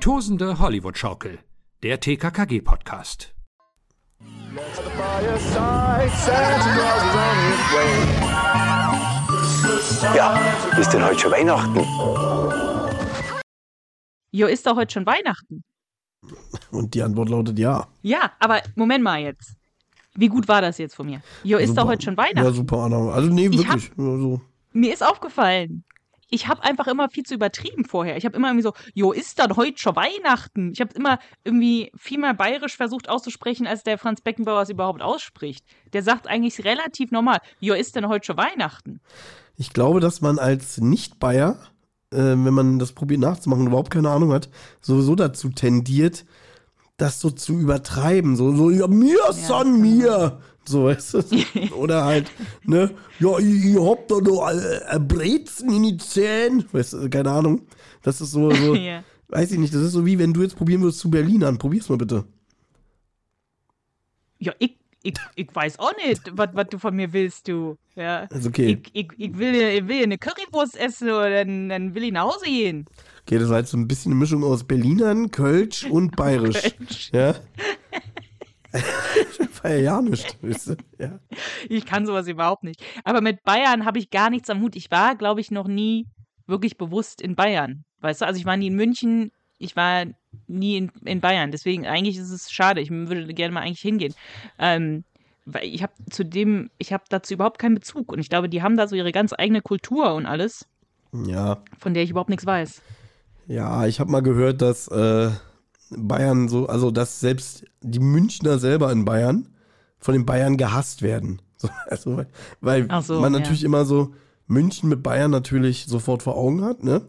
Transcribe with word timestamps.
Die 0.00 0.04
tosende 0.06 0.58
Hollywood-Schaukel, 0.58 1.40
der 1.82 2.00
TKKG-Podcast. 2.00 3.34
Ja, 10.14 10.38
ist 10.78 10.90
denn 10.92 11.04
heute 11.04 11.18
schon 11.18 11.32
Weihnachten? 11.32 11.78
Jo, 14.32 14.46
ist 14.46 14.66
doch 14.66 14.76
heute 14.76 14.92
schon 14.92 15.06
Weihnachten. 15.06 15.62
Und 16.70 16.94
die 16.94 17.02
Antwort 17.02 17.28
lautet 17.28 17.58
ja. 17.58 17.86
Ja, 18.02 18.32
aber 18.38 18.60
Moment 18.76 19.04
mal 19.04 19.20
jetzt. 19.20 19.54
Wie 20.14 20.28
gut 20.28 20.48
war 20.48 20.60
das 20.60 20.78
jetzt 20.78 20.94
von 20.94 21.06
mir? 21.06 21.22
Jo, 21.44 21.58
ist 21.58 21.68
Super. 21.70 21.82
doch 21.82 21.88
heute 21.88 22.04
schon 22.04 22.16
Weihnachten. 22.16 22.44
Ja, 22.46 22.52
super, 22.52 22.78
Anna. 22.78 23.10
Also, 23.12 23.28
nee, 23.30 23.46
Ich 23.48 23.66
hab- 23.68 23.74
wirklich. 23.80 23.90
Ja, 23.96 24.04
so. 24.18 24.40
Mir 24.72 24.92
ist 24.92 25.02
aufgefallen. 25.04 25.84
Ich 26.30 26.48
habe 26.48 26.62
einfach 26.62 26.86
immer 26.86 27.10
viel 27.10 27.24
zu 27.24 27.34
übertrieben 27.34 27.84
vorher. 27.84 28.16
Ich 28.16 28.24
habe 28.24 28.36
immer 28.36 28.48
irgendwie 28.48 28.62
so, 28.62 28.72
jo, 28.94 29.12
ist 29.12 29.38
dann 29.38 29.56
heute 29.56 29.78
schon 29.78 29.96
Weihnachten? 29.96 30.70
Ich 30.72 30.80
habe 30.80 30.94
immer 30.94 31.18
irgendwie 31.44 31.92
viel 31.96 32.18
mehr 32.18 32.34
bayerisch 32.34 32.76
versucht 32.76 33.08
auszusprechen, 33.08 33.66
als 33.66 33.82
der 33.82 33.98
Franz 33.98 34.20
Beckenbauer 34.20 34.62
es 34.62 34.70
überhaupt 34.70 35.02
ausspricht. 35.02 35.64
Der 35.92 36.02
sagt 36.02 36.28
eigentlich 36.28 36.64
relativ 36.64 37.10
normal, 37.10 37.38
jo, 37.58 37.74
ist 37.74 37.96
denn 37.96 38.08
heute 38.08 38.26
schon 38.26 38.36
Weihnachten? 38.36 39.00
Ich 39.56 39.72
glaube, 39.72 40.00
dass 40.00 40.20
man 40.20 40.38
als 40.38 40.78
Nicht-Bayer, 40.78 41.58
äh, 42.12 42.16
wenn 42.16 42.54
man 42.54 42.78
das 42.78 42.92
probiert 42.92 43.20
nachzumachen 43.20 43.62
und 43.62 43.68
überhaupt 43.68 43.90
keine 43.90 44.10
Ahnung 44.10 44.32
hat, 44.32 44.48
sowieso 44.80 45.16
dazu 45.16 45.50
tendiert, 45.50 46.24
das 46.96 47.20
so 47.20 47.30
zu 47.30 47.58
übertreiben. 47.58 48.36
So, 48.36 48.54
so 48.54 48.70
ja, 48.70 48.86
mir, 48.86 49.18
Son, 49.32 49.80
mir. 49.80 50.40
So, 50.64 50.84
weißt 50.84 51.14
du? 51.14 51.22
Oder 51.76 52.04
halt, 52.04 52.30
ne, 52.64 52.90
ja, 53.18 53.38
ich, 53.38 53.64
ich 53.64 53.80
hab 53.80 54.06
da 54.08 54.20
noch 54.20 54.48
äh, 54.50 54.96
äh, 54.96 54.98
Brezen 55.00 55.72
in 55.72 55.82
die 55.82 55.96
Zähne. 55.96 56.64
Weißt 56.70 56.92
du, 56.94 57.10
keine 57.10 57.30
Ahnung. 57.30 57.62
Das 58.02 58.20
ist 58.20 58.32
so, 58.32 58.50
so 58.52 58.74
Ja. 58.76 59.02
weiß 59.28 59.52
ich 59.52 59.58
nicht, 59.58 59.74
das 59.74 59.82
ist 59.82 59.92
so 59.92 60.06
wie 60.06 60.18
wenn 60.18 60.32
du 60.32 60.42
jetzt 60.42 60.56
probieren 60.56 60.82
würdest 60.82 61.00
zu 61.00 61.10
Berlinern. 61.10 61.58
Probier's 61.58 61.88
mal 61.88 61.98
bitte. 61.98 62.24
Ja, 64.38 64.52
ich, 64.58 64.76
ich, 65.02 65.14
ich 65.34 65.48
weiß 65.52 65.78
auch 65.78 65.92
nicht, 65.96 66.22
was 66.34 66.68
du 66.68 66.78
von 66.78 66.94
mir 66.94 67.12
willst, 67.12 67.48
du. 67.48 67.76
Ja. 67.96 68.26
Also 68.30 68.48
okay. 68.50 68.80
Ich, 68.92 68.94
ich, 68.94 69.08
ich, 69.18 69.38
will, 69.38 69.54
ich 69.54 69.88
will 69.88 70.02
eine 70.02 70.18
Currywurst 70.18 70.76
essen 70.78 71.08
oder 71.08 71.44
dann, 71.44 71.68
dann 71.68 71.94
will 71.94 72.04
ich 72.04 72.12
nach 72.12 72.24
Hause 72.24 72.46
gehen. 72.46 72.86
Okay, 73.22 73.38
das 73.38 73.48
war 73.48 73.58
jetzt 73.58 73.70
so 73.70 73.76
ein 73.76 73.88
bisschen 73.88 74.12
eine 74.12 74.18
Mischung 74.18 74.44
aus 74.44 74.64
Berlinern, 74.64 75.30
Kölsch 75.30 75.84
und 75.84 76.16
Bayerisch. 76.16 76.74
Kölsch. 76.76 77.10
Ja. 77.12 77.34
war 79.62 79.72
ja 79.72 80.00
du? 80.00 80.76
Ja. 80.98 81.18
Ich 81.68 81.84
kann 81.86 82.06
sowas 82.06 82.28
überhaupt 82.28 82.64
nicht. 82.64 82.82
Aber 83.04 83.20
mit 83.20 83.42
Bayern 83.42 83.84
habe 83.84 83.98
ich 83.98 84.10
gar 84.10 84.30
nichts 84.30 84.50
am 84.50 84.60
Hut. 84.60 84.76
Ich 84.76 84.90
war, 84.90 85.16
glaube 85.16 85.40
ich, 85.40 85.50
noch 85.50 85.68
nie 85.68 86.06
wirklich 86.46 86.76
bewusst 86.78 87.20
in 87.20 87.34
Bayern. 87.36 87.84
Weißt 88.00 88.20
du, 88.22 88.26
also 88.26 88.38
ich 88.38 88.46
war 88.46 88.56
nie 88.56 88.68
in 88.68 88.76
München, 88.76 89.30
ich 89.58 89.76
war 89.76 90.06
nie 90.46 90.76
in, 90.76 90.92
in 91.04 91.20
Bayern. 91.20 91.50
Deswegen, 91.50 91.86
eigentlich 91.86 92.16
ist 92.16 92.30
es 92.30 92.50
schade. 92.50 92.80
Ich 92.80 92.90
würde 92.90 93.32
gerne 93.34 93.52
mal 93.52 93.60
eigentlich 93.60 93.80
hingehen. 93.80 94.14
Ähm, 94.58 95.04
weil 95.44 95.64
ich 95.64 95.82
habe 95.82 95.92
zu 96.10 96.24
dem, 96.24 96.70
ich 96.78 96.92
habe 96.92 97.04
dazu 97.08 97.34
überhaupt 97.34 97.58
keinen 97.58 97.74
Bezug. 97.74 98.12
Und 98.12 98.18
ich 98.20 98.28
glaube, 98.28 98.48
die 98.48 98.62
haben 98.62 98.76
da 98.76 98.86
so 98.88 98.96
ihre 98.96 99.12
ganz 99.12 99.32
eigene 99.36 99.62
Kultur 99.62 100.14
und 100.14 100.26
alles, 100.26 100.66
Ja, 101.12 101.62
von 101.78 101.94
der 101.94 102.02
ich 102.02 102.10
überhaupt 102.10 102.30
nichts 102.30 102.46
weiß. 102.46 102.82
ja 103.46 103.86
ich 103.86 104.00
habe 104.00 104.10
mal 104.10 104.22
gehört, 104.22 104.62
dass 104.62 104.88
äh, 104.88 105.30
Bayern 105.90 106.48
so, 106.48 106.66
also 106.66 106.90
dass 106.90 107.20
selbst 107.20 107.64
die 107.82 107.98
Münchner 107.98 108.58
selber 108.58 108.90
in 108.92 109.04
Bayern 109.04 109.48
von 109.98 110.14
den 110.14 110.26
Bayern 110.26 110.56
gehasst 110.56 111.02
werden. 111.02 111.42
So, 111.60 111.68
also, 111.88 112.24
weil 112.62 112.88
so, 113.02 113.20
man 113.20 113.34
ja. 113.34 113.38
natürlich 113.38 113.64
immer 113.64 113.84
so 113.84 114.14
München 114.46 114.88
mit 114.88 115.02
Bayern 115.02 115.30
natürlich 115.30 115.84
sofort 115.84 116.22
vor 116.22 116.34
Augen 116.34 116.64
hat, 116.64 116.82
ne? 116.82 117.06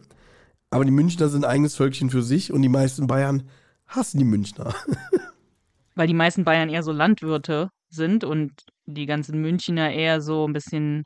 Aber 0.70 0.84
die 0.84 0.92
Münchner 0.92 1.30
sind 1.30 1.46
ein 1.46 1.52
eigenes 1.52 1.76
Völkchen 1.76 2.10
für 2.10 2.22
sich 2.22 2.52
und 2.52 2.62
die 2.62 2.68
meisten 2.68 3.08
Bayern 3.08 3.44
hassen 3.88 4.18
die 4.18 4.26
Münchner. 4.26 4.74
Weil 5.96 6.08
die 6.08 6.14
meisten 6.14 6.44
Bayern 6.44 6.68
eher 6.68 6.84
so 6.84 6.92
Landwirte 6.92 7.70
sind 7.90 8.26
und 8.26 8.66
die 8.86 9.06
ganzen 9.06 9.40
Münchner 9.40 9.92
eher 9.94 10.20
so 10.20 10.46
ein 10.46 10.52
bisschen 10.52 11.06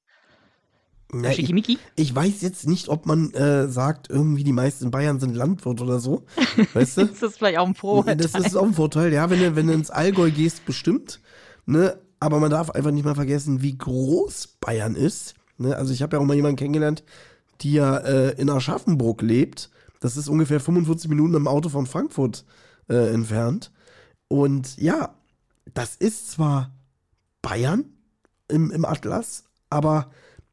Ja, 1.13 1.29
ich, 1.29 1.79
ich 1.95 2.15
weiß 2.15 2.41
jetzt 2.41 2.67
nicht, 2.67 2.89
ob 2.89 3.05
man 3.05 3.31
äh, 3.33 3.67
sagt, 3.67 4.09
irgendwie 4.09 4.43
die 4.43 4.53
meisten 4.53 4.91
Bayern 4.91 5.19
sind 5.19 5.35
Landwirt 5.35 5.79
oder 5.81 5.99
so. 5.99 6.23
Weißt 6.73 6.97
du? 6.97 7.01
Ist 7.03 7.21
das 7.21 7.37
vielleicht 7.37 7.57
auch 7.59 7.67
ein 7.67 7.75
Vorurteil? 7.75 8.17
Das 8.17 8.33
ist 8.33 8.55
auch 8.55 8.65
ein 8.65 8.73
Vorteil, 8.73 9.13
ja, 9.13 9.29
wenn 9.29 9.39
du, 9.39 9.55
wenn 9.55 9.67
du 9.67 9.73
ins 9.73 9.91
Allgäu 9.91 10.31
gehst, 10.31 10.65
bestimmt. 10.65 11.21
Ne? 11.65 11.97
Aber 12.19 12.39
man 12.39 12.49
darf 12.49 12.71
einfach 12.71 12.91
nicht 12.91 13.05
mal 13.05 13.15
vergessen, 13.15 13.61
wie 13.61 13.77
groß 13.77 14.57
Bayern 14.59 14.95
ist. 14.95 15.35
Ne? 15.57 15.75
Also 15.75 15.93
ich 15.93 16.01
habe 16.01 16.17
ja 16.17 16.21
auch 16.21 16.25
mal 16.25 16.35
jemanden 16.35 16.57
kennengelernt, 16.57 17.03
die 17.61 17.73
ja 17.73 17.97
äh, 17.97 18.31
in 18.41 18.49
Aschaffenburg 18.49 19.21
lebt. 19.21 19.69
Das 19.99 20.17
ist 20.17 20.27
ungefähr 20.27 20.59
45 20.59 21.09
Minuten 21.09 21.35
im 21.35 21.47
Auto 21.47 21.69
von 21.69 21.85
Frankfurt 21.85 22.45
äh, 22.89 23.13
entfernt. 23.13 23.71
Und 24.27 24.77
ja, 24.77 25.15
das 25.73 25.95
ist 25.95 26.31
zwar 26.31 26.71
Bayern 27.41 27.85
im, 28.47 28.71
im 28.71 28.85
Atlas, 28.85 29.45
aber 29.69 30.09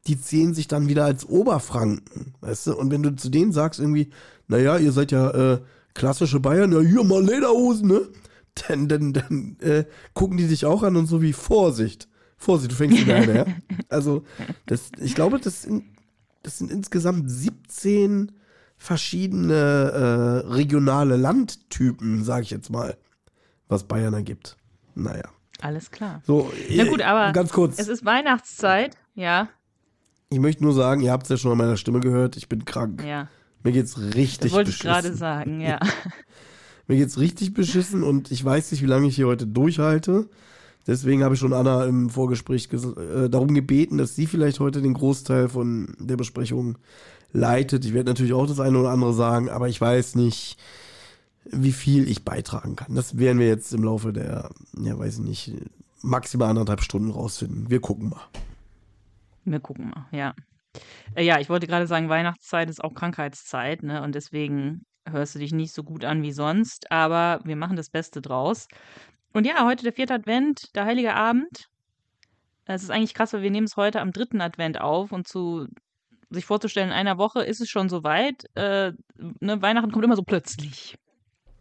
die 0.07 0.19
zählen 0.19 0.53
sich 0.53 0.67
dann 0.67 0.87
wieder 0.87 1.05
als 1.05 1.25
Oberfranken, 1.27 2.33
weißt 2.41 2.67
du? 2.67 2.75
Und 2.75 2.91
wenn 2.91 3.03
du 3.03 3.15
zu 3.15 3.29
denen 3.29 3.51
sagst 3.51 3.79
irgendwie, 3.79 4.11
naja, 4.47 4.77
ihr 4.77 4.91
seid 4.91 5.11
ja 5.11 5.29
äh, 5.29 5.61
klassische 5.93 6.39
Bayern, 6.39 6.71
ja 6.71 6.79
hier 6.79 7.03
mal 7.03 7.23
Lederhosen, 7.23 7.87
ne? 7.87 8.01
Dann, 8.67 8.87
dann, 8.87 9.13
dann 9.13 9.57
äh, 9.61 9.85
gucken 10.13 10.37
die 10.37 10.47
dich 10.47 10.67
auch 10.67 10.83
an 10.83 10.95
und 10.95 11.07
so 11.07 11.23
wie 11.23 11.33
Vorsicht. 11.33 12.07
Vorsicht, 12.37 12.71
du 12.71 12.75
fängst 12.75 12.99
wieder 12.99 13.15
an, 13.15 13.35
ja? 13.35 13.45
Also, 13.89 14.25
das, 14.67 14.91
ich 14.99 15.15
glaube, 15.15 15.39
das 15.39 15.63
sind, 15.63 15.85
das 16.43 16.59
sind 16.59 16.69
insgesamt 16.69 17.31
17 17.31 18.31
verschiedene 18.77 19.55
äh, 19.55 20.47
regionale 20.53 21.15
Landtypen, 21.17 22.23
sage 22.23 22.43
ich 22.43 22.51
jetzt 22.51 22.69
mal, 22.69 22.95
was 23.69 23.85
Bayern 23.85 24.13
ergibt. 24.13 24.55
Naja. 24.93 25.29
Alles 25.61 25.89
klar. 25.89 26.21
So, 26.27 26.51
Na 26.69 26.85
gut, 26.85 26.99
äh, 26.99 27.05
aber 27.05 27.31
ganz 27.31 27.51
kurz. 27.51 27.79
Es 27.79 27.87
ist 27.87 28.05
Weihnachtszeit, 28.05 28.97
ja, 29.15 29.49
Ich 30.29 30.39
möchte 30.39 30.63
nur 30.63 30.73
sagen, 30.73 31.01
ihr 31.01 31.11
habt 31.11 31.23
es 31.23 31.29
ja 31.29 31.37
schon 31.37 31.51
an 31.51 31.57
meiner 31.57 31.77
Stimme 31.77 31.99
gehört, 31.99 32.37
ich 32.37 32.49
bin 32.49 32.65
krank. 32.65 33.03
ja. 33.05 33.27
Mir 33.65 33.71
geht's 33.71 33.97
richtig 33.97 34.39
Das 34.39 34.51
wollte 34.51 34.71
ich 34.71 34.77
beschissen. 34.79 35.01
gerade 35.03 35.15
sagen, 35.15 35.61
ja. 35.61 35.79
Mir 36.89 36.97
geht's 36.97 37.17
richtig 37.17 37.53
beschissen 37.53 38.03
und 38.03 38.29
ich 38.29 38.43
weiß 38.43 38.71
nicht, 38.73 38.81
wie 38.81 38.87
lange 38.87 39.07
ich 39.07 39.15
hier 39.15 39.27
heute 39.27 39.47
durchhalte. 39.47 40.27
Deswegen 40.85 41.23
habe 41.23 41.35
ich 41.35 41.39
schon 41.39 41.53
Anna 41.53 41.85
im 41.85 42.09
Vorgespräch 42.09 42.65
ges- 42.67 42.99
äh, 42.99 43.29
darum 43.29 43.53
gebeten, 43.53 43.97
dass 43.97 44.15
sie 44.17 44.27
vielleicht 44.27 44.59
heute 44.59 44.81
den 44.81 44.93
Großteil 44.93 45.47
von 45.47 45.95
der 45.97 46.17
Besprechung 46.17 46.77
leitet. 47.31 47.85
Ich 47.85 47.93
werde 47.93 48.09
natürlich 48.09 48.33
auch 48.33 48.47
das 48.47 48.59
eine 48.59 48.77
oder 48.77 48.89
andere 48.89 49.13
sagen, 49.13 49.47
aber 49.49 49.69
ich 49.69 49.79
weiß 49.79 50.15
nicht, 50.15 50.57
wie 51.45 51.71
viel 51.71 52.09
ich 52.09 52.25
beitragen 52.25 52.75
kann. 52.75 52.95
Das 52.95 53.17
werden 53.17 53.39
wir 53.39 53.47
jetzt 53.47 53.73
im 53.73 53.85
Laufe 53.85 54.11
der, 54.11 54.49
ja, 54.77 54.99
weiß 54.99 55.19
ich 55.19 55.23
nicht, 55.23 55.53
maximal 56.01 56.49
anderthalb 56.49 56.81
Stunden 56.81 57.11
rausfinden. 57.11 57.69
Wir 57.69 57.79
gucken 57.79 58.09
mal. 58.09 58.19
Wir 59.45 59.59
gucken 59.59 59.89
mal, 59.89 60.07
ja. 60.11 60.33
Äh, 61.15 61.23
ja, 61.23 61.39
ich 61.39 61.49
wollte 61.49 61.67
gerade 61.67 61.87
sagen, 61.87 62.09
Weihnachtszeit 62.09 62.69
ist 62.69 62.83
auch 62.83 62.93
Krankheitszeit, 62.93 63.83
ne? 63.83 64.01
Und 64.01 64.15
deswegen 64.15 64.85
hörst 65.09 65.35
du 65.35 65.39
dich 65.39 65.51
nicht 65.51 65.73
so 65.73 65.83
gut 65.83 66.05
an 66.05 66.21
wie 66.21 66.31
sonst, 66.31 66.91
aber 66.91 67.41
wir 67.43 67.55
machen 67.55 67.75
das 67.75 67.89
Beste 67.89 68.21
draus. 68.21 68.67
Und 69.33 69.45
ja, 69.45 69.65
heute 69.65 69.83
der 69.83 69.93
vierte 69.93 70.13
Advent, 70.13 70.75
der 70.75 70.85
Heilige 70.85 71.15
Abend. 71.15 71.69
Es 72.65 72.83
ist 72.83 72.91
eigentlich 72.91 73.13
krass, 73.13 73.33
weil 73.33 73.41
wir 73.41 73.51
nehmen 73.51 73.67
es 73.67 73.75
heute 73.75 73.99
am 73.99 74.13
dritten 74.13 74.39
Advent 74.39 74.79
auf 74.79 75.11
und 75.11 75.27
zu 75.27 75.67
sich 76.29 76.45
vorzustellen, 76.45 76.89
in 76.89 76.95
einer 76.95 77.17
Woche 77.17 77.43
ist 77.43 77.61
es 77.61 77.69
schon 77.69 77.89
soweit. 77.89 78.45
Äh, 78.55 78.93
ne, 79.39 79.61
Weihnachten 79.61 79.91
kommt 79.91 80.05
immer 80.05 80.15
so 80.15 80.23
plötzlich. 80.23 80.97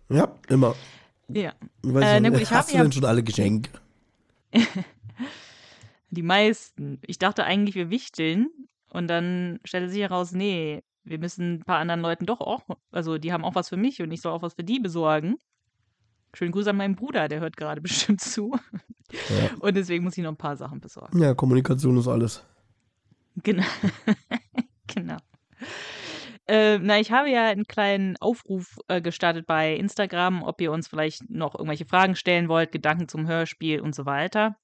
Ja, 0.08 0.34
immer. 0.48 0.74
Ja. 1.28 1.50
Äh, 1.84 2.20
nicht, 2.20 2.22
na 2.22 2.28
gut, 2.30 2.40
ich 2.40 2.50
hast 2.50 2.68
hab 2.68 2.76
du 2.76 2.82
denn 2.82 2.92
schon 2.92 3.04
alle 3.04 3.22
Geschenke? 3.22 3.70
Die 6.12 6.22
meisten. 6.22 7.00
Ich 7.06 7.18
dachte 7.18 7.44
eigentlich, 7.44 7.74
wir 7.74 7.90
wichteln. 7.90 8.48
Und 8.90 9.08
dann 9.08 9.58
stellte 9.64 9.88
sich 9.88 10.02
heraus, 10.02 10.32
nee, 10.32 10.82
wir 11.04 11.18
müssen 11.18 11.54
ein 11.54 11.64
paar 11.64 11.78
anderen 11.78 12.02
Leuten 12.02 12.26
doch 12.26 12.40
auch, 12.40 12.62
also 12.90 13.18
die 13.18 13.32
haben 13.32 13.44
auch 13.44 13.54
was 13.54 13.70
für 13.70 13.76
mich 13.76 14.02
und 14.02 14.12
ich 14.12 14.20
soll 14.20 14.32
auch 14.32 14.42
was 14.42 14.54
für 14.54 14.64
die 14.64 14.78
besorgen. 14.78 15.36
Schönen 16.34 16.52
Gruß 16.52 16.66
an 16.68 16.76
meinen 16.76 16.94
Bruder, 16.94 17.28
der 17.28 17.40
hört 17.40 17.56
gerade 17.56 17.80
bestimmt 17.80 18.20
zu. 18.20 18.54
Ja. 19.10 19.50
Und 19.60 19.76
deswegen 19.76 20.04
muss 20.04 20.16
ich 20.16 20.22
noch 20.24 20.32
ein 20.32 20.36
paar 20.36 20.56
Sachen 20.56 20.80
besorgen. 20.80 21.18
Ja, 21.18 21.34
Kommunikation 21.34 21.96
ist 21.96 22.08
alles. 22.08 22.44
Genau. 23.42 23.64
genau. 24.88 25.16
Äh, 26.46 26.78
na, 26.80 27.00
ich 27.00 27.12
habe 27.12 27.30
ja 27.30 27.46
einen 27.46 27.64
kleinen 27.64 28.18
Aufruf 28.18 28.78
äh, 28.88 29.00
gestartet 29.00 29.46
bei 29.46 29.74
Instagram, 29.74 30.42
ob 30.42 30.60
ihr 30.60 30.70
uns 30.70 30.86
vielleicht 30.86 31.30
noch 31.30 31.54
irgendwelche 31.54 31.86
Fragen 31.86 32.14
stellen 32.14 32.50
wollt, 32.50 32.72
Gedanken 32.72 33.08
zum 33.08 33.26
Hörspiel 33.26 33.80
und 33.80 33.94
so 33.94 34.04
weiter. 34.04 34.58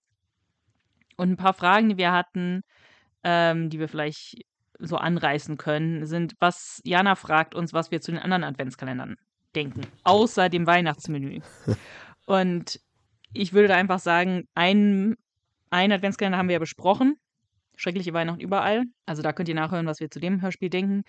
Und 1.19 1.33
ein 1.33 1.37
paar 1.37 1.53
Fragen, 1.53 1.89
die 1.89 1.99
wir 1.99 2.13
hatten, 2.13 2.63
ähm, 3.25 3.71
die 3.71 3.81
wir 3.81 3.89
vielleicht 3.89 4.45
so 4.79 4.97
anreißen 4.97 5.57
können, 5.57 6.07
sind, 6.07 6.35
was 6.39 6.81
Jana 6.85 7.17
fragt 7.17 7.57
uns, 7.57 7.73
was 7.73 7.91
wir 7.91 8.01
zu 8.01 8.13
den 8.13 8.21
anderen 8.21 8.45
Adventskalendern 8.45 9.17
denken, 9.55 9.81
außer 10.05 10.49
dem 10.49 10.67
Weihnachtsmenü. 10.67 11.41
und 12.27 12.81
ich 13.33 13.53
würde 13.53 13.69
da 13.69 13.77
einfach 13.77 13.99
sagen, 13.99 14.47
einen, 14.55 15.17
einen 15.71 15.93
Adventskalender 15.93 16.39
haben 16.39 16.49
wir 16.49 16.55
ja 16.55 16.61
besprochen. 16.61 17.17
Schreckliche 17.75 18.13
Weihnachten 18.13 18.41
überall. 18.41 18.85
Also 19.05 19.23
da 19.23 19.33
könnt 19.33 19.49
ihr 19.49 19.55
nachhören, 19.57 19.87
was 19.87 20.01
wir 20.01 20.11
zu 20.11 20.21
dem 20.21 20.41
Hörspiel 20.41 20.71
denken. 20.71 21.03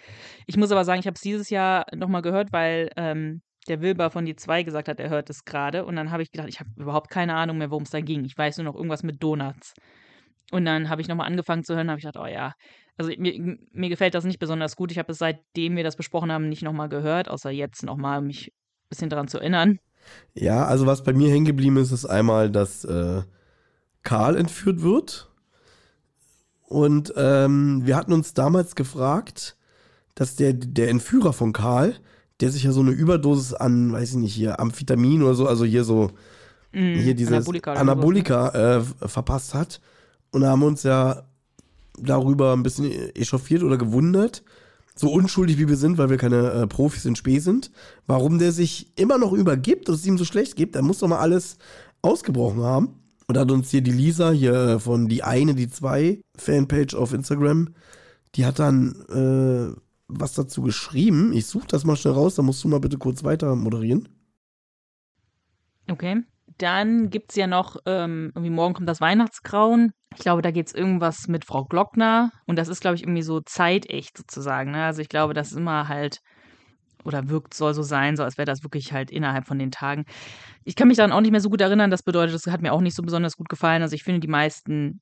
Ich 0.47 0.57
muss 0.57 0.71
aber 0.71 0.85
sagen, 0.85 1.00
ich 1.00 1.07
habe 1.07 1.15
es 1.15 1.21
dieses 1.21 1.51
Jahr 1.51 1.85
nochmal 1.95 2.21
gehört, 2.23 2.51
weil 2.51 2.91
ähm, 2.95 3.41
der 3.69 3.81
Wilber 3.81 4.10
von 4.12 4.25
die 4.25 4.36
zwei 4.36 4.63
gesagt 4.63 4.88
hat, 4.88 5.00
er 5.00 5.10
hört 5.10 5.30
es 5.30 5.45
gerade. 5.45 5.86
Und 5.86 5.95
dann 5.95 6.12
habe 6.12 6.24
ich 6.24 6.31
gedacht, 6.31 6.50
ich 6.50 6.60
habe 6.60 6.69
überhaupt 6.75 7.10
keine 7.10 7.36
Ahnung 7.36 7.57
mehr, 7.57 7.69
worum 7.69 7.83
es 7.83 7.92
da 7.92 8.01
ging. 8.01 8.25
Ich 8.25 8.38
weiß 8.38 8.57
nur 8.57 8.66
noch 8.66 8.75
irgendwas 8.75 9.04
mit 9.04 9.21
Donuts. 9.21 9.74
Und 10.51 10.66
dann 10.66 10.89
habe 10.89 11.01
ich 11.01 11.07
nochmal 11.07 11.27
angefangen 11.27 11.63
zu 11.63 11.75
hören, 11.75 11.89
habe 11.89 12.00
ich 12.00 12.06
gedacht, 12.06 12.24
oh 12.24 12.27
ja, 12.27 12.54
also 12.98 13.12
mir, 13.18 13.57
mir 13.71 13.89
gefällt 13.89 14.13
das 14.13 14.25
nicht 14.25 14.39
besonders 14.39 14.75
gut. 14.75 14.92
Ich 14.92 14.98
habe 14.98 15.12
es 15.12 15.19
seitdem 15.19 15.75
wir 15.75 15.83
das 15.83 15.95
besprochen 15.95 16.31
haben 16.31 16.50
nicht 16.50 16.63
nochmal 16.63 16.89
gehört, 16.89 17.30
außer 17.30 17.50
jetzt 17.50 17.83
nochmal, 17.83 18.19
um 18.19 18.27
mich 18.27 18.48
ein 18.48 18.89
bisschen 18.89 19.10
daran 19.10 19.27
zu 19.27 19.38
erinnern. 19.38 19.80
Ja, 20.33 20.66
also 20.66 20.86
was 20.86 21.04
bei 21.04 21.13
mir 21.13 21.30
hängen 21.30 21.45
geblieben 21.45 21.77
ist, 21.77 21.92
ist 21.92 22.06
einmal, 22.06 22.50
dass 22.50 22.83
äh, 22.86 23.21
Karl 24.04 24.36
entführt 24.36 24.81
wird. 24.81 25.30
Und 26.63 27.13
ähm, 27.16 27.86
wir 27.86 27.95
hatten 27.95 28.13
uns 28.13 28.33
damals 28.33 28.75
gefragt, 28.75 29.57
dass 30.16 30.36
der, 30.36 30.54
der 30.54 30.89
Entführer 30.89 31.33
von 31.33 31.54
Karl, 31.54 31.95
der 32.41 32.51
sich 32.51 32.63
ja 32.63 32.71
so 32.71 32.81
eine 32.81 32.91
Überdosis 32.91 33.53
an, 33.53 33.91
weiß 33.91 34.12
ich 34.12 34.18
nicht, 34.18 34.33
hier 34.33 34.59
Amphetamin 34.59 35.24
oder 35.24 35.33
so, 35.33 35.47
also 35.47 35.65
hier 35.65 35.83
so, 35.83 36.12
Mm, 36.71 37.00
hier 37.00 37.15
dieses 37.15 37.33
Anabolika 37.33 37.74
Anabolika, 37.74 38.50
äh, 38.50 39.07
verpasst 39.07 39.53
hat. 39.53 39.81
Und 40.31 40.41
da 40.41 40.50
haben 40.50 40.59
wir 40.59 40.68
uns 40.68 40.83
ja 40.83 41.24
darüber 41.97 42.53
ein 42.53 42.63
bisschen 42.63 42.91
echauffiert 43.15 43.63
oder 43.63 43.77
gewundert, 43.77 44.44
so 44.95 45.12
unschuldig 45.12 45.57
wie 45.57 45.68
wir 45.68 45.77
sind, 45.77 45.97
weil 45.97 46.09
wir 46.09 46.18
keine 46.18 46.51
äh, 46.51 46.68
Profis 46.68 47.06
in 47.06 47.15
Spee 47.15 47.39
sind, 47.39 47.71
warum 48.06 48.38
der 48.38 48.51
sich 48.51 48.92
immer 48.95 49.18
noch 49.18 49.33
übergibt 49.33 49.89
und 49.89 49.95
es 49.95 50.06
ihm 50.06 50.18
so 50.18 50.25
schlecht 50.25 50.56
gibt. 50.56 50.75
Er 50.75 50.81
muss 50.81 51.00
doch 51.00 51.07
mal 51.07 51.19
alles 51.19 51.57
ausgebrochen 52.01 52.62
haben. 52.62 52.95
Und 53.27 53.35
da 53.35 53.42
hat 53.42 53.51
uns 53.51 53.69
hier 53.69 53.81
die 53.81 53.92
Lisa 53.92 54.31
hier 54.31 54.80
von 54.80 55.07
die 55.07 55.24
eine, 55.24 55.56
die 55.56 55.69
zwei 55.69 56.19
Fanpage 56.35 56.95
auf 56.95 57.13
Instagram, 57.13 57.69
die 58.35 58.45
hat 58.45 58.59
dann 58.59 58.95
äh, 59.09 59.80
was 60.09 60.33
dazu 60.33 60.61
geschrieben. 60.63 61.31
Ich 61.31 61.45
suche 61.45 61.67
das 61.67 61.85
mal 61.85 61.95
schnell 61.95 62.15
raus, 62.15 62.35
da 62.35 62.41
musst 62.41 62.63
du 62.63 62.67
mal 62.67 62.79
bitte 62.79 62.97
kurz 62.97 63.23
weiter 63.23 63.56
moderieren. 63.56 64.09
Okay. 65.89 66.23
Dann 66.57 67.09
gibt 67.09 67.31
es 67.31 67.38
ja 67.38 67.47
noch, 67.47 67.77
ähm, 67.85 68.31
irgendwie 68.35 68.50
morgen 68.50 68.73
kommt 68.73 68.89
das 68.89 69.00
Weihnachtsgrauen. 69.00 69.94
Ich 70.15 70.21
glaube, 70.21 70.41
da 70.41 70.51
geht 70.51 70.67
es 70.67 70.73
irgendwas 70.73 71.27
mit 71.27 71.45
Frau 71.45 71.63
Glockner. 71.63 72.31
Und 72.47 72.57
das 72.57 72.67
ist, 72.67 72.81
glaube 72.81 72.95
ich, 72.95 73.03
irgendwie 73.03 73.21
so 73.21 73.39
zeitecht 73.39 74.17
sozusagen. 74.17 74.71
Ne? 74.71 74.83
Also 74.83 75.01
ich 75.01 75.09
glaube, 75.09 75.33
das 75.33 75.51
ist 75.51 75.57
immer 75.57 75.88
halt, 75.88 76.21
oder 77.06 77.29
wirkt, 77.29 77.53
soll 77.53 77.73
so 77.73 77.83
sein, 77.83 78.17
so 78.17 78.23
als 78.23 78.38
wäre 78.38 78.47
das 78.47 78.63
wirklich 78.63 78.91
halt 78.91 79.11
innerhalb 79.11 79.45
von 79.45 79.59
den 79.59 79.71
Tagen. 79.71 80.06
Ich 80.65 80.75
kann 80.75 80.88
mich 80.88 80.97
daran 80.97 81.11
auch 81.11 81.21
nicht 81.21 81.31
mehr 81.31 81.39
so 81.39 81.50
gut 81.50 81.61
erinnern. 81.61 81.91
Das 81.91 82.03
bedeutet, 82.03 82.33
das 82.33 82.47
hat 82.47 82.61
mir 82.61 82.73
auch 82.73 82.81
nicht 82.81 82.95
so 82.95 83.03
besonders 83.03 83.38
gut 83.38 83.47
gefallen. 83.47 83.83
Also 83.83 83.95
ich 83.95 84.03
finde 84.03 84.19
die 84.19 84.27
meisten 84.27 85.01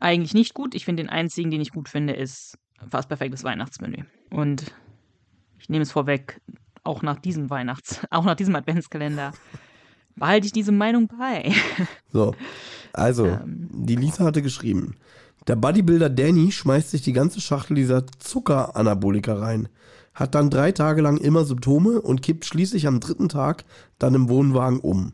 eigentlich 0.00 0.34
nicht 0.34 0.54
gut. 0.54 0.74
Ich 0.74 0.84
finde 0.84 1.02
den 1.02 1.10
einzigen, 1.10 1.50
den 1.50 1.60
ich 1.60 1.70
gut 1.70 1.88
finde, 1.88 2.14
ist 2.14 2.58
fast 2.90 3.08
perfektes 3.08 3.44
Weihnachtsmenü. 3.44 4.04
Und 4.30 4.72
ich 5.58 5.68
nehme 5.68 5.82
es 5.82 5.92
vorweg, 5.92 6.40
auch 6.84 7.02
nach 7.02 7.18
diesem 7.18 7.50
Weihnachts-, 7.50 8.00
auch 8.10 8.24
nach 8.24 8.36
diesem 8.36 8.56
Adventskalender 8.56 9.32
behalte 10.16 10.46
ich 10.46 10.52
diese 10.52 10.72
Meinung 10.72 11.08
bei. 11.08 11.52
So, 12.12 12.34
also, 12.92 13.26
Ähm. 13.26 13.68
die 13.72 13.96
Lisa 13.96 14.24
hatte 14.24 14.42
geschrieben, 14.42 14.96
der 15.46 15.56
Bodybuilder 15.56 16.10
Danny 16.10 16.52
schmeißt 16.52 16.90
sich 16.90 17.02
die 17.02 17.12
ganze 17.12 17.40
Schachtel 17.40 17.74
dieser 17.74 18.06
Zuckeranabolika 18.18 19.34
rein, 19.34 19.68
hat 20.14 20.34
dann 20.34 20.50
drei 20.50 20.72
Tage 20.72 21.00
lang 21.00 21.16
immer 21.16 21.44
Symptome 21.44 22.00
und 22.00 22.22
kippt 22.22 22.44
schließlich 22.44 22.86
am 22.86 23.00
dritten 23.00 23.28
Tag 23.28 23.64
dann 23.98 24.14
im 24.14 24.28
Wohnwagen 24.28 24.80
um. 24.80 25.12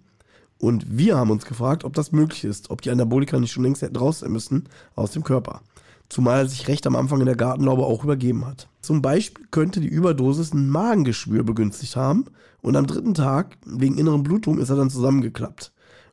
Und 0.59 0.97
wir 0.97 1.17
haben 1.17 1.31
uns 1.31 1.45
gefragt, 1.45 1.85
ob 1.85 1.93
das 1.93 2.13
möglich 2.13 2.45
ist, 2.45 2.71
ob 2.71 2.81
die 2.81 2.91
Anabolika 2.91 3.39
nicht 3.39 3.53
schon 3.53 3.65
längst 3.65 3.83
hätten 3.83 3.97
raus 3.97 4.23
müssen 4.27 4.69
aus 4.95 5.11
dem 5.11 5.23
Körper. 5.23 5.61
Zumal 6.15 6.43
er 6.43 6.49
sich 6.49 6.69
recht 6.69 6.87
am 6.87 6.95
Anfang 6.95 7.19
in 7.19 7.27
der 7.27 7.35
Gartenlaube 7.35 7.85
auch 7.85 8.05
übergeben 8.05 8.47
hat. 8.47 8.69
Zum 8.81 9.03
Beispiel 9.03 9.47
könnte 9.51 9.81
die 9.81 9.89
Überdosis 9.89 10.55
ein 10.55 10.69
Magengeschwür 10.71 11.43
begünstigt 11.43 11.97
haben 11.97 12.27
und 12.63 12.77
am 12.77 12.87
dritten 12.87 13.15
Tag, 13.15 13.59
wegen 13.67 13.99
inneren 13.99 14.23
Blutung, 14.23 14.59
ist 14.59 14.71
er 14.71 14.77
dann 14.77 14.91
zusammengeklappt. 14.91 15.73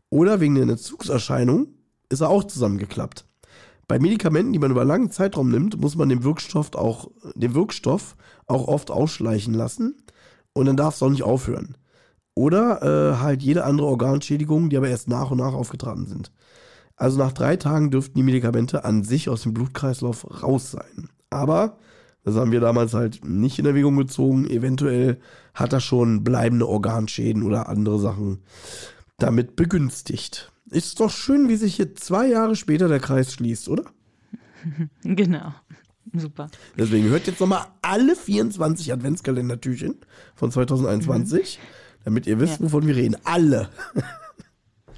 Oder 0.09 0.39
wegen 0.39 0.55
der 0.55 0.63
Entzugserscheinung 0.63 1.67
ist 2.09 2.21
er 2.21 2.29
auch 2.31 2.45
zusammengeklappt. 2.45 3.27
Bei 3.87 3.99
Medikamenten, 3.99 4.53
die 4.53 4.57
man 4.57 4.71
über 4.71 4.81
einen 4.81 4.87
langen 4.87 5.11
Zeitraum 5.11 5.51
nimmt, 5.51 5.79
muss 5.79 5.95
man 5.95 6.09
den 6.09 6.23
Wirkstoff 6.23 6.73
auch, 6.73 7.11
den 7.35 7.53
Wirkstoff 7.53 8.15
auch 8.47 8.67
oft 8.67 8.89
ausschleichen 8.89 9.53
lassen 9.53 10.01
und 10.53 10.65
dann 10.65 10.77
darf 10.77 10.95
es 10.95 11.03
auch 11.03 11.11
nicht 11.11 11.21
aufhören. 11.21 11.77
Oder 12.33 12.81
äh, 12.81 13.17
halt 13.17 13.43
jede 13.43 13.65
andere 13.65 13.85
Organschädigung, 13.85 14.71
die 14.71 14.77
aber 14.77 14.89
erst 14.89 15.09
nach 15.09 15.29
und 15.29 15.37
nach 15.37 15.53
aufgetreten 15.53 16.07
sind. 16.07 16.31
Also 17.01 17.17
nach 17.17 17.31
drei 17.31 17.55
Tagen 17.55 17.89
dürften 17.89 18.13
die 18.13 18.21
Medikamente 18.21 18.85
an 18.85 19.03
sich 19.03 19.27
aus 19.27 19.41
dem 19.41 19.55
Blutkreislauf 19.55 20.43
raus 20.43 20.69
sein. 20.69 21.09
Aber, 21.31 21.79
das 22.23 22.35
haben 22.35 22.51
wir 22.51 22.59
damals 22.59 22.93
halt 22.93 23.25
nicht 23.25 23.57
in 23.57 23.65
Erwägung 23.65 23.97
gezogen, 23.97 24.47
eventuell 24.47 25.19
hat 25.55 25.73
er 25.73 25.79
schon 25.79 26.23
bleibende 26.23 26.67
Organschäden 26.67 27.41
oder 27.41 27.69
andere 27.69 27.97
Sachen 27.99 28.43
damit 29.17 29.55
begünstigt. 29.55 30.51
Ist 30.69 30.99
doch 30.99 31.09
schön, 31.09 31.49
wie 31.49 31.55
sich 31.55 31.75
hier 31.77 31.95
zwei 31.95 32.27
Jahre 32.27 32.55
später 32.55 32.87
der 32.87 32.99
Kreis 32.99 33.33
schließt, 33.33 33.67
oder? 33.69 33.85
genau. 35.01 35.55
Super. 36.13 36.49
Deswegen 36.77 37.09
hört 37.09 37.25
jetzt 37.25 37.39
nochmal 37.39 37.65
alle 37.81 38.15
24 38.15 38.93
Adventskalendertürchen 38.93 39.95
von 40.35 40.51
2021, 40.51 41.57
damit 42.03 42.27
ihr 42.27 42.39
wisst, 42.39 42.59
Ja. 42.59 42.65
wovon 42.65 42.85
wir 42.85 42.95
reden. 42.95 43.17
Alle. 43.23 43.69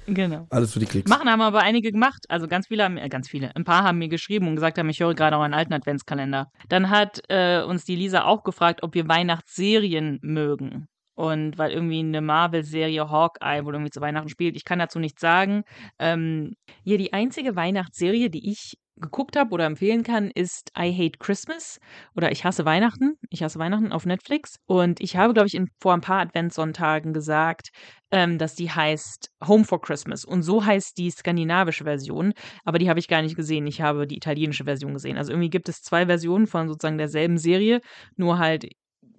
Genau. 0.06 0.46
Alles 0.50 0.72
für 0.72 0.80
die 0.80 0.86
Klicks. 0.86 1.08
Machen 1.08 1.30
haben 1.30 1.40
aber 1.40 1.60
einige 1.60 1.92
gemacht. 1.92 2.26
Also 2.28 2.46
ganz 2.48 2.66
viele 2.68 2.84
haben, 2.84 2.96
äh, 2.96 3.08
ganz 3.08 3.28
viele. 3.28 3.54
Ein 3.56 3.64
paar 3.64 3.84
haben 3.84 3.98
mir 3.98 4.08
geschrieben 4.08 4.48
und 4.48 4.56
gesagt 4.56 4.78
haben, 4.78 4.88
ich 4.88 5.00
höre 5.00 5.14
gerade 5.14 5.36
auch 5.36 5.42
einen 5.42 5.54
alten 5.54 5.72
Adventskalender. 5.72 6.50
Dann 6.68 6.90
hat 6.90 7.20
äh, 7.28 7.62
uns 7.62 7.84
die 7.84 7.96
Lisa 7.96 8.24
auch 8.24 8.44
gefragt, 8.44 8.82
ob 8.82 8.94
wir 8.94 9.08
Weihnachtsserien 9.08 10.18
mögen. 10.22 10.88
Und 11.14 11.58
weil 11.58 11.70
irgendwie 11.72 12.00
eine 12.00 12.20
Marvel-Serie 12.20 13.08
Hawkeye 13.08 13.64
wohl 13.64 13.74
irgendwie 13.74 13.90
zu 13.90 14.00
Weihnachten 14.00 14.28
spielt. 14.28 14.56
Ich 14.56 14.64
kann 14.64 14.78
dazu 14.78 14.98
nichts 14.98 15.20
sagen. 15.20 15.62
Ähm, 15.98 16.54
hier 16.82 16.98
die 16.98 17.12
einzige 17.12 17.56
Weihnachtsserie, 17.56 18.30
die 18.30 18.50
ich 18.50 18.74
geguckt 18.96 19.36
habe 19.36 19.50
oder 19.52 19.64
empfehlen 19.66 20.02
kann, 20.02 20.30
ist 20.30 20.70
I 20.78 20.92
Hate 20.92 21.18
Christmas 21.18 21.78
oder 22.14 22.30
Ich 22.30 22.44
hasse 22.44 22.64
Weihnachten. 22.64 23.16
Ich 23.30 23.42
hasse 23.42 23.58
Weihnachten 23.58 23.92
auf 23.92 24.06
Netflix. 24.06 24.56
Und 24.66 25.00
ich 25.00 25.16
habe, 25.16 25.34
glaube 25.34 25.48
ich, 25.48 25.54
in, 25.54 25.68
vor 25.80 25.94
ein 25.94 26.00
paar 26.00 26.20
Adventssonntagen 26.20 27.12
gesagt, 27.12 27.70
ähm, 28.10 28.38
dass 28.38 28.54
die 28.54 28.70
heißt 28.70 29.30
Home 29.46 29.64
for 29.64 29.80
Christmas. 29.80 30.24
Und 30.24 30.42
so 30.42 30.64
heißt 30.64 30.96
die 30.98 31.10
skandinavische 31.10 31.84
Version, 31.84 32.32
aber 32.64 32.78
die 32.78 32.88
habe 32.88 33.00
ich 33.00 33.08
gar 33.08 33.22
nicht 33.22 33.36
gesehen. 33.36 33.66
Ich 33.66 33.80
habe 33.80 34.06
die 34.06 34.16
italienische 34.16 34.64
Version 34.64 34.94
gesehen. 34.94 35.18
Also 35.18 35.32
irgendwie 35.32 35.50
gibt 35.50 35.68
es 35.68 35.82
zwei 35.82 36.06
Versionen 36.06 36.46
von 36.46 36.68
sozusagen 36.68 36.98
derselben 36.98 37.38
Serie, 37.38 37.80
nur 38.16 38.38
halt 38.38 38.68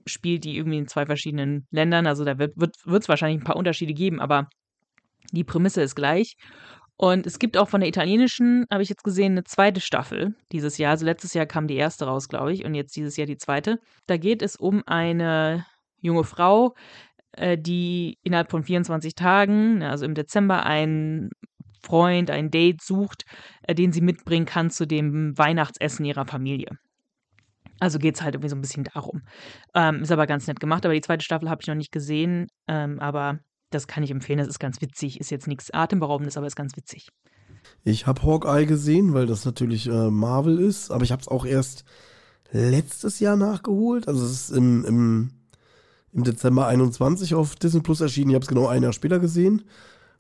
spielt 0.06 0.44
die 0.44 0.58
irgendwie 0.58 0.78
in 0.78 0.88
zwei 0.88 1.06
verschiedenen 1.06 1.68
Ländern. 1.72 2.08
Also 2.08 2.24
da 2.24 2.38
wird 2.38 2.58
es 2.58 2.86
wird, 2.86 3.10
wahrscheinlich 3.10 3.42
ein 3.42 3.46
paar 3.46 3.56
Unterschiede 3.56 3.94
geben, 3.94 4.20
aber 4.20 4.50
die 5.32 5.44
Prämisse 5.44 5.82
ist 5.82 5.96
gleich. 5.96 6.36
Und 6.98 7.28
es 7.28 7.40
gibt 7.40 7.58
auch 7.58 7.68
von 7.68 7.82
der 7.82 7.90
italienischen, 7.90 8.66
habe 8.72 8.82
ich 8.82 8.90
jetzt 8.90 9.04
gesehen, 9.04 9.34
eine 9.34 9.44
zweite 9.44 9.82
Staffel 9.82 10.36
dieses 10.52 10.78
Jahr. 10.78 10.92
Also 10.92 11.06
letztes 11.06 11.34
Jahr 11.34 11.46
kam 11.46 11.68
die 11.68 11.76
erste 11.76 12.06
raus, 12.06 12.30
glaube 12.30 12.54
ich, 12.54 12.64
und 12.64 12.74
jetzt 12.74 12.96
dieses 12.96 13.18
Jahr 13.18 13.28
die 13.28 13.38
zweite. 13.38 13.80
Da 14.08 14.16
geht 14.16 14.42
es 14.42 14.56
um 14.56 14.82
eine 14.86 15.66
junge 16.00 16.24
Frau, 16.24 16.74
äh, 17.34 17.58
die 17.58 18.18
innerhalb 18.24 18.50
von 18.50 18.64
24 18.64 19.16
Tagen, 19.16 19.84
also 19.84 20.06
im 20.06 20.14
Dezember, 20.14 20.66
einen 20.66 21.32
Freund, 21.82 22.32
ein 22.32 22.50
Date 22.50 22.82
sucht, 22.82 23.26
äh, 23.64 23.76
den 23.76 23.92
sie 23.92 24.02
mitbringen 24.02 24.46
kann 24.46 24.70
zu 24.70 24.88
dem 24.88 25.38
Weihnachtsessen 25.38 26.06
ihrer 26.06 26.26
Familie. 26.26 26.78
Also 27.80 28.00
geht 28.00 28.16
es 28.16 28.22
halt 28.22 28.36
irgendwie 28.36 28.50
so 28.50 28.56
ein 28.56 28.62
bisschen 28.62 28.86
darum. 28.86 29.22
Ähm, 29.74 30.02
ist 30.02 30.12
aber 30.12 30.28
ganz 30.28 30.48
nett 30.48 30.60
gemacht, 30.60 30.86
aber 30.86 30.94
die 30.94 31.02
zweite 31.02 31.24
Staffel 31.24 31.50
habe 31.50 31.62
ich 31.62 31.68
noch 31.68 31.76
nicht 31.76 31.92
gesehen. 31.92 32.48
Ähm, 32.68 33.00
aber 33.00 33.40
das 33.70 33.88
kann 33.88 34.04
ich 34.04 34.12
empfehlen, 34.12 34.40
das 34.40 34.48
ist 34.48 34.60
ganz 34.60 34.82
witzig. 34.82 35.20
Ist 35.20 35.32
jetzt 35.32 35.48
nichts 35.48 35.72
Atemberaubendes, 35.72 36.38
aber 36.38 36.48
ist 36.48 36.56
ganz 36.56 36.76
witzig. 36.78 37.10
Ich 37.84 38.08
habe 38.08 38.24
Hawkeye 38.24 38.66
gesehen, 38.66 39.14
weil 39.14 39.26
das 39.26 39.46
natürlich 39.46 39.88
äh, 39.88 40.10
Marvel 40.10 40.60
ist, 40.60 40.92
aber 40.92 41.04
ich 41.04 41.12
habe 41.12 41.22
es 41.22 41.28
auch 41.28 41.46
erst 41.46 41.84
letztes 42.52 43.20
Jahr 43.20 43.36
nachgeholt. 43.36 44.08
Also 44.08 44.26
es 44.26 44.32
ist 44.32 44.50
im, 44.52 44.86
im, 44.86 45.32
im 46.12 46.24
Dezember 46.24 46.68
21 46.68 47.36
auf 47.36 47.56
Disney 47.56 47.82
Plus 47.82 48.02
erschienen. 48.02 48.30
Ich 48.30 48.36
habe 48.36 48.44
es 48.44 48.50
genau 48.50 48.68
ein 48.68 48.84
Jahr 48.84 48.94
später 48.94 49.20
gesehen. 49.20 49.64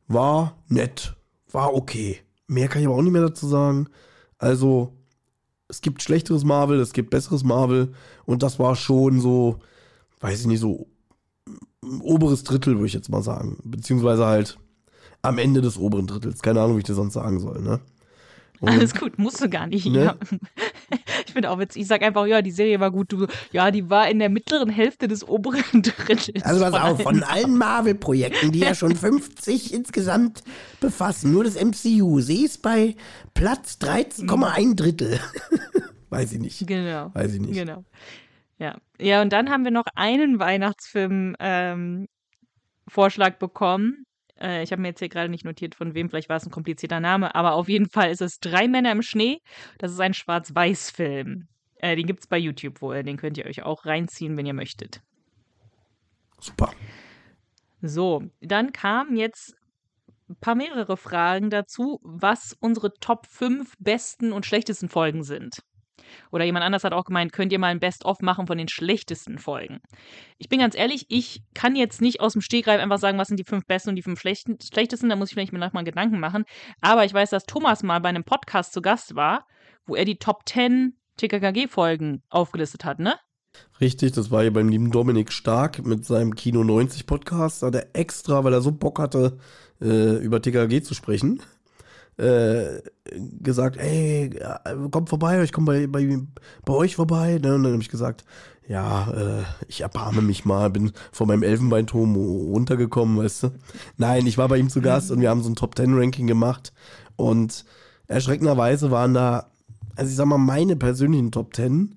War 0.07 0.57
nett, 0.67 1.15
war 1.51 1.73
okay. 1.73 2.19
Mehr 2.47 2.67
kann 2.67 2.81
ich 2.81 2.87
aber 2.87 2.97
auch 2.97 3.01
nicht 3.01 3.13
mehr 3.13 3.21
dazu 3.21 3.47
sagen. 3.47 3.87
Also 4.37 4.93
es 5.67 5.81
gibt 5.81 6.01
schlechteres 6.03 6.43
Marvel, 6.43 6.79
es 6.79 6.93
gibt 6.93 7.09
besseres 7.09 7.43
Marvel 7.43 7.93
und 8.25 8.43
das 8.43 8.59
war 8.59 8.75
schon 8.75 9.19
so, 9.19 9.59
weiß 10.21 10.41
ich 10.41 10.47
nicht, 10.47 10.59
so 10.59 10.87
oberes 12.01 12.43
Drittel, 12.43 12.75
würde 12.75 12.87
ich 12.87 12.93
jetzt 12.93 13.09
mal 13.09 13.21
sagen. 13.23 13.57
Beziehungsweise 13.63 14.25
halt 14.25 14.57
am 15.21 15.37
Ende 15.37 15.61
des 15.61 15.77
oberen 15.77 16.07
Drittels. 16.07 16.41
Keine 16.41 16.61
Ahnung, 16.61 16.75
wie 16.75 16.79
ich 16.81 16.85
das 16.85 16.95
sonst 16.95 17.13
sagen 17.13 17.39
soll, 17.39 17.61
ne? 17.61 17.79
Und- 18.59 18.69
Alles 18.69 18.93
gut, 18.93 19.17
musst 19.19 19.41
du 19.41 19.49
gar 19.49 19.67
nicht. 19.67 19.85
Ne? 19.85 20.03
Ja. 20.05 20.15
Ich 21.27 21.33
finde 21.33 21.49
auch 21.49 21.59
witzig. 21.59 21.81
Ich 21.81 21.87
sag 21.87 22.01
einfach, 22.01 22.25
ja, 22.27 22.41
die 22.41 22.51
Serie 22.51 22.79
war 22.79 22.91
gut. 22.91 23.11
Du, 23.11 23.27
ja, 23.51 23.71
die 23.71 23.89
war 23.89 24.09
in 24.09 24.19
der 24.19 24.29
mittleren 24.29 24.69
Hälfte 24.69 25.07
des 25.07 25.27
oberen 25.27 25.63
Drittels. 25.81 26.43
Also 26.43 26.63
pass 26.63 26.73
auf, 26.73 27.01
von 27.01 27.23
allen. 27.23 27.23
allen 27.45 27.57
Marvel-Projekten, 27.57 28.51
die 28.51 28.59
ja 28.59 28.75
schon 28.75 28.95
50 28.95 29.73
insgesamt 29.73 30.43
befassen, 30.79 31.31
nur 31.31 31.43
das 31.43 31.55
MCU, 31.55 32.21
sie 32.21 32.45
ist 32.45 32.61
bei 32.61 32.95
Platz 33.33 33.77
13,1 33.81 34.75
Drittel. 34.75 35.19
Weiß 36.09 36.31
ich 36.33 36.39
nicht. 36.39 36.65
Genau. 36.67 37.11
Weiß 37.13 37.33
ich 37.33 37.41
nicht. 37.41 37.53
Genau. 37.53 37.83
Ja. 38.57 38.75
Ja, 38.99 39.21
und 39.21 39.33
dann 39.33 39.49
haben 39.49 39.63
wir 39.63 39.71
noch 39.71 39.87
einen 39.95 40.39
Weihnachtsfilm, 40.39 41.35
ähm, 41.39 42.07
Vorschlag 42.87 43.37
bekommen. 43.37 44.05
Äh, 44.45 44.63
ich 44.63 44.71
habe 44.71 44.81
mir 44.81 44.89
jetzt 44.89 44.99
hier 44.99 45.09
gerade 45.09 45.29
nicht 45.29 45.43
notiert, 45.43 45.75
von 45.75 45.93
wem, 45.95 46.09
vielleicht 46.09 46.29
war 46.29 46.37
es 46.37 46.45
ein 46.45 46.51
komplizierter 46.51 46.99
Name, 46.99 47.33
aber 47.33 47.53
auf 47.53 47.67
jeden 47.67 47.89
Fall 47.89 48.11
ist 48.11 48.21
es 48.21 48.39
Drei 48.39 48.67
Männer 48.67 48.91
im 48.91 49.01
Schnee. 49.01 49.39
Das 49.79 49.91
ist 49.91 49.99
ein 49.99 50.13
Schwarz-Weiß-Film. 50.13 51.47
Äh, 51.77 51.95
den 51.95 52.05
gibt 52.05 52.21
es 52.21 52.27
bei 52.27 52.37
YouTube 52.37 52.81
wohl. 52.81 53.03
Den 53.03 53.17
könnt 53.17 53.37
ihr 53.37 53.45
euch 53.45 53.63
auch 53.63 53.85
reinziehen, 53.85 54.37
wenn 54.37 54.45
ihr 54.45 54.53
möchtet. 54.53 55.01
Super. 56.39 56.71
So, 57.81 58.23
dann 58.41 58.71
kamen 58.71 59.17
jetzt 59.17 59.55
ein 60.29 60.37
paar 60.37 60.55
mehrere 60.55 60.97
Fragen 60.97 61.49
dazu, 61.49 61.99
was 62.03 62.55
unsere 62.59 62.93
Top 62.99 63.27
5 63.27 63.73
besten 63.79 64.31
und 64.31 64.45
schlechtesten 64.45 64.89
Folgen 64.89 65.23
sind. 65.23 65.59
Oder 66.31 66.45
jemand 66.45 66.65
anders 66.65 66.83
hat 66.83 66.93
auch 66.93 67.05
gemeint, 67.05 67.33
könnt 67.33 67.51
ihr 67.51 67.59
mal 67.59 67.67
ein 67.67 67.79
Best-of 67.79 68.21
machen 68.21 68.47
von 68.47 68.57
den 68.57 68.67
schlechtesten 68.67 69.37
Folgen. 69.37 69.79
Ich 70.37 70.49
bin 70.49 70.59
ganz 70.59 70.75
ehrlich, 70.75 71.05
ich 71.09 71.43
kann 71.53 71.75
jetzt 71.75 72.01
nicht 72.01 72.19
aus 72.19 72.33
dem 72.33 72.41
Stegreif 72.41 72.81
einfach 72.81 72.99
sagen, 72.99 73.17
was 73.17 73.27
sind 73.27 73.39
die 73.39 73.45
fünf 73.45 73.65
besten 73.65 73.89
und 73.89 73.95
die 73.95 74.01
fünf 74.01 74.19
schlechtesten. 74.19 75.09
Da 75.09 75.15
muss 75.15 75.29
ich 75.29 75.33
vielleicht 75.33 75.53
mir 75.53 75.59
nochmal 75.59 75.83
Gedanken 75.83 76.19
machen. 76.19 76.45
Aber 76.81 77.05
ich 77.05 77.13
weiß, 77.13 77.29
dass 77.29 77.45
Thomas 77.45 77.83
mal 77.83 77.99
bei 77.99 78.09
einem 78.09 78.23
Podcast 78.23 78.73
zu 78.73 78.81
Gast 78.81 79.15
war, 79.15 79.47
wo 79.85 79.95
er 79.95 80.05
die 80.05 80.17
Top 80.17 80.43
10 80.47 80.95
TKKG-Folgen 81.17 82.23
aufgelistet 82.29 82.85
hat, 82.85 82.99
ne? 82.99 83.15
Richtig, 83.79 84.11
das 84.13 84.31
war 84.31 84.41
hier 84.41 84.51
beim 84.51 84.69
lieben 84.69 84.91
Dominik 84.91 85.31
Stark 85.31 85.85
mit 85.85 86.05
seinem 86.05 86.35
Kino 86.35 86.63
90 86.63 87.05
Podcast. 87.05 87.61
Da 87.61 87.67
hat 87.67 87.75
er 87.75 87.87
extra, 87.93 88.43
weil 88.43 88.53
er 88.53 88.61
so 88.61 88.71
Bock 88.71 88.99
hatte, 88.99 89.37
äh, 89.81 90.17
über 90.17 90.41
TKG 90.41 90.81
zu 90.81 90.93
sprechen, 90.93 91.41
äh, 92.17 92.81
gesagt, 93.41 93.77
ey, 93.77 94.39
kommt 94.91 95.09
vorbei, 95.09 95.41
ich 95.43 95.51
komme 95.51 95.65
bei, 95.65 95.87
bei, 95.87 96.19
bei 96.63 96.73
euch 96.73 96.95
vorbei. 96.95 97.39
Ne? 97.41 97.55
Und 97.55 97.63
dann 97.63 97.73
habe 97.73 97.81
ich 97.81 97.89
gesagt, 97.89 98.25
ja, 98.67 99.11
äh, 99.11 99.43
ich 99.67 99.81
erbarme 99.81 100.21
mich 100.21 100.45
mal, 100.45 100.69
bin 100.69 100.91
von 101.11 101.27
meinem 101.27 101.43
Elfenbeinturm 101.43 102.15
runtergekommen, 102.15 103.17
weißt 103.17 103.43
du. 103.43 103.51
Nein, 103.97 104.25
ich 104.25 104.37
war 104.37 104.47
bei 104.47 104.57
ihm 104.57 104.69
zu 104.69 104.81
Gast 104.81 105.11
und 105.11 105.21
wir 105.21 105.29
haben 105.29 105.43
so 105.43 105.49
ein 105.49 105.55
Top 105.55 105.75
Ten 105.75 105.97
Ranking 105.97 106.27
gemacht 106.27 106.73
und 107.15 107.65
erschreckenderweise 108.07 108.91
waren 108.91 109.13
da, 109.13 109.51
also 109.95 110.09
ich 110.09 110.15
sag 110.15 110.25
mal, 110.25 110.37
meine 110.37 110.75
persönlichen 110.75 111.31
Top 111.31 111.53
Ten, 111.53 111.95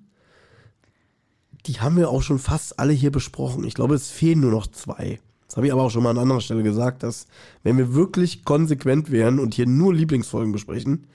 die 1.65 1.79
haben 1.79 1.97
wir 1.97 2.09
auch 2.09 2.21
schon 2.21 2.39
fast 2.39 2.79
alle 2.79 2.93
hier 2.93 3.11
besprochen. 3.11 3.63
Ich 3.63 3.73
glaube, 3.73 3.95
es 3.95 4.09
fehlen 4.09 4.41
nur 4.41 4.51
noch 4.51 4.67
zwei. 4.67 5.19
Das 5.49 5.57
habe 5.57 5.65
ich 5.65 5.73
aber 5.73 5.81
auch 5.81 5.89
schon 5.89 6.03
mal 6.03 6.11
an 6.11 6.19
anderer 6.19 6.41
Stelle 6.41 6.61
gesagt, 6.61 7.01
dass 7.01 7.25
wenn 7.63 7.79
wir 7.79 7.95
wirklich 7.95 8.45
konsequent 8.45 9.09
wären 9.09 9.39
und 9.39 9.55
hier 9.55 9.65
nur 9.65 9.91
Lieblingsfolgen 9.95 10.51
besprechen, 10.51 11.07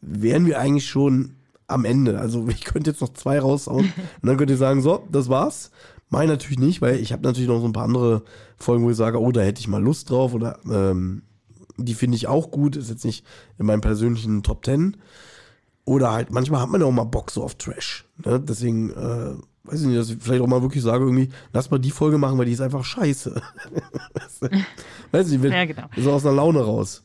wären 0.00 0.46
wir 0.46 0.58
eigentlich 0.58 0.88
schon 0.88 1.36
am 1.68 1.84
Ende. 1.84 2.18
Also 2.18 2.48
ich 2.48 2.64
könnte 2.64 2.90
jetzt 2.90 3.00
noch 3.00 3.12
zwei 3.12 3.38
raushauen 3.38 3.92
und 4.20 4.28
dann 4.28 4.36
könnt 4.36 4.50
ihr 4.50 4.56
sagen, 4.56 4.82
so, 4.82 5.06
das 5.12 5.28
war's. 5.28 5.70
Meine 6.10 6.32
natürlich 6.32 6.58
nicht, 6.58 6.82
weil 6.82 6.96
ich 6.96 7.12
habe 7.12 7.22
natürlich 7.22 7.48
noch 7.48 7.60
so 7.60 7.66
ein 7.66 7.72
paar 7.72 7.84
andere 7.84 8.24
Folgen, 8.56 8.82
wo 8.82 8.90
ich 8.90 8.96
sage, 8.96 9.20
oh, 9.20 9.30
da 9.30 9.42
hätte 9.42 9.60
ich 9.60 9.68
mal 9.68 9.82
Lust 9.82 10.10
drauf 10.10 10.34
oder 10.34 10.58
ähm, 10.68 11.22
die 11.76 11.94
finde 11.94 12.16
ich 12.16 12.26
auch 12.26 12.50
gut, 12.50 12.74
ist 12.74 12.90
jetzt 12.90 13.04
nicht 13.04 13.24
in 13.58 13.66
meinem 13.66 13.80
persönlichen 13.82 14.42
Top 14.42 14.62
Ten. 14.62 14.96
Oder 15.84 16.10
halt, 16.10 16.32
manchmal 16.32 16.62
hat 16.62 16.70
man 16.70 16.80
ja 16.80 16.86
auch 16.88 16.92
mal 16.92 17.04
Bock 17.04 17.30
so 17.30 17.44
auf 17.44 17.54
Trash. 17.54 18.06
Ne? 18.24 18.40
Deswegen 18.40 18.90
äh, 18.90 19.34
weiß 19.68 19.82
ich 19.82 19.86
nicht, 19.86 19.98
dass 19.98 20.10
ich 20.10 20.18
vielleicht 20.20 20.42
auch 20.42 20.46
mal 20.46 20.62
wirklich 20.62 20.82
sage, 20.82 21.04
irgendwie, 21.04 21.28
lass 21.52 21.70
mal 21.70 21.78
die 21.78 21.90
Folge 21.90 22.18
machen, 22.18 22.38
weil 22.38 22.46
die 22.46 22.52
ist 22.52 22.60
einfach 22.60 22.84
scheiße. 22.84 23.40
weiß 25.12 25.32
ich 25.32 25.38
nicht, 25.38 25.52
ja, 25.52 25.64
genau. 25.64 25.88
so 25.96 26.12
aus 26.12 26.24
einer 26.26 26.36
Laune 26.36 26.60
raus. 26.60 27.04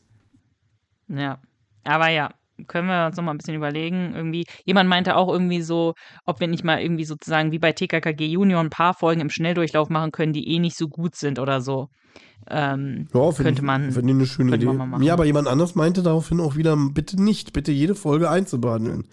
Ja, 1.08 1.38
aber 1.84 2.08
ja, 2.08 2.30
können 2.66 2.88
wir 2.88 3.06
uns 3.06 3.16
noch 3.16 3.24
mal 3.24 3.32
ein 3.32 3.38
bisschen 3.38 3.56
überlegen. 3.56 4.14
Irgendwie, 4.14 4.46
jemand 4.64 4.88
meinte 4.88 5.16
auch 5.16 5.28
irgendwie 5.28 5.62
so, 5.62 5.94
ob 6.24 6.40
wir 6.40 6.48
nicht 6.48 6.64
mal 6.64 6.80
irgendwie 6.80 7.04
sozusagen 7.04 7.52
wie 7.52 7.58
bei 7.58 7.72
TKKG 7.72 8.26
Junior 8.26 8.60
ein 8.60 8.70
paar 8.70 8.94
Folgen 8.94 9.20
im 9.20 9.30
Schnelldurchlauf 9.30 9.90
machen 9.90 10.12
können, 10.12 10.32
die 10.32 10.48
eh 10.48 10.58
nicht 10.58 10.76
so 10.76 10.88
gut 10.88 11.16
sind 11.16 11.38
oder 11.38 11.60
so. 11.60 11.88
Ähm, 12.48 13.08
ja, 13.12 13.32
könnte 13.32 13.64
man. 13.64 13.90
Finde 13.92 14.12
ich 14.12 14.16
eine 14.16 14.26
schöne 14.26 14.56
Idee. 14.56 14.68
Ja, 15.00 15.14
aber 15.14 15.24
jemand 15.24 15.48
anders 15.48 15.74
meinte 15.74 16.02
daraufhin 16.02 16.40
auch 16.40 16.56
wieder, 16.56 16.76
bitte 16.76 17.20
nicht, 17.22 17.52
bitte 17.52 17.72
jede 17.72 17.94
Folge 17.94 18.30
einzubehandeln. 18.30 19.08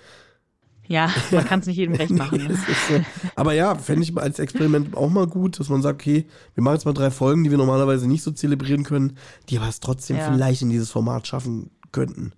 Ja, 0.91 1.10
man 1.31 1.45
kann 1.45 1.62
es 1.62 1.67
nicht 1.67 1.77
jedem 1.77 1.95
recht 1.95 2.12
machen. 2.12 2.39
Ne? 2.41 2.57
so. 2.89 3.00
Aber 3.36 3.53
ja, 3.53 3.75
fände 3.75 4.03
ich 4.03 4.17
als 4.17 4.39
Experiment 4.39 4.95
auch 4.95 5.10
mal 5.10 5.25
gut, 5.25 5.57
dass 5.60 5.69
man 5.69 5.81
sagt, 5.81 6.01
okay, 6.01 6.25
wir 6.53 6.63
machen 6.63 6.75
jetzt 6.75 6.86
mal 6.86 6.93
drei 6.93 7.12
Folgen, 7.12 7.45
die 7.45 7.51
wir 7.51 7.57
normalerweise 7.57 8.10
nicht 8.10 8.24
so 8.24 8.31
zelebrieren 8.31 8.83
können, 8.83 9.17
die 9.48 9.57
aber 9.57 9.69
es 9.69 9.79
trotzdem 9.79 10.17
ja. 10.17 10.29
vielleicht 10.29 10.62
in 10.62 10.69
dieses 10.69 10.91
Format 10.91 11.27
schaffen 11.27 11.71
könnten. 11.93 12.33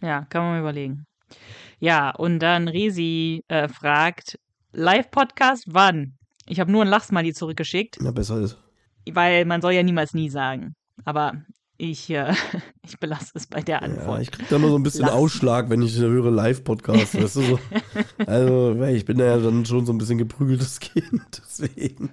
Ja, 0.00 0.24
kann 0.28 0.42
man 0.42 0.52
mal 0.52 0.60
überlegen. 0.60 1.04
Ja, 1.78 2.10
und 2.10 2.40
dann 2.40 2.66
Resi 2.66 3.44
äh, 3.46 3.68
fragt, 3.68 4.38
Live-Podcast 4.72 5.66
wann? 5.68 6.14
Ich 6.46 6.58
habe 6.58 6.72
nur 6.72 6.82
ein 6.82 6.88
Lachsmiley 6.88 7.32
zurückgeschickt. 7.32 7.98
Ja, 8.02 8.10
besser 8.10 8.40
ist. 8.40 8.58
Weil 9.08 9.44
man 9.44 9.62
soll 9.62 9.72
ja 9.72 9.84
niemals 9.84 10.14
nie 10.14 10.30
sagen. 10.30 10.74
Aber 11.04 11.34
ich, 11.82 12.08
äh, 12.10 12.32
ich 12.86 12.98
belasse 12.98 13.32
es 13.34 13.46
bei 13.46 13.60
der 13.60 13.82
Antwort. 13.82 14.16
Ja, 14.16 14.20
ich 14.20 14.30
kriege 14.30 14.48
da 14.48 14.56
immer 14.56 14.68
so 14.68 14.76
ein 14.76 14.82
bisschen 14.82 15.02
Lassen. 15.02 15.16
Ausschlag, 15.16 15.68
wenn 15.68 15.82
ich 15.82 15.98
höre 15.98 16.30
Live-Podcast. 16.30 17.20
weißt 17.20 17.36
du, 17.36 17.42
so. 17.42 17.58
Also, 18.26 18.80
ich 18.84 19.04
bin 19.04 19.18
da 19.18 19.24
ja 19.24 19.38
dann 19.38 19.66
schon 19.66 19.84
so 19.84 19.92
ein 19.92 19.98
bisschen 19.98 20.18
geprügeltes 20.18 20.80
Kind. 20.80 21.42
Deswegen. 21.44 22.10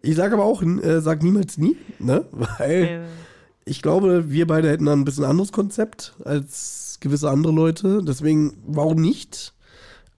Ich 0.00 0.16
sage 0.16 0.34
aber 0.34 0.44
auch, 0.44 0.62
äh, 0.62 1.00
sag 1.00 1.22
niemals 1.22 1.58
nie, 1.58 1.76
ne? 1.98 2.24
Weil 2.30 2.84
äh. 2.84 3.00
ich 3.64 3.82
glaube, 3.82 4.30
wir 4.30 4.46
beide 4.46 4.70
hätten 4.70 4.86
da 4.86 4.92
ein 4.92 5.04
bisschen 5.04 5.24
anderes 5.24 5.52
Konzept 5.52 6.14
als 6.24 6.98
gewisse 7.00 7.30
andere 7.30 7.52
Leute. 7.52 8.02
Deswegen, 8.04 8.62
warum 8.66 9.00
nicht? 9.00 9.54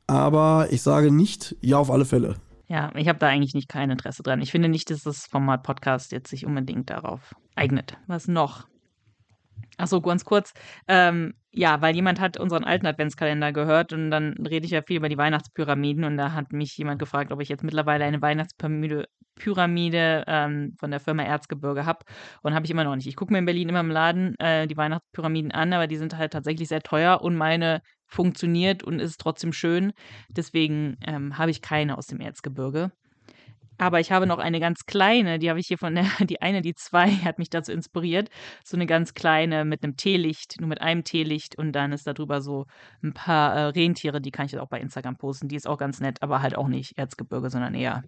Aber 0.07 0.69
ich 0.71 0.83
sage 0.83 1.11
nicht, 1.11 1.57
ja, 1.63 1.79
auf 1.79 1.91
alle 1.91 2.05
Fälle. 2.05 2.37
Ja, 2.69 2.93
ich 2.95 3.09
habe 3.09 3.19
da 3.19 3.29
eigentlich 3.29 3.55
nicht 3.55 3.69
kein 3.69 3.91
Interesse 3.91 4.23
dran. 4.23 4.41
Ich 4.41 4.51
finde 4.51 4.69
nicht, 4.69 4.91
dass 4.91 5.03
das 5.03 5.27
Format 5.27 5.63
Podcast 5.63 6.13
jetzt 6.13 6.31
sich 6.31 6.47
unbedingt 6.47 6.91
darauf 6.91 7.35
eignet. 7.55 7.97
Was 8.07 8.29
noch? 8.29 8.67
Achso, 9.79 10.01
ganz 10.01 10.25
kurz. 10.25 10.53
Ähm, 10.87 11.35
ja, 11.51 11.81
weil 11.81 11.95
jemand 11.95 12.21
hat 12.21 12.39
unseren 12.39 12.65
alten 12.65 12.87
Adventskalender 12.87 13.53
gehört 13.53 13.93
und 13.93 14.11
dann 14.11 14.35
rede 14.47 14.65
ich 14.67 14.73
ja 14.73 14.83
viel 14.83 14.97
über 14.97 15.09
die 15.09 15.19
Weihnachtspyramiden 15.19 16.05
und 16.05 16.17
da 16.17 16.33
hat 16.33 16.53
mich 16.53 16.77
jemand 16.77 16.99
gefragt, 16.99 17.33
ob 17.33 17.41
ich 17.41 17.49
jetzt 17.49 17.65
mittlerweile 17.65 18.05
eine 18.05 18.23
Weihnachtspyramide 18.23 19.07
Pyramide, 19.35 20.25
ähm, 20.27 20.75
von 20.79 20.91
der 20.91 21.01
Firma 21.01 21.23
Erzgebirge 21.23 21.87
habe 21.87 22.05
und 22.43 22.55
habe 22.55 22.67
ich 22.67 22.71
immer 22.71 22.85
noch 22.85 22.95
nicht. 22.97 23.07
Ich 23.07 23.17
gucke 23.17 23.33
mir 23.33 23.39
in 23.39 23.47
Berlin 23.47 23.71
immer 23.71 23.81
im 23.81 23.91
Laden 23.91 24.39
äh, 24.39 24.67
die 24.67 24.77
Weihnachtspyramiden 24.77 25.53
an, 25.53 25.73
aber 25.73 25.87
die 25.87 25.97
sind 25.97 26.17
halt 26.17 26.33
tatsächlich 26.33 26.69
sehr 26.69 26.83
teuer 26.83 27.23
und 27.23 27.37
meine 27.37 27.81
funktioniert 28.07 28.83
und 28.85 29.01
ist 29.01 29.19
trotzdem 29.19 29.53
schön. 29.53 29.93
Deswegen 30.29 30.99
ähm, 31.07 31.39
habe 31.39 31.51
ich 31.51 31.63
keine 31.63 31.97
aus 31.97 32.07
dem 32.07 32.21
Erzgebirge. 32.21 32.93
Aber 33.83 33.99
ich 33.99 34.13
habe 34.13 34.29
noch 34.29 34.39
eine 34.39 34.61
ganz 34.61 34.87
kleine, 34.87 35.41
die 35.41 35.51
habe 35.51 35.59
ich 35.59 35.67
hier 35.67 35.77
von 35.77 35.97
der, 35.97 36.05
die 36.21 36.41
eine, 36.41 36.63
die 36.63 36.75
zwei, 36.75 37.11
hat 37.25 37.41
mich 37.41 37.51
dazu 37.51 37.73
inspiriert. 37.73 38.29
So 38.65 38.77
eine 38.77 38.87
ganz 38.87 39.13
kleine 39.13 39.65
mit 39.65 39.83
einem 39.83 39.97
Teelicht, 39.97 40.61
nur 40.61 40.69
mit 40.69 40.81
einem 40.81 41.03
Teelicht 41.03 41.59
und 41.59 41.73
dann 41.73 41.91
ist 41.91 42.07
darüber 42.07 42.41
so 42.41 42.67
ein 43.03 43.13
paar 43.13 43.57
äh, 43.57 43.65
Rentiere, 43.71 44.21
die 44.21 44.31
kann 44.31 44.47
ich 44.47 44.53
jetzt 44.53 44.61
auch 44.61 44.69
bei 44.69 44.79
Instagram 44.79 45.17
posten. 45.17 45.49
Die 45.49 45.57
ist 45.57 45.67
auch 45.67 45.79
ganz 45.79 45.99
nett, 45.99 46.23
aber 46.23 46.43
halt 46.43 46.57
auch 46.57 46.69
nicht 46.69 46.97
Erzgebirge, 46.97 47.51
sondern 47.51 47.75
eher 47.75 48.05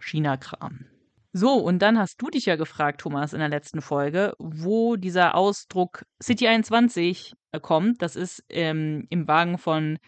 China-Kram. 0.00 0.86
So, 1.32 1.54
und 1.54 1.78
dann 1.78 1.96
hast 1.96 2.20
du 2.20 2.28
dich 2.28 2.46
ja 2.46 2.56
gefragt, 2.56 3.02
Thomas, 3.02 3.32
in 3.32 3.38
der 3.38 3.48
letzten 3.48 3.80
Folge, 3.80 4.32
wo 4.40 4.96
dieser 4.96 5.36
Ausdruck 5.36 6.04
City 6.20 6.48
21 6.48 7.34
äh, 7.52 7.60
kommt. 7.60 8.02
Das 8.02 8.16
ist 8.16 8.42
ähm, 8.48 9.06
im 9.10 9.28
Wagen 9.28 9.58
von 9.58 9.98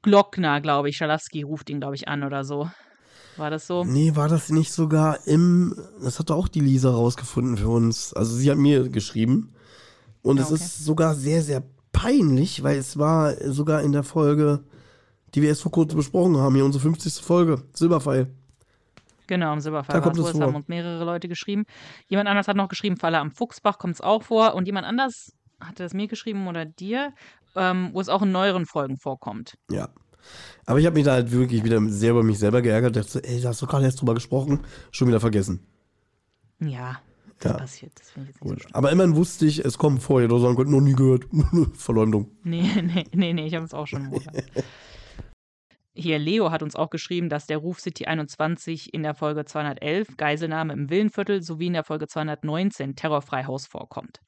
Glockner, 0.00 0.62
glaube 0.62 0.88
ich. 0.88 0.96
Schalowski 0.96 1.42
ruft 1.42 1.68
ihn, 1.68 1.78
glaube 1.78 1.96
ich, 1.96 2.08
an 2.08 2.24
oder 2.24 2.42
so. 2.44 2.70
War 3.36 3.50
das 3.50 3.66
so? 3.66 3.84
Nee, 3.84 4.14
war 4.14 4.28
das 4.28 4.50
nicht 4.50 4.72
sogar 4.72 5.26
im. 5.26 5.74
Das 6.02 6.18
hat 6.18 6.30
auch 6.30 6.48
die 6.48 6.60
Lisa 6.60 6.90
rausgefunden 6.90 7.56
für 7.56 7.68
uns. 7.68 8.12
Also 8.12 8.36
sie 8.36 8.50
hat 8.50 8.58
mir 8.58 8.88
geschrieben. 8.88 9.54
Und 10.22 10.36
ja, 10.36 10.42
es 10.42 10.52
okay. 10.52 10.62
ist 10.62 10.84
sogar 10.84 11.14
sehr, 11.14 11.42
sehr 11.42 11.62
peinlich, 11.92 12.62
weil 12.62 12.78
es 12.78 12.98
war 12.98 13.34
sogar 13.50 13.82
in 13.82 13.92
der 13.92 14.02
Folge, 14.02 14.64
die 15.34 15.42
wir 15.42 15.48
erst 15.48 15.62
vor 15.62 15.72
kurzem 15.72 15.96
besprochen 15.96 16.36
haben, 16.36 16.54
hier 16.54 16.64
unsere 16.64 16.82
50. 16.82 17.14
Folge, 17.24 17.62
Silberpfeil. 17.72 18.28
Genau, 19.26 19.52
im 19.52 19.60
Silberpfeil 19.60 19.94
da 19.94 20.00
kommt 20.00 20.18
es 20.18 20.30
vor. 20.30 20.40
haben 20.40 20.54
uns 20.54 20.68
mehrere 20.68 21.04
Leute 21.04 21.28
geschrieben. 21.28 21.64
Jemand 22.08 22.28
anders 22.28 22.48
hat 22.48 22.56
noch 22.56 22.68
geschrieben, 22.68 22.96
Falle 22.96 23.18
am 23.18 23.30
Fuchsbach 23.30 23.78
kommt 23.78 23.94
es 23.94 24.00
auch 24.00 24.22
vor. 24.22 24.54
Und 24.54 24.66
jemand 24.66 24.86
anders 24.86 25.32
hatte 25.60 25.82
das 25.82 25.94
mir 25.94 26.06
geschrieben 26.06 26.46
oder 26.48 26.64
dir, 26.64 27.12
ähm, 27.54 27.90
wo 27.92 28.00
es 28.00 28.08
auch 28.08 28.22
in 28.22 28.32
neueren 28.32 28.66
Folgen 28.66 28.98
vorkommt. 28.98 29.56
Ja. 29.70 29.88
Aber 30.66 30.78
ich 30.78 30.86
habe 30.86 30.94
mich 30.94 31.04
da 31.04 31.12
halt 31.12 31.32
wirklich 31.32 31.64
wieder 31.64 31.80
sehr 31.88 32.12
über 32.12 32.22
mich 32.22 32.38
selber 32.38 32.62
geärgert. 32.62 32.96
Ich 32.96 33.04
dachte, 33.04 33.28
ey, 33.28 33.40
da 33.40 33.48
hast 33.48 33.62
du 33.62 33.66
gerade 33.66 33.84
erst 33.84 34.00
drüber 34.00 34.14
gesprochen, 34.14 34.60
schon 34.90 35.08
wieder 35.08 35.20
vergessen. 35.20 35.66
Ja, 36.60 37.00
das 37.40 37.52
ja. 37.52 37.58
passiert. 37.58 37.92
Das 37.98 38.08
ich 38.10 38.26
jetzt 38.28 38.44
nicht 38.44 38.62
so 38.62 38.68
Aber 38.72 38.92
immerhin 38.92 39.16
wusste 39.16 39.46
ich, 39.46 39.64
es 39.64 39.78
kommt 39.78 40.02
vor. 40.02 40.20
Ihr 40.20 40.28
sagen 40.38 40.56
könnt, 40.56 40.70
noch 40.70 40.80
nie 40.80 40.94
gehört. 40.94 41.24
Verleumdung. 41.74 42.30
Nee, 42.44 42.62
nee, 42.82 43.04
nee, 43.12 43.32
nee, 43.32 43.46
ich 43.46 43.54
habe 43.54 43.64
es 43.64 43.74
auch 43.74 43.86
schon 43.86 44.10
gehört. 44.10 44.44
Hier, 45.94 46.18
Leo 46.18 46.50
hat 46.50 46.62
uns 46.62 46.74
auch 46.74 46.88
geschrieben, 46.88 47.28
dass 47.28 47.46
der 47.46 47.58
Ruf 47.58 47.78
City 47.78 48.06
21 48.06 48.94
in 48.94 49.02
der 49.02 49.14
Folge 49.14 49.44
211 49.44 50.16
Geiselnahme 50.16 50.72
im 50.72 50.88
Villenviertel 50.88 51.42
sowie 51.42 51.66
in 51.66 51.74
der 51.74 51.84
Folge 51.84 52.06
219 52.06 52.96
Terrorfreihaus 52.96 53.66
vorkommt. 53.66 54.20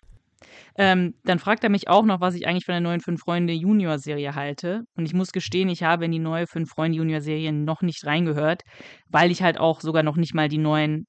Ähm, 0.77 1.15
dann 1.25 1.39
fragt 1.39 1.65
er 1.65 1.71
mich 1.71 1.89
auch 1.89 2.05
noch, 2.05 2.21
was 2.21 2.35
ich 2.35 2.47
eigentlich 2.47 2.65
von 2.65 2.73
der 2.73 2.81
neuen 2.81 3.01
Fünf 3.01 3.21
Freunde 3.21 3.53
Junior 3.53 3.99
Serie 3.99 4.35
halte. 4.35 4.85
Und 4.97 5.07
ich 5.07 5.15
muss 5.15 5.33
gestehen, 5.33 5.69
ich 5.69 5.83
habe 5.83 6.05
in 6.07 6.13
die 6.13 6.19
neue 6.19 6.47
Fünf 6.47 6.71
Freunde 6.71 6.99
Junior 6.99 7.21
Serie 7.21 7.53
noch 7.53 7.83
nicht 7.83 8.05
reingehört, 8.07 8.63
weil 9.09 9.31
ich 9.31 9.43
halt 9.43 9.59
auch 9.59 9.81
sogar 9.81 10.03
noch 10.03 10.17
nicht 10.17 10.35
mal 10.35 10.49
die 10.49 10.59
neuen 10.59 11.07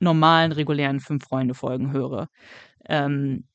normalen, 0.00 0.52
regulären 0.52 1.00
Fünf-Freunde-Folgen 1.00 1.92
höre. 1.92 2.28
Ähm, 2.88 3.47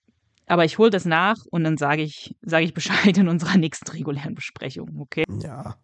aber 0.48 0.66
ich 0.66 0.78
hole 0.78 0.90
das 0.90 1.06
nach 1.06 1.38
und 1.50 1.64
dann 1.64 1.78
sage 1.78 2.02
ich, 2.02 2.36
sage 2.42 2.66
ich 2.66 2.74
Bescheid 2.74 3.18
in 3.18 3.28
unserer 3.28 3.58
nächsten 3.58 3.90
regulären 3.92 4.36
Besprechung, 4.36 5.00
okay? 5.00 5.24
Ja, 5.42 5.76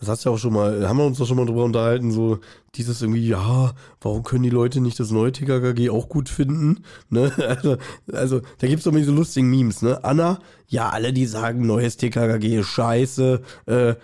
das 0.00 0.08
hast 0.08 0.24
du 0.24 0.30
ja 0.30 0.34
auch 0.34 0.38
schon 0.38 0.52
mal, 0.52 0.88
haben 0.88 0.96
wir 0.96 1.04
uns 1.04 1.18
doch 1.18 1.26
schon 1.26 1.36
mal 1.36 1.46
drüber 1.46 1.64
unterhalten, 1.64 2.10
so 2.10 2.40
dieses 2.74 3.00
irgendwie, 3.00 3.26
ja, 3.28 3.72
warum 4.00 4.22
können 4.22 4.42
die 4.42 4.50
Leute 4.50 4.80
nicht 4.80 4.98
das 4.98 5.10
neue 5.10 5.32
TKKG 5.32 5.90
auch 5.90 6.08
gut 6.08 6.28
finden? 6.28 6.84
Ne? 7.10 7.32
Also, 7.48 7.78
also 8.12 8.40
da 8.58 8.66
gibt 8.66 8.78
es 8.78 8.84
doch 8.84 8.92
immer 8.92 9.00
diese 9.00 9.12
lustigen 9.12 9.48
Memes, 9.48 9.82
ne? 9.82 10.04
Anna, 10.04 10.38
ja, 10.66 10.90
alle, 10.90 11.12
die 11.12 11.26
sagen, 11.26 11.66
neues 11.66 11.96
TKKG 11.96 12.58
ist 12.58 12.66
scheiße, 12.66 13.40
äh, 13.66 13.94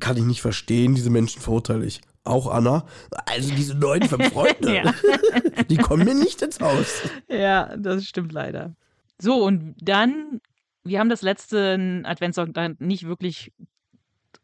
kann 0.00 0.16
ich 0.16 0.24
nicht 0.24 0.40
verstehen, 0.40 0.94
diese 0.94 1.10
Menschen 1.10 1.40
verurteile 1.40 1.84
ich. 1.84 2.00
Auch 2.24 2.48
Anna. 2.50 2.84
Also 3.26 3.54
diese 3.54 3.74
neuen 3.74 4.02
fünf 4.02 4.28
Freunde, 4.32 4.94
die 5.70 5.76
kommen 5.76 6.04
mir 6.04 6.14
nicht 6.14 6.42
ins 6.42 6.58
Haus. 6.58 7.02
Ja, 7.28 7.76
das 7.76 8.04
stimmt 8.04 8.32
leider. 8.32 8.74
So, 9.18 9.44
und 9.44 9.74
dann, 9.80 10.40
wir 10.84 11.00
haben 11.00 11.08
das 11.08 11.22
letzte 11.22 12.02
Adventssonntag 12.04 12.80
nicht 12.80 13.06
wirklich 13.06 13.52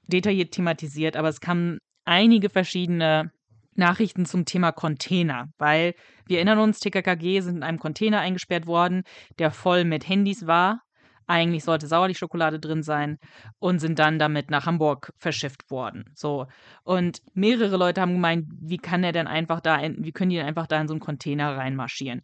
detailliert 0.07 0.53
thematisiert, 0.53 1.17
aber 1.17 1.29
es 1.29 1.41
kamen 1.41 1.79
einige 2.05 2.49
verschiedene 2.49 3.31
Nachrichten 3.75 4.27
zum 4.27 4.45
Thema 4.45 4.73
Container, 4.73 5.49
weil 5.59 5.95
wir 6.27 6.39
erinnern 6.39 6.59
uns, 6.59 6.81
TKKG 6.81 7.41
sind 7.41 7.57
in 7.57 7.63
einem 7.63 7.79
Container 7.79 8.21
eingesperrt 8.21 8.67
worden, 8.67 9.05
der 9.39 9.51
voll 9.51 9.85
mit 9.85 10.09
Handys 10.09 10.47
war. 10.47 10.83
Eigentlich 11.27 11.65
sollte 11.65 11.87
Sauerlich-Schokolade 11.87 12.59
drin 12.59 12.83
sein 12.83 13.19
und 13.59 13.79
sind 13.79 13.99
dann 13.99 14.19
damit 14.19 14.51
nach 14.51 14.67
Hamburg 14.67 15.13
verschifft 15.17 15.71
worden. 15.71 16.05
So. 16.15 16.47
Und 16.83 17.23
mehrere 17.33 17.77
Leute 17.77 18.01
haben 18.01 18.13
gemeint, 18.13 18.49
wie 18.61 18.77
kann 18.77 19.05
er 19.05 19.13
denn 19.13 19.29
einfach 19.29 19.61
da, 19.61 19.81
wie 19.81 20.13
können 20.13 20.31
die 20.31 20.37
denn 20.37 20.47
einfach 20.47 20.67
da 20.67 20.81
in 20.81 20.89
so 20.89 20.95
einen 20.95 21.01
Container 21.01 21.57
reinmarschieren? 21.57 22.23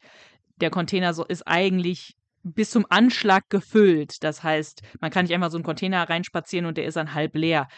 Der 0.60 0.70
Container 0.70 1.10
ist 1.28 1.46
eigentlich 1.46 2.17
bis 2.54 2.70
zum 2.70 2.86
Anschlag 2.88 3.44
gefüllt. 3.48 4.22
Das 4.22 4.42
heißt, 4.42 4.82
man 5.00 5.10
kann 5.10 5.24
nicht 5.24 5.34
einfach 5.34 5.50
so 5.50 5.56
einen 5.56 5.64
Container 5.64 6.08
reinspazieren 6.08 6.66
und 6.66 6.76
der 6.76 6.86
ist 6.86 6.96
dann 6.96 7.14
halb 7.14 7.34
leer. 7.34 7.68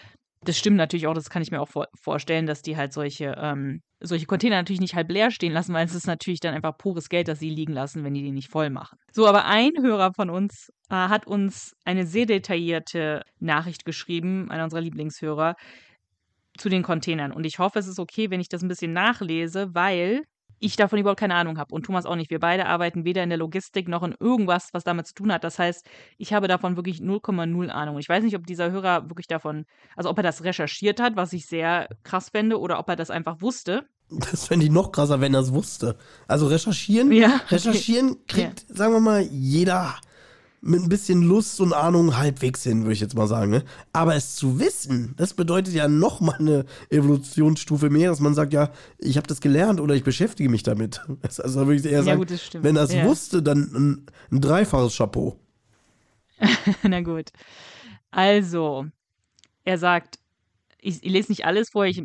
Das 0.42 0.56
stimmt 0.56 0.76
natürlich 0.76 1.06
auch, 1.06 1.14
das 1.14 1.28
kann 1.28 1.42
ich 1.42 1.50
mir 1.50 1.60
auch 1.60 1.68
vor 1.68 1.86
vorstellen, 2.00 2.46
dass 2.46 2.62
die 2.62 2.76
halt 2.76 2.94
solche, 2.94 3.34
ähm, 3.38 3.82
solche 4.00 4.24
Container 4.24 4.56
natürlich 4.56 4.80
nicht 4.80 4.94
halb 4.94 5.10
leer 5.10 5.30
stehen 5.30 5.52
lassen, 5.52 5.74
weil 5.74 5.84
es 5.84 5.94
ist 5.94 6.06
natürlich 6.06 6.40
dann 6.40 6.54
einfach 6.54 6.78
pures 6.78 7.10
Geld, 7.10 7.28
das 7.28 7.38
sie 7.38 7.50
liegen 7.50 7.74
lassen, 7.74 8.04
wenn 8.04 8.14
die 8.14 8.22
die 8.22 8.32
nicht 8.32 8.50
voll 8.50 8.70
machen. 8.70 8.96
So, 9.12 9.26
aber 9.26 9.44
ein 9.44 9.72
Hörer 9.82 10.12
von 10.14 10.30
uns 10.30 10.70
äh, 10.88 10.94
hat 10.94 11.26
uns 11.26 11.74
eine 11.84 12.06
sehr 12.06 12.24
detaillierte 12.24 13.22
Nachricht 13.38 13.84
geschrieben, 13.84 14.50
einer 14.50 14.64
unserer 14.64 14.80
Lieblingshörer, 14.80 15.56
zu 16.56 16.68
den 16.68 16.82
Containern. 16.82 17.32
Und 17.32 17.44
ich 17.44 17.58
hoffe, 17.58 17.78
es 17.78 17.86
ist 17.86 17.98
okay, 17.98 18.30
wenn 18.30 18.40
ich 18.40 18.48
das 18.48 18.62
ein 18.62 18.68
bisschen 18.68 18.92
nachlese, 18.92 19.74
weil 19.74 20.22
ich 20.60 20.76
davon 20.76 20.98
überhaupt 20.98 21.18
keine 21.18 21.34
Ahnung 21.34 21.58
habe 21.58 21.74
und 21.74 21.86
Thomas 21.86 22.06
auch 22.06 22.16
nicht. 22.16 22.30
Wir 22.30 22.38
beide 22.38 22.66
arbeiten 22.66 23.04
weder 23.04 23.22
in 23.22 23.30
der 23.30 23.38
Logistik 23.38 23.88
noch 23.88 24.02
in 24.02 24.14
irgendwas, 24.20 24.68
was 24.72 24.84
damit 24.84 25.06
zu 25.06 25.14
tun 25.14 25.32
hat. 25.32 25.42
Das 25.42 25.58
heißt, 25.58 25.88
ich 26.18 26.32
habe 26.32 26.48
davon 26.48 26.76
wirklich 26.76 26.98
0,0 26.98 27.68
Ahnung. 27.70 27.98
Ich 27.98 28.08
weiß 28.08 28.22
nicht, 28.22 28.36
ob 28.36 28.46
dieser 28.46 28.70
Hörer 28.70 29.08
wirklich 29.08 29.26
davon, 29.26 29.64
also 29.96 30.10
ob 30.10 30.18
er 30.18 30.22
das 30.22 30.44
recherchiert 30.44 31.00
hat, 31.00 31.16
was 31.16 31.32
ich 31.32 31.46
sehr 31.46 31.88
krass 32.04 32.28
fände, 32.28 32.60
oder 32.60 32.78
ob 32.78 32.88
er 32.88 32.96
das 32.96 33.10
einfach 33.10 33.40
wusste. 33.40 33.86
Das 34.10 34.48
fände 34.48 34.66
ich 34.66 34.72
noch 34.72 34.92
krasser, 34.92 35.20
wenn 35.20 35.34
er 35.34 35.40
es 35.40 35.54
wusste. 35.54 35.96
Also 36.26 36.46
recherchieren, 36.48 37.10
Ja, 37.12 37.36
okay. 37.36 37.54
recherchieren 37.54 38.26
kriegt, 38.26 38.66
sagen 38.68 38.92
wir 38.92 39.00
mal, 39.00 39.22
jeder 39.22 39.94
mit 40.62 40.82
ein 40.82 40.88
bisschen 40.88 41.22
Lust 41.22 41.60
und 41.60 41.72
Ahnung 41.72 42.16
halbwegs 42.18 42.62
hin, 42.62 42.82
würde 42.82 42.92
ich 42.92 43.00
jetzt 43.00 43.14
mal 43.16 43.26
sagen. 43.26 43.50
Ne? 43.50 43.64
Aber 43.92 44.14
es 44.14 44.36
zu 44.36 44.60
wissen, 44.60 45.14
das 45.16 45.32
bedeutet 45.34 45.72
ja 45.74 45.88
noch 45.88 46.20
mal 46.20 46.36
eine 46.38 46.66
Evolutionsstufe 46.90 47.88
mehr, 47.88 48.10
dass 48.10 48.20
man 48.20 48.34
sagt, 48.34 48.52
ja, 48.52 48.70
ich 48.98 49.16
habe 49.16 49.26
das 49.26 49.40
gelernt 49.40 49.80
oder 49.80 49.94
ich 49.94 50.04
beschäftige 50.04 50.48
mich 50.48 50.62
damit. 50.62 51.00
Also 51.22 51.66
würde 51.66 51.76
ich 51.76 51.84
eher 51.86 51.98
Ja, 51.98 52.02
sagen, 52.02 52.18
gut, 52.18 52.58
wenn 52.62 52.76
er 52.76 52.82
es 52.82 52.92
Ja. 52.92 53.04
wusste, 53.06 53.42
dann 53.42 53.58
ein, 53.74 54.06
ein 54.30 54.40
dreifaches 54.40 54.96
Chapeau. 54.96 55.38
Na 56.82 57.00
gut. 57.00 57.30
Also, 58.10 58.86
er 59.64 59.78
sagt, 59.78 60.18
ich, 60.80 61.02
ich 61.02 61.12
lese 61.12 61.30
nicht 61.30 61.44
alles 61.44 61.70
vor, 61.70 61.84
ich 61.86 62.02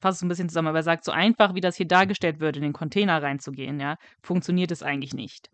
fasse 0.00 0.16
es 0.16 0.22
ein 0.22 0.28
bisschen 0.28 0.48
zusammen, 0.48 0.68
aber 0.68 0.78
er 0.78 0.84
sagt, 0.84 1.04
so 1.04 1.12
einfach, 1.12 1.54
wie 1.54 1.60
das 1.60 1.76
hier 1.76 1.86
dargestellt 1.88 2.40
wird, 2.40 2.56
in 2.56 2.62
den 2.62 2.72
Container 2.72 3.22
reinzugehen, 3.22 3.80
ja, 3.80 3.96
funktioniert 4.22 4.70
es 4.70 4.82
eigentlich 4.82 5.14
nicht. 5.14 5.50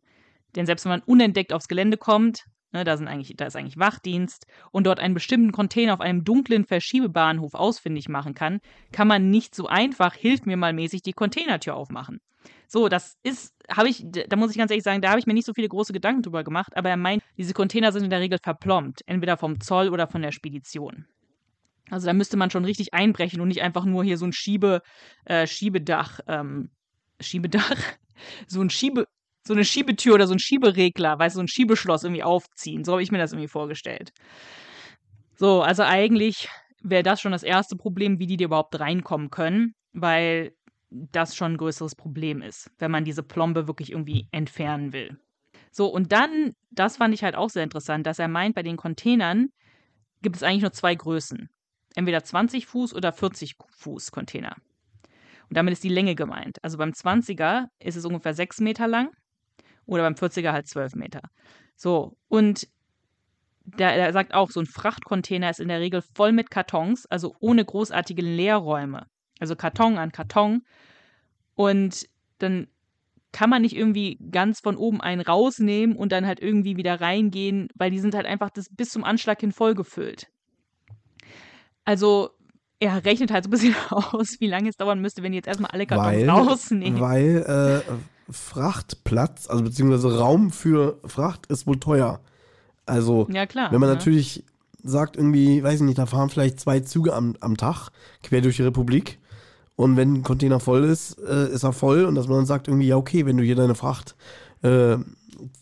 Denn 0.57 0.67
selbst 0.67 0.85
wenn 0.85 0.91
man 0.91 1.03
unentdeckt 1.03 1.53
aufs 1.53 1.69
Gelände 1.69 1.97
kommt, 1.97 2.45
ne, 2.73 2.85
da, 2.85 2.97
sind 2.97 3.09
eigentlich, 3.09 3.35
da 3.37 3.47
ist 3.47 3.57
eigentlich 3.57 3.79
Wachdienst 3.79 4.47
und 4.71 4.87
dort 4.87 5.01
einen 5.01 5.15
bestimmten 5.15 5.53
Container 5.53 5.95
auf 5.95 6.01
einem 6.01 6.25
dunklen 6.25 6.65
Verschiebebahnhof 6.65 7.55
ausfindig 7.55 8.09
machen 8.09 8.35
kann, 8.35 8.61
kann 8.93 9.09
man 9.09 9.31
nicht 9.31 9.55
so 9.55 9.67
einfach, 9.67 10.15
hilf 10.15 10.45
mir 10.45 10.57
mal 10.57 10.73
mäßig, 10.73 11.03
die 11.03 11.13
Containertür 11.13 11.75
aufmachen. 11.75 12.21
So, 12.69 12.89
das 12.89 13.17
ist, 13.23 13.55
habe 13.71 13.89
ich, 13.89 14.05
da 14.29 14.37
muss 14.37 14.51
ich 14.51 14.59
ganz 14.59 14.71
ehrlich 14.71 14.85
sagen, 14.85 15.01
da 15.01 15.11
habe 15.11 15.19
ich 15.19 15.27
mir 15.27 15.35
nicht 15.35 15.47
so 15.47 15.55
viele 15.55 15.69
große 15.69 15.93
Gedanken 15.93 16.23
drüber 16.23 16.45
gemacht, 16.45 16.77
aber 16.77 16.91
er 16.91 16.97
meint, 16.97 17.23
diese 17.39 17.55
Container 17.55 17.93
sind 17.93 18.05
in 18.05 18.11
der 18.11 18.21
Regel 18.21 18.39
verplombt, 18.43 19.03
entweder 19.07 19.37
vom 19.37 19.61
Zoll 19.61 19.89
oder 19.89 20.07
von 20.07 20.23
der 20.23 20.33
Spedition. 20.33 21.07
Also 21.91 22.07
da 22.07 22.13
müsste 22.13 22.37
man 22.37 22.51
schon 22.51 22.65
richtig 22.65 22.95
einbrechen 22.95 23.41
und 23.41 23.49
nicht 23.49 23.63
einfach 23.63 23.85
nur 23.85 24.05
hier 24.05 24.19
so 24.19 24.27
ein 24.27 24.33
Schiebe, 24.33 24.83
äh, 25.27 25.47
Schiebedach, 25.47 26.21
ähm, 26.27 26.71
Schiebedach, 27.21 27.77
so 28.47 28.61
ein 28.61 28.71
Schiebe, 28.71 29.07
so 29.47 29.53
eine 29.53 29.65
Schiebetür 29.65 30.15
oder 30.15 30.27
so 30.27 30.35
ein 30.35 30.39
Schieberegler, 30.39 31.19
weißt 31.19 31.37
du, 31.37 31.39
so 31.39 31.43
ein 31.43 31.49
Schiebeschloss 31.49 32.05
irgendwie 32.05 32.23
aufziehen. 32.23 32.85
So 32.85 32.93
habe 32.93 33.03
ich 33.03 33.13
mir 33.13 33.19
das 33.19 33.33
irgendwie 33.33 33.49
vorgestellt. 33.49 34.13
So, 35.37 35.63
also 35.63 35.83
eigentlich 35.83 36.49
wäre 36.83 37.03
das 37.03 37.21
schon 37.21 37.33
das 37.33 37.43
erste 37.43 37.77
Problem, 37.77 38.19
wie 38.19 38.27
die 38.27 38.37
da 38.37 38.47
überhaupt 38.47 38.79
reinkommen 38.79 39.31
können, 39.31 39.75
weil 39.93 40.55
das 40.91 41.35
schon 41.35 41.53
ein 41.53 41.57
größeres 41.59 41.95
Problem 41.95 42.41
ist, 42.41 42.71
wenn 42.79 42.91
man 42.91 43.05
diese 43.05 43.23
Plombe 43.23 43.67
wirklich 43.67 43.91
irgendwie 43.91 44.29
entfernen 44.31 44.93
will. 44.93 45.19
So, 45.73 45.89
und 45.89 46.13
dann, 46.13 46.53
das 46.71 46.99
fand 46.99 47.13
ich 47.15 47.25
halt 47.25 47.35
auch 47.35 47.51
sehr 47.51 47.65
interessant, 47.65 48.07
dass 48.07 48.21
er 48.21 48.29
meint, 48.29 48.55
bei 48.55 48.63
den 48.63 48.77
Containern 48.77 49.49
gibt 50.23 50.37
es 50.37 50.43
eigentlich 50.43 50.63
nur 50.63 50.73
zwei 50.73 50.95
Größen. 50.95 51.51
Entweder 51.97 52.23
20 52.23 52.67
Fuß 52.67 52.95
oder 52.95 53.13
40 53.13 53.57
Fuß 53.71 54.13
Container. 54.13 54.57
Und 55.49 55.57
damit 55.57 55.73
ist 55.73 55.85
die 55.85 55.89
Länge 55.89 56.15
gemeint. 56.15 56.63
Also 56.63 56.79
beim 56.79 56.91
20er 56.91 57.67
ist 57.81 57.97
es 57.97 58.05
ungefähr 58.05 58.35
6 58.35 58.61
Meter 58.61 58.87
lang 58.87 59.11
oder 59.87 60.03
beim 60.03 60.15
40er 60.15 60.53
halt 60.53 60.69
12 60.69 60.95
Meter. 60.95 61.23
So, 61.77 62.17
und 62.29 62.69
der, 63.65 63.95
er 63.95 64.13
sagt 64.13 64.35
auch, 64.35 64.51
so 64.51 64.61
ein 64.61 64.67
Frachtcontainer 64.67 65.51
ist 65.51 65.61
in 65.61 65.69
der 65.69 65.81
Regel 65.81 66.03
voll 66.15 66.33
mit 66.33 66.51
Kartons, 66.51 67.07
also 67.07 67.35
ohne 67.41 67.65
großartige 67.65 68.23
Leerräume. 68.23 69.07
Also 69.41 69.57
Karton 69.57 69.99
an 69.99 70.13
Karton. 70.13 70.63
Und 71.55 72.07
dann 72.39 72.69
kann 73.33 73.51
man 73.51 73.63
nicht 73.63 73.75
irgendwie 73.75 74.19
ganz 74.31 74.61
von 74.61 74.77
oben 74.77 75.01
einen 75.01 75.21
rausnehmen 75.21 75.97
und 75.97 76.13
dann 76.13 76.27
halt 76.27 76.41
irgendwie 76.41 76.77
wieder 76.77 77.01
reingehen, 77.01 77.69
weil 77.75 77.91
die 77.91 77.99
sind 77.99 78.15
halt 78.15 78.27
einfach 78.27 78.51
das 78.51 78.69
bis 78.71 78.91
zum 78.91 79.03
Anschlag 79.03 79.41
hin 79.41 79.51
vollgefüllt. 79.51 80.29
Also 81.85 82.31
er 82.79 83.05
rechnet 83.05 83.33
halt 83.33 83.45
so 83.45 83.49
ein 83.49 83.51
bisschen 83.51 83.75
aus, 83.91 84.41
wie 84.41 84.47
lange 84.47 84.69
es 84.69 84.77
dauern 84.77 85.01
müsste, 85.01 85.23
wenn 85.23 85.33
die 85.33 85.37
jetzt 85.37 85.49
erstmal 85.49 85.71
alle 85.71 85.87
Kartons 85.87 86.07
Weil, 86.07 86.31
rausnehmen. 86.31 87.01
weil 87.01 87.83
äh, 87.89 87.93
Frachtplatz, 88.31 89.49
also 89.49 89.65
beziehungsweise 89.65 90.19
Raum 90.19 90.51
für 90.51 90.99
Fracht 91.05 91.47
ist 91.47 91.67
wohl 91.67 91.79
teuer. 91.79 92.21
Also 92.87 93.27
ja, 93.31 93.47
klar. 93.47 93.73
Wenn 93.73 93.81
man 93.81 93.89
ne? 93.89 93.97
natürlich 93.97 94.45
sagt, 94.83 95.17
irgendwie, 95.17 95.63
weiß 95.63 95.77
ich 95.77 95.87
nicht, 95.87 95.99
da 95.99 96.07
fahren 96.07 96.31
vielleicht 96.31 96.61
zwei 96.61 96.81
Züge 96.81 97.15
am, 97.15 97.37
am 97.41 97.57
Tag 97.57 97.91
quer 98.23 98.41
durch 98.41 98.57
die 98.57 98.63
Republik. 98.63 99.19
Und 99.77 99.97
wenn 99.97 100.15
ein 100.15 100.23
Container 100.23 100.61
voll 100.61 100.85
ist, 100.85 101.19
äh, 101.19 101.49
ist 101.49 101.65
er 101.65 101.73
voll. 101.73 102.05
Und 102.05 102.15
dass 102.15 102.29
man 102.29 102.39
dann 102.39 102.47
sagt, 102.47 102.69
irgendwie, 102.69 102.87
ja, 102.87 102.97
okay, 102.97 103.27
wenn 103.27 103.37
du 103.37 103.43
hier 103.43 103.57
deine 103.57 103.75
Fracht 103.75 104.15
äh, 104.63 104.97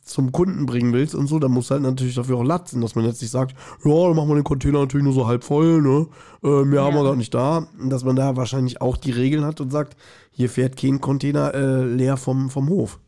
zum 0.05 0.33
Kunden 0.33 0.67
bringen 0.67 0.93
willst 0.93 1.15
und 1.15 1.27
so, 1.27 1.39
dann 1.39 1.51
musst 1.53 1.71
du 1.71 1.75
halt 1.75 1.83
natürlich 1.83 2.15
dafür 2.15 2.37
auch 2.39 2.45
latzen, 2.45 2.81
dass 2.81 2.95
man 2.95 3.05
jetzt 3.05 3.21
nicht 3.23 3.31
sagt, 3.31 3.57
ja, 3.85 4.07
dann 4.07 4.17
machen 4.17 4.29
wir 4.29 4.35
den 4.35 4.45
Container 4.45 4.81
natürlich 4.81 5.05
nur 5.05 5.13
so 5.15 5.27
halb 5.27 5.45
voll, 5.45 5.81
ne? 5.83 6.07
Äh, 6.43 6.65
mehr 6.65 6.83
haben 6.83 6.95
wir 6.95 7.03
Ja. 7.03 7.09
gar 7.09 7.17
nicht 7.17 7.33
da. 7.35 7.67
Und 7.79 7.91
dass 7.91 8.05
man 8.05 8.17
da 8.17 8.37
wahrscheinlich 8.37 8.81
auch 8.81 8.97
die 8.97 9.11
Regeln 9.13 9.45
hat 9.45 9.61
und 9.61 9.71
sagt, 9.71 9.97
hier 10.31 10.49
fährt 10.51 10.77
kein 10.77 11.01
Container 11.01 11.55
äh, 11.55 11.85
leer 11.85 12.17
vom, 12.17 12.51
vom 12.51 12.69
Hof. 12.69 12.99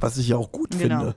Was 0.00 0.18
ich 0.18 0.28
ja 0.28 0.36
auch 0.36 0.50
gut 0.52 0.70
Genau. 0.72 0.80
finde. 1.00 1.14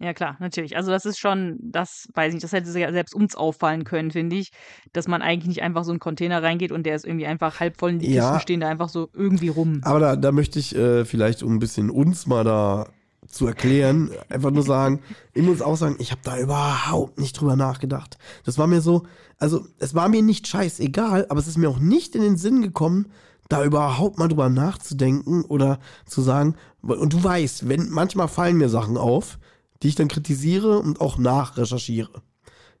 Ja, 0.00 0.14
klar, 0.14 0.36
natürlich. 0.38 0.76
Also 0.76 0.92
das 0.92 1.04
ist 1.06 1.18
schon, 1.18 1.58
das 1.60 2.08
weiß 2.14 2.28
ich 2.28 2.34
nicht, 2.34 2.44
das 2.44 2.52
hätte 2.52 2.70
se- 2.70 2.92
selbst 2.92 3.16
uns 3.16 3.34
auffallen 3.34 3.82
können, 3.82 4.12
finde 4.12 4.36
ich, 4.36 4.52
dass 4.92 5.08
man 5.08 5.22
eigentlich 5.22 5.48
nicht 5.48 5.62
einfach 5.62 5.82
so 5.82 5.90
einen 5.90 5.98
Container 5.98 6.40
reingeht 6.40 6.70
und 6.70 6.84
der 6.86 6.94
ist 6.94 7.04
irgendwie 7.04 7.26
einfach 7.26 7.58
halb 7.58 7.76
voll 7.80 7.94
und 7.94 7.98
die 7.98 8.12
Ja. 8.12 8.28
Kisten 8.28 8.40
stehen 8.42 8.60
da 8.60 8.68
einfach 8.68 8.90
so 8.90 9.08
irgendwie 9.12 9.48
rum. 9.48 9.80
Aber 9.82 9.98
da, 9.98 10.14
da 10.14 10.30
möchte 10.30 10.60
ich 10.60 10.72
äh, 10.76 11.04
vielleicht, 11.04 11.42
um 11.42 11.54
ein 11.54 11.58
bisschen 11.58 11.90
uns 11.90 12.28
mal 12.28 12.44
da 12.44 12.86
zu 13.28 13.46
erklären, 13.46 14.10
einfach 14.28 14.50
nur 14.50 14.62
sagen, 14.62 15.00
ich 15.34 15.42
muss 15.42 15.62
auch 15.62 15.76
sagen, 15.76 15.96
ich 15.98 16.10
habe 16.10 16.22
da 16.24 16.38
überhaupt 16.38 17.20
nicht 17.20 17.38
drüber 17.38 17.56
nachgedacht. 17.56 18.18
Das 18.44 18.58
war 18.58 18.66
mir 18.66 18.80
so, 18.80 19.04
also 19.36 19.66
es 19.78 19.94
war 19.94 20.08
mir 20.08 20.22
nicht 20.22 20.46
scheißegal, 20.48 21.26
aber 21.28 21.38
es 21.38 21.46
ist 21.46 21.58
mir 21.58 21.68
auch 21.68 21.78
nicht 21.78 22.14
in 22.14 22.22
den 22.22 22.36
Sinn 22.36 22.62
gekommen, 22.62 23.06
da 23.48 23.64
überhaupt 23.64 24.18
mal 24.18 24.28
drüber 24.28 24.48
nachzudenken 24.48 25.44
oder 25.44 25.78
zu 26.06 26.20
sagen, 26.22 26.54
und 26.82 27.12
du 27.12 27.22
weißt, 27.22 27.68
wenn 27.68 27.90
manchmal 27.90 28.28
fallen 28.28 28.56
mir 28.56 28.68
Sachen 28.68 28.96
auf, 28.96 29.38
die 29.82 29.88
ich 29.88 29.94
dann 29.94 30.08
kritisiere 30.08 30.78
und 30.78 31.00
auch 31.00 31.18
nachrecherchiere. 31.18 32.22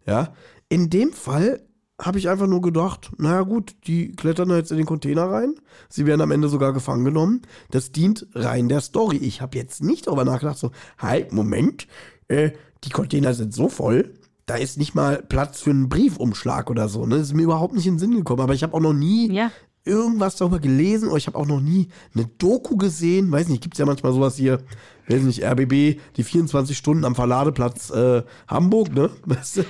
Ja, 0.06 0.32
in 0.68 0.90
dem 0.90 1.12
Fall 1.12 1.62
habe 2.00 2.18
ich 2.18 2.28
einfach 2.28 2.46
nur 2.46 2.60
gedacht, 2.62 3.10
naja 3.18 3.42
gut, 3.42 3.74
die 3.86 4.12
klettern 4.12 4.48
da 4.50 4.56
jetzt 4.56 4.70
in 4.70 4.76
den 4.76 4.86
Container 4.86 5.24
rein. 5.30 5.54
Sie 5.88 6.06
werden 6.06 6.20
am 6.20 6.30
Ende 6.30 6.48
sogar 6.48 6.72
gefangen 6.72 7.04
genommen. 7.04 7.42
Das 7.72 7.90
dient 7.90 8.26
rein 8.34 8.68
der 8.68 8.80
Story. 8.80 9.16
Ich 9.16 9.40
habe 9.40 9.58
jetzt 9.58 9.82
nicht 9.82 10.06
darüber 10.06 10.24
nachgedacht, 10.24 10.58
so, 10.58 10.70
halt, 10.98 11.32
Moment, 11.32 11.88
äh, 12.28 12.50
die 12.84 12.90
Container 12.90 13.34
sind 13.34 13.52
so 13.52 13.68
voll, 13.68 14.14
da 14.46 14.54
ist 14.54 14.78
nicht 14.78 14.94
mal 14.94 15.22
Platz 15.28 15.60
für 15.60 15.70
einen 15.70 15.88
Briefumschlag 15.88 16.70
oder 16.70 16.88
so. 16.88 17.04
Ne? 17.04 17.16
Das 17.18 17.26
ist 17.28 17.34
mir 17.34 17.42
überhaupt 17.42 17.74
nicht 17.74 17.86
in 17.86 17.94
den 17.94 17.98
Sinn 17.98 18.14
gekommen. 18.14 18.40
Aber 18.42 18.54
ich 18.54 18.62
habe 18.62 18.74
auch 18.74 18.80
noch 18.80 18.94
nie 18.94 19.30
Ja. 19.32 19.50
irgendwas 19.84 20.36
darüber 20.36 20.58
gelesen 20.60 21.08
oder 21.08 21.18
ich 21.18 21.26
habe 21.26 21.36
auch 21.36 21.46
noch 21.46 21.60
nie 21.60 21.88
eine 22.14 22.26
Doku 22.38 22.76
gesehen. 22.76 23.30
Weiß 23.32 23.48
nicht, 23.48 23.62
gibt 23.62 23.74
es 23.74 23.78
ja 23.78 23.86
manchmal 23.86 24.12
sowas 24.12 24.36
hier, 24.36 24.60
weiß 25.08 25.22
nicht, 25.22 25.42
RBB, 25.44 25.98
die 26.16 26.22
24 26.22 26.78
Stunden 26.78 27.04
am 27.04 27.14
Verladeplatz 27.16 27.90
äh, 27.90 28.22
Hamburg, 28.46 28.94
ne? 28.94 29.10
Weißt 29.26 29.58
du? 29.58 29.64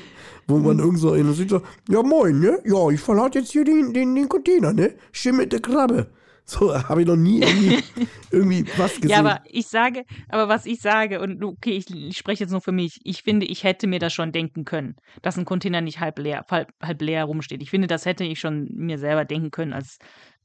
Wo 0.48 0.56
man 0.58 0.78
irgend 0.78 0.98
so 0.98 1.12
in 1.12 1.32
sieht 1.34 1.50
so, 1.50 1.60
ja 1.88 2.02
moin, 2.02 2.40
ne? 2.40 2.58
Ja, 2.64 2.88
ich 2.88 3.00
verlade 3.00 3.38
jetzt 3.38 3.52
hier 3.52 3.64
den, 3.64 3.92
den, 3.92 4.14
den 4.14 4.28
Container, 4.28 4.72
ne? 4.72 4.94
Schimmerte 5.12 5.60
Krabbe. 5.60 6.08
So, 6.50 6.74
habe 6.74 7.02
ich 7.02 7.06
noch 7.06 7.14
nie 7.14 7.42
irgendwie, 7.42 7.84
irgendwie 8.30 8.64
was 8.78 8.94
gesehen. 8.94 9.10
Ja, 9.10 9.18
aber 9.18 9.42
ich 9.44 9.66
sage, 9.66 10.06
aber 10.30 10.48
was 10.48 10.64
ich 10.64 10.80
sage, 10.80 11.20
und 11.20 11.44
okay, 11.44 11.72
ich, 11.72 11.94
ich 11.94 12.16
spreche 12.16 12.44
jetzt 12.44 12.52
nur 12.52 12.62
für 12.62 12.72
mich, 12.72 13.00
ich 13.04 13.22
finde, 13.22 13.44
ich 13.44 13.64
hätte 13.64 13.86
mir 13.86 13.98
das 13.98 14.14
schon 14.14 14.32
denken 14.32 14.64
können, 14.64 14.96
dass 15.20 15.36
ein 15.36 15.44
Container 15.44 15.82
nicht 15.82 16.00
halb 16.00 16.18
leer, 16.18 16.46
halb, 16.50 16.72
halb 16.82 17.02
leer 17.02 17.24
rumsteht. 17.24 17.60
Ich 17.62 17.68
finde, 17.68 17.86
das 17.86 18.06
hätte 18.06 18.24
ich 18.24 18.40
schon 18.40 18.66
mir 18.72 18.96
selber 18.96 19.26
denken 19.26 19.50
können 19.50 19.74
als 19.74 19.98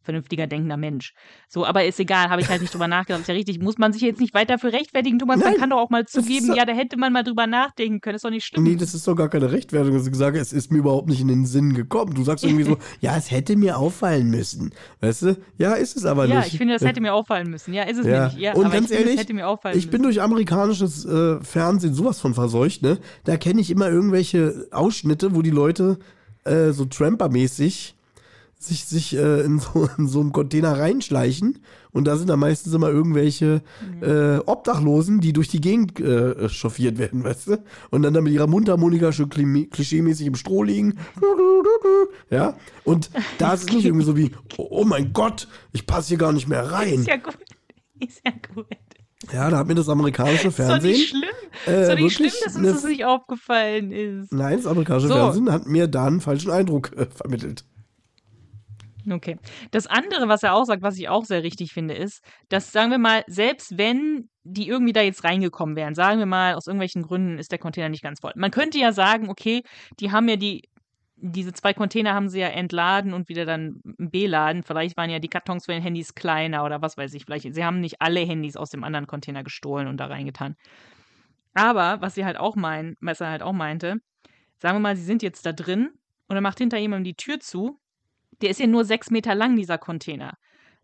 vernünftiger 0.03 0.47
denkender 0.47 0.77
Mensch. 0.77 1.13
So, 1.47 1.65
aber 1.65 1.85
ist 1.85 1.99
egal, 1.99 2.29
habe 2.29 2.41
ich 2.41 2.49
halt 2.49 2.61
nicht 2.61 2.73
drüber 2.73 2.87
nachgedacht. 2.87 3.21
Ist 3.21 3.27
ja 3.27 3.33
richtig, 3.33 3.59
muss 3.59 3.77
man 3.77 3.93
sich 3.93 4.01
jetzt 4.01 4.19
nicht 4.19 4.33
weiter 4.33 4.59
für 4.59 4.71
rechtfertigen, 4.73 5.17
Thomas, 5.19 5.37
man 5.39 5.51
Nein, 5.51 5.59
kann 5.59 5.69
doch 5.69 5.77
auch 5.77 5.89
mal 5.89 6.05
zugeben, 6.05 6.47
so- 6.47 6.55
ja, 6.55 6.65
da 6.65 6.73
hätte 6.73 6.97
man 6.97 7.11
mal 7.13 7.23
drüber 7.23 7.47
nachdenken 7.47 8.01
können, 8.01 8.15
ist 8.15 8.25
doch 8.25 8.29
nicht 8.29 8.45
schlimm. 8.45 8.63
Nee, 8.63 8.75
das 8.75 8.93
ist 8.93 9.07
doch 9.07 9.15
gar 9.15 9.29
keine 9.29 9.51
Rechtfertigung. 9.51 9.97
dass 9.97 10.07
Ich 10.07 10.15
sage, 10.15 10.39
es 10.39 10.53
ist 10.53 10.71
mir 10.71 10.79
überhaupt 10.79 11.07
nicht 11.09 11.21
in 11.21 11.27
den 11.29 11.45
Sinn 11.45 11.73
gekommen. 11.73 12.13
Du 12.13 12.23
sagst 12.23 12.43
irgendwie 12.43 12.63
so, 12.65 12.77
ja, 12.99 13.15
es 13.17 13.31
hätte 13.31 13.55
mir 13.55 13.77
auffallen 13.77 14.29
müssen. 14.29 14.71
Weißt 15.01 15.21
du? 15.23 15.37
Ja, 15.57 15.73
ist 15.73 15.95
es 15.97 16.05
aber 16.05 16.25
ja, 16.25 16.39
nicht. 16.39 16.49
ich 16.53 16.57
finde, 16.57 16.73
das 16.75 16.83
hätte 16.83 17.01
mir 17.01 17.13
auffallen 17.13 17.49
müssen. 17.49 17.73
Ja, 17.73 17.83
ist 17.83 17.97
es 17.99 18.05
Ja. 18.05 18.25
nicht. 18.25 18.37
Ja, 18.37 18.53
Und 18.53 18.65
aber 18.65 18.73
ganz 18.73 18.85
ich 18.91 18.97
finde, 18.97 19.03
ehrlich, 19.03 19.15
es 19.15 19.21
hätte 19.21 19.33
mir 19.33 19.47
auffallen 19.47 19.77
ich 19.77 19.89
bin 19.89 20.03
durch 20.03 20.21
amerikanisches 20.21 21.05
äh, 21.05 21.39
Fernsehen 21.41 21.93
sowas 21.93 22.19
von 22.19 22.33
verseucht, 22.33 22.81
ne? 22.81 22.97
Da 23.23 23.37
kenne 23.37 23.61
ich 23.61 23.69
immer 23.71 23.89
irgendwelche 23.89 24.67
Ausschnitte, 24.71 25.35
wo 25.35 25.41
die 25.41 25.49
Leute 25.49 25.97
äh, 26.45 26.71
so 26.71 26.85
Tramper-mäßig 26.85 27.95
sich, 28.63 28.85
sich 28.85 29.15
äh, 29.15 29.41
in, 29.41 29.59
so, 29.59 29.89
in 29.97 30.07
so 30.07 30.19
einen 30.21 30.31
Container 30.31 30.77
reinschleichen. 30.79 31.59
Und 31.91 32.05
da 32.05 32.17
sind 32.17 32.29
dann 32.29 32.39
meistens 32.39 32.73
immer 32.73 32.89
irgendwelche 32.89 33.61
äh, 34.01 34.37
Obdachlosen, 34.45 35.19
die 35.21 35.31
durch 35.33 35.47
die 35.47 35.61
Gegend 35.61 35.99
äh, 35.99 36.49
chauffiert 36.49 36.97
werden, 36.97 37.23
weißt 37.23 37.47
du? 37.47 37.63
Und 37.91 38.01
dann, 38.01 38.13
dann 38.13 38.23
mit 38.23 38.33
ihrer 38.33 38.47
Mundharmonika 38.47 39.11
schon 39.11 39.29
kli- 39.29 39.69
klischeemäßig 39.69 40.25
im 40.27 40.35
Stroh 40.35 40.63
liegen. 40.63 40.95
Ja? 42.29 42.55
Und 42.83 43.09
da 43.37 43.53
ist 43.53 43.67
es 43.69 43.73
nicht 43.75 43.85
irgendwie 43.85 44.05
so 44.05 44.17
wie, 44.17 44.31
oh, 44.57 44.67
oh 44.69 44.85
mein 44.85 45.13
Gott, 45.13 45.47
ich 45.71 45.85
passe 45.85 46.09
hier 46.09 46.17
gar 46.17 46.31
nicht 46.33 46.47
mehr 46.47 46.71
rein. 46.71 46.99
Ist 46.99 47.07
ja 47.07 47.17
gut. 47.17 47.37
Ist 47.99 48.21
ja 48.25 48.31
gut. 48.53 48.65
Ja, 49.31 49.49
da 49.49 49.57
hat 49.59 49.67
mir 49.67 49.75
das 49.75 49.87
amerikanische 49.87 50.49
Ist 50.49 50.59
doch 50.59 50.65
Fernsehen. 50.65 50.91
nicht 50.91 51.09
schlimm. 51.09 51.23
äh, 51.67 51.81
ist 51.83 51.89
doch 51.91 51.95
nicht 51.95 52.13
schlimm, 52.15 52.25
wirklich 52.31 52.43
dass 52.43 52.55
uns 52.55 52.67
das 52.73 52.83
nicht 52.83 53.05
aufgefallen 53.05 53.91
ist. 53.91 54.33
Nein, 54.33 54.57
das 54.57 54.67
amerikanische 54.67 55.07
So. 55.07 55.13
Fernsehen 55.13 55.51
hat 55.51 55.65
mir 55.67 55.87
da 55.87 56.05
einen 56.07 56.19
falschen 56.21 56.51
Eindruck 56.51 56.91
äh, 56.97 57.05
vermittelt. 57.05 57.63
Okay. 59.09 59.37
Das 59.71 59.87
andere, 59.87 60.27
was 60.27 60.43
er 60.43 60.53
auch 60.53 60.65
sagt, 60.65 60.81
was 60.81 60.97
ich 60.97 61.09
auch 61.09 61.25
sehr 61.25 61.43
richtig 61.43 61.73
finde, 61.73 61.93
ist, 61.93 62.23
dass, 62.49 62.71
sagen 62.71 62.91
wir 62.91 62.97
mal, 62.97 63.23
selbst 63.27 63.77
wenn 63.77 64.29
die 64.43 64.67
irgendwie 64.67 64.93
da 64.93 65.01
jetzt 65.01 65.23
reingekommen 65.23 65.75
wären, 65.75 65.95
sagen 65.95 66.19
wir 66.19 66.25
mal, 66.25 66.55
aus 66.55 66.67
irgendwelchen 66.67 67.03
Gründen 67.03 67.37
ist 67.37 67.51
der 67.51 67.59
Container 67.59 67.89
nicht 67.89 68.03
ganz 68.03 68.19
voll. 68.19 68.33
Man 68.35 68.51
könnte 68.51 68.77
ja 68.77 68.91
sagen, 68.91 69.29
okay, 69.29 69.63
die 69.99 70.11
haben 70.11 70.27
ja 70.27 70.35
die, 70.35 70.69
diese 71.15 71.53
zwei 71.53 71.73
Container 71.73 72.13
haben 72.13 72.27
sie 72.27 72.39
ja 72.39 72.47
entladen 72.47 73.13
und 73.13 73.29
wieder 73.29 73.45
dann 73.45 73.79
beladen. 73.83 74.63
Vielleicht 74.63 74.97
waren 74.97 75.09
ja 75.09 75.19
die 75.19 75.29
Kartons 75.29 75.65
für 75.65 75.71
den 75.71 75.81
Handys 75.81 76.15
kleiner 76.15 76.65
oder 76.65 76.81
was 76.81 76.97
weiß 76.97 77.13
ich. 77.13 77.25
Vielleicht, 77.25 77.53
sie 77.53 77.63
haben 77.63 77.79
nicht 77.79 78.01
alle 78.01 78.19
Handys 78.21 78.57
aus 78.57 78.69
dem 78.69 78.83
anderen 78.83 79.07
Container 79.07 79.43
gestohlen 79.43 79.87
und 79.87 79.97
da 79.97 80.07
reingetan. 80.07 80.55
Aber, 81.53 82.01
was 82.01 82.15
sie 82.15 82.25
halt 82.25 82.37
auch 82.37 82.55
meinen, 82.55 82.97
was 82.99 83.21
er 83.21 83.29
halt 83.29 83.43
auch 83.43 83.53
meinte, 83.53 83.97
sagen 84.57 84.75
wir 84.75 84.81
mal, 84.81 84.95
sie 84.95 85.03
sind 85.03 85.23
jetzt 85.23 85.45
da 85.45 85.53
drin 85.53 85.91
und 86.27 86.35
dann 86.35 86.43
macht 86.43 86.57
hinter 86.57 86.77
jemandem 86.77 87.05
die 87.05 87.15
Tür 87.15 87.39
zu 87.39 87.79
der 88.43 88.51
ist 88.51 88.59
ja 88.59 88.67
nur 88.67 88.85
sechs 88.85 89.09
Meter 89.09 89.33
lang, 89.35 89.55
dieser 89.55 89.77
Container. 89.77 90.37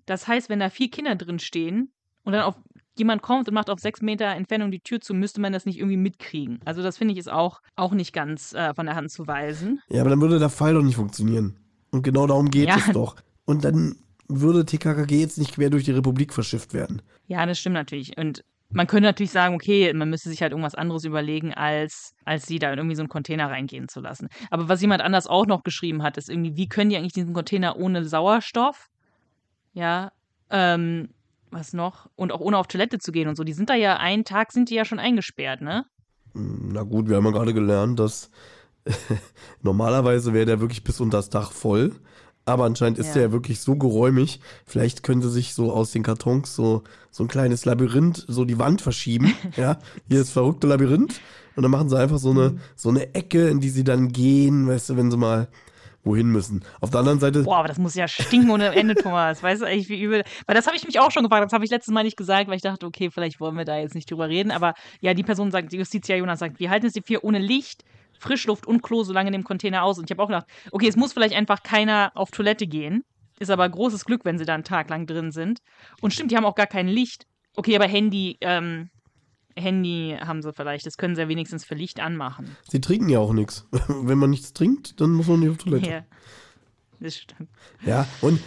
Das 0.05 0.27
heißt, 0.27 0.49
wenn 0.49 0.59
da 0.59 0.69
vier 0.69 0.89
Kinder 0.89 1.15
drin 1.15 1.39
stehen 1.39 1.91
und 2.23 2.33
dann 2.33 2.41
auf 2.41 2.55
jemand 2.97 3.21
kommt 3.21 3.47
und 3.47 3.53
macht 3.53 3.69
auf 3.69 3.79
sechs 3.79 4.01
Meter 4.01 4.25
Entfernung 4.27 4.71
die 4.71 4.79
Tür 4.81 4.99
zu, 4.99 5.13
müsste 5.13 5.39
man 5.39 5.53
das 5.53 5.65
nicht 5.65 5.77
irgendwie 5.77 5.97
mitkriegen. 5.97 6.59
Also 6.65 6.81
das 6.81 6.97
finde 6.97 7.13
ich 7.13 7.19
ist 7.19 7.31
auch, 7.31 7.61
auch 7.75 7.93
nicht 7.93 8.11
ganz 8.13 8.53
äh, 8.53 8.73
von 8.73 8.85
der 8.85 8.95
Hand 8.95 9.11
zu 9.11 9.27
weisen. 9.27 9.81
Ja, 9.89 10.01
aber 10.01 10.09
dann 10.09 10.21
würde 10.21 10.39
der 10.39 10.49
Fall 10.49 10.73
doch 10.73 10.81
nicht 10.81 10.95
funktionieren. 10.95 11.57
Und 11.91 12.03
genau 12.03 12.27
darum 12.27 12.49
geht 12.49 12.67
Ja. 12.67 12.77
es 12.77 12.91
doch. 12.91 13.15
Und 13.45 13.63
dann 13.63 13.95
würde 14.27 14.65
TKKG 14.65 15.19
jetzt 15.19 15.37
nicht 15.37 15.53
quer 15.55 15.69
durch 15.69 15.85
die 15.85 15.91
Republik 15.91 16.33
verschifft 16.33 16.73
werden. 16.73 17.01
Ja, 17.27 17.45
das 17.45 17.59
stimmt 17.59 17.73
natürlich. 17.75 18.17
Und 18.17 18.43
man 18.71 18.87
könnte 18.87 19.07
natürlich 19.07 19.31
sagen, 19.31 19.55
okay, 19.55 19.91
man 19.93 20.09
müsste 20.09 20.29
sich 20.29 20.41
halt 20.41 20.51
irgendwas 20.51 20.75
anderes 20.75 21.03
überlegen, 21.03 21.53
als, 21.53 22.13
als 22.23 22.45
sie 22.45 22.59
da 22.59 22.71
in 22.71 22.77
irgendwie 22.77 22.95
so 22.95 23.01
einen 23.01 23.09
Container 23.09 23.49
reingehen 23.49 23.87
zu 23.87 23.99
lassen. 23.99 24.29
Aber 24.51 24.69
was 24.69 24.81
jemand 24.81 25.01
anders 25.01 25.27
auch 25.27 25.47
noch 25.47 25.63
geschrieben 25.63 26.03
hat, 26.03 26.17
ist 26.17 26.29
irgendwie, 26.29 26.55
wie 26.55 26.69
können 26.69 26.89
die 26.89 26.97
eigentlich 26.97 27.13
diesen 27.13 27.33
Container 27.33 27.77
ohne 27.77 28.05
Sauerstoff? 28.05 28.89
Ja, 29.73 30.11
ähm, 30.51 31.09
was 31.49 31.73
noch? 31.73 32.09
Und 32.15 32.31
auch 32.31 32.41
ohne 32.41 32.57
auf 32.57 32.67
Toilette 32.67 32.99
zu 32.99 33.11
gehen 33.11 33.27
und 33.27 33.35
so. 33.35 33.43
Die 33.43 33.53
sind 33.53 33.69
da 33.69 33.75
ja, 33.75 33.97
einen 33.97 34.23
Tag 34.23 34.51
sind 34.51 34.69
die 34.69 34.75
ja 34.75 34.85
schon 34.85 34.99
eingesperrt, 34.99 35.61
ne? 35.61 35.85
Na 36.33 36.83
gut, 36.83 37.09
wir 37.09 37.15
haben 37.15 37.25
ja 37.25 37.31
gerade 37.31 37.55
gelernt, 37.55 37.99
dass 37.99 38.29
normalerweise 39.63 40.33
wäre 40.33 40.45
der 40.45 40.59
wirklich 40.59 40.83
bis 40.83 40.99
unter 40.99 41.17
das 41.17 41.29
Dach 41.29 41.51
voll. 41.51 41.95
Aber 42.45 42.65
anscheinend 42.65 42.97
ist 42.97 43.07
Ja. 43.07 43.13
der 43.13 43.21
ja 43.23 43.31
wirklich 43.31 43.59
so 43.59 43.75
geräumig. 43.75 44.39
Vielleicht 44.65 45.03
könnte 45.03 45.29
sich 45.29 45.53
so 45.53 45.71
aus 45.71 45.91
den 45.91 46.03
Kartons 46.03 46.55
so, 46.55 46.83
so 47.11 47.23
ein 47.23 47.27
kleines 47.27 47.65
Labyrinth, 47.65 48.25
so 48.27 48.43
die 48.45 48.57
Wand 48.57 48.81
verschieben. 48.81 49.33
ja, 49.55 49.77
hier 50.07 50.21
ist 50.21 50.31
verrückte 50.31 50.67
Labyrinth. 50.67 51.21
Und 51.55 51.63
dann 51.63 51.71
machen 51.71 51.89
sie 51.89 51.97
einfach 51.99 52.17
so 52.17 52.31
eine, 52.31 52.57
so 52.75 52.89
eine 52.89 53.13
Ecke, 53.13 53.49
in 53.49 53.59
die 53.59 53.69
sie 53.69 53.83
dann 53.83 54.11
gehen, 54.13 54.67
weißt 54.67 54.89
du, 54.91 54.97
wenn 54.97 55.11
sie 55.11 55.17
mal 55.17 55.47
wohin 56.03 56.27
müssen. 56.31 56.63
Auf 56.79 56.89
der 56.89 57.01
anderen 57.01 57.19
Seite, 57.19 57.43
Boah, 57.43 57.57
aber 57.57 57.67
das 57.67 57.77
muss 57.77 57.93
ja 57.93 58.07
stinken 58.07 58.49
ohne 58.49 58.73
Ende, 58.73 58.95
Thomas. 58.95 59.43
Weißt 59.43 59.61
du 59.61 59.65
eigentlich, 59.65 59.89
wie 59.89 60.01
übel. 60.01 60.23
Weil 60.47 60.55
das 60.55 60.65
habe 60.65 60.77
ich 60.77 60.85
mich 60.85 60.99
auch 60.99 61.11
schon 61.11 61.23
gefragt. 61.23 61.43
Das 61.45 61.51
habe 61.51 61.65
ich 61.65 61.71
letztes 61.71 61.93
Mal 61.93 62.03
nicht 62.03 62.15
gesagt, 62.15 62.47
weil 62.47 62.55
ich 62.55 62.61
dachte, 62.61 62.85
okay, 62.85 63.09
vielleicht 63.11 63.41
wollen 63.41 63.57
wir 63.57 63.65
da 63.65 63.77
jetzt 63.77 63.95
nicht 63.95 64.09
drüber 64.09 64.29
reden. 64.29 64.51
Aber 64.51 64.75
ja, 65.01 65.13
die 65.13 65.23
Person 65.23 65.51
sagt, 65.51 65.73
die 65.73 65.77
Justitia 65.77 66.15
Jonas 66.15 66.39
sagt, 66.39 66.59
wir 66.59 66.69
halten 66.69 66.85
es 66.85 66.93
vier 67.05 67.23
ohne 67.25 67.39
Licht, 67.39 67.83
Frischluft 68.19 68.67
und 68.67 68.83
Klo 68.83 69.03
so 69.03 69.13
lange 69.13 69.29
in 69.29 69.33
dem 69.33 69.43
Container 69.43 69.83
aus. 69.83 69.97
Und 69.97 70.05
ich 70.05 70.11
habe 70.11 70.21
auch 70.21 70.27
gedacht, 70.27 70.47
okay, 70.71 70.87
es 70.87 70.95
muss 70.95 71.13
vielleicht 71.13 71.35
einfach 71.35 71.63
keiner 71.63 72.11
auf 72.15 72.31
Toilette 72.31 72.67
gehen. 72.67 73.03
Ist 73.39 73.49
aber 73.49 73.67
großes 73.67 74.05
Glück, 74.05 74.25
wenn 74.25 74.37
sie 74.37 74.45
da 74.45 74.53
einen 74.53 74.65
Tag 74.65 74.89
lang 74.89 75.07
drin 75.07 75.31
sind. 75.31 75.59
Und 76.01 76.13
stimmt, 76.13 76.31
die 76.31 76.37
haben 76.37 76.45
auch 76.45 76.55
gar 76.55 76.67
kein 76.67 76.87
Licht. 76.87 77.25
Okay, 77.55 77.75
aber 77.75 77.87
Handy, 77.87 78.37
ähm, 78.41 78.89
Handy 79.55 80.17
haben 80.19 80.41
sie 80.41 80.53
vielleicht. 80.53 80.85
Das 80.85 80.97
können 80.97 81.15
sie 81.15 81.21
ja 81.21 81.29
wenigstens 81.29 81.65
für 81.65 81.75
Licht 81.75 81.99
anmachen. 81.99 82.55
sie 82.69 82.81
trinken 82.81 83.09
ja 83.09 83.19
auch 83.19 83.33
nichts. 83.33 83.67
Wenn 83.87 84.17
man 84.17 84.29
nichts 84.29 84.53
trinkt, 84.53 84.99
dann 84.99 85.11
muss 85.11 85.27
man 85.27 85.39
nicht 85.39 85.49
auf 85.49 85.57
Toilette. 85.57 85.89
Ja, 85.89 86.03
das 86.99 87.15
stimmt. 87.15 87.49
Ja, 87.85 88.07
und 88.21 88.39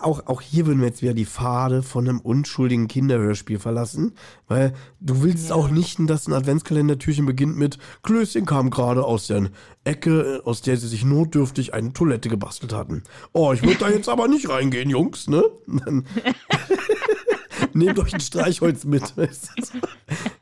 auch, 0.00 0.26
auch 0.26 0.40
hier 0.40 0.66
würden 0.66 0.80
wir 0.80 0.88
jetzt 0.88 1.02
wieder 1.02 1.14
die 1.14 1.24
Pfade 1.24 1.82
von 1.82 2.08
einem 2.08 2.20
unschuldigen 2.20 2.86
Kinderhörspiel 2.88 3.58
verlassen, 3.58 4.12
weil 4.46 4.74
du 5.00 5.22
willst 5.22 5.48
Ja. 5.48 5.54
auch 5.54 5.68
nicht, 5.70 5.98
dass 6.08 6.26
ein 6.26 6.32
Adventskalendertürchen 6.34 7.24
beginnt 7.26 7.56
mit 7.56 7.78
Klößchen 8.02 8.44
kam 8.46 8.70
gerade 8.70 9.04
aus 9.04 9.26
der 9.28 9.50
Ecke, 9.84 10.42
aus 10.44 10.60
der 10.62 10.76
sie 10.76 10.88
sich 10.88 11.04
notdürftig 11.04 11.72
eine 11.74 11.92
Toilette 11.92 12.28
gebastelt 12.28 12.72
hatten. 12.72 13.02
Oh, 13.32 13.52
ich 13.52 13.62
würde 13.62 13.78
da 13.78 13.88
jetzt 13.88 14.08
aber 14.08 14.28
nicht 14.28 14.48
reingehen, 14.48 14.90
Jungs, 14.90 15.28
ne? 15.28 15.42
Dann 15.66 16.04
Nehmt 17.72 17.98
euch 17.98 18.14
ein 18.14 18.20
Streichholz 18.20 18.84
mit. 18.84 19.02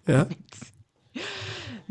ja, 0.06 0.26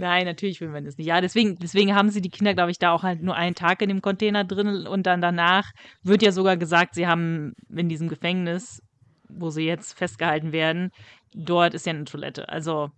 Nein, 0.02 0.26
natürlich 0.26 0.60
will 0.62 0.70
man 0.70 0.84
das 0.84 0.98
nicht. 0.98 1.08
Ja, 1.08 1.22
deswegen, 1.22 1.58
deswegen 1.58 1.96
haben 1.96 2.10
sie 2.10 2.22
die 2.22 2.30
Kinder, 2.30 2.54
glaube 2.54 2.72
ich, 2.72 2.80
da 2.80 2.92
auch 2.92 3.04
halt 3.04 3.22
nur 3.22 3.36
einen 3.36 3.56
Tag 3.56 3.82
in 3.82 3.90
dem 3.90 4.02
Container 4.02 4.44
drin 4.44 4.88
und 4.88 5.06
dann 5.06 5.22
danach 5.22 5.72
wird 6.04 6.22
ja 6.22 6.32
sogar 6.32 6.58
gesagt, 6.58 6.96
sie 6.96 7.08
haben 7.08 7.54
in 7.70 7.88
diesem 7.88 8.10
Gefängnis, 8.10 8.82
wo 9.30 9.50
sie 9.50 9.64
jetzt 9.64 9.94
festgehalten 9.94 10.52
werden, 10.52 10.92
dort 11.34 11.74
ist 11.74 11.86
ja 11.86 11.94
eine 11.94 12.06
Toilette. 12.06 12.50
Also 12.50 12.92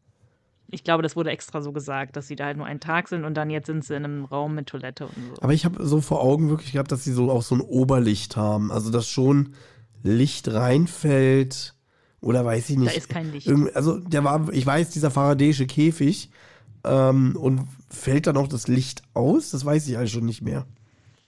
ich 0.73 0.83
glaube, 0.83 1.03
das 1.03 1.15
wurde 1.15 1.29
extra 1.29 1.61
so 1.61 1.71
gesagt, 1.71 2.15
dass 2.15 2.27
sie 2.27 2.35
da 2.35 2.45
halt 2.45 2.57
nur 2.57 2.65
einen 2.65 2.79
Tag 2.79 3.07
sind 3.07 3.25
und 3.25 3.35
dann 3.35 3.49
jetzt 3.49 3.67
sind 3.67 3.85
sie 3.85 3.95
in 3.95 4.05
einem 4.05 4.25
Raum 4.25 4.55
mit 4.55 4.67
Toilette 4.67 5.05
und 5.05 5.13
so. 5.13 5.41
aber 5.41 5.53
ich 5.53 5.65
habe 5.65 5.85
so 5.85 6.01
vor 6.01 6.21
Augen 6.21 6.49
wirklich 6.49 6.71
gehabt, 6.71 6.91
dass 6.91 7.03
sie 7.03 7.13
so 7.13 7.29
auch 7.29 7.43
so 7.43 7.55
ein 7.55 7.61
Oberlicht 7.61 8.35
haben. 8.35 8.71
Also, 8.71 8.89
dass 8.89 9.07
schon 9.07 9.53
Licht 10.01 10.51
reinfällt. 10.51 11.75
Oder 12.21 12.45
weiß 12.45 12.69
ich 12.69 12.77
nicht. 12.77 12.91
Da 12.91 12.97
ist 12.97 13.09
kein 13.09 13.31
Licht. 13.31 13.51
Also, 13.75 13.99
der 13.99 14.23
war, 14.23 14.51
ich 14.51 14.65
weiß, 14.65 14.89
dieser 14.89 15.11
faradäische 15.11 15.67
Käfig. 15.67 16.29
Ähm, 16.83 17.35
und 17.35 17.67
fällt 17.89 18.27
dann 18.27 18.37
auch 18.37 18.47
das 18.47 18.67
Licht 18.67 19.03
aus? 19.13 19.51
Das 19.51 19.65
weiß 19.65 19.87
ich 19.87 19.97
eigentlich 19.97 20.11
schon 20.11 20.25
nicht 20.25 20.41
mehr. 20.41 20.65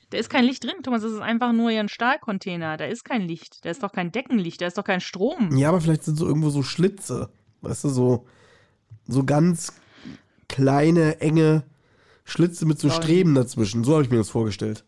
Da 0.09 0.17
ist 0.17 0.29
kein 0.29 0.45
Licht 0.45 0.63
drin, 0.63 0.83
Thomas, 0.83 1.01
das 1.01 1.11
ist 1.11 1.19
einfach 1.19 1.51
nur 1.51 1.69
ein 1.69 1.89
Stahlcontainer. 1.89 2.77
Da 2.77 2.85
ist 2.85 3.03
kein 3.03 3.21
Licht. 3.21 3.65
Da 3.65 3.69
ist 3.69 3.83
doch 3.83 3.91
kein 3.91 4.11
Deckenlicht, 4.11 4.61
da 4.61 4.67
ist 4.67 4.77
doch 4.77 4.83
kein 4.83 5.01
Strom. 5.01 5.55
Ja, 5.57 5.69
aber 5.69 5.81
vielleicht 5.81 6.03
sind 6.03 6.15
so 6.15 6.27
irgendwo 6.27 6.49
so 6.49 6.63
Schlitze. 6.63 7.29
Weißt 7.61 7.83
du, 7.85 7.89
so, 7.89 8.25
so 9.07 9.23
ganz 9.23 9.73
kleine, 10.47 11.21
enge 11.21 11.63
Schlitze 12.23 12.65
mit 12.65 12.79
so 12.79 12.89
Streben 12.89 13.35
dazwischen. 13.35 13.83
So 13.83 13.93
habe 13.93 14.03
ich 14.03 14.09
mir 14.09 14.17
das 14.17 14.29
vorgestellt. 14.29 14.83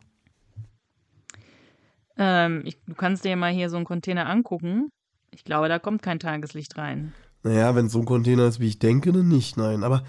Ähm, 2.18 2.62
ich, 2.66 2.78
du 2.86 2.96
kannst 2.96 3.26
dir 3.26 3.36
mal 3.36 3.52
hier 3.52 3.70
so 3.70 3.78
einen 3.78 3.86
Container 3.86 4.28
angucken. 4.28 4.90
Ich 5.32 5.44
glaube, 5.44 5.70
da 5.70 5.78
kommt 5.78 6.02
kein 6.02 6.20
Tageslicht 6.20 6.78
rein. 6.78 7.14
Naja, 7.48 7.76
wenn 7.76 7.86
es 7.88 7.92
so 7.94 8.00
ein 8.00 8.06
Container 8.06 8.46
ist, 8.46 8.60
wie 8.60 8.68
ich 8.68 8.80
denke, 8.80 9.12
dann 9.12 9.28
nicht, 9.28 9.58
nein. 9.58 9.84
Aber 9.84 10.04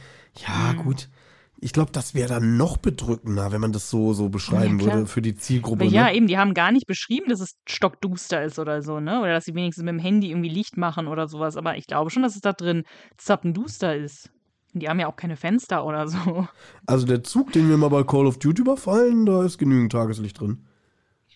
ja, 0.47 0.73
Hm. 0.73 0.85
gut. 0.85 1.09
Ich 1.61 1.73
glaube, 1.73 1.91
das 1.91 2.15
wäre 2.15 2.29
dann 2.29 2.57
noch 2.57 2.77
bedrückender, 2.77 3.51
wenn 3.51 3.61
man 3.61 3.73
das 3.73 3.91
so, 3.91 4.13
so 4.13 4.29
beschreiben 4.29 4.79
Ja, 4.79 4.85
würde 4.85 5.07
für 5.07 5.21
die 5.21 5.35
Zielgruppe. 5.35 5.85
Aber 5.85 5.93
ja, 5.93 6.05
ne? 6.05 6.15
eben, 6.15 6.29
die 6.29 6.39
haben 6.39 6.55
gar 6.55 6.71
nicht 6.71 6.87
beschrieben, 6.87 7.29
dass 7.31 7.41
es 7.41 7.57
stockduster 7.69 8.45
ist 8.45 8.61
oder 8.61 8.81
so, 8.81 9.01
ne? 9.01 9.21
Oder 9.21 9.33
dass 9.33 9.45
sie 9.45 9.57
wenigstens 9.57 9.83
mit 9.85 9.93
dem 9.93 9.99
Handy 9.99 10.31
irgendwie 10.31 10.51
Licht 10.51 10.77
machen 10.77 11.09
oder 11.09 11.27
sowas. 11.27 11.57
Aber 11.57 11.77
ich 11.77 11.89
glaube 11.89 12.11
schon, 12.11 12.23
dass 12.23 12.37
es 12.37 12.43
da 12.43 12.53
drin 12.53 12.85
zappenduster 13.17 13.97
ist. 13.97 14.31
Und 14.73 14.83
die 14.85 14.89
haben 14.89 15.01
ja 15.01 15.09
auch 15.09 15.17
keine 15.17 15.37
Fenster 15.37 15.85
oder 15.85 16.07
so. 16.07 16.47
Also 16.87 17.07
der 17.07 17.25
Zug, 17.25 17.51
den 17.53 17.69
wir 17.69 17.77
mal 17.77 17.89
bei 17.89 18.05
Call 18.05 18.27
of 18.27 18.39
Duty 18.39 18.63
überfallen, 18.63 19.27
da 19.27 19.43
ist 19.45 19.59
genügend 19.59 19.91
Tageslicht 19.91 20.39
drin. 20.41 20.65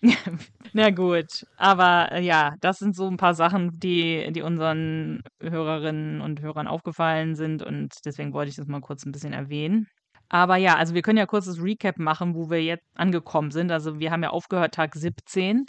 Na 0.73 0.91
gut, 0.91 1.47
aber 1.57 2.11
äh, 2.13 2.23
ja, 2.23 2.55
das 2.61 2.79
sind 2.79 2.97
so 2.97 3.07
ein 3.09 3.17
paar 3.17 3.35
Sachen, 3.35 3.79
die, 3.79 4.33
die 4.33 4.43
unseren 4.43 5.23
Hörerinnen 5.41 6.21
und 6.21 6.41
Hörern 6.41 6.67
aufgefallen 6.67 7.37
sind 7.37 7.63
und 7.63 7.93
deswegen 8.05 8.33
wollte 8.33 8.51
ich 8.51 8.57
das 8.57 8.67
mal 8.67 8.81
kurz 8.81 9.05
ein 9.05 9.13
bisschen 9.13 9.33
erwähnen. 9.33 9.87
Aber 10.29 10.57
ja, 10.57 10.77
also 10.77 10.95
wir 10.95 11.03
können 11.03 11.19
ja 11.19 11.27
kurz 11.27 11.45
das 11.47 11.63
Recap 11.63 11.99
machen, 11.99 12.35
wo 12.35 12.51
wir 12.51 12.63
jetzt 12.63 12.85
angekommen 12.97 13.51
sind. 13.51 13.71
Also 13.71 14.01
wir 14.01 14.11
haben 14.11 14.23
ja 14.23 14.31
aufgehört 14.31 14.75
Tag 14.75 14.95
17 14.95 15.67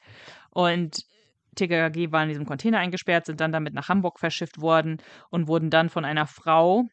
und 0.52 1.04
TKKG 1.56 2.12
war 2.12 2.24
in 2.24 2.30
diesem 2.30 2.46
Container 2.46 2.80
eingesperrt, 2.80 3.26
sind 3.26 3.42
dann 3.42 3.52
damit 3.52 3.74
nach 3.74 3.90
Hamburg 3.90 4.20
verschifft 4.20 4.62
worden 4.62 4.98
und 5.30 5.48
wurden 5.48 5.70
dann 5.70 5.90
von 5.90 6.06
einer 6.06 6.26
Frau 6.28 6.86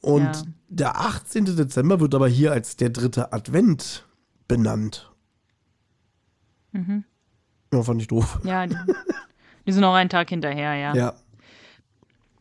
Und 0.00 0.22
Ja. 0.24 0.42
der 0.68 1.00
18. 1.00 1.44
Dezember 1.56 2.00
wird 2.00 2.14
aber 2.16 2.26
hier 2.28 2.50
als 2.52 2.76
der 2.76 2.90
dritte 2.90 3.32
Advent 3.32 4.06
benannt. 4.48 5.12
Mhm. 6.72 7.04
Ja, 7.72 7.82
fand 7.82 8.02
ich 8.02 8.08
doof. 8.08 8.40
Ja, 8.44 8.66
die, 9.66 9.72
sind 9.72 9.82
noch 9.82 9.94
einen 9.94 10.10
Tag 10.10 10.28
hinterher, 10.28 10.74
ja. 10.74 10.94
Ja. 10.94 11.14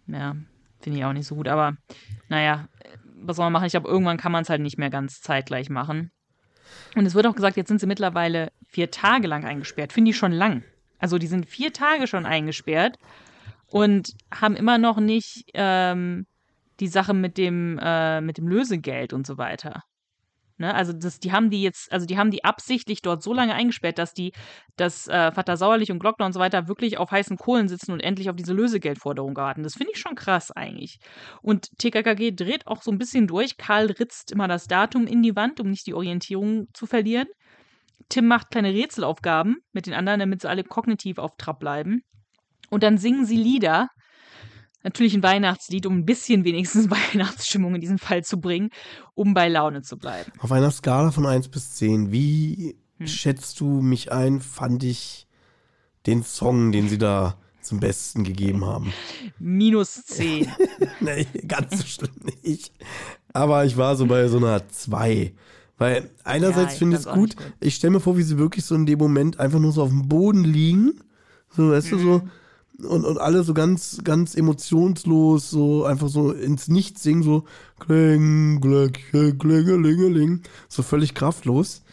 Ja, 0.07 0.35
finde 0.81 0.99
ich 0.99 1.05
auch 1.05 1.13
nicht 1.13 1.27
so 1.27 1.35
gut. 1.35 1.47
Aber 1.47 1.75
naja, 2.27 2.67
was 3.15 3.37
soll 3.37 3.45
man 3.45 3.53
machen? 3.53 3.65
Ich 3.65 3.71
glaube, 3.71 3.87
irgendwann 3.87 4.17
kann 4.17 4.31
man 4.31 4.43
es 4.43 4.49
halt 4.49 4.61
nicht 4.61 4.77
mehr 4.77 4.89
ganz 4.89 5.21
zeitgleich 5.21 5.69
machen. 5.69 6.11
Und 6.95 7.05
es 7.05 7.15
wird 7.15 7.25
auch 7.27 7.35
gesagt, 7.35 7.57
jetzt 7.57 7.69
sind 7.69 7.79
sie 7.79 7.87
mittlerweile 7.87 8.51
vier 8.67 8.91
Tage 8.91 9.27
lang 9.27 9.45
eingesperrt. 9.45 9.93
Finde 9.93 10.11
ich 10.11 10.17
schon 10.17 10.31
lang. 10.31 10.63
Also 10.99 11.17
die 11.17 11.27
sind 11.27 11.45
vier 11.45 11.73
Tage 11.73 12.07
schon 12.07 12.25
eingesperrt 12.25 12.97
und 13.67 14.13
haben 14.33 14.55
immer 14.55 14.77
noch 14.77 14.99
nicht 14.99 15.45
ähm, 15.53 16.25
die 16.79 16.87
Sache 16.87 17.13
mit 17.13 17.37
dem, 17.37 17.79
äh, 17.81 18.21
mit 18.21 18.37
dem 18.37 18.47
Lösegeld 18.47 19.13
und 19.13 19.27
so 19.27 19.37
weiter. 19.37 19.83
Ne? 20.57 20.73
Also 20.73 20.93
das, 20.93 21.19
die 21.19 21.31
haben 21.31 21.49
die 21.49 21.61
jetzt, 21.61 21.91
also 21.91 22.05
die 22.05 22.17
haben 22.17 22.31
die 22.31 22.43
absichtlich 22.43 23.01
dort 23.01 23.23
so 23.23 23.33
lange 23.33 23.53
eingesperrt, 23.53 23.97
dass 23.97 24.13
die, 24.13 24.33
dass 24.75 25.07
äh, 25.07 25.31
Vater 25.31 25.57
Sauerlich 25.57 25.91
und 25.91 25.99
Glockner 25.99 26.25
und 26.25 26.33
so 26.33 26.39
weiter 26.39 26.67
wirklich 26.67 26.97
auf 26.97 27.11
heißen 27.11 27.37
Kohlen 27.37 27.67
sitzen 27.67 27.91
und 27.91 27.99
endlich 27.99 28.29
auf 28.29 28.35
diese 28.35 28.53
Lösegeldforderung 28.53 29.35
warten. 29.35 29.63
Das 29.63 29.75
finde 29.75 29.93
ich 29.93 29.99
schon 29.99 30.15
krass 30.15 30.51
eigentlich. 30.51 30.99
Und 31.41 31.69
TKKG 31.79 32.31
dreht 32.31 32.67
auch 32.67 32.81
so 32.81 32.91
ein 32.91 32.97
bisschen 32.97 33.27
durch. 33.27 33.57
Karl 33.57 33.87
ritzt 33.87 34.31
immer 34.31 34.47
das 34.47 34.67
Datum 34.67 35.07
in 35.07 35.23
die 35.23 35.35
Wand, 35.35 35.59
um 35.59 35.69
nicht 35.69 35.87
die 35.87 35.93
Orientierung 35.93 36.67
zu 36.73 36.85
verlieren. 36.85 37.27
Tim 38.09 38.27
macht 38.27 38.51
kleine 38.51 38.73
Rätselaufgaben 38.73 39.57
mit 39.71 39.87
den 39.87 39.93
anderen, 39.93 40.19
damit 40.19 40.41
sie 40.41 40.49
alle 40.49 40.63
kognitiv 40.63 41.17
auf 41.17 41.31
Trab 41.37 41.59
bleiben. 41.59 42.03
Und 42.69 42.83
dann 42.83 42.97
singen 42.97 43.25
sie 43.25 43.37
Lieder. 43.37 43.89
Natürlich 44.83 45.13
ein 45.13 45.23
Weihnachtslied, 45.23 45.85
um 45.85 45.97
ein 45.99 46.05
bisschen 46.05 46.43
wenigstens 46.43 46.89
Weihnachtsstimmung 47.13 47.75
in 47.75 47.81
diesem 47.81 47.97
Fall 47.99 48.23
zu 48.23 48.39
bringen, 48.39 48.69
um 49.15 49.33
bei 49.33 49.47
Laune 49.47 49.81
zu 49.81 49.97
bleiben. 49.97 50.31
Auf 50.39 50.51
einer 50.51 50.71
Skala 50.71 51.11
von 51.11 51.25
1 51.25 51.47
bis 51.49 51.75
10, 51.75 52.11
wie 52.11 52.75
Hm. 52.99 53.07
schätzt 53.07 53.59
du 53.59 53.81
mich 53.81 54.11
ein, 54.11 54.39
fand 54.39 54.83
ich 54.83 55.25
den 56.05 56.21
Song, 56.23 56.71
den 56.71 56.87
sie 56.89 56.97
da 56.99 57.37
zum 57.61 57.79
Besten 57.79 58.23
gegeben 58.23 58.65
haben? 58.65 58.93
Minus 59.39 60.03
10. 60.05 60.47
nee, 60.99 61.25
ganz 61.47 61.77
so 61.79 61.85
schlimm 61.85 62.11
nicht. 62.43 62.71
Aber 63.33 63.65
ich 63.65 63.77
war 63.77 63.95
so 63.95 64.05
bei 64.05 64.27
so 64.27 64.37
einer 64.37 64.67
2. 64.69 65.33
Weil 65.79 66.11
einerseits 66.23 66.73
ich 66.73 66.79
finde 66.79 66.97
ich 66.97 67.05
es 67.05 67.11
gut, 67.11 67.35
gut. 67.35 67.53
ich 67.61 67.75
stelle 67.75 67.91
mir 67.91 67.99
vor, 67.99 68.15
wie 68.15 68.21
sie 68.23 68.37
wirklich 68.37 68.63
so 68.63 68.75
in 68.75 68.85
dem 68.85 68.99
Moment 68.99 69.39
einfach 69.39 69.59
nur 69.59 69.71
so 69.71 69.81
auf 69.81 69.89
dem 69.89 70.07
Boden 70.07 70.43
liegen. 70.43 70.99
So, 71.49 71.71
weißt 71.71 71.93
du, 71.93 71.95
Mhm. 71.95 72.01
so. 72.03 72.21
Und, 72.85 73.05
und 73.05 73.17
alle 73.17 73.43
so 73.43 73.53
ganz, 73.53 73.99
ganz 74.03 74.35
emotionslos, 74.35 75.49
so 75.49 75.85
einfach 75.85 76.09
so 76.09 76.31
ins 76.31 76.67
Nichts 76.67 77.03
singen, 77.03 77.23
so 77.23 77.43
kling, 77.79 78.59
glöckchen, 78.61 79.37
klingelingeling. 79.37 80.41
So 80.67 80.83
völlig 80.83 81.13
kraftlos. 81.13 81.83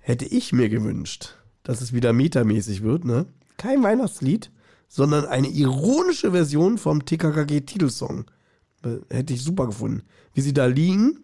Hätte 0.00 0.24
ich 0.24 0.52
mir 0.52 0.68
gewünscht, 0.68 1.36
dass 1.62 1.80
es 1.80 1.92
wieder 1.92 2.12
metamäßig 2.12 2.82
wird, 2.82 3.04
ne? 3.04 3.26
Kein 3.56 3.82
Weihnachtslied, 3.82 4.50
sondern 4.88 5.26
eine 5.26 5.48
ironische 5.48 6.32
Version 6.32 6.76
vom 6.78 7.04
TKKG-Titelsong. 7.04 8.24
Äh, 8.84 8.96
Hätte 9.08 9.34
ich 9.34 9.42
super 9.42 9.66
gefunden. 9.66 10.02
Wie 10.34 10.40
sie 10.40 10.52
da 10.52 10.66
liegen 10.66 11.20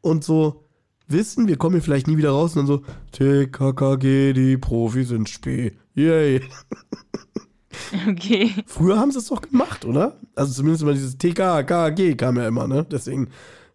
und 0.00 0.24
so 0.24 0.64
wissen, 1.06 1.48
wir 1.48 1.56
kommen 1.56 1.76
hier 1.76 1.82
vielleicht 1.82 2.06
nie 2.06 2.16
wieder 2.16 2.30
raus 2.30 2.56
und 2.56 2.58
dann 2.58 2.66
so 2.66 2.82
TKKG, 3.12 4.32
die 4.32 4.56
Profis 4.56 5.08
sind 5.08 5.28
spät. 5.28 5.76
Yay. 5.94 6.42
Okay. 8.08 8.52
Früher 8.66 8.98
haben 8.98 9.10
sie 9.12 9.18
es 9.18 9.26
doch 9.26 9.42
gemacht, 9.42 9.84
oder? 9.84 10.18
Also 10.34 10.52
zumindest 10.52 10.82
immer 10.82 10.92
dieses 10.92 11.16
TKKG 11.18 12.14
kam 12.16 12.36
ja 12.36 12.46
immer, 12.48 12.66
ne? 12.66 12.84
Deswegen 12.90 13.28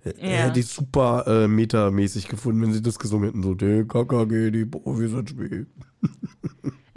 äh, 0.04 0.14
Ja. 0.20 0.44
hätte 0.44 0.60
ich 0.60 0.68
super 0.68 1.26
äh, 1.28 1.48
metamäßig 1.48 2.28
gefunden, 2.28 2.62
wenn 2.62 2.74
sie 2.74 2.82
das 2.82 3.00
gesungen 3.00 3.28
hätten. 3.28 3.44
So 3.44 3.56
TKKG, 3.56 4.52
die 4.52 4.66
Profis 4.66 5.12
sind 5.12 5.30
spät. 5.30 5.68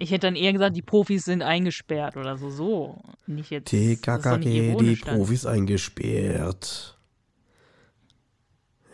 Ich 0.00 0.12
hätte 0.12 0.28
dann 0.28 0.36
eher 0.36 0.52
gesagt, 0.52 0.76
die 0.76 0.82
Profis 0.82 1.24
sind 1.24 1.42
eingesperrt 1.42 2.16
oder 2.16 2.38
so. 2.38 2.50
So. 2.50 3.00
Nicht 3.26 3.50
jetzt. 3.50 3.66
TKKG, 3.68 4.76
die. 4.76 4.94
Profis 4.94 5.44
eingesperrt. 5.44 6.96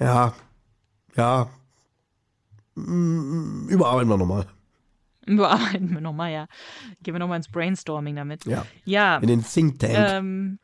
Ja, 0.00 0.32
ja. 1.14 1.50
Mm, 2.74 3.68
Überarbeiten 3.68 4.08
wir 4.08 4.16
nochmal. 4.16 4.46
Bearbeiten 5.37 5.92
wir 5.92 6.00
nochmal, 6.00 6.32
ja. 6.32 6.46
Gehen 7.02 7.14
wir 7.14 7.18
nochmal 7.18 7.38
ins 7.38 7.48
Brainstorming 7.48 8.16
damit. 8.16 8.44
Ja. 8.44 8.66
Ja. 8.84 9.16
In 9.18 9.28
den 9.28 9.44
Think 9.44 9.78
Tank. 9.78 9.94
Ähm, 9.96 10.58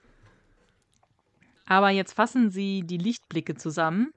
aber 1.66 1.90
jetzt 1.90 2.12
fassen 2.12 2.50
sie 2.50 2.82
die 2.82 2.98
Lichtblicke 2.98 3.54
zusammen. 3.54 4.12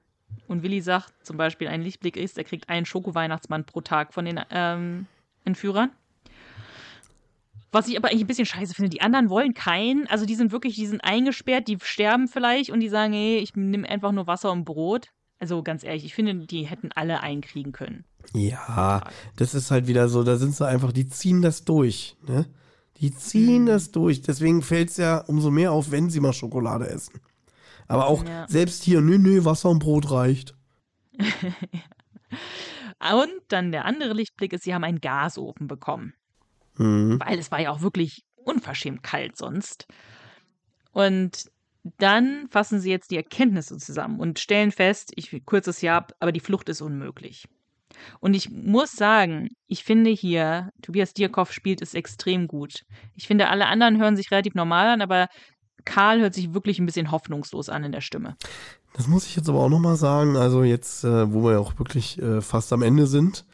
Und 0.48 0.62
Willi 0.62 0.80
sagt 0.80 1.12
zum 1.24 1.36
Beispiel, 1.36 1.68
ein 1.68 1.82
Lichtblick 1.82 2.16
ist, 2.16 2.36
er 2.36 2.44
kriegt 2.44 2.68
einen 2.68 2.84
Schoko-Weihnachtsmann 2.84 3.64
pro 3.64 3.80
Tag 3.80 4.12
von 4.12 4.24
den 4.24 4.40
ähm, 4.50 5.06
Entführern. 5.44 5.90
Was 7.70 7.88
ich 7.88 7.96
aber 7.96 8.08
eigentlich 8.08 8.22
ein 8.22 8.28
bisschen 8.28 8.46
scheiße 8.46 8.74
finde, 8.74 8.90
die 8.90 9.00
anderen 9.00 9.30
wollen 9.30 9.54
keinen. 9.54 10.06
Also 10.06 10.26
die 10.26 10.34
sind 10.34 10.52
wirklich, 10.52 10.76
die 10.76 10.86
sind 10.86 11.02
eingesperrt, 11.02 11.66
die 11.68 11.78
sterben 11.82 12.28
vielleicht 12.28 12.70
und 12.70 12.80
die 12.80 12.88
sagen, 12.88 13.12
hey, 13.12 13.38
ich 13.38 13.54
nehme 13.56 13.88
einfach 13.88 14.12
nur 14.12 14.26
Wasser 14.26 14.52
und 14.52 14.64
Brot. 14.64 15.10
Also 15.38 15.62
ganz 15.62 15.82
ehrlich, 15.84 16.04
ich 16.04 16.14
finde, 16.14 16.46
die 16.46 16.66
hätten 16.66 16.90
alle 16.92 17.20
einkriegen 17.20 17.72
können. 17.72 18.04
Ja, 18.32 19.02
das 19.36 19.54
ist 19.54 19.70
halt 19.70 19.86
wieder 19.86 20.08
so, 20.08 20.22
da 20.24 20.36
sind 20.36 20.54
sie 20.54 20.66
einfach, 20.66 20.92
die 20.92 21.08
ziehen 21.08 21.42
das 21.42 21.64
durch, 21.64 22.16
ne? 22.26 22.46
Die 22.98 23.14
ziehen 23.14 23.62
Mhm. 23.62 23.66
das 23.66 23.90
durch. 23.90 24.22
Deswegen 24.22 24.62
fällt 24.62 24.90
es 24.90 24.96
ja 24.96 25.18
umso 25.18 25.50
mehr 25.50 25.72
auf, 25.72 25.90
wenn 25.90 26.10
sie 26.10 26.20
mal 26.20 26.32
Schokolade 26.32 26.88
essen. 26.88 27.20
Aber 27.88 28.06
auch 28.06 28.24
Ja. 28.24 28.46
selbst 28.48 28.82
hier, 28.84 29.00
nö, 29.00 29.18
nö, 29.18 29.44
Wasser 29.44 29.68
und 29.70 29.80
Brot 29.80 30.10
reicht. 30.10 30.54
Und 33.12 33.30
dann 33.48 33.70
der 33.72 33.84
andere 33.84 34.14
Lichtblick 34.14 34.52
ist, 34.52 34.64
sie 34.64 34.74
haben 34.74 34.84
einen 34.84 35.00
Gasofen 35.00 35.66
bekommen. 35.66 36.14
Mhm. 36.76 37.20
weil 37.24 37.38
es 37.38 37.52
war 37.52 37.60
ja 37.60 37.70
auch 37.70 37.82
wirklich 37.82 38.24
unverschämt 38.34 39.04
kalt 39.04 39.36
sonst. 39.36 39.86
Und 40.90 41.44
dann 41.98 42.48
fassen 42.50 42.80
sie 42.80 42.90
jetzt 42.90 43.12
die 43.12 43.16
Erkenntnisse 43.16 43.76
zusammen 43.78 44.18
und 44.18 44.40
stellen 44.40 44.72
fest, 44.72 45.12
ich 45.14 45.30
kürze 45.46 45.70
es 45.70 45.82
ja 45.82 45.96
ab, 45.96 46.14
aber 46.18 46.32
die 46.32 46.40
Flucht 46.40 46.68
ist 46.68 46.80
unmöglich. 46.80 47.46
Und 48.20 48.34
ich 48.34 48.50
muss 48.50 48.92
sagen, 48.92 49.48
ich 49.66 49.84
finde 49.84 50.10
hier, 50.10 50.70
Tobias 50.82 51.14
Dierkoff 51.14 51.52
spielt 51.52 51.82
es 51.82 51.94
extrem 51.94 52.48
gut. 52.48 52.82
Ich 53.14 53.26
finde, 53.26 53.48
alle 53.48 53.66
anderen 53.66 53.98
hören 53.98 54.16
sich 54.16 54.30
relativ 54.30 54.54
normal 54.54 54.88
an, 54.88 55.02
aber 55.02 55.28
Karl 55.84 56.20
hört 56.20 56.34
sich 56.34 56.54
wirklich 56.54 56.78
ein 56.78 56.86
bisschen 56.86 57.10
hoffnungslos 57.10 57.68
an 57.68 57.84
in 57.84 57.92
der 57.92 58.00
Stimme. 58.00 58.36
Das 58.94 59.08
muss 59.08 59.26
ich 59.26 59.36
jetzt 59.36 59.48
aber 59.48 59.60
auch 59.60 59.68
nochmal 59.68 59.96
sagen. 59.96 60.36
Also 60.36 60.62
jetzt, 60.62 61.04
äh, 61.04 61.32
wo 61.32 61.44
wir 61.44 61.52
ja 61.52 61.58
auch 61.58 61.78
wirklich 61.78 62.20
äh, 62.20 62.40
fast 62.40 62.72
am 62.72 62.82
Ende 62.82 63.06
sind. 63.06 63.44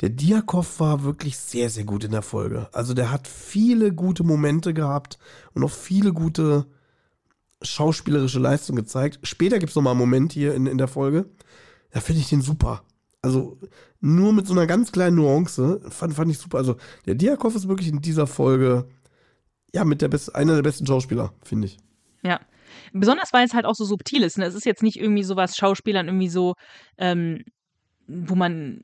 Der 0.00 0.08
Diakov 0.08 0.80
war 0.80 1.04
wirklich 1.04 1.36
sehr, 1.36 1.68
sehr 1.68 1.84
gut 1.84 2.04
in 2.04 2.10
der 2.10 2.22
Folge. 2.22 2.68
Also 2.72 2.94
der 2.94 3.10
hat 3.10 3.28
viele 3.28 3.92
gute 3.92 4.24
Momente 4.24 4.72
gehabt 4.72 5.18
und 5.52 5.62
auch 5.62 5.70
viele 5.70 6.12
gute 6.12 6.66
schauspielerische 7.62 8.38
Leistung 8.38 8.76
gezeigt. 8.76 9.20
Später 9.22 9.58
gibt 9.58 9.70
es 9.70 9.76
nochmal 9.76 9.92
einen 9.92 10.00
Moment 10.00 10.32
hier 10.32 10.54
in, 10.54 10.66
in 10.66 10.78
der 10.78 10.88
Folge. 10.88 11.26
Da 11.90 12.00
finde 12.00 12.22
ich 12.22 12.28
den 12.28 12.40
super. 12.40 12.82
Also 13.22 13.58
nur 14.00 14.32
mit 14.32 14.46
so 14.46 14.54
einer 14.54 14.66
ganz 14.66 14.92
kleinen 14.92 15.16
Nuance 15.16 15.80
fand, 15.90 16.14
fand 16.14 16.30
ich 16.30 16.38
super. 16.38 16.58
Also 16.58 16.76
der 17.06 17.14
Diakov 17.14 17.54
ist 17.54 17.68
wirklich 17.68 17.88
in 17.88 18.00
dieser 18.00 18.26
Folge 18.26 18.88
ja 19.74 19.84
mit 19.84 20.02
der 20.02 20.08
best, 20.08 20.34
einer 20.34 20.54
der 20.54 20.62
besten 20.62 20.86
Schauspieler, 20.86 21.32
finde 21.44 21.66
ich. 21.66 21.76
Ja. 22.22 22.40
Besonders 22.92 23.32
weil 23.32 23.44
es 23.44 23.54
halt 23.54 23.66
auch 23.66 23.74
so 23.74 23.84
subtil 23.84 24.22
ist. 24.22 24.38
Ne? 24.38 24.46
Es 24.46 24.54
ist 24.54 24.64
jetzt 24.64 24.82
nicht 24.82 24.98
irgendwie 24.98 25.22
so 25.22 25.36
was 25.36 25.56
Schauspielern 25.56 26.06
irgendwie 26.06 26.28
so, 26.28 26.54
ähm, 26.96 27.44
wo 28.06 28.34
man 28.34 28.82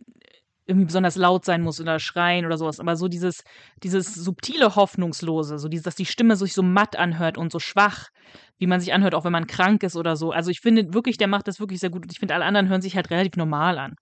irgendwie 0.66 0.86
besonders 0.86 1.16
laut 1.16 1.44
sein 1.44 1.62
muss 1.62 1.80
oder 1.80 2.00
schreien 2.00 2.44
oder 2.44 2.58
sowas, 2.58 2.80
aber 2.80 2.96
so 2.96 3.06
dieses, 3.06 3.44
dieses 3.84 4.14
subtile 4.14 4.74
Hoffnungslose, 4.74 5.58
so 5.58 5.68
dieses, 5.68 5.84
dass 5.84 5.94
die 5.94 6.06
Stimme 6.06 6.36
sich 6.36 6.54
so 6.54 6.62
matt 6.62 6.96
anhört 6.96 7.38
und 7.38 7.52
so 7.52 7.60
schwach, 7.60 8.08
wie 8.58 8.66
man 8.66 8.80
sich 8.80 8.92
anhört, 8.92 9.14
auch 9.14 9.24
wenn 9.24 9.32
man 9.32 9.46
krank 9.46 9.84
ist 9.84 9.96
oder 9.96 10.16
so. 10.16 10.32
Also 10.32 10.50
ich 10.50 10.60
finde 10.60 10.92
wirklich, 10.92 11.18
der 11.18 11.28
macht 11.28 11.46
das 11.46 11.60
wirklich 11.60 11.78
sehr 11.78 11.90
gut 11.90 12.02
und 12.02 12.12
ich 12.12 12.18
finde, 12.18 12.34
alle 12.34 12.44
anderen 12.44 12.68
hören 12.68 12.82
sich 12.82 12.96
halt 12.96 13.10
relativ 13.10 13.36
normal 13.36 13.78
an. 13.78 13.94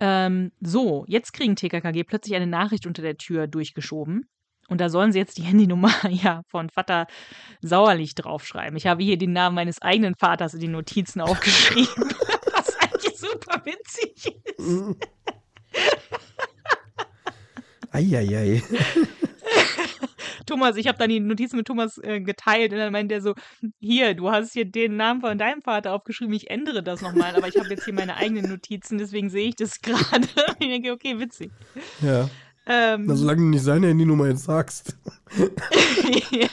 Ähm, 0.00 0.52
so, 0.60 1.04
jetzt 1.08 1.32
kriegen 1.32 1.56
TKKG 1.56 2.04
plötzlich 2.04 2.34
eine 2.34 2.46
Nachricht 2.46 2.86
unter 2.86 3.02
der 3.02 3.16
Tür 3.16 3.46
durchgeschoben. 3.46 4.28
Und 4.68 4.80
da 4.80 4.88
sollen 4.88 5.12
sie 5.12 5.18
jetzt 5.18 5.38
die 5.38 5.42
Handynummer 5.44 5.92
ja 6.10 6.42
von 6.48 6.70
Vater 6.70 7.06
Sauerlich 7.60 8.14
draufschreiben. 8.14 8.76
Ich 8.76 8.86
habe 8.86 9.02
hier 9.02 9.16
den 9.16 9.32
Namen 9.32 9.54
meines 9.54 9.80
eigenen 9.80 10.14
Vaters 10.14 10.54
in 10.54 10.60
die 10.60 10.68
Notizen 10.68 11.20
aufgeschrieben. 11.20 11.88
was 12.52 12.76
eigentlich 12.80 13.16
super 13.16 13.62
witzig 13.64 14.34
ist. 14.56 14.96
Eieiei. 17.90 18.62
Thomas, 20.46 20.76
ich 20.76 20.86
habe 20.86 20.98
dann 20.98 21.10
die 21.10 21.20
Notizen 21.20 21.56
mit 21.56 21.66
Thomas 21.66 21.98
äh, 21.98 22.20
geteilt 22.20 22.72
und 22.72 22.78
dann 22.78 22.92
meint 22.92 23.12
er 23.12 23.20
so, 23.20 23.34
hier, 23.78 24.14
du 24.14 24.30
hast 24.30 24.52
hier 24.52 24.64
den 24.64 24.96
Namen 24.96 25.20
von 25.20 25.38
deinem 25.38 25.62
Vater 25.62 25.92
aufgeschrieben, 25.92 26.34
ich 26.34 26.50
ändere 26.50 26.82
das 26.82 27.02
nochmal, 27.02 27.34
aber 27.36 27.48
ich 27.48 27.56
habe 27.58 27.68
jetzt 27.68 27.84
hier 27.84 27.94
meine 27.94 28.16
eigenen 28.16 28.48
Notizen, 28.48 28.98
deswegen 28.98 29.30
sehe 29.30 29.48
ich 29.48 29.56
das 29.56 29.80
gerade. 29.82 30.26
ich 30.58 30.68
denke, 30.68 30.92
okay, 30.92 31.18
witzig. 31.18 31.50
Ja. 32.00 32.28
Ähm, 32.66 33.04
Na, 33.06 33.14
solange 33.14 33.42
du 33.42 33.48
nicht 33.48 33.62
seine 33.62 33.88
Handynummer 33.88 34.26
jetzt 34.28 34.44
sagst. 34.44 34.96
ja. 36.30 36.48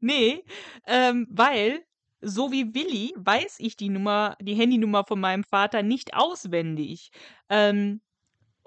Nee, 0.00 0.44
ähm, 0.86 1.26
weil 1.30 1.82
so 2.20 2.52
wie 2.52 2.74
Willi 2.74 3.14
weiß 3.16 3.56
ich 3.58 3.76
die 3.76 3.88
Nummer, 3.88 4.36
die 4.40 4.54
Handynummer 4.54 5.04
von 5.04 5.20
meinem 5.20 5.44
Vater 5.44 5.82
nicht 5.82 6.14
auswendig. 6.14 7.10
Ähm, 7.48 8.00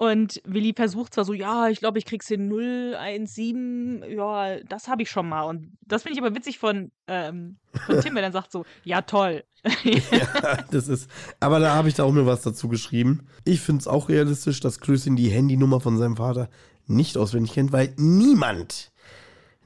und 0.02 0.42
Willi 0.46 0.74
versucht 0.76 1.14
zwar 1.14 1.26
so, 1.26 1.34
ja, 1.34 1.70
ich 1.70 1.78
glaube, 1.78 2.00
ich 2.00 2.06
krieg's 2.06 2.28
hin 2.28 2.50
017, 2.50 4.04
ja, 4.10 4.60
das 4.62 4.88
habe 4.88 5.04
ich 5.04 5.12
schon 5.12 5.30
mal. 5.30 5.44
Und 5.44 5.78
das 5.86 6.02
finde 6.02 6.18
ich 6.18 6.26
aber 6.26 6.36
witzig 6.36 6.58
von, 6.58 6.92
ähm, 7.06 7.58
von 7.86 8.02
Tim, 8.02 8.16
wenn 8.16 8.24
er 8.24 8.32
sagt 8.32 8.52
so, 8.52 8.66
ja, 8.84 9.04
toll. 9.04 9.44
ja, 9.84 10.58
das 10.72 10.88
ist. 10.88 11.08
Aber 11.40 11.60
da 11.60 11.76
habe 11.76 11.88
ich 11.88 11.94
da 11.94 12.04
auch 12.04 12.12
mir 12.12 12.26
was 12.26 12.42
dazu 12.42 12.68
geschrieben. 12.68 13.28
Ich 13.46 13.62
finde 13.62 13.82
es 13.82 13.88
auch 13.88 14.10
realistisch, 14.10 14.60
dass 14.60 14.80
Klößchen 14.80 15.16
die 15.16 15.30
Handynummer 15.30 15.80
von 15.80 16.00
seinem 16.00 16.18
Vater 16.18 16.50
nicht 16.88 17.16
auswendig 17.16 17.54
kennt, 17.54 17.72
weil 17.72 17.94
niemand, 17.98 18.92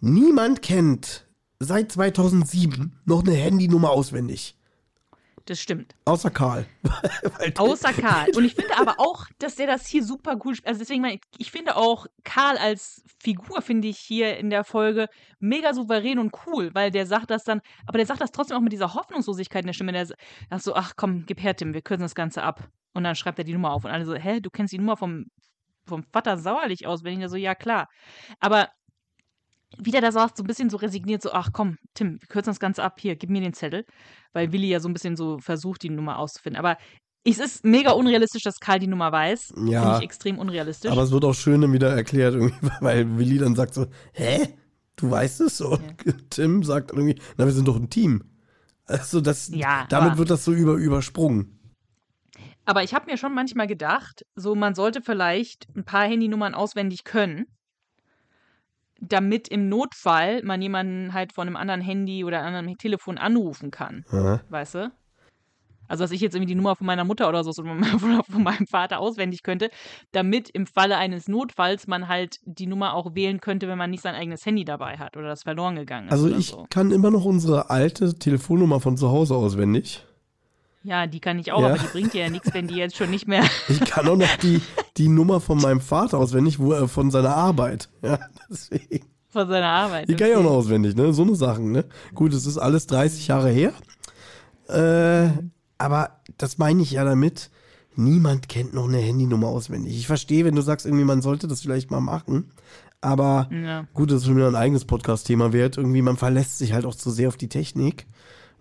niemand 0.01 0.61
kennt 0.61 1.29
seit 1.59 1.93
2007 1.93 2.99
noch 3.05 3.23
eine 3.23 3.35
Handynummer 3.35 3.91
auswendig. 3.91 4.57
Das 5.45 5.59
stimmt. 5.59 5.93
Außer 6.05 6.31
Karl. 6.31 6.65
Außer 7.57 7.93
Karl. 7.93 8.31
Und 8.35 8.45
ich 8.45 8.55
finde 8.55 8.75
aber 8.77 8.95
auch, 8.97 9.27
dass 9.37 9.55
der 9.55 9.67
das 9.67 9.85
hier 9.85 10.03
super 10.03 10.37
cool 10.43 10.55
spielt. 10.55 10.67
Also 10.67 10.79
deswegen 10.79 11.01
meine 11.01 11.15
ich, 11.15 11.21
ich 11.37 11.51
finde 11.51 11.77
auch 11.77 12.07
Karl 12.23 12.57
als 12.57 13.03
Figur, 13.21 13.61
finde 13.61 13.87
ich 13.87 13.99
hier 13.99 14.37
in 14.37 14.49
der 14.49 14.63
Folge 14.63 15.07
mega 15.39 15.73
souverän 15.73 16.17
und 16.17 16.33
cool, 16.47 16.73
weil 16.73 16.89
der 16.89 17.05
sagt 17.05 17.29
das 17.29 17.43
dann, 17.43 17.61
aber 17.85 17.99
der 17.99 18.07
sagt 18.07 18.21
das 18.21 18.31
trotzdem 18.31 18.57
auch 18.57 18.61
mit 18.61 18.73
dieser 18.73 18.95
Hoffnungslosigkeit 18.95 19.61
in 19.61 19.67
der 19.67 19.73
Stimme. 19.73 19.91
Der 19.91 20.07
sagt 20.07 20.17
so, 20.57 20.73
ach 20.73 20.93
komm, 20.95 21.25
gib 21.27 21.43
her, 21.43 21.55
Tim, 21.55 21.75
wir 21.75 21.81
kürzen 21.81 22.03
das 22.03 22.15
Ganze 22.15 22.41
ab. 22.41 22.67
Und 22.93 23.03
dann 23.03 23.15
schreibt 23.15 23.37
er 23.37 23.45
die 23.45 23.53
Nummer 23.53 23.71
auf. 23.71 23.85
Und 23.85 23.91
alle 23.91 24.05
so, 24.05 24.15
hä, 24.15 24.39
du 24.39 24.49
kennst 24.49 24.73
die 24.73 24.79
Nummer 24.79 24.97
vom, 24.97 25.25
vom 25.85 26.03
Vater 26.11 26.39
sauerlich 26.39 26.87
aus? 26.87 27.03
Wenn 27.03 27.13
ich 27.13 27.19
da 27.19 27.29
so, 27.29 27.35
ja 27.35 27.53
klar. 27.53 27.87
Aber 28.39 28.69
wieder 29.77 30.01
da 30.01 30.11
saß 30.11 30.31
so 30.35 30.43
ein 30.43 30.47
bisschen 30.47 30.69
so 30.69 30.77
resigniert, 30.77 31.21
so, 31.21 31.31
ach 31.31 31.49
komm, 31.53 31.77
Tim, 31.93 32.19
wir 32.19 32.27
kürzen 32.27 32.51
das 32.51 32.59
Ganze 32.59 32.83
ab, 32.83 32.99
hier, 32.99 33.15
gib 33.15 33.29
mir 33.29 33.41
den 33.41 33.53
Zettel, 33.53 33.85
weil 34.33 34.51
Willi 34.51 34.67
ja 34.67 34.79
so 34.79 34.89
ein 34.89 34.93
bisschen 34.93 35.15
so 35.15 35.39
versucht, 35.39 35.83
die 35.83 35.89
Nummer 35.89 36.19
auszufinden. 36.19 36.59
Aber 36.59 36.77
es 37.23 37.39
ist 37.39 37.65
mega 37.65 37.91
unrealistisch, 37.91 38.43
dass 38.43 38.59
Karl 38.59 38.79
die 38.79 38.87
Nummer 38.87 39.11
weiß. 39.11 39.53
Ja. 39.67 39.81
Finde 39.81 39.97
ich 39.97 40.03
extrem 40.03 40.37
unrealistisch. 40.37 40.91
Aber 40.91 41.01
es 41.03 41.11
wird 41.11 41.25
auch 41.25 41.33
schön 41.33 41.61
dann 41.61 41.73
wieder 41.73 41.89
erklärt, 41.89 42.35
irgendwie, 42.35 42.69
weil 42.81 43.17
Willi 43.17 43.37
dann 43.37 43.55
sagt 43.55 43.73
so, 43.73 43.87
hä? 44.13 44.47
Du 44.95 45.11
weißt 45.11 45.41
es? 45.41 45.59
Und 45.59 45.81
Tim 46.29 46.63
sagt 46.63 46.91
irgendwie, 46.91 47.19
na, 47.37 47.45
wir 47.45 47.51
sind 47.51 47.67
doch 47.67 47.75
ein 47.75 47.89
Team. 47.89 48.23
Also 48.85 49.19
das, 49.19 49.49
Ja, 49.49 49.87
damit 49.89 50.17
wird 50.17 50.29
das 50.29 50.45
so 50.45 50.53
über, 50.53 50.73
übersprungen. 50.75 51.59
Aber 52.65 52.83
ich 52.83 52.93
habe 52.93 53.09
mir 53.09 53.17
schon 53.17 53.33
manchmal 53.33 53.67
gedacht, 53.67 54.25
so 54.35 54.55
man 54.55 54.75
sollte 54.75 55.01
vielleicht 55.01 55.67
ein 55.75 55.85
paar 55.85 56.05
Handynummern 56.05 56.55
auswendig 56.55 57.03
können, 57.03 57.45
damit 58.99 59.47
im 59.47 59.69
Notfall 59.69 60.41
man 60.43 60.61
jemanden 60.61 61.13
halt 61.13 61.33
von 61.33 61.47
einem 61.47 61.57
anderen 61.57 61.81
Handy 61.81 62.23
oder 62.23 62.39
einem 62.41 62.55
anderen 62.55 62.77
Telefon 62.77 63.17
anrufen 63.17 63.71
kann. 63.71 64.05
Ja. 64.11 64.41
Weißt 64.49 64.75
du? 64.75 64.91
Also, 65.87 66.03
dass 66.03 66.11
ich 66.11 66.21
jetzt 66.21 66.33
irgendwie 66.33 66.51
die 66.51 66.55
Nummer 66.55 66.75
von 66.75 66.87
meiner 66.87 67.03
Mutter 67.03 67.29
oder 67.29 67.43
so 67.43 67.51
oder 67.61 67.75
von 68.29 68.43
meinem 68.43 68.65
Vater 68.65 68.99
auswendig 68.99 69.43
könnte, 69.43 69.69
damit 70.11 70.49
im 70.49 70.65
Falle 70.65 70.97
eines 70.97 71.27
Notfalls 71.27 71.87
man 71.87 72.07
halt 72.07 72.39
die 72.45 72.65
Nummer 72.65 72.95
auch 72.95 73.13
wählen 73.13 73.39
könnte, 73.39 73.67
wenn 73.67 73.77
man 73.77 73.91
nicht 73.91 74.01
sein 74.01 74.15
eigenes 74.15 74.45
Handy 74.45 74.65
dabei 74.65 74.97
hat 74.97 75.15
oder 75.15 75.27
das 75.27 75.43
verloren 75.43 75.75
gegangen 75.75 76.07
ist. 76.07 76.13
Also 76.13 76.29
ich 76.29 76.47
so. 76.47 76.65
kann 76.69 76.91
immer 76.91 77.11
noch 77.11 77.25
unsere 77.25 77.69
alte 77.69 78.17
Telefonnummer 78.17 78.79
von 78.79 78.97
zu 78.97 79.09
Hause 79.09 79.35
auswendig. 79.35 80.03
Ja, 80.81 81.07
die 81.07 81.19
kann 81.19 81.39
ich 81.39 81.51
auch, 81.51 81.61
Ja. 81.61 81.69
aber 81.69 81.77
die 81.79 81.87
bringt 81.87 82.13
dir 82.13 82.21
ja 82.25 82.29
nichts, 82.29 82.53
wenn 82.53 82.67
die 82.67 82.75
jetzt 82.75 82.95
schon 82.95 83.09
nicht 83.09 83.27
mehr. 83.27 83.43
Ich 83.69 83.79
kann 83.79 84.07
auch 84.07 84.17
noch 84.17 84.35
die, 84.37 84.61
die 84.97 85.07
Nummer 85.07 85.39
von 85.41 85.59
meinem 85.59 85.81
Vater 85.81 86.19
auswendig, 86.19 86.59
wo 86.59 86.73
er 86.73 86.87
von 86.87 87.09
seiner 87.09 87.35
Arbeit. 87.35 87.89
Ja, 88.03 88.19
deswegen. 88.49 89.05
von 89.29 89.47
seiner 89.49 89.67
Arbeit. 89.67 90.07
Die 90.09 90.15
kann 90.15 90.29
ich 90.29 90.35
auch 90.35 90.43
noch 90.43 90.51
auswendig, 90.51 90.95
ne? 90.95 91.11
So 91.13 91.23
eine 91.23 91.35
Sachen, 91.35 91.71
ne? 91.71 91.85
Gut, 92.13 92.33
es 92.33 92.45
ist 92.45 92.57
alles 92.57 92.87
30 92.87 93.27
Jahre 93.27 93.49
her. 93.49 93.73
Äh, 94.67 95.29
aber 95.77 96.21
das 96.37 96.57
meine 96.57 96.81
ich 96.81 96.91
ja 96.91 97.03
damit. 97.03 97.49
Niemand 97.97 98.49
kennt 98.49 98.73
noch 98.73 98.87
eine 98.87 98.97
Handynummer 98.97 99.47
auswendig. 99.47 99.95
Ich 99.97 100.07
verstehe, 100.07 100.43
wenn 100.45 100.55
du 100.55 100.61
sagst, 100.61 100.85
irgendwie, 100.85 101.05
man 101.05 101.21
sollte 101.21 101.47
das 101.47 101.61
vielleicht 101.61 101.91
mal 101.91 102.01
machen. 102.01 102.51
Aber 103.01 103.49
Ja. 103.51 103.87
gut, 103.93 104.11
das 104.11 104.19
ist 104.21 104.25
schon 104.25 104.35
wieder 104.35 104.47
ein 104.47 104.55
eigenes 104.55 104.85
Podcast-Thema 104.85 105.53
wert. 105.53 105.77
Irgendwie, 105.77 106.01
man 106.01 106.17
verlässt 106.17 106.57
sich 106.57 106.73
halt 106.73 106.85
auch 106.85 106.95
zu 106.95 107.11
sehr 107.11 107.27
auf 107.29 107.37
die 107.37 107.47
Technik. 107.49 108.07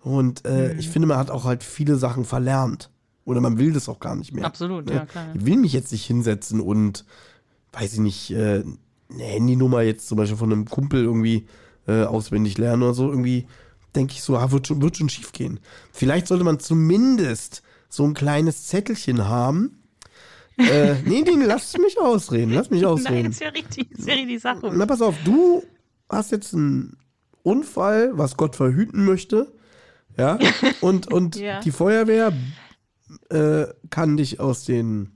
Und 0.03 0.45
äh, 0.45 0.73
Mhm. 0.73 0.79
ich 0.79 0.89
finde, 0.89 1.07
man 1.07 1.17
hat 1.17 1.31
auch 1.31 1.43
halt 1.45 1.63
viele 1.63 1.95
Sachen 1.97 2.23
verlernt. 2.25 2.91
Oder 3.25 3.41
man 3.41 3.57
will 3.57 3.73
das 3.73 3.89
auch 3.89 3.99
gar 3.99 4.15
nicht 4.15 4.33
mehr. 4.33 4.45
Absolut, 4.45 4.85
Ne? 4.85 4.93
ja, 4.95 5.05
klar. 5.05 5.25
Ich 5.33 5.45
will 5.45 5.57
mich 5.57 5.73
jetzt 5.73 5.91
nicht 5.91 6.05
hinsetzen 6.05 6.61
und, 6.61 7.05
weiß 7.73 7.93
ich 7.93 7.99
nicht, 7.99 8.31
äh, 8.31 8.63
eine 9.11 9.23
Handynummer 9.23 9.81
jetzt 9.81 10.07
zum 10.07 10.17
Beispiel 10.17 10.37
von 10.37 10.51
einem 10.51 10.65
Kumpel 10.65 11.03
irgendwie 11.03 11.47
äh, 11.87 12.03
auswendig 12.03 12.57
lernen 12.57 12.83
oder 12.83 12.93
so. 12.93 13.09
Irgendwie 13.09 13.47
denke 13.95 14.13
ich 14.13 14.21
so, 14.23 14.35
ah, 14.37 14.51
wird, 14.51 14.67
schon, 14.67 14.81
wird 14.81 14.97
schon 14.97 15.09
schief 15.09 15.31
gehen. 15.31 15.59
Vielleicht 15.91 16.27
sollte 16.27 16.43
man 16.43 16.59
zumindest 16.59 17.61
so 17.89 18.03
ein 18.03 18.13
kleines 18.13 18.67
Zettelchen 18.67 19.27
haben. 19.27 19.83
äh, 20.57 20.95
nee, 21.05 21.21
nee, 21.21 21.43
lass 21.45 21.77
mich 21.77 21.99
ausreden, 21.99 22.51
lass 22.51 22.69
mich 22.69 22.81
Nein, 22.81 22.89
ausreden. 22.91 23.31
ist 23.31 23.41
ja 23.41 23.49
richtig, 23.49 23.91
ist 23.91 24.07
ja 24.07 24.13
richtig 24.15 24.41
Sache. 24.41 24.71
Na, 24.73 24.85
pass 24.85 25.01
auf, 25.01 25.15
du 25.23 25.63
hast 26.09 26.31
jetzt 26.31 26.53
einen 26.53 26.97
Unfall, 27.43 28.11
was 28.17 28.37
Gott 28.37 28.55
verhüten 28.55 29.05
möchte. 29.05 29.53
Ja. 30.17 30.39
Und, 30.81 31.11
und 31.11 31.35
Ja. 31.35 31.59
die 31.59 31.71
Feuerwehr 31.71 32.31
äh, 33.29 33.65
kann 33.89 34.17
dich 34.17 34.39
aus 34.39 34.63
dem 34.65 35.14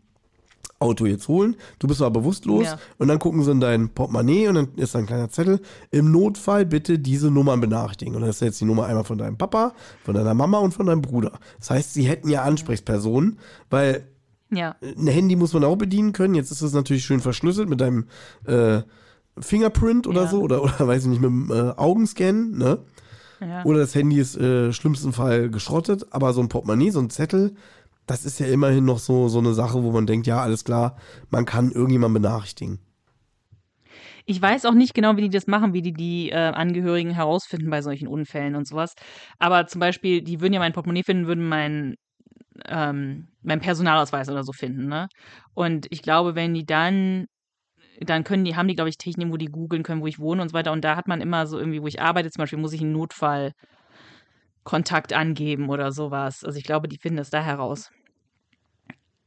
Auto 0.80 1.06
jetzt 1.06 1.28
holen. 1.28 1.56
Du 1.80 1.88
bist 1.88 2.02
aber 2.02 2.20
bewusstlos. 2.20 2.66
Ja. 2.66 2.80
Und 2.98 3.10
dann 3.10 3.20
gucken 3.20 3.44
sie 3.44 3.52
in 3.52 3.60
dein 3.60 3.90
Portemonnaie 3.90 4.48
und 4.48 4.56
dann 4.56 4.68
ist 4.78 4.96
da 4.96 5.00
ein 5.00 5.06
kleiner 5.06 5.30
Zettel. 5.30 5.60
Im 5.92 6.12
Notfall 6.12 6.66
bitte 6.66 7.00
diese 7.00 7.30
Nummern 7.30 7.60
benachrichtigen. 7.62 8.16
Und 8.16 8.22
das 8.22 8.36
ist 8.38 8.42
jetzt 8.42 8.62
die 8.62 8.66
Nummer 8.66 8.86
einmal 8.86 9.04
von 9.04 9.18
deinem 9.18 9.38
Papa, 9.38 9.74
von 10.04 10.16
deiner 10.16 10.34
Mama 10.34 10.60
und 10.60 10.74
von 10.74 10.86
deinem 10.86 11.02
Bruder. 11.02 11.34
Das 11.60 11.70
heißt, 11.70 11.94
sie 11.94 12.04
hätten 12.04 12.30
ja 12.30 12.44
Ansprechpersonen, 12.44 13.40
weil 13.70 14.08
Ja, 14.52 14.76
ein 14.82 15.08
Handy 15.08 15.36
muss 15.36 15.54
man 15.54 15.64
auch 15.64 15.76
bedienen 15.76 16.14
können. 16.14 16.34
Jetzt 16.36 16.52
ist 16.52 16.62
es 16.62 16.74
natürlich 16.74 17.04
schön 17.06 17.20
verschlüsselt 17.20 17.70
mit 17.70 17.82
deinem 17.82 18.06
äh, 18.46 18.82
Fingerprint 19.40 20.08
oder 20.08 20.24
Ja. 20.24 20.28
so 20.28 20.42
oder, 20.42 20.64
oder 20.64 20.88
weiß 20.88 21.04
ich 21.04 21.10
nicht, 21.10 21.22
mit 21.22 21.30
dem 21.30 21.52
äh, 21.52 21.72
Augenscan, 21.78 22.52
ne? 22.58 22.80
Ja. 23.42 23.64
Oder 23.64 23.80
das 23.80 23.96
Handy 23.96 24.20
ist 24.20 24.36
äh, 24.36 24.74
schlimmsten 24.74 25.14
Fall 25.14 25.50
geschrottet, 25.50 26.08
aber 26.12 26.34
so 26.34 26.42
ein 26.42 26.50
Portemonnaie, 26.50 26.90
so 26.90 27.00
ein 27.00 27.10
Zettel, 27.10 27.56
das 28.10 28.26
ist 28.26 28.40
ja 28.40 28.48
immerhin 28.48 28.86
noch 28.86 28.98
so, 28.98 29.28
so 29.28 29.38
eine 29.38 29.54
Sache, 29.54 29.84
wo 29.84 29.92
man 29.92 30.08
denkt, 30.08 30.26
ja, 30.26 30.42
alles 30.42 30.64
klar, 30.64 30.98
man 31.30 31.46
kann 31.46 31.72
irgendjemanden 31.72 32.24
benachrichtigen. 32.24 32.80
Ich 34.26 34.42
weiß 34.42 34.66
auch 34.66 34.74
nicht 34.74 34.96
genau, 34.96 35.16
wie 35.16 35.22
die 35.22 35.30
das 35.30 35.46
machen, 35.46 35.74
wie 35.74 35.84
die 35.84 35.94
die 35.94 36.32
äh, 36.32 36.36
Angehörigen 36.36 37.12
herausfinden 37.12 37.70
bei 37.70 37.84
solchen 37.84 38.08
Unfällen 38.08 38.56
und 38.56 38.68
sowas. 38.68 38.96
Aber 39.38 39.68
zum 39.68 39.80
Beispiel, 39.80 40.24
die 40.24 40.42
würden 40.42 40.54
ja 40.54 40.60
mein 40.60 40.74
Portemonnaie 40.74 41.04
finden, 41.04 41.28
würden 41.28 41.48
mein, 41.48 41.98
ähm, 42.68 43.28
mein 43.44 43.60
Personalausweis 43.60 44.28
oder 44.28 44.44
so 44.44 44.54
finden, 44.54 44.88
ne? 44.88 45.08
Und 45.54 45.86
ich 45.92 46.02
glaube, 46.02 46.34
wenn 46.34 46.56
die 46.56 46.66
dann, 46.66 47.28
dann 48.00 48.24
können 48.24 48.44
die, 48.44 48.56
haben 48.56 48.68
die, 48.68 48.76
glaube 48.76 48.90
ich, 48.90 48.98
Technik, 48.98 49.32
wo 49.32 49.38
die 49.38 49.48
googeln 49.48 49.84
können, 49.84 50.02
wo 50.02 50.08
ich 50.08 50.20
wohne 50.20 50.42
und 50.42 50.50
so 50.50 50.54
weiter. 50.54 50.72
Und 50.72 50.84
da 50.84 50.96
hat 50.96 51.08
man 51.08 51.22
immer 51.22 51.46
so 51.46 51.60
irgendwie, 51.60 51.82
wo 51.82 51.88
ich 51.88 52.02
arbeite, 52.02 52.32
zum 52.32 52.42
Beispiel, 52.42 52.60
muss 52.60 52.74
ich 52.74 52.82
einen 52.82 52.94
Notfallkontakt 52.94 55.14
angeben 55.14 55.70
oder 55.70 55.92
sowas. 55.92 56.44
Also 56.44 56.58
ich 56.58 56.64
glaube, 56.64 56.88
die 56.88 56.98
finden 56.98 57.18
das 57.18 57.30
da 57.30 57.44
heraus. 57.44 57.92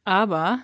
Aber 0.04 0.60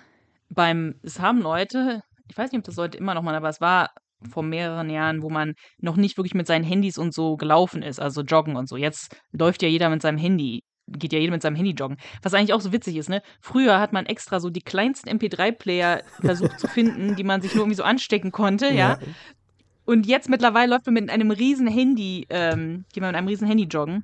beim, 0.49 0.95
es 1.03 1.19
haben 1.19 1.41
Leute, 1.41 2.01
ich 2.29 2.37
weiß 2.37 2.51
nicht, 2.51 2.59
ob 2.59 2.65
das 2.65 2.75
Leute 2.75 2.97
immer 2.97 3.13
noch 3.13 3.21
mal, 3.21 3.35
aber 3.35 3.49
es 3.49 3.61
war 3.61 3.89
vor 4.29 4.43
mehreren 4.43 4.89
Jahren, 4.89 5.21
wo 5.21 5.29
man 5.29 5.53
noch 5.77 5.95
nicht 5.95 6.17
wirklich 6.17 6.33
mit 6.33 6.47
seinen 6.47 6.63
Handys 6.63 6.97
und 6.97 7.13
so 7.13 7.37
gelaufen 7.37 7.81
ist, 7.81 7.99
also 7.99 8.21
joggen 8.21 8.55
und 8.55 8.67
so. 8.67 8.75
Jetzt 8.75 9.15
läuft 9.31 9.61
ja 9.61 9.69
jeder 9.69 9.89
mit 9.89 10.01
seinem 10.01 10.17
Handy, 10.17 10.63
geht 10.87 11.13
ja 11.13 11.19
jeder 11.19 11.31
mit 11.31 11.41
seinem 11.41 11.55
Handy 11.55 11.71
joggen. 11.71 11.97
Was 12.21 12.33
eigentlich 12.33 12.53
auch 12.53 12.61
so 12.61 12.73
witzig 12.73 12.97
ist, 12.97 13.09
ne? 13.09 13.21
Früher 13.39 13.79
hat 13.79 13.93
man 13.93 14.05
extra 14.05 14.39
so 14.39 14.49
die 14.49 14.61
kleinsten 14.61 15.09
MP3-Player 15.09 16.03
versucht 16.21 16.59
zu 16.59 16.67
finden, 16.67 17.15
die 17.15 17.23
man 17.23 17.41
sich 17.41 17.53
nur 17.53 17.63
irgendwie 17.63 17.77
so 17.77 17.83
anstecken 17.83 18.31
konnte, 18.31 18.73
ja. 18.73 18.97
Und 19.85 20.05
jetzt 20.05 20.29
mittlerweile 20.29 20.73
läuft 20.73 20.85
man 20.85 20.95
mit 20.95 21.09
einem 21.09 21.31
riesen 21.31 21.67
Handy, 21.67 22.27
ähm, 22.29 22.85
geht 22.93 23.01
man 23.01 23.11
mit 23.11 23.17
einem 23.17 23.27
riesen 23.27 23.47
Handy 23.47 23.63
joggen. 23.63 24.03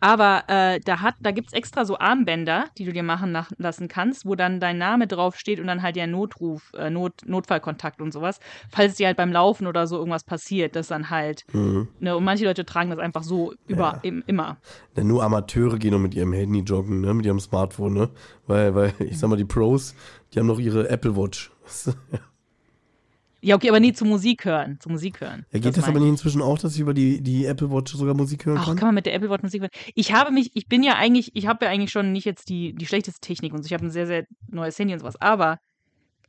Aber 0.00 0.44
äh, 0.48 0.80
da, 0.80 1.00
hat, 1.00 1.14
da 1.20 1.30
gibt 1.30 1.48
es 1.48 1.52
extra 1.52 1.84
so 1.84 1.98
Armbänder, 1.98 2.66
die 2.78 2.84
du 2.84 2.92
dir 2.92 3.02
machen 3.02 3.36
lassen 3.58 3.88
kannst, 3.88 4.26
wo 4.26 4.34
dann 4.34 4.60
dein 4.60 4.78
Name 4.78 5.06
draufsteht 5.06 5.60
und 5.60 5.66
dann 5.66 5.82
halt 5.82 5.96
der 5.96 6.06
Notruf, 6.06 6.72
äh, 6.76 6.90
Not, 6.90 7.22
Notfallkontakt 7.26 8.00
und 8.00 8.12
sowas. 8.12 8.40
Falls 8.70 8.96
dir 8.96 9.06
halt 9.06 9.16
beim 9.16 9.32
Laufen 9.32 9.66
oder 9.66 9.86
so 9.86 9.96
irgendwas 9.96 10.24
passiert, 10.24 10.76
das 10.76 10.88
dann 10.88 11.10
halt. 11.10 11.44
Mhm. 11.52 11.88
Ne, 12.00 12.16
und 12.16 12.24
manche 12.24 12.44
Leute 12.44 12.64
tragen 12.64 12.90
das 12.90 12.98
einfach 12.98 13.22
so 13.22 13.54
über, 13.66 13.94
Ja. 13.94 14.00
im, 14.02 14.22
immer. 14.26 14.58
Denn 14.96 15.06
nur 15.08 15.22
Amateure 15.22 15.78
gehen 15.78 15.92
noch 15.92 15.98
mit 15.98 16.14
ihrem 16.14 16.32
Handy 16.32 16.60
joggen, 16.60 17.00
ne? 17.00 17.14
mit 17.14 17.26
ihrem 17.26 17.40
Smartphone, 17.40 17.94
ne? 17.94 18.10
Weil, 18.46 18.74
weil, 18.74 18.94
ich 19.00 19.18
sag 19.18 19.28
mal, 19.30 19.36
die 19.36 19.44
Pros, 19.44 19.94
die 20.32 20.38
haben 20.38 20.46
noch 20.46 20.58
ihre 20.58 20.88
Apple 20.88 21.16
Watch. 21.16 21.50
Ja, 22.12 22.20
okay, 23.42 23.68
aber 23.68 23.80
nie 23.80 23.92
zu 23.92 24.04
Musik 24.04 24.44
hören. 24.44 24.78
Zu 24.80 24.88
Musik 24.88 25.20
hören. 25.20 25.46
Ja, 25.52 25.60
geht 25.60 25.76
das, 25.76 25.84
aber 25.84 25.94
meine 25.94 26.06
nicht 26.06 26.12
inzwischen 26.12 26.42
auch, 26.42 26.58
dass 26.58 26.74
ich 26.74 26.80
über 26.80 26.94
die, 26.94 27.20
die 27.20 27.46
Apple 27.46 27.70
Watch 27.70 27.94
sogar 27.94 28.14
Musik 28.14 28.46
hören 28.46 28.58
Ach, 28.58 28.66
kann? 28.66 28.76
kann 28.76 28.88
man 28.88 28.96
mit 28.96 29.06
der 29.06 29.14
Apple 29.14 29.30
Watch 29.30 29.42
Musik 29.42 29.62
hören? 29.62 29.70
Ich 29.94 30.12
habe 30.12 30.32
mich, 30.32 30.50
ich 30.54 30.68
bin 30.68 30.82
ja 30.82 30.96
eigentlich, 30.96 31.30
ich 31.34 31.46
habe 31.46 31.64
ja 31.64 31.70
eigentlich 31.70 31.92
schon 31.92 32.12
nicht 32.12 32.24
jetzt 32.24 32.48
die, 32.48 32.74
die 32.74 32.86
schlechteste 32.86 33.20
Technik 33.20 33.52
und 33.52 33.62
so. 33.62 33.66
Ich 33.66 33.74
habe 33.74 33.86
ein 33.86 33.90
sehr, 33.90 34.06
sehr 34.06 34.26
neues 34.48 34.78
Handy 34.78 34.94
und 34.94 35.00
sowas. 35.00 35.20
Aber 35.20 35.58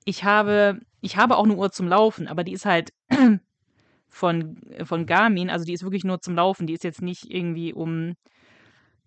ich 0.05 0.23
habe, 0.23 0.79
ich 1.01 1.17
habe 1.17 1.37
auch 1.37 1.45
eine 1.45 1.55
Uhr 1.55 1.71
zum 1.71 1.87
Laufen, 1.87 2.27
aber 2.27 2.43
die 2.43 2.53
ist 2.53 2.65
halt 2.65 2.91
von, 4.09 4.61
von 4.83 5.05
Garmin, 5.05 5.49
also 5.49 5.65
die 5.65 5.73
ist 5.73 5.83
wirklich 5.83 6.03
nur 6.03 6.21
zum 6.21 6.35
Laufen. 6.35 6.67
Die 6.67 6.73
ist 6.73 6.83
jetzt 6.83 7.01
nicht 7.01 7.31
irgendwie, 7.31 7.73
um 7.73 8.13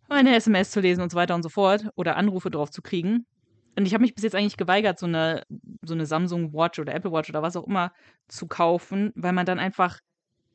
meine 0.09 0.34
SMS 0.34 0.70
zu 0.70 0.80
lesen 0.80 1.03
und 1.03 1.11
so 1.11 1.16
weiter 1.16 1.34
und 1.34 1.42
so 1.42 1.48
fort 1.48 1.88
oder 1.94 2.16
Anrufe 2.16 2.50
drauf 2.50 2.70
zu 2.70 2.82
kriegen. 2.82 3.26
Und 3.76 3.86
ich 3.86 3.94
habe 3.94 4.02
mich 4.02 4.14
bis 4.14 4.24
jetzt 4.24 4.34
eigentlich 4.34 4.56
geweigert, 4.56 4.98
so 4.98 5.06
eine, 5.06 5.44
so 5.82 5.94
eine 5.94 6.06
Samsung 6.06 6.52
Watch 6.52 6.78
oder 6.78 6.94
Apple 6.94 7.12
Watch 7.12 7.30
oder 7.30 7.42
was 7.42 7.56
auch 7.56 7.66
immer 7.66 7.92
zu 8.28 8.46
kaufen, 8.46 9.12
weil 9.14 9.32
man 9.32 9.46
dann 9.46 9.58
einfach, 9.58 9.98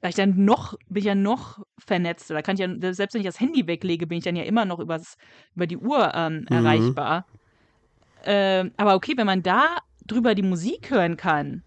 weil 0.01 0.11
ich 0.11 0.15
dann 0.15 0.45
noch, 0.45 0.75
bin 0.87 0.99
ich 0.99 1.05
ja 1.05 1.15
noch 1.15 1.63
vernetzter. 1.79 2.35
Da 2.35 2.41
kann 2.41 2.55
ich 2.55 2.61
ja, 2.61 2.93
selbst 2.93 3.13
wenn 3.13 3.21
ich 3.21 3.27
das 3.27 3.39
Handy 3.39 3.65
weglege, 3.65 4.05
bin 4.05 4.19
ich 4.19 4.23
dann 4.23 4.35
ja 4.35 4.43
immer 4.43 4.65
noch 4.65 4.79
übers, 4.79 5.17
über 5.55 5.65
die 5.65 5.77
Uhr 5.77 6.11
ähm, 6.13 6.45
erreichbar. 6.49 7.25
Ähm, 8.23 8.71
aber 8.77 8.95
okay, 8.95 9.13
wenn 9.15 9.25
man 9.25 9.41
da 9.41 9.77
drüber 10.05 10.35
die 10.35 10.43
Musik 10.43 10.91
hören 10.91 11.17
kann, 11.17 11.63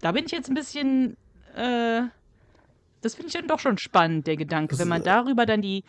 da 0.00 0.12
bin 0.12 0.24
ich 0.24 0.32
jetzt 0.32 0.48
ein 0.48 0.54
bisschen, 0.54 1.16
äh, 1.54 2.02
das 3.00 3.14
finde 3.14 3.28
ich 3.28 3.32
dann 3.32 3.48
doch 3.48 3.58
schon 3.58 3.78
spannend, 3.78 4.26
der 4.26 4.36
Gedanke. 4.36 4.78
Wenn 4.78 4.88
man 4.88 4.98
ist, 4.98 5.06
darüber 5.06 5.46
dann 5.46 5.62
die, 5.62 5.84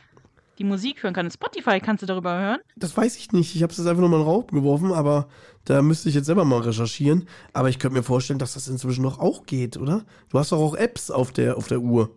die 0.57 0.63
Musik 0.63 1.03
hören 1.03 1.13
kann. 1.13 1.29
Spotify 1.29 1.79
kannst 1.79 2.01
du 2.03 2.07
darüber 2.07 2.39
hören? 2.39 2.59
Das 2.75 2.95
weiß 2.95 3.17
ich 3.17 3.31
nicht. 3.31 3.55
Ich 3.55 3.63
habe 3.63 3.71
es 3.71 3.77
jetzt 3.77 3.87
einfach 3.87 4.01
nur 4.01 4.09
mal 4.09 4.17
in 4.17 4.23
den 4.23 4.29
Raum 4.29 4.47
geworfen, 4.47 4.91
aber 4.91 5.27
da 5.65 5.81
müsste 5.81 6.09
ich 6.09 6.15
jetzt 6.15 6.25
selber 6.25 6.45
mal 6.45 6.59
recherchieren. 6.61 7.27
Aber 7.53 7.69
ich 7.69 7.79
könnte 7.79 7.97
mir 7.97 8.03
vorstellen, 8.03 8.39
dass 8.39 8.53
das 8.53 8.67
inzwischen 8.67 9.01
noch 9.01 9.19
auch 9.19 9.45
geht, 9.45 9.77
oder? 9.77 10.05
Du 10.29 10.39
hast 10.39 10.51
doch 10.51 10.59
auch 10.59 10.75
Apps 10.75 11.11
auf 11.11 11.31
der, 11.31 11.57
auf 11.57 11.67
der 11.67 11.79
Uhr. 11.79 12.11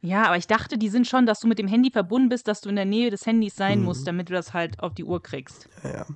Ja, 0.00 0.26
aber 0.26 0.36
ich 0.36 0.46
dachte, 0.46 0.76
die 0.76 0.90
sind 0.90 1.06
schon, 1.06 1.24
dass 1.24 1.40
du 1.40 1.46
mit 1.46 1.58
dem 1.58 1.66
Handy 1.66 1.90
verbunden 1.90 2.28
bist, 2.28 2.46
dass 2.46 2.60
du 2.60 2.68
in 2.68 2.76
der 2.76 2.84
Nähe 2.84 3.08
des 3.10 3.24
Handys 3.24 3.56
sein 3.56 3.82
musst, 3.82 4.06
damit 4.06 4.28
du 4.28 4.34
das 4.34 4.52
halt 4.52 4.80
auf 4.80 4.92
die 4.92 5.04
Uhr 5.04 5.22
kriegst. 5.22 5.66
Ja, 5.82 5.90
ja. 5.90 6.06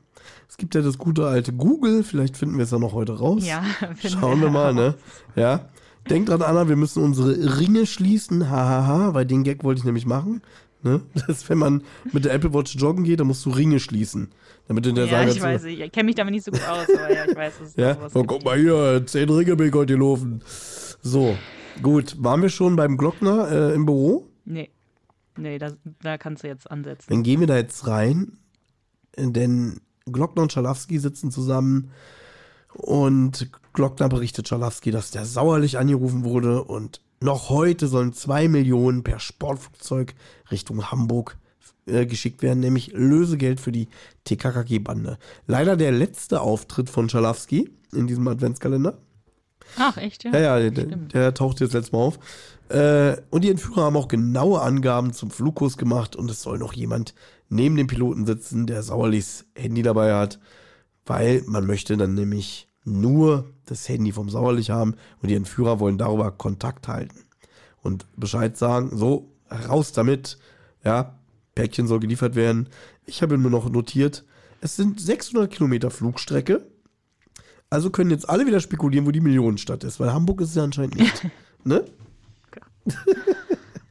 Es 0.47 0.59
gibt 0.59 0.75
ja 0.75 0.83
das 0.83 0.99
gute 0.99 1.27
alte 1.27 1.55
Google. 1.55 2.05
Vielleicht 2.05 2.37
finden 2.37 2.59
wir 2.59 2.65
es 2.65 2.71
ja 2.71 2.79
noch 2.79 2.93
heute 2.93 3.19
raus. 3.19 3.47
Ja, 3.47 3.65
Schauen 4.07 4.43
wir 4.43 4.51
mal, 4.51 4.67
raus. 4.67 4.75
ne? 4.75 4.95
Ja. 5.37 5.69
Denk 6.11 6.27
dran, 6.27 6.43
Anna, 6.43 6.69
wir 6.69 6.77
müssen 6.77 7.03
unsere 7.03 7.59
Ringe 7.59 7.87
schließen. 7.87 8.51
Hahaha, 8.51 9.15
weil 9.15 9.25
den 9.25 9.43
Gag 9.43 9.65
wollte 9.65 9.79
ich 9.79 9.85
nämlich 9.87 10.05
machen. 10.05 10.43
Ne? 10.83 11.01
Das, 11.27 11.49
wenn 11.49 11.59
man 11.59 11.83
mit 12.13 12.25
der 12.25 12.33
Apple 12.33 12.53
Watch 12.55 12.77
joggen 12.77 13.05
geht, 13.05 13.21
dann 13.21 13.27
musst 13.27 13.45
du 13.45 13.51
Ringe 13.51 13.81
schließen. 13.81 14.31
Damit 14.69 14.87
du 14.87 14.93
der 14.93 15.07
Ja, 15.07 15.11
sagen 15.19 15.31
ich 15.31 15.43
weiß, 15.43 15.65
ich 15.65 15.93
kenne 15.93 16.05
mich 16.05 16.15
damit 16.15 16.35
nicht 16.35 16.45
so 16.45 16.51
gut 16.51 16.67
aus, 16.69 16.87
aber 16.89 17.13
ja, 17.13 17.25
ich 17.29 17.37
weiß, 17.37 17.53
es 17.65 17.75
ja, 17.77 17.95
sowas 17.95 18.15
oh, 18.15 18.25
guck 18.25 18.45
mal 18.45 18.59
hier, 18.59 19.03
zehn 19.07 19.29
Ringe 19.29 19.57
bin 19.57 19.69
ich 19.69 19.75
heute 19.75 19.95
gelaufen. 19.95 20.43
So, 21.03 21.37
gut. 21.83 22.17
Waren 22.19 22.43
wir 22.43 22.49
schon 22.49 22.77
beim 22.77 22.97
Glockner 22.97 23.51
äh, 23.51 23.75
im 23.75 23.87
Büro? 23.87 24.29
Nee, 24.45 24.71
nee, 25.37 25.59
da, 25.59 25.73
da 26.03 26.19
kannst 26.19 26.45
du 26.45 26.49
jetzt 26.49 26.71
ansetzen. 26.71 27.07
Dann 27.09 27.23
gehen 27.23 27.41
wir 27.41 27.47
da 27.47 27.57
jetzt 27.57 27.87
rein, 27.87 28.39
denn 29.17 29.81
Glockner 30.07 30.43
und 30.43 30.53
Schalowski 30.53 30.99
sitzen 30.99 31.31
zusammen 31.31 31.91
und 32.75 33.51
Glockner 33.73 34.09
berichtet 34.09 34.49
Schalowski, 34.49 34.91
dass 34.91 35.11
der 35.11 35.25
sauerlich 35.25 35.79
angerufen 35.79 36.25
wurde 36.25 36.63
und 36.65 37.01
noch 37.21 37.49
heute 37.49 37.89
sollen 37.89 38.13
zwei 38.13 38.49
Millionen 38.49 39.03
per 39.03 39.19
Sportflugzeug 39.19 40.15
Richtung 40.51 40.91
Hamburg 40.91 41.37
äh, 41.87 42.07
geschickt 42.07 42.43
werden, 42.43 42.61
nämlich 42.61 42.93
Lösegeld 42.93 43.61
für 43.61 43.73
die 43.73 43.89
TKKG-Bande. 44.25 45.19
Leider 45.47 45.77
der 45.77 45.93
letzte 45.93 46.41
Auftritt 46.41 46.91
von 46.91 47.09
Schalowski 47.09 47.71
in 47.93 48.07
diesem 48.07 48.29
Adventskalender. 48.29 48.99
Ach, 49.77 49.97
echt, 49.97 50.25
ja? 50.25 50.33
Ja, 50.33 50.59
ja, 50.59 50.71
der, 50.71 50.85
der 50.85 51.35
taucht 51.35 51.61
jetzt 51.61 51.75
letztes 51.75 51.93
Mal 51.93 51.99
auf. 51.99 52.19
Äh, 52.69 53.17
und 53.31 53.45
die 53.45 53.51
Entführer 53.51 53.85
haben 53.85 53.97
auch 53.97 54.09
genaue 54.09 54.61
Angaben 54.61 55.13
zum 55.13 55.31
Flugkurs 55.31 55.77
gemacht 55.77 56.17
und 56.17 56.31
es 56.31 56.43
soll 56.43 56.59
noch 56.59 56.73
jemand 56.73 57.15
neben 57.49 57.77
dem 57.77 57.87
Piloten 57.87 58.27
sitzen, 58.27 58.67
der 58.67 58.83
Sauerlichs 58.83 59.47
Handy 59.55 59.83
dabei 59.83 60.15
hat, 60.15 60.39
weil 61.07 61.43
man 61.47 61.67
möchte 61.67 61.97
dann 61.97 62.15
nämlich 62.15 62.69
nur 62.85 63.51
das 63.71 63.89
Handy 63.89 64.13
vom 64.13 64.29
Sauerlich 64.29 64.71
haben 64.71 64.95
und 65.23 65.29
die 65.29 65.35
Entführer 65.35 65.81
wollen 65.81 65.99
darüber 65.99 66.31
Kontakt 66.31 66.89
halten 66.89 67.25
und 67.83 68.07
Bescheid 68.17 68.57
sagen, 68.57 68.97
so, 68.97 69.31
raus 69.69 69.93
damit, 69.93 70.39
ja, 70.85 71.19
Päckchen 71.55 71.87
soll 71.87 72.01
geliefert 72.01 72.35
werden. 72.35 72.69
Ich 73.07 73.23
habe 73.23 73.39
mir 73.39 73.51
noch 73.51 73.69
notiert, 73.71 74.25
es 74.61 74.77
sind 74.77 75.01
600 75.01 75.51
Kilometer 75.51 75.91
Flugstrecke, 75.91 76.67
also 77.71 77.91
können 77.91 78.11
jetzt 78.11 78.29
alle 78.29 78.47
wieder 78.47 78.61
spekulieren, 78.61 79.07
wo 79.07 79.11
die 79.11 79.21
Millionenstadt 79.21 79.85
ist, 79.85 80.01
weil 80.01 80.13
Hamburg 80.13 80.41
ist 80.41 80.51
es 80.51 80.55
ja 80.55 80.65
anscheinend 80.65 80.97
nicht. 80.97 81.27
ne? 81.65 81.85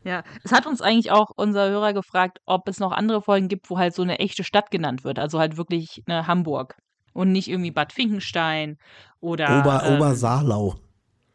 Ja, 0.04 0.24
es 0.44 0.54
hat 0.54 0.66
uns 0.66 0.82
eigentlich 0.82 1.12
auch 1.12 1.32
unser 1.36 1.70
Hörer 1.70 1.94
gefragt, 1.94 2.40
ob 2.46 2.70
es 2.70 2.80
noch 2.80 2.94
andere 2.94 3.22
Folgen 3.22 3.50
gibt, 3.50 3.70
wo 3.70 3.78
halt 3.78 3.94
so 3.94 4.02
eine 4.04 4.20
echte 4.20 4.46
Stadt 4.46 4.72
genannt 4.72 5.04
wird, 5.04 5.20
also 5.20 5.38
halt 5.38 5.58
wirklich 5.58 6.02
eine 6.08 6.28
Hamburg 6.28 6.78
und 7.18 7.32
nicht 7.32 7.48
irgendwie 7.48 7.72
Bad 7.72 7.94
Finkenstein 7.94 8.78
oder 9.20 9.60
Ober, 9.60 9.82
ähm, 9.84 9.96
Obersaarlau. 9.96 10.76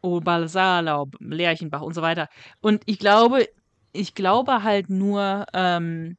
Obersaarlau, 0.01 1.09
Lerchenbach 1.19 1.81
und 1.81 1.93
so 1.93 2.01
weiter. 2.01 2.29
Und 2.61 2.83
ich 2.85 2.99
glaube, 2.99 3.47
ich 3.91 4.15
glaube 4.15 4.63
halt 4.63 4.89
nur 4.89 5.45
ähm, 5.53 6.15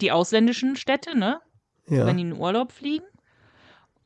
die 0.00 0.12
ausländischen 0.12 0.76
Städte, 0.76 1.18
ne? 1.18 1.40
Ja. 1.88 2.06
Wenn 2.06 2.16
die 2.18 2.22
in 2.22 2.32
Urlaub 2.36 2.70
fliegen. 2.70 3.04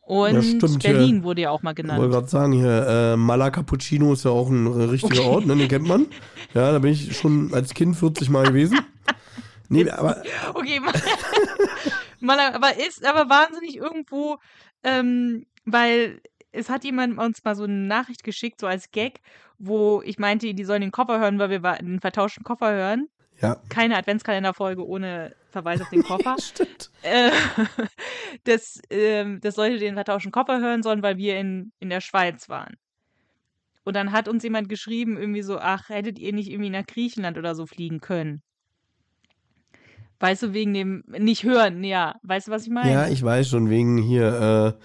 Und 0.00 0.34
Ja, 0.34 0.42
stimmt, 0.42 0.82
hier. 0.82 0.92
Berlin 0.94 1.24
wurde 1.24 1.42
ja 1.42 1.50
auch 1.50 1.62
mal 1.62 1.72
Ich 1.72 1.78
wollte 1.78 1.94
genannt. 1.94 2.12
gerade 2.12 2.28
sagen, 2.28 2.52
hier, 2.52 2.86
äh, 3.12 3.16
Mala 3.16 3.50
Cappuccino 3.50 4.14
ist 4.14 4.24
ja 4.24 4.30
auch 4.30 4.48
ein 4.48 4.66
äh, 4.66 4.84
richtiger 4.84 5.24
Ort, 5.24 5.44
ne? 5.46 5.56
den 5.56 5.68
kennt 5.68 5.86
man. 5.86 6.06
Ja, 6.54 6.72
da 6.72 6.78
bin 6.78 6.92
ich 6.92 7.16
schon 7.16 7.52
als 7.52 7.74
Kind 7.74 7.96
40 7.96 8.30
Mal 8.30 8.46
gewesen. 8.46 8.78
Nee, 9.68 9.88
aber 9.90 10.22
Okay, 10.54 10.80
mal, 12.20 12.36
mal, 12.36 12.54
aber 12.54 12.76
ist 12.76 13.04
aber 13.04 13.28
wahnsinnig 13.28 13.76
irgendwo, 13.76 14.38
ähm, 14.84 15.46
weil 15.64 16.20
es 16.52 16.68
hat 16.68 16.84
jemand 16.84 17.18
uns 17.18 17.42
mal 17.44 17.54
so 17.54 17.64
eine 17.64 17.72
Nachricht 17.72 18.24
geschickt, 18.24 18.60
so 18.60 18.66
als 18.66 18.90
Gag, 18.90 19.20
wo 19.58 20.02
ich 20.04 20.18
meinte, 20.18 20.52
die 20.52 20.64
sollen 20.64 20.82
den 20.82 20.92
Koffer 20.92 21.18
hören, 21.18 21.38
weil 21.38 21.50
wir 21.50 21.60
den 21.60 22.00
vertauschten 22.00 22.44
Koffer 22.44 22.72
hören. 22.72 23.08
ja, 23.40 23.56
Keine 23.68 23.96
Adventskalenderfolge 23.96 24.86
ohne 24.86 25.34
Verweis 25.50 25.80
auf 25.80 25.88
den 25.90 26.02
Koffer. 26.02 26.36
stimmt. 26.40 26.90
äh, 27.02 27.30
dass, 28.44 28.80
ähm, 28.90 29.40
dass 29.40 29.56
Leute 29.56 29.78
den 29.78 29.94
vertauschten 29.94 30.32
Koffer 30.32 30.60
hören 30.60 30.82
sollen, 30.82 31.02
weil 31.02 31.16
wir 31.16 31.38
in, 31.38 31.72
in 31.78 31.90
der 31.90 32.00
Schweiz 32.00 32.48
waren. 32.48 32.76
Und 33.84 33.96
dann 33.96 34.12
hat 34.12 34.28
uns 34.28 34.44
jemand 34.44 34.68
geschrieben, 34.68 35.16
irgendwie 35.16 35.42
so, 35.42 35.58
ach, 35.58 35.88
hättet 35.88 36.18
ihr 36.18 36.32
nicht 36.32 36.50
irgendwie 36.50 36.70
nach 36.70 36.86
Griechenland 36.86 37.36
oder 37.38 37.54
so 37.54 37.66
fliegen 37.66 38.00
können? 38.00 38.42
Weißt 40.22 40.44
du, 40.44 40.52
wegen 40.52 40.72
dem 40.72 41.02
nicht 41.18 41.42
hören, 41.42 41.82
ja. 41.82 42.14
Weißt 42.22 42.46
du, 42.46 42.52
was 42.52 42.62
ich 42.62 42.70
meine? 42.70 42.92
Ja, 42.92 43.08
ich 43.08 43.24
weiß 43.24 43.48
schon, 43.48 43.68
wegen 43.70 43.98
hier 43.98 44.76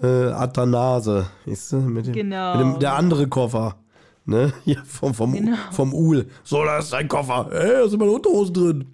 äh, 0.00 0.04
äh, 0.04 0.32
Athanase, 0.32 1.30
weißt 1.46 1.72
du, 1.74 1.76
mit 1.76 2.06
dem, 2.06 2.12
Genau, 2.12 2.56
mit 2.56 2.60
dem, 2.60 2.70
der 2.80 2.90
genau. 2.90 2.98
andere 2.98 3.28
Koffer. 3.28 3.76
Ne? 4.24 4.52
Hier 4.64 4.82
vom, 4.84 5.14
vom, 5.14 5.32
Genau. 5.32 5.56
vom 5.70 5.94
Uhl. 5.94 6.28
So, 6.42 6.64
da 6.64 6.78
ist 6.78 6.92
dein 6.92 7.06
Koffer. 7.06 7.50
Ey, 7.52 7.82
da 7.82 7.88
sind 7.88 8.00
meine 8.00 8.10
Unterhosen 8.10 8.52
drin. 8.52 8.92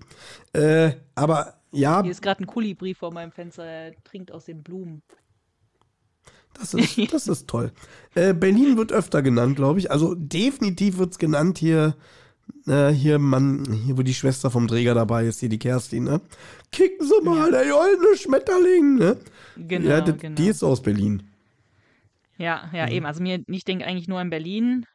Äh, 0.53 0.93
aber 1.15 1.55
ja, 1.73 2.03
Hier 2.03 2.11
ist 2.11 2.21
gerade 2.21 2.43
ein 2.43 2.47
Kolibri 2.47 2.93
vor 2.93 3.11
meinem 3.11 3.33
Fenster, 3.33 3.65
der 3.65 3.95
trinkt 4.05 4.33
aus 4.33 4.45
den 4.45 4.63
Blumen. 4.63 5.03
Das 6.53 6.75
ist, 6.75 7.13
das 7.13 7.27
ist 7.27 7.49
toll. 7.49 7.73
Äh, 8.15 8.35
Berlin 8.35 8.77
wird 8.77 8.93
öfter 8.93 9.23
genannt, 9.23 9.57
glaube 9.57 9.79
ich. 9.79 9.91
Also 9.91 10.15
definitiv 10.15 10.99
wird 10.99 11.13
es 11.13 11.19
genannt 11.19 11.57
hier, 11.57 11.97
äh, 12.67 12.89
hier, 12.91 13.19
Mann, 13.19 13.65
hier, 13.85 13.97
wo 13.97 14.03
die 14.03 14.15
Schwester 14.15 14.51
vom 14.51 14.69
Träger 14.69 14.95
dabei 14.95 15.27
ist, 15.27 15.41
hier 15.41 15.49
die 15.49 15.59
Kerstin, 15.59 16.05
ne? 16.05 16.21
Kicken 16.73 17.07
Sie 17.07 17.25
mal, 17.25 17.51
der 17.51 17.69
goldene 17.69 18.17
Schmetterling, 18.17 18.97
ne? 18.97 19.17
Genau, 19.57 19.89
ja, 19.89 20.01
die, 20.01 20.17
genau. 20.17 20.35
die 20.35 20.49
ist 20.49 20.63
aus 20.63 20.83
Berlin. 20.83 21.23
Ja, 22.39 22.69
ja, 22.73 22.89
eben. 22.89 23.07
Also 23.07 23.23
mir, 23.23 23.43
ich 23.47 23.65
denke 23.65 23.87
eigentlich 23.87 24.09
nur 24.09 24.19
an 24.19 24.31
Berlin 24.31 24.87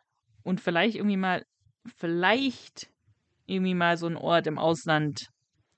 und 0.43 0.61
vielleicht 0.61 0.95
irgendwie 0.95 1.17
mal, 1.17 1.45
vielleicht 1.97 2.89
irgendwie 3.47 3.73
mal 3.73 3.97
so 3.97 4.07
ein 4.07 4.17
Ort 4.17 4.47
im 4.47 4.57
Ausland 4.57 5.29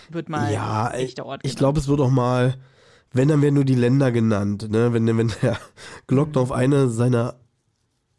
wird 0.10 0.30
mal 0.30 0.52
ja, 0.52 0.88
ein 0.88 1.00
ich, 1.00 1.06
echter 1.06 1.26
Ort 1.26 1.42
ich 1.44 1.52
genannt. 1.52 1.60
glaube, 1.60 1.80
es 1.80 1.88
wird 1.88 2.02
auch 2.02 2.12
mal, 2.12 2.56
wenn, 3.14 3.30
dann 3.30 3.42
werden 3.42 3.56
nur 3.56 3.66
die 3.66 3.76
Länder 3.76 4.12
genannt, 4.12 4.70
ne? 4.70 4.94
Wenn, 4.94 5.06
wenn 5.18 5.32
der 5.42 5.58
Glockner 6.08 6.42
auf 6.42 6.52
eine 6.52 6.90
seiner 6.90 7.36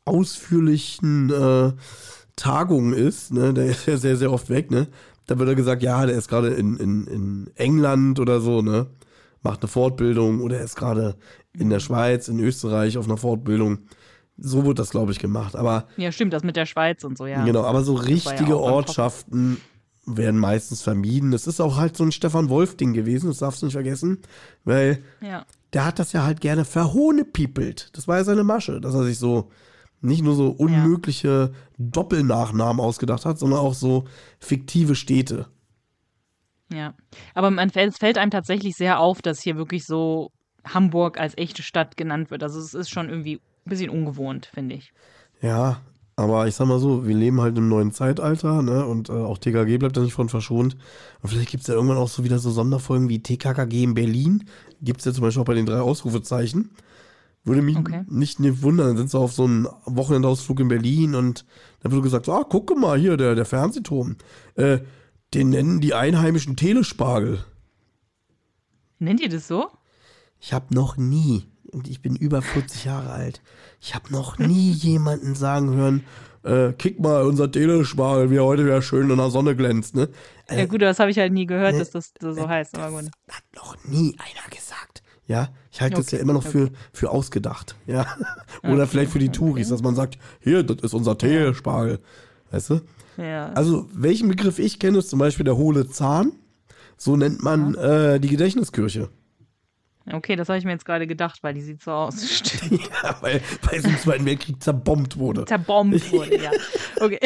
ausführlichen 0.07 1.30
äh, 1.30 1.72
Tagungen 2.37 2.93
ist, 2.93 3.32
ne? 3.32 3.55
Der 3.55 3.66
ist 3.66 3.87
ja 3.87 3.97
sehr, 3.97 4.16
sehr 4.16 4.32
oft 4.32 4.49
weg, 4.51 4.70
ne? 4.70 4.89
Da 5.26 5.39
wird 5.39 5.49
er 5.49 5.55
gesagt, 5.55 5.82
ja, 5.82 6.05
der 6.05 6.16
ist 6.16 6.28
gerade 6.28 6.49
in, 6.49 6.76
in, 6.76 7.07
in 7.07 7.51
England 7.57 8.20
oder 8.20 8.41
so, 8.41 8.62
ne? 8.62 8.87
Macht 9.43 9.62
eine 9.62 9.68
Fortbildung 9.68 10.41
oder 10.41 10.59
er 10.59 10.64
ist 10.64 10.76
gerade 10.76 11.16
in 11.53 11.70
der 11.70 11.80
Schweiz, 11.80 12.28
in 12.28 12.41
Österreich 12.41 12.97
auf 12.99 13.07
einer 13.07 13.16
Fortbildung. 13.16 13.78
So 14.37 14.64
wird 14.64 14.78
das, 14.78 14.91
glaube 14.91 15.12
ich, 15.12 15.18
gemacht. 15.18 15.55
Aber 15.55 15.87
Ja, 15.97 16.11
stimmt, 16.11 16.32
das 16.32 16.43
mit 16.43 16.57
der 16.57 16.66
Schweiz 16.66 17.05
und 17.05 17.16
so, 17.16 17.26
ja. 17.26 17.45
Genau, 17.45 17.62
aber 17.62 17.82
so 17.82 17.97
ja 17.97 18.03
richtige 18.03 18.47
beim 18.47 18.55
Ortschaften 18.55 19.59
werden 20.07 20.41
meistens 20.41 20.82
vermieden. 20.82 21.30
Das 21.30 21.47
ist 21.47 21.61
auch 21.61 21.76
halt 21.76 21.97
so 21.97 22.05
ein 22.05 22.12
Stefan 22.12 22.49
Wolf-Ding 22.49 22.93
gewesen, 22.93 23.28
das 23.28 23.39
darfst 23.39 23.62
du 23.62 23.66
nicht 23.66 23.74
vergessen, 23.74 24.18
weil 24.64 25.03
Ja, 25.20 25.47
der 25.72 25.85
hat 25.85 25.99
das 25.99 26.12
ja 26.12 26.24
halt 26.24 26.41
gerne 26.41 26.64
verhohnepiepelt. 26.64 27.91
Das 27.95 28.09
war 28.09 28.18
ja 28.18 28.24
seine 28.24 28.45
Masche, 28.45 28.80
dass 28.80 28.95
er 28.95 29.05
sich 29.05 29.18
so 29.18 29.51
nicht 30.05 30.22
nur 30.22 30.34
so 30.34 30.50
unmögliche 30.50 31.52
Doppelnachnamen 31.78 32.80
ausgedacht 32.80 33.24
hat, 33.24 33.38
sondern 33.38 33.61
auch 33.61 33.74
so 33.74 34.05
fiktive 34.38 34.94
Städte. 34.94 35.46
ja. 36.72 36.94
Aber 37.34 37.50
man 37.50 37.70
fällt, 37.70 37.92
es 37.92 37.98
fällt 37.98 38.18
einem 38.18 38.30
tatsächlich 38.30 38.76
sehr 38.76 39.00
auf, 39.00 39.22
dass 39.22 39.40
hier 39.42 39.57
wirklich 39.57 39.86
so 39.86 40.30
Hamburg 40.64 41.18
als 41.18 41.36
echte 41.36 41.62
Stadt 41.62 41.96
genannt 41.96 42.30
wird. 42.30 42.42
Also 42.42 42.61
es 42.61 42.74
ist 42.74 42.90
schon 42.90 43.09
irgendwie 43.09 43.36
ein 43.36 43.70
bisschen 43.70 43.90
ungewohnt, 43.90 44.46
finde 44.52 44.76
ich. 44.76 44.92
Ja, 45.40 45.80
aber 46.16 46.46
ich 46.46 46.55
sag 46.55 46.66
mal 46.68 46.78
so, 46.78 47.07
wir 47.07 47.14
leben 47.14 47.40
halt 47.40 47.59
im 47.59 47.68
neuen 47.68 47.90
Zeitalter, 47.90 48.62
ne? 48.62 48.86
Und 48.86 49.09
äh, 49.09 49.12
auch 49.12 49.38
TKG 49.38 49.78
bleibt 49.78 49.96
da 49.96 50.00
nicht 50.00 50.12
von 50.12 50.28
verschont. 50.28 50.76
Und 51.22 51.28
vielleicht 51.28 51.50
gibt 51.50 51.62
es 51.62 51.66
ja 51.66 51.74
irgendwann 51.74 51.96
auch 51.96 52.09
so 52.09 52.22
wieder 52.22 52.38
so 52.38 52.50
Sonderfolgen 52.50 53.09
wie 53.09 53.22
TKKG 53.22 53.82
in 53.82 53.94
Berlin. 53.94 54.44
Gibt 54.80 55.00
es 55.00 55.07
ja 55.07 55.12
zum 55.12 55.22
Beispiel 55.22 55.42
auch 55.42 55.46
bei 55.46 55.55
den 55.55 55.66
drei 55.66 55.80
Ausrufezeichen. 55.80 56.70
Würde 57.45 57.61
mich 57.62 57.76
Okay. 57.76 58.05
nicht 58.09 58.40
ne, 58.40 58.62
wundern, 58.62 58.86
dann 58.88 58.97
sind 58.97 59.11
sie 59.11 59.18
auf 59.18 59.32
so 59.34 59.45
einem 59.45 59.68
Wochenendausflug 59.84 60.61
in 60.61 60.68
Berlin 60.68 61.14
und 61.14 61.45
dann 61.80 61.92
wird 61.92 62.03
gesagt, 62.03 62.28
ah, 62.28 62.42
gucke 62.42 62.74
mal 62.74 62.99
hier, 62.99 63.16
der, 63.18 63.34
der 63.34 63.45
Fernsehturm. 63.45 64.16
Äh, 64.55 64.78
den 65.34 65.51
nennen 65.51 65.80
die 65.80 65.92
Einheimischen 65.95 66.57
Telespargel. 66.57 67.45
Nennt 68.99 69.20
ihr 69.20 69.28
das 69.28 69.47
so? 69.49 69.68
Ich 70.40 70.53
habe 70.53 70.72
noch 70.74 70.97
nie, 70.97 71.47
und 71.70 71.88
ich 71.88 72.01
bin 72.01 72.16
über 72.16 72.40
40 72.42 72.84
Jahre 72.84 73.11
alt, 73.11 73.42
ich 73.80 73.95
habe 73.95 74.11
noch 74.12 74.38
nie 74.38 74.70
jemanden 74.72 75.34
sagen 75.34 75.74
hören, 75.74 76.05
äh, 76.45 76.72
kick 76.74 77.01
mal, 77.01 77.22
unser 77.24 77.51
Telespargel, 77.51 78.30
wie 78.30 78.36
er 78.36 78.45
heute 78.45 78.64
wieder 78.64 78.82
schön 78.82 79.11
in 79.11 79.16
der 79.16 79.30
Sonne 79.30 79.57
glänzt, 79.57 79.95
ne? 79.95 80.09
Äh, 80.47 80.61
Ja 80.61 80.66
gut, 80.66 80.82
das 80.82 80.99
habe 80.99 81.11
ich 81.11 81.18
halt 81.18 81.32
nie 81.32 81.47
gehört, 81.47 81.72
ne, 81.72 81.78
dass 81.78 81.90
das 81.90 82.12
so 82.20 82.49
heißt. 82.49 82.76
Aber 82.78 83.01
gut. 83.03 83.11
Das 83.26 83.36
hat 83.36 83.45
noch 83.57 83.76
nie 83.84 84.14
einer 84.18 84.49
gesagt. 84.55 85.03
Ja, 85.27 85.49
ich 85.72 85.81
halte 85.81 85.97
das 85.97 86.09
Okay, 86.09 86.16
ja 86.16 86.22
immer 86.22 86.35
noch 86.35 86.43
für, 86.43 86.64
okay. 86.64 86.72
für 86.93 87.11
ausgedacht. 87.11 87.77
Ja. 87.87 88.07
Oder 88.62 88.87
vielleicht 88.87 89.11
für 89.11 89.18
die 89.18 89.31
Touris, 89.31 89.68
dass 89.70 89.83
man 89.83 89.95
sagt, 89.95 90.18
hier, 90.41 90.62
das 90.62 90.83
ist 90.83 90.93
unser 90.93 91.16
Telespargel. 91.16 92.01
Weißt 92.51 92.70
du? 92.70 92.81
Ja. 93.16 93.49
Also, 93.55 93.89
welchen 93.93 94.29
Begriff 94.29 94.59
ich 94.59 94.79
kenne, 94.79 94.99
ist 94.99 95.09
zum 95.09 95.18
Beispiel 95.18 95.45
der 95.45 95.57
hohle 95.57 95.89
Zahn. 95.89 96.33
So 96.97 97.16
nennt 97.16 97.43
man 97.43 97.75
äh, 97.75 98.20
die 98.20 98.29
Gedächtniskirche. 98.29 99.09
Okay, 100.12 100.37
das 100.37 100.49
habe 100.49 100.59
ich 100.59 100.64
mir 100.66 100.72
jetzt 100.72 100.85
gerade 100.85 101.07
gedacht, 101.07 101.39
weil 101.43 101.55
die 101.55 101.62
sieht 101.62 101.83
so 101.83 101.91
aus. 101.91 102.43
Ja, 102.70 103.16
weil, 103.22 103.41
weil 103.62 103.79
es 103.79 103.85
im 103.85 103.97
Zweiten 103.99 104.27
Weltkrieg 104.27 104.62
zerbombt 104.62 105.18
wurde. 105.18 105.47
Zerbombt 105.47 106.12
wurde, 106.12 106.43
ja. 106.43 106.51
Okay. 107.01 107.18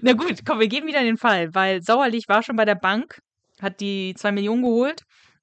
Na 0.00 0.14
gut, 0.14 0.46
komm, 0.46 0.60
wir 0.60 0.68
geben 0.68 0.86
wieder 0.86 1.02
den 1.02 1.18
Fall, 1.18 1.54
weil 1.54 1.82
Sauerlich 1.82 2.28
war 2.28 2.42
schon 2.42 2.56
bei 2.56 2.64
der 2.64 2.74
Bank, 2.74 3.20
hat 3.60 3.80
die 3.80 4.14
zwei 4.16 4.32
Millionen 4.32 4.62
geholt 4.62 5.02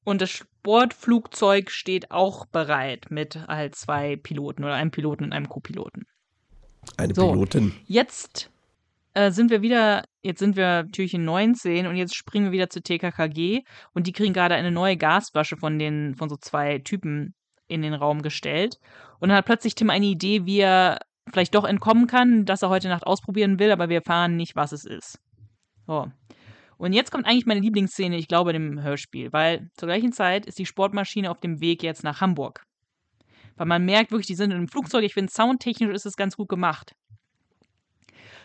und 0.09 0.21
das 0.21 0.31
Sportflugzeug 0.31 1.69
steht 1.69 2.11
auch 2.11 2.45
bereit 2.47 3.07
mit 3.09 3.47
halt 3.47 3.75
zwei 3.75 4.15
Piloten 4.15 4.63
oder 4.63 4.73
einem 4.73 4.91
Piloten 4.91 5.23
und 5.23 5.33
einem 5.33 5.47
Co-Piloten. 5.47 6.07
Eine 6.97 7.13
So. 7.13 7.31
Pilotin. 7.31 7.73
Jetzt 7.85 8.49
äh, 9.13 9.31
sind 9.31 9.51
wir 9.51 9.61
wieder, 9.61 10.03
jetzt 10.21 10.39
sind 10.39 10.55
wir 10.55 10.87
Türchen 10.91 11.25
19 11.25 11.85
und 11.85 11.95
jetzt 11.95 12.15
springen 12.15 12.45
wir 12.45 12.51
wieder 12.51 12.69
zu 12.69 12.81
TKKG 12.81 13.61
und 13.93 14.07
die 14.07 14.11
kriegen 14.11 14.33
gerade 14.33 14.55
eine 14.55 14.71
neue 14.71 14.97
Gasflasche 14.97 15.57
von 15.57 15.77
den, 15.77 16.15
von 16.15 16.27
so 16.27 16.37
zwei 16.37 16.79
Typen 16.79 17.35
in 17.67 17.83
den 17.83 17.93
Raum 17.93 18.23
gestellt. 18.23 18.79
Und 19.19 19.29
dann 19.29 19.37
hat 19.37 19.45
plötzlich 19.45 19.75
Tim 19.75 19.91
eine 19.91 20.07
Idee, 20.07 20.45
wie 20.45 20.59
er 20.59 20.99
vielleicht 21.31 21.53
doch 21.53 21.65
entkommen 21.65 22.07
kann, 22.07 22.45
dass 22.45 22.63
er 22.63 22.69
heute 22.69 22.87
Nacht 22.87 23.05
ausprobieren 23.05 23.59
will, 23.59 23.71
aber 23.71 23.89
wir 23.89 23.97
erfahren 23.97 24.35
nicht, 24.35 24.55
was 24.55 24.71
es 24.71 24.85
ist. 24.85 25.19
So. 25.85 26.07
Und 26.79 26.93
jetzt 26.93 27.11
kommt 27.11 27.25
eigentlich 27.25 27.45
meine 27.45 27.59
Lieblingsszene, 27.59 28.15
ich 28.17 28.29
glaube, 28.29 28.53
dem 28.53 28.81
Hörspiel, 28.81 29.33
weil 29.33 29.69
zur 29.75 29.87
gleichen 29.87 30.13
Zeit 30.13 30.45
ist 30.45 30.57
die 30.59 30.65
Sportmaschine 30.65 31.29
auf 31.29 31.41
dem 31.41 31.59
Weg 31.59 31.83
jetzt 31.83 32.05
nach 32.05 32.21
Hamburg. 32.21 32.63
Weil 33.57 33.67
man 33.67 33.83
merkt 33.83 34.11
wirklich, 34.11 34.27
die 34.27 34.35
sind 34.35 34.51
in 34.51 34.57
einem 34.57 34.69
Flugzeug. 34.69 35.03
Ich 35.03 35.13
finde, 35.13 35.29
soundtechnisch 35.31 35.93
ist 35.93 36.05
es 36.05 36.15
ganz 36.15 36.37
gut 36.37 36.47
gemacht. 36.47 36.93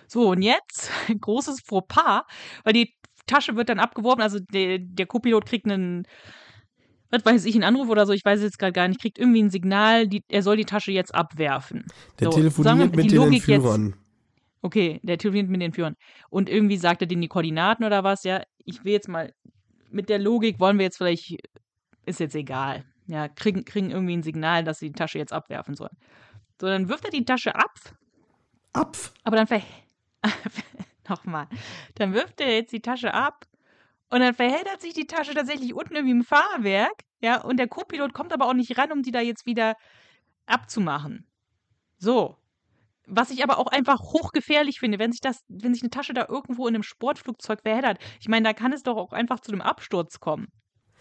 So, 0.08 0.30
und 0.30 0.42
jetzt 0.42 0.90
großes 1.20 1.60
Fauxpas, 1.64 2.22
weil 2.64 2.72
die 2.72 2.92
Tasche 3.26 3.54
wird 3.54 3.68
dann 3.68 3.78
abgeworfen. 3.78 4.20
Also 4.22 4.40
der, 4.52 4.78
der 4.80 5.06
Co-Pilot 5.06 5.46
kriegt 5.46 5.66
einen, 5.70 6.02
was 7.10 7.24
weiß 7.24 7.44
ich, 7.44 7.54
einen 7.54 7.62
Anruf 7.62 7.88
oder 7.88 8.04
so, 8.04 8.12
ich 8.12 8.24
weiß 8.24 8.38
es 8.40 8.44
jetzt 8.46 8.58
gerade 8.58 8.72
gar 8.72 8.88
nicht, 8.88 9.00
kriegt 9.00 9.18
irgendwie 9.20 9.42
ein 9.44 9.50
Signal, 9.50 10.08
die, 10.08 10.24
er 10.28 10.42
soll 10.42 10.56
die 10.56 10.64
Tasche 10.64 10.90
jetzt 10.90 11.14
abwerfen. 11.14 11.84
Der 12.18 12.32
So, 12.32 12.38
telefoniert 12.38 12.96
mit 12.96 13.10
den 13.12 13.16
Logik 13.16 13.46
jetzt- 13.46 13.48
Entführern. 13.48 13.94
Okay, 14.64 14.98
der 15.02 15.18
telefoniert 15.18 15.50
mit 15.50 15.60
den 15.60 15.74
Führern. 15.74 15.94
Und 16.30 16.48
irgendwie 16.48 16.78
sagt 16.78 17.02
er 17.02 17.06
denen 17.06 17.20
die 17.20 17.28
Koordinaten 17.28 17.84
oder 17.84 18.02
was, 18.02 18.24
ja, 18.24 18.42
ich 18.64 18.82
will 18.82 18.94
jetzt 18.94 19.10
mal, 19.10 19.34
mit 19.90 20.08
der 20.08 20.18
Logik 20.18 20.58
wollen 20.58 20.78
wir 20.78 20.84
jetzt 20.84 20.96
vielleicht, 20.96 21.36
ist 22.06 22.18
jetzt 22.18 22.34
egal. 22.34 22.82
Ja, 23.06 23.28
kriegen, 23.28 23.66
kriegen 23.66 23.90
irgendwie 23.90 24.16
ein 24.16 24.22
Signal, 24.22 24.64
dass 24.64 24.78
sie 24.78 24.86
die 24.86 24.98
Tasche 24.98 25.18
jetzt 25.18 25.34
abwerfen 25.34 25.74
sollen. 25.74 25.94
So, 26.58 26.66
dann 26.66 26.88
wirft 26.88 27.04
er 27.04 27.10
die 27.10 27.26
Tasche 27.26 27.54
ab, 27.54 27.74
Ab. 28.72 28.96
aber 29.22 29.36
dann 29.36 29.46
ver... 29.46 29.60
Nochmal. 31.10 31.46
Dann 31.96 32.14
wirft 32.14 32.40
er 32.40 32.54
jetzt 32.54 32.72
die 32.72 32.80
Tasche 32.80 33.12
ab 33.12 33.44
und 34.08 34.20
dann 34.20 34.32
verheddert 34.32 34.80
sich 34.80 34.94
die 34.94 35.06
Tasche 35.06 35.34
tatsächlich 35.34 35.74
unten 35.74 35.94
irgendwie 35.94 36.12
im 36.12 36.24
Fahrwerk, 36.24 37.04
ja, 37.20 37.42
und 37.42 37.58
der 37.58 37.68
Co-Pilot 37.68 38.14
kommt 38.14 38.32
aber 38.32 38.46
auch 38.46 38.54
nicht 38.54 38.78
ran, 38.78 38.92
um 38.92 39.02
die 39.02 39.12
da 39.12 39.20
jetzt 39.20 39.44
wieder 39.44 39.76
abzumachen. 40.46 41.26
So. 41.98 42.38
Was 43.06 43.30
ich 43.30 43.42
aber 43.42 43.58
auch 43.58 43.66
einfach 43.66 44.00
hochgefährlich 44.00 44.80
finde, 44.80 44.98
wenn 44.98 45.12
sich 45.12 45.20
das, 45.20 45.40
wenn 45.48 45.74
sich 45.74 45.82
eine 45.82 45.90
Tasche 45.90 46.14
da 46.14 46.26
irgendwo 46.28 46.66
in 46.66 46.74
einem 46.74 46.82
Sportflugzeug 46.82 47.60
verheddert. 47.62 47.98
Ich 48.20 48.28
meine, 48.28 48.44
da 48.44 48.52
kann 48.54 48.72
es 48.72 48.82
doch 48.82 48.96
auch 48.96 49.12
einfach 49.12 49.40
zu 49.40 49.52
einem 49.52 49.60
Absturz 49.60 50.20
kommen. 50.20 50.48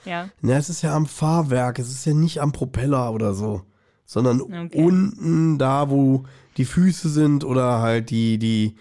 Ja. 0.05 0.29
Na, 0.41 0.57
es 0.57 0.69
ist 0.69 0.81
ja 0.81 0.93
am 0.95 1.05
Fahrwerk, 1.05 1.79
es 1.79 1.89
ist 1.89 2.05
ja 2.05 2.13
nicht 2.13 2.41
am 2.41 2.51
Propeller 2.51 3.13
oder 3.13 3.33
so, 3.33 3.61
sondern 4.05 4.41
Okay. 4.41 4.83
unten 4.83 5.57
da, 5.57 5.89
wo 5.89 6.25
die 6.57 6.65
Füße 6.65 7.07
sind 7.09 7.45
oder 7.45 7.79
halt 7.79 8.09
die, 8.09 8.37
die, 8.37 8.75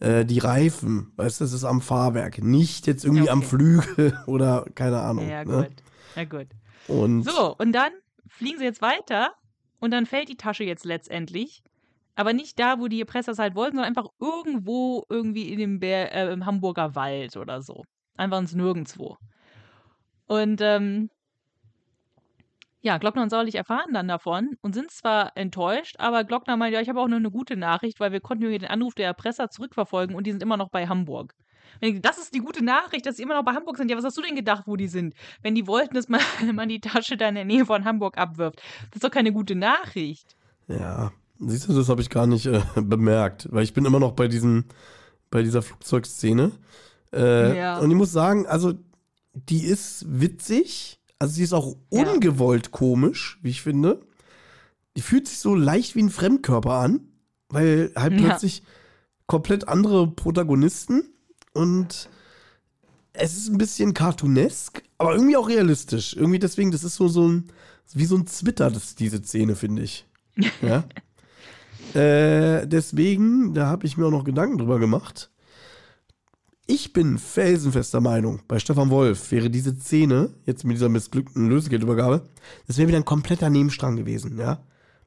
äh, 0.00 0.24
die 0.24 0.38
Reifen. 0.38 1.12
Weißt 1.16 1.40
du, 1.40 1.44
es 1.44 1.52
ist 1.52 1.64
am 1.64 1.82
Fahrwerk, 1.82 2.42
nicht 2.42 2.86
jetzt 2.86 3.04
irgendwie 3.04 3.28
am 3.28 3.40
Okay. 3.40 3.48
Flügel 3.48 4.18
oder 4.26 4.64
keine 4.74 5.00
Ahnung. 5.00 5.28
Ja, 5.28 5.44
ne? 5.44 5.68
gut. 5.68 5.82
Ja, 6.16 6.24
gut. 6.24 6.48
Und 6.88 7.22
So, 7.24 7.54
und 7.58 7.72
dann 7.72 7.92
fliegen 8.28 8.58
sie 8.58 8.64
jetzt 8.64 8.80
weiter 8.80 9.32
und 9.78 9.90
dann 9.90 10.06
fällt 10.06 10.30
die 10.30 10.36
Tasche 10.36 10.64
jetzt 10.64 10.86
letztendlich. 10.86 11.62
Aber 12.16 12.32
nicht 12.32 12.58
da, 12.58 12.80
wo 12.80 12.88
die 12.88 13.00
Erpressers 13.00 13.38
halt 13.38 13.54
wollten, 13.54 13.76
sondern 13.76 13.88
einfach 13.94 14.10
irgendwo 14.20 15.04
irgendwie 15.08 15.52
in 15.52 15.58
dem 15.58 15.78
Bär, 15.80 16.12
äh, 16.14 16.32
im 16.32 16.46
Hamburger 16.46 16.94
Wald 16.94 17.36
oder 17.36 17.62
so. 17.62 17.84
Einfach 18.16 18.38
ins 18.40 18.54
Nirgendwo. 18.54 19.18
Und 20.26 20.60
ähm, 20.62 21.10
Ja, 22.80 22.98
Glockner 22.98 23.22
und 23.22 23.30
Sauerlich 23.30 23.56
erfahren 23.56 23.92
dann 23.92 24.08
davon 24.08 24.56
und 24.62 24.74
sind 24.74 24.90
zwar 24.90 25.36
enttäuscht, 25.36 25.96
aber 25.98 26.24
Glockner 26.24 26.56
meint, 26.56 26.72
ja, 26.72 26.80
ich 26.80 26.88
habe 26.88 27.00
auch 27.00 27.08
nur 27.08 27.18
eine 27.18 27.30
gute 27.30 27.56
Nachricht, 27.56 28.00
weil 28.00 28.12
wir 28.12 28.20
konnten 28.20 28.48
hier 28.48 28.58
den 28.58 28.68
Anruf 28.68 28.94
der 28.94 29.06
Erpresser 29.06 29.50
zurückverfolgen 29.50 30.14
und 30.16 30.26
die 30.26 30.30
sind 30.30 30.42
immer 30.42 30.56
noch 30.56 30.70
bei 30.70 30.86
Hamburg. 30.86 31.34
Das 32.00 32.18
ist 32.18 32.32
die 32.34 32.38
gute 32.38 32.64
Nachricht, 32.64 33.04
dass 33.06 33.16
sie 33.16 33.22
immer 33.24 33.34
noch 33.34 33.44
bei 33.44 33.52
Hamburg 33.52 33.76
sind. 33.76 33.90
Ja, 33.90 33.96
was 33.96 34.04
hast 34.04 34.16
du 34.16 34.22
denn 34.22 34.36
gedacht, 34.36 34.64
wo 34.66 34.76
die 34.76 34.88
sind? 34.88 35.14
Wenn 35.42 35.54
die 35.54 35.66
wollten, 35.66 35.94
dass 35.94 36.08
man, 36.08 36.20
man 36.54 36.68
die 36.68 36.80
Tasche 36.80 37.16
da 37.16 37.28
in 37.28 37.34
der 37.34 37.44
Nähe 37.44 37.66
von 37.66 37.84
Hamburg 37.84 38.16
abwirft. 38.16 38.56
Das 38.90 38.96
ist 38.96 39.04
doch 39.04 39.10
keine 39.10 39.32
gute 39.32 39.56
Nachricht. 39.56 40.36
Ja, 40.68 41.12
siehst 41.38 41.68
du, 41.68 41.72
das 41.74 41.88
habe 41.88 42.00
ich 42.00 42.10
gar 42.10 42.26
nicht 42.26 42.46
äh, 42.46 42.60
bemerkt, 42.80 43.48
weil 43.50 43.64
ich 43.64 43.72
bin 43.74 43.84
immer 43.84 44.00
noch 44.00 44.12
bei 44.12 44.28
diesem, 44.28 44.64
bei 45.30 45.42
dieser 45.42 45.62
Flugzeugszene. 45.62 46.52
Äh, 47.12 47.56
Ja. 47.58 47.78
Und 47.78 47.90
ich 47.90 47.96
muss 47.96 48.12
sagen, 48.12 48.46
also 48.46 48.74
die 49.34 49.64
ist 49.64 50.04
witzig, 50.08 50.98
also 51.18 51.34
sie 51.34 51.42
ist 51.44 51.52
auch 51.52 51.76
Ja. 51.90 52.10
ungewollt 52.10 52.70
komisch, 52.72 53.38
wie 53.42 53.50
ich 53.50 53.62
finde. 53.62 54.00
Die 54.96 55.02
fühlt 55.02 55.28
sich 55.28 55.38
so 55.38 55.54
leicht 55.54 55.94
wie 55.94 56.02
ein 56.02 56.10
Fremdkörper 56.10 56.72
an, 56.72 57.00
weil 57.48 57.92
halt 57.96 58.14
Ja. 58.14 58.26
plötzlich 58.26 58.62
komplett 59.26 59.68
andere 59.68 60.06
Protagonisten 60.10 61.02
und 61.52 62.08
es 63.12 63.36
ist 63.36 63.48
ein 63.48 63.58
bisschen 63.58 63.94
cartoonesk, 63.94 64.82
aber 64.98 65.14
irgendwie 65.14 65.36
auch 65.36 65.48
realistisch. 65.48 66.14
Irgendwie 66.14 66.38
deswegen, 66.38 66.70
das 66.70 66.84
ist 66.84 66.96
so, 66.96 67.08
so 67.08 67.26
ein, 67.28 67.48
wie 67.94 68.04
so 68.04 68.16
ein 68.16 68.26
Zwitter, 68.26 68.70
das, 68.70 68.94
diese 68.94 69.22
Szene, 69.22 69.56
finde 69.56 69.82
ich. 69.82 70.06
Ja. 70.62 70.84
äh, 71.94 72.66
deswegen, 72.66 73.54
da 73.54 73.66
habe 73.66 73.86
ich 73.86 73.96
mir 73.96 74.06
auch 74.06 74.10
noch 74.10 74.24
Gedanken 74.24 74.58
drüber 74.58 74.78
gemacht. 74.78 75.30
Ich 76.68 76.92
bin 76.92 77.18
felsenfester 77.18 78.00
Meinung, 78.00 78.40
bei 78.48 78.58
Stefan 78.58 78.90
Wolf 78.90 79.30
wäre 79.30 79.50
diese 79.50 79.74
Szene, 79.76 80.30
jetzt 80.46 80.64
mit 80.64 80.76
dieser 80.76 80.88
missglückten 80.88 81.48
Lösegeldübergabe, 81.48 82.22
das 82.66 82.76
wäre 82.76 82.88
wieder 82.88 82.98
ein 82.98 83.04
kompletter 83.04 83.50
Nebenstrang 83.50 83.96
gewesen, 83.96 84.36
ja. 84.38 84.58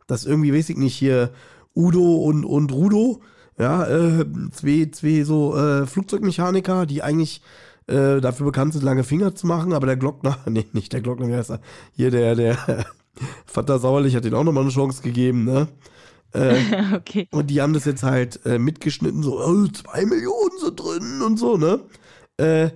Das 0.07 0.25
irgendwie, 0.25 0.53
weiß 0.53 0.69
ich 0.69 0.77
nicht, 0.77 0.95
hier 0.95 1.31
Udo 1.75 2.15
und, 2.23 2.45
und 2.45 2.71
Rudo, 2.71 3.21
ja, 3.57 3.85
äh, 3.85 4.25
zwei, 4.51 4.89
zwei 4.91 5.23
so 5.23 5.55
äh, 5.57 5.85
Flugzeugmechaniker, 5.85 6.85
die 6.85 7.03
eigentlich 7.03 7.41
äh, 7.87 8.21
dafür 8.21 8.45
bekannt 8.45 8.73
sind, 8.73 8.83
lange 8.83 9.03
Finger 9.03 9.35
zu 9.35 9.45
machen, 9.45 9.73
aber 9.73 9.85
der 9.85 9.97
Glockner, 9.97 10.37
nee, 10.49 10.65
nicht 10.71 10.93
der 10.93 11.01
Glockner, 11.01 11.27
wie 11.27 11.35
heißt 11.35 11.51
er? 11.51 11.61
Hier 11.91 12.09
der, 12.09 12.35
der 12.35 12.57
Vater 13.45 13.79
Sauerlich 13.79 14.15
hat 14.15 14.23
den 14.23 14.33
auch 14.33 14.45
nochmal 14.45 14.63
eine 14.63 14.71
Chance 14.71 15.01
gegeben, 15.01 15.43
ne? 15.43 15.67
Äh, 16.33 16.59
okay. 16.95 17.27
und 17.31 17.47
die 17.47 17.61
haben 17.61 17.73
das 17.73 17.85
jetzt 17.85 18.03
halt 18.03 18.45
äh, 18.45 18.59
mitgeschnitten, 18.59 19.23
so, 19.23 19.39
oh, 19.39 19.67
zwei 19.67 20.05
Millionen 20.05 20.59
sind 20.59 20.79
drin 20.79 21.21
und 21.21 21.37
so, 21.37 21.57
ne? 21.57 21.81
Äh, 22.37 22.69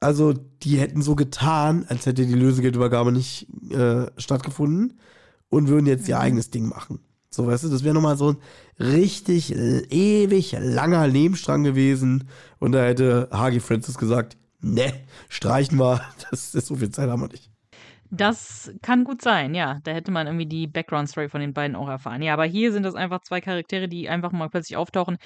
also, 0.00 0.32
die 0.32 0.78
hätten 0.78 1.00
so 1.00 1.14
getan, 1.14 1.84
als 1.88 2.06
hätte 2.06 2.26
die 2.26 2.34
Lösegeldübergabe 2.34 3.12
nicht 3.12 3.46
äh, 3.70 4.06
stattgefunden 4.16 4.98
und 5.48 5.68
würden 5.68 5.86
jetzt 5.86 6.08
ihr 6.08 6.18
eigenes 6.18 6.50
Ding 6.50 6.68
machen. 6.68 6.98
So, 7.30 7.46
weißt 7.46 7.64
du, 7.64 7.68
das 7.68 7.84
wäre 7.84 7.94
nochmal 7.94 8.16
so 8.16 8.32
ein 8.32 8.36
richtig 8.78 9.54
ewig 9.54 10.56
langer 10.60 11.06
Nebenstrang 11.06 11.62
gewesen. 11.62 12.28
Und 12.58 12.72
da 12.72 12.84
hätte 12.84 13.28
Hagi 13.30 13.60
Francis 13.60 13.96
gesagt, 13.96 14.36
ne, 14.60 14.92
streichen 15.28 15.78
wir, 15.78 16.00
das 16.30 16.54
ist 16.54 16.66
so 16.66 16.76
viel 16.76 16.90
Zeit 16.90 17.08
haben 17.08 17.22
wir 17.22 17.28
nicht. 17.28 17.51
Das 18.14 18.70
kann 18.82 19.04
gut 19.04 19.22
sein, 19.22 19.54
ja. 19.54 19.80
Da 19.84 19.92
hätte 19.92 20.10
man 20.10 20.26
irgendwie 20.26 20.44
die 20.44 20.66
Background-Story 20.66 21.30
von 21.30 21.40
den 21.40 21.54
beiden 21.54 21.74
auch 21.74 21.88
erfahren. 21.88 22.20
Ja, 22.20 22.34
aber 22.34 22.44
hier 22.44 22.70
sind 22.70 22.82
das 22.82 22.94
einfach 22.94 23.22
zwei 23.22 23.40
Charaktere, 23.40 23.88
die 23.88 24.10
einfach 24.10 24.32
mal 24.32 24.50
plötzlich 24.50 24.76
auftauchen. 24.76 25.16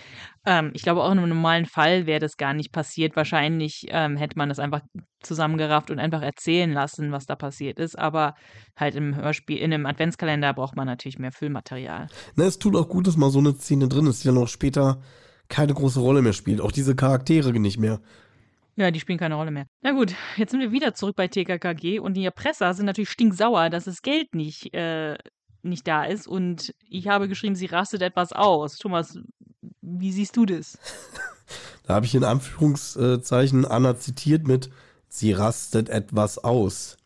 Ähm, 0.46 0.70
ich 0.72 0.82
glaube, 0.82 1.02
auch 1.02 1.10
in 1.10 1.18
einem 1.18 1.30
normalen 1.30 1.66
Fall 1.66 2.06
wäre 2.06 2.20
das 2.20 2.36
gar 2.36 2.54
nicht 2.54 2.70
passiert. 2.70 3.16
Wahrscheinlich 3.16 3.86
ähm, 3.88 4.16
hätte 4.16 4.38
man 4.38 4.48
das 4.48 4.60
einfach 4.60 4.82
zusammengerafft 5.20 5.90
und 5.90 5.98
einfach 5.98 6.22
erzählen 6.22 6.72
lassen, 6.72 7.10
was 7.10 7.26
da 7.26 7.34
passiert 7.34 7.80
ist. 7.80 7.98
Aber 7.98 8.36
halt 8.76 8.94
im 8.94 9.16
Hörspiel, 9.16 9.58
in 9.58 9.74
einem 9.74 9.86
Adventskalender 9.86 10.54
braucht 10.54 10.76
man 10.76 10.86
natürlich 10.86 11.18
mehr 11.18 11.32
Füllmaterial. 11.32 12.06
Ne, 12.36 12.44
es 12.44 12.60
tut 12.60 12.76
auch 12.76 12.88
gut, 12.88 13.08
dass 13.08 13.16
mal 13.16 13.30
so 13.30 13.40
eine 13.40 13.54
Szene 13.56 13.88
drin 13.88 14.06
ist, 14.06 14.22
die 14.22 14.28
dann 14.28 14.38
auch 14.38 14.46
später 14.46 15.02
keine 15.48 15.74
große 15.74 15.98
Rolle 15.98 16.22
mehr 16.22 16.34
spielt. 16.34 16.60
Auch 16.60 16.70
diese 16.70 16.94
Charaktere 16.94 17.52
nicht 17.58 17.80
mehr. 17.80 18.00
Ja, 18.76 18.90
die 18.90 19.00
spielen 19.00 19.18
keine 19.18 19.36
Rolle 19.36 19.50
mehr. 19.50 19.66
Na 19.80 19.92
gut, 19.92 20.14
jetzt 20.36 20.50
sind 20.50 20.60
wir 20.60 20.70
wieder 20.70 20.94
zurück 20.94 21.16
bei 21.16 21.28
TKKG 21.28 21.98
und 21.98 22.14
die 22.14 22.24
Erpresser 22.24 22.74
sind 22.74 22.84
natürlich 22.84 23.10
stinksauer, 23.10 23.70
dass 23.70 23.84
das 23.84 24.02
Geld 24.02 24.34
nicht, 24.34 24.74
äh, 24.74 25.16
nicht 25.62 25.88
da 25.88 26.04
ist. 26.04 26.28
Und 26.28 26.74
ich 26.86 27.08
habe 27.08 27.26
geschrieben, 27.28 27.56
sie 27.56 27.66
rastet 27.66 28.02
etwas 28.02 28.32
aus. 28.32 28.76
Thomas, 28.76 29.18
wie 29.80 30.12
siehst 30.12 30.36
du 30.36 30.46
das? 30.46 30.78
Da 31.84 31.94
habe 31.94 32.06
ich 32.06 32.16
in 32.16 32.24
Anführungszeichen 32.24 33.64
Anna 33.64 33.96
zitiert 33.96 34.48
mit, 34.48 34.70
sie 35.08 35.30
rastet 35.30 35.88
etwas 35.88 36.38
aus. 36.38 36.96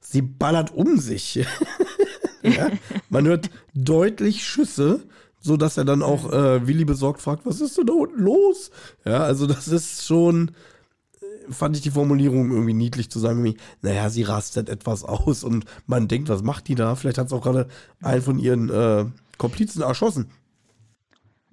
Sie 0.00 0.22
ballert 0.22 0.72
um 0.72 0.96
sich. 0.96 1.34
ja? 2.42 2.70
Man 3.10 3.26
hört 3.26 3.50
deutlich 3.74 4.46
Schüsse, 4.46 5.02
so 5.38 5.58
dass 5.58 5.76
er 5.76 5.84
dann 5.84 6.02
auch 6.02 6.32
äh, 6.32 6.66
Willi 6.66 6.86
besorgt 6.86 7.20
fragt, 7.20 7.44
was 7.44 7.60
ist 7.60 7.76
denn 7.76 7.86
da 7.86 7.92
unten 7.92 8.22
los? 8.22 8.70
Ja, 9.04 9.22
also 9.22 9.46
das 9.46 9.68
ist 9.68 10.06
schon, 10.06 10.52
fand 11.50 11.76
ich 11.76 11.82
die 11.82 11.90
Formulierung 11.90 12.50
irgendwie 12.50 12.74
niedlich 12.74 13.10
zu 13.10 13.18
sagen, 13.18 13.42
wie, 13.44 13.56
naja, 13.82 14.10
sie 14.10 14.22
rastet 14.22 14.68
etwas 14.68 15.04
aus 15.04 15.44
und 15.44 15.64
man 15.86 16.08
denkt, 16.08 16.28
was 16.28 16.42
macht 16.42 16.68
die 16.68 16.74
da? 16.74 16.94
Vielleicht 16.94 17.18
hat 17.18 17.26
es 17.26 17.32
auch 17.32 17.42
gerade 17.42 17.68
einen 18.02 18.22
von 18.22 18.38
ihren 18.38 18.70
äh, 18.70 19.06
Komplizen 19.38 19.82
erschossen. 19.82 20.30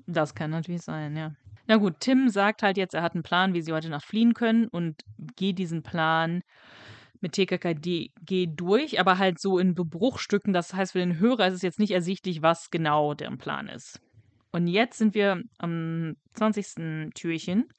Das 0.05 0.35
kann 0.35 0.51
natürlich 0.51 0.81
sein, 0.81 1.15
ja. 1.15 1.33
Na 1.67 1.77
gut, 1.77 1.95
Tim 1.99 2.29
sagt 2.29 2.61
halt 2.61 2.77
jetzt, 2.77 2.93
er 2.93 3.03
hat 3.03 3.13
einen 3.13 3.23
Plan, 3.23 3.53
wie 3.53 3.61
sie 3.61 3.71
heute 3.71 3.89
Nacht 3.89 4.05
fliehen 4.05 4.33
können 4.33 4.67
und 4.67 5.01
geht 5.37 5.59
diesen 5.59 5.81
Plan 5.81 6.41
mit 7.21 7.31
TKKG 7.31 8.11
durch, 8.47 8.99
aber 8.99 9.17
halt 9.17 9.39
so 9.39 9.57
in 9.57 9.73
Bruchstücken. 9.73 10.51
Das 10.51 10.73
heißt, 10.73 10.91
für 10.91 10.99
den 10.99 11.19
Hörer 11.19 11.47
ist 11.47 11.53
es 11.55 11.61
jetzt 11.61 11.79
nicht 11.79 11.91
ersichtlich, 11.91 12.41
was 12.41 12.69
genau 12.69 13.13
deren 13.13 13.37
Plan 13.37 13.69
ist. 13.69 14.01
Und 14.51 14.67
jetzt 14.67 14.97
sind 14.97 15.15
wir 15.15 15.41
am 15.57 16.15
20. 16.33 17.13
Türchen. 17.15 17.69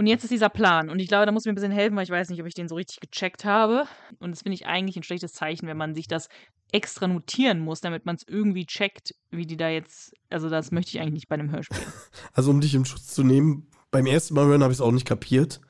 Und 0.00 0.06
jetzt 0.06 0.24
ist 0.24 0.30
dieser 0.30 0.48
Plan. 0.48 0.88
Und 0.88 0.98
ich 0.98 1.08
glaube, 1.08 1.26
da 1.26 1.32
muss 1.32 1.44
mir 1.44 1.52
ein 1.52 1.56
bisschen 1.56 1.70
helfen, 1.72 1.94
weil 1.94 2.04
ich 2.04 2.10
weiß 2.10 2.30
nicht, 2.30 2.40
ob 2.40 2.46
ich 2.46 2.54
den 2.54 2.68
so 2.68 2.74
richtig 2.74 3.00
gecheckt 3.00 3.44
habe. 3.44 3.84
Und 4.18 4.30
das 4.30 4.40
finde 4.40 4.54
ich 4.54 4.64
eigentlich 4.64 4.96
ein 4.96 5.02
schlechtes 5.02 5.34
Zeichen, 5.34 5.66
wenn 5.68 5.76
man 5.76 5.94
sich 5.94 6.08
das 6.08 6.30
extra 6.72 7.06
notieren 7.06 7.60
muss, 7.60 7.82
damit 7.82 8.06
man 8.06 8.16
es 8.16 8.22
irgendwie 8.26 8.64
checkt, 8.64 9.14
wie 9.30 9.44
die 9.44 9.58
da 9.58 9.68
jetzt. 9.68 10.14
Also, 10.30 10.48
das 10.48 10.70
möchte 10.70 10.92
ich 10.96 11.02
eigentlich 11.02 11.12
nicht 11.12 11.28
bei 11.28 11.34
einem 11.34 11.50
Hörspiel. 11.52 11.76
Also 12.32 12.50
um 12.50 12.62
dich 12.62 12.74
im 12.74 12.86
Schutz 12.86 13.08
zu 13.08 13.22
nehmen, 13.24 13.66
beim 13.90 14.06
ersten 14.06 14.32
Mal 14.32 14.46
hören 14.46 14.62
habe 14.62 14.72
ich 14.72 14.78
es 14.78 14.80
auch 14.80 14.90
nicht 14.90 15.06
kapiert. 15.06 15.60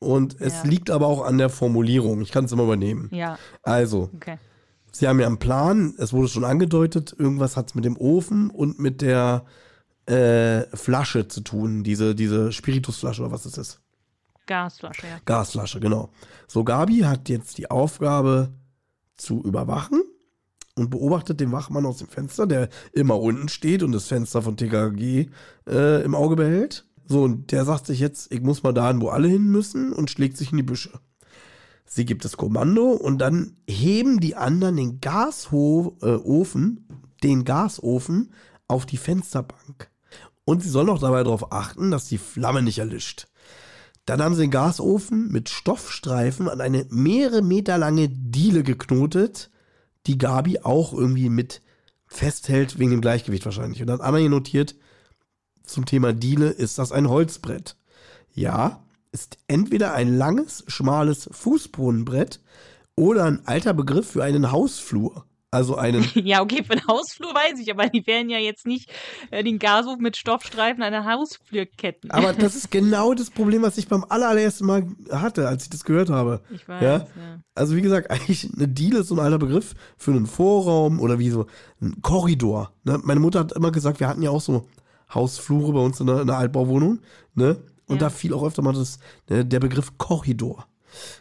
Und 0.00 0.40
es 0.40 0.64
Ja. 0.64 0.68
liegt 0.68 0.90
aber 0.90 1.06
auch 1.06 1.24
an 1.24 1.38
der 1.38 1.48
Formulierung. 1.48 2.22
Ich 2.22 2.32
kann 2.32 2.46
es 2.46 2.50
immer 2.50 2.64
übernehmen. 2.64 3.08
Ja, 3.12 3.38
Also, 3.62 4.10
okay. 4.16 4.38
sie 4.90 5.06
haben 5.06 5.20
ja 5.20 5.28
einen 5.28 5.38
Plan, 5.38 5.94
es 5.98 6.12
wurde 6.12 6.26
schon 6.26 6.42
angedeutet, 6.42 7.14
irgendwas 7.16 7.56
hat 7.56 7.68
es 7.68 7.76
mit 7.76 7.84
dem 7.84 7.96
Ofen 7.96 8.50
und 8.50 8.80
mit 8.80 9.00
der 9.00 9.46
äh, 10.06 10.64
Flasche 10.76 11.28
zu 11.28 11.40
tun. 11.40 11.84
Diese, 11.84 12.14
diese 12.14 12.52
Spiritusflasche 12.52 13.22
oder 13.22 13.32
was 13.32 13.42
das 13.42 13.58
ist. 13.58 13.80
Gasflasche, 14.46 15.06
ja. 15.06 15.20
Gasflasche, 15.24 15.80
genau. 15.80 16.10
So, 16.46 16.64
Gabi 16.64 17.00
hat 17.00 17.28
jetzt 17.28 17.58
die 17.58 17.70
Aufgabe 17.70 18.52
zu 19.16 19.42
überwachen 19.42 20.02
und 20.76 20.90
beobachtet 20.90 21.40
den 21.40 21.52
Wachmann 21.52 21.86
aus 21.86 21.98
dem 21.98 22.08
Fenster, 22.08 22.46
der 22.46 22.68
immer 22.92 23.20
unten 23.20 23.48
steht 23.48 23.82
und 23.82 23.92
das 23.92 24.06
Fenster 24.06 24.42
von 24.42 24.56
TKG 24.56 25.28
äh, 25.66 26.04
im 26.04 26.14
Auge 26.14 26.36
behält. 26.36 26.86
So, 27.08 27.22
und 27.22 27.50
der 27.52 27.64
sagt 27.64 27.86
sich 27.86 27.98
jetzt, 28.00 28.32
ich 28.32 28.42
muss 28.42 28.62
mal 28.62 28.72
dahin, 28.72 29.00
wo 29.00 29.08
alle 29.08 29.28
hin 29.28 29.50
müssen 29.50 29.92
und 29.92 30.10
schlägt 30.10 30.36
sich 30.36 30.50
in 30.50 30.58
die 30.58 30.62
Büsche. 30.62 30.90
Sie 31.84 32.04
gibt 32.04 32.24
das 32.24 32.36
Kommando 32.36 32.90
und 32.90 33.18
dann 33.18 33.56
heben 33.68 34.18
die 34.18 34.34
anderen 34.34 34.76
den 34.76 35.00
Gasofen, 35.00 35.98
äh, 36.02 37.22
den 37.22 37.44
Gasofen 37.44 38.32
auf 38.68 38.86
die 38.86 38.96
Fensterbank. 38.96 39.88
Und 40.46 40.62
sie 40.62 40.70
soll 40.70 40.84
noch 40.84 41.00
dabei 41.00 41.24
darauf 41.24 41.52
achten, 41.52 41.90
dass 41.90 42.06
die 42.06 42.18
Flamme 42.18 42.62
nicht 42.62 42.78
erlischt. 42.78 43.26
Dann 44.06 44.22
haben 44.22 44.36
sie 44.36 44.42
den 44.42 44.52
Gasofen 44.52 45.28
mit 45.32 45.48
Stoffstreifen 45.48 46.48
an 46.48 46.60
eine 46.60 46.86
mehrere 46.88 47.42
Meter 47.42 47.76
lange 47.76 48.08
Diele 48.08 48.62
geknotet, 48.62 49.50
die 50.06 50.16
Gabi 50.16 50.60
auch 50.60 50.92
irgendwie 50.92 51.28
mit 51.28 51.62
festhält, 52.06 52.78
wegen 52.78 52.92
dem 52.92 53.00
Gleichgewicht 53.00 53.44
wahrscheinlich. 53.44 53.80
Und 53.80 53.88
dann 53.88 53.98
hat 53.98 54.06
Anna 54.06 54.18
hier 54.18 54.30
notiert, 54.30 54.76
zum 55.64 55.84
Thema 55.84 56.12
Diele 56.12 56.50
ist 56.50 56.78
das 56.78 56.92
ein 56.92 57.08
Holzbrett. 57.08 57.76
Ja, 58.32 58.84
ist 59.10 59.38
entweder 59.48 59.94
ein 59.94 60.16
langes, 60.16 60.62
schmales 60.68 61.28
Fußbodenbrett 61.32 62.40
oder 62.94 63.24
ein 63.24 63.44
alter 63.48 63.74
Begriff 63.74 64.12
für 64.12 64.22
einen 64.22 64.52
Hausflur. 64.52 65.26
Also 65.50 65.76
einen 65.76 66.04
Ja, 66.14 66.42
okay, 66.42 66.62
für 66.64 66.74
den 66.76 66.86
Hausflur 66.86 67.32
weiß 67.32 67.60
ich, 67.60 67.70
aber 67.70 67.88
die 67.88 68.06
werden 68.06 68.28
ja 68.28 68.38
jetzt 68.38 68.66
nicht 68.66 68.90
äh, 69.30 69.44
den 69.44 69.58
Gashof 69.58 69.98
mit 69.98 70.16
Stoffstreifen 70.16 70.82
an 70.82 70.92
der 70.92 71.04
Hausflur 71.04 71.64
ketten. 71.66 72.10
Aber 72.10 72.32
das 72.32 72.54
ist 72.56 72.70
genau 72.70 73.14
das 73.14 73.30
Problem, 73.30 73.62
was 73.62 73.78
ich 73.78 73.88
beim 73.88 74.04
allerersten 74.08 74.66
Mal 74.66 74.86
hatte, 75.10 75.48
als 75.48 75.64
ich 75.64 75.70
das 75.70 75.84
gehört 75.84 76.10
habe. 76.10 76.42
ich 76.50 76.68
weiß, 76.68 76.82
ja? 76.82 76.96
ja. 76.98 77.06
Also 77.54 77.76
wie 77.76 77.82
gesagt, 77.82 78.10
eigentlich 78.10 78.48
eine 78.54 78.68
Diele 78.68 78.98
ist 79.00 79.08
so 79.08 79.14
ein 79.14 79.20
alter 79.20 79.38
Begriff 79.38 79.74
für 79.96 80.10
einen 80.10 80.26
Vorraum 80.26 81.00
oder 81.00 81.18
wie 81.18 81.30
so 81.30 81.46
ein 81.80 82.02
Korridor. 82.02 82.72
Ne? 82.84 83.00
Meine 83.04 83.20
Mutter 83.20 83.38
hat 83.40 83.52
immer 83.52 83.70
gesagt, 83.70 84.00
wir 84.00 84.08
hatten 84.08 84.22
ja 84.22 84.30
auch 84.30 84.40
so 84.42 84.66
Hausflure 85.14 85.72
bei 85.72 85.80
uns 85.80 86.00
in 86.00 86.06
der, 86.08 86.20
in 86.22 86.26
der 86.26 86.36
Altbauwohnung. 86.38 87.00
Ne? 87.34 87.56
Und 87.86 87.96
Ja. 88.02 88.08
da 88.08 88.10
fiel 88.10 88.34
auch 88.34 88.42
öfter 88.44 88.62
mal 88.62 88.72
das, 88.72 88.98
ne, 89.30 89.44
der 89.44 89.60
Begriff 89.60 89.96
Korridor. 89.96 90.66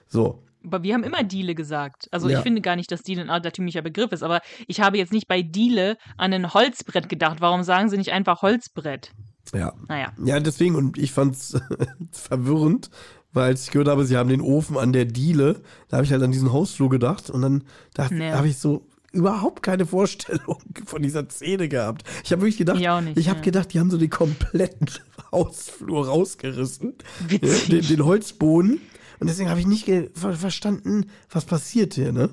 So. 0.07 0.41
Aber 0.65 0.83
wir 0.83 0.93
haben 0.93 1.03
immer 1.03 1.23
Diele 1.23 1.55
gesagt. 1.55 2.07
Also 2.11 2.29
Ja. 2.29 2.37
ich 2.37 2.43
finde 2.43 2.61
gar 2.61 2.75
nicht, 2.75 2.91
dass 2.91 3.01
Diele 3.01 3.21
ein 3.21 3.29
altertümlicher 3.29 3.81
Begriff 3.81 4.11
ist, 4.11 4.23
aber 4.23 4.41
ich 4.67 4.81
habe 4.81 4.97
jetzt 4.97 5.13
nicht 5.13 5.27
bei 5.27 5.41
Diele 5.41 5.97
an 6.17 6.33
ein 6.33 6.53
Holzbrett 6.53 7.09
gedacht. 7.09 7.37
Warum 7.41 7.63
sagen 7.63 7.89
sie 7.89 7.97
nicht 7.97 8.11
einfach 8.11 8.41
Holzbrett? 8.41 9.11
Ja. 9.53 9.73
Naja. 9.87 10.11
Ja, 10.23 10.39
deswegen, 10.39 10.75
und 10.75 10.97
ich 10.97 11.11
fand's 11.11 11.57
verwirrend, 12.11 12.89
weil 13.33 13.45
als 13.45 13.65
ich 13.65 13.71
gehört 13.71 13.87
habe, 13.89 14.05
sie 14.05 14.17
haben 14.17 14.29
den 14.29 14.41
Ofen 14.41 14.77
an 14.77 14.93
der 14.93 15.05
Diele, 15.05 15.61
da 15.89 15.97
habe 15.97 16.05
ich 16.05 16.11
halt 16.11 16.23
an 16.23 16.31
diesen 16.31 16.51
Hausflur 16.53 16.89
gedacht 16.89 17.29
und 17.29 17.41
dann 17.41 17.63
dachte, 17.93 18.15
Ja. 18.15 18.37
habe 18.37 18.47
ich 18.47 18.57
so 18.57 18.87
überhaupt 19.11 19.61
keine 19.63 19.85
Vorstellung 19.85 20.61
von 20.85 21.01
dieser 21.01 21.27
Szene 21.29 21.67
gehabt. 21.69 22.03
Ich 22.23 22.31
habe 22.31 22.41
wirklich 22.41 22.57
gedacht, 22.57 22.79
Ich 22.81 23.01
nicht, 23.05 23.17
ich 23.17 23.29
habe 23.29 23.39
ja. 23.39 23.43
gedacht, 23.45 23.73
die 23.73 23.79
haben 23.79 23.91
so 23.91 23.97
den 23.97 24.09
kompletten 24.09 24.87
Hausflur 25.31 26.07
rausgerissen, 26.07 26.95
Witzig. 27.27 27.69
den, 27.69 27.87
den 27.97 28.05
Holzboden 28.05 28.81
und 29.19 29.27
deswegen 29.29 29.49
habe 29.49 29.59
ich 29.59 29.67
nicht 29.67 29.85
ver 30.13 30.33
verstanden, 30.33 31.05
was 31.29 31.45
passiert 31.45 31.93
hier, 31.93 32.11
ne? 32.11 32.29